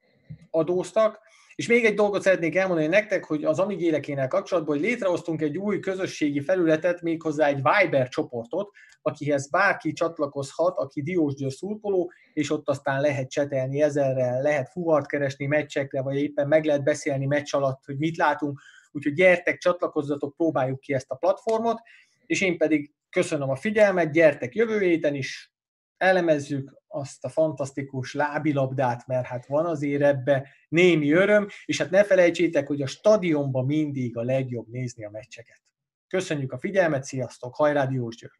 adóztak. 0.49 1.19
És 1.55 1.67
még 1.67 1.85
egy 1.85 1.93
dolgot 1.93 2.21
szeretnék 2.21 2.55
elmondani 2.55 2.87
nektek, 2.87 3.23
hogy 3.23 3.43
az 3.43 3.59
Amig 3.59 3.81
élekénel 3.81 4.27
kapcsolatban, 4.27 4.75
hogy 4.75 4.85
létrehoztunk 4.85 5.41
egy 5.41 5.57
új 5.57 5.79
közösségi 5.79 6.41
felületet, 6.41 7.01
méghozzá 7.01 7.47
egy 7.47 7.61
Viber 7.61 8.07
csoportot, 8.07 8.71
akihez 9.05 9.49
bárki 9.49 9.93
csatlakozhat, 9.93 10.77
aki 10.77 11.01
Diósgyőr 11.01 11.51
szurkoló, 11.51 12.11
és 12.33 12.51
ott 12.51 12.69
aztán 12.69 13.01
lehet 13.01 13.29
csetelni 13.29 13.81
ezerrel, 13.81 14.41
lehet 14.41 14.69
fuvart 14.69 15.07
keresni 15.07 15.45
meccsekre, 15.45 16.01
vagy 16.01 16.15
éppen 16.15 16.47
meg 16.47 16.65
lehet 16.65 16.83
beszélni 16.83 17.25
meccs 17.25 17.55
alatt, 17.55 17.85
hogy 17.85 17.97
mit 17.97 18.17
látunk. 18.17 18.61
Úgyhogy 18.91 19.13
gyertek, 19.13 19.57
csatlakozzatok, 19.57 20.35
próbáljuk 20.35 20.79
ki 20.79 20.93
ezt 20.93 21.11
a 21.11 21.15
platformot, 21.15 21.79
és 22.25 22.41
én 22.41 22.57
pedig 22.57 22.93
köszönöm 23.09 23.49
a 23.49 23.55
figyelmet, 23.55 24.11
gyertek 24.11 24.55
jövő 24.55 24.79
héten 24.79 25.15
is, 25.15 25.53
elemezzük 25.97 26.81
azt 26.87 27.25
a 27.25 27.29
fantasztikus 27.29 28.13
lábilabdát, 28.13 29.07
mert 29.07 29.25
hát 29.25 29.47
van 29.47 29.65
azért 29.65 30.01
ebbe 30.01 30.47
némi 30.69 31.11
öröm, 31.11 31.47
és 31.65 31.77
hát 31.77 31.89
ne 31.89 32.03
felejtsétek, 32.03 32.67
hogy 32.67 32.81
a 32.81 32.87
stadionban 32.87 33.65
mindig 33.65 34.17
a 34.17 34.23
legjobb 34.23 34.67
nézni 34.67 35.05
a 35.05 35.09
meccseket. 35.09 35.61
Köszönjük 36.07 36.51
a 36.51 36.57
figyelmet, 36.57 37.03
sziasztok, 37.03 37.55
hajrá 37.55 37.85
Diós 37.85 38.15
György! 38.15 38.33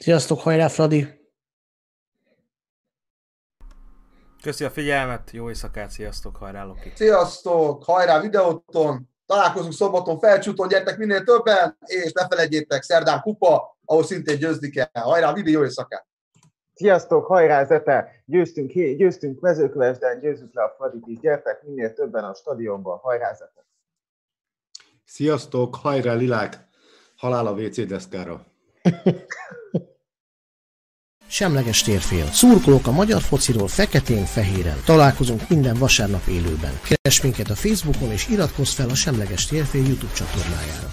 Sziasztok, 0.00 0.40
hajrá 0.40 0.68
Fradi! 0.68 1.06
Köszi 4.42 4.64
a 4.64 4.70
figyelmet, 4.70 5.30
jó 5.30 5.48
éjszakát, 5.48 5.90
sziasztok, 5.90 6.36
hajrá 6.36 6.64
Loki! 6.64 6.92
Sziasztok, 6.94 7.84
hajrá 7.84 8.20
videóton, 8.20 9.08
találkozunk 9.26 9.72
szombaton, 9.72 10.18
felcsúton, 10.18 10.68
gyertek 10.68 10.98
minél 10.98 11.24
többen, 11.24 11.78
és 11.84 12.12
ne 12.12 12.26
felejtjétek, 12.26 12.82
szerdán 12.82 13.20
kupa, 13.20 13.78
ahol 13.84 14.04
szintén 14.04 14.38
győzni 14.38 14.70
kell. 14.70 14.88
Hajrá, 14.92 15.32
Vidi, 15.32 15.50
jó 15.50 15.62
éjszakát! 15.62 16.06
Sziasztok, 16.74 17.26
hajrá 17.26 17.64
Zete! 17.64 18.22
Győztünk, 18.24 18.72
győztünk 18.72 19.40
mezőkövesden, 19.40 20.20
győzzük 20.20 20.54
le 20.54 20.62
a 20.62 20.74
Fradit 20.76 21.06
is, 21.06 21.18
gyertek 21.18 21.62
minél 21.62 21.92
többen 21.92 22.24
a 22.24 22.34
stadionban, 22.34 22.98
hajrá 22.98 23.34
Zete! 23.34 23.66
Sziasztok, 25.04 25.74
hajrá 25.74 26.14
Lilák! 26.14 26.68
Halál 27.16 27.46
a 27.46 27.52
WC 27.52 27.86
deszkára! 27.86 28.46
Semleges 31.30 31.82
térfél. 31.82 32.28
Szurkolók 32.32 32.86
a 32.86 32.92
magyar 32.92 33.22
fociról 33.22 33.68
feketén-fehéren. 33.68 34.82
Találkozunk 34.84 35.48
minden 35.48 35.74
vasárnap 35.74 36.26
élőben. 36.26 36.80
Keres 36.82 37.20
minket 37.20 37.50
a 37.50 37.54
Facebookon 37.54 38.12
és 38.12 38.28
iratkozz 38.28 38.72
fel 38.72 38.88
a 38.88 38.94
Semleges 38.94 39.46
térfél 39.46 39.86
YouTube 39.86 40.12
csatornájára. 40.12 40.92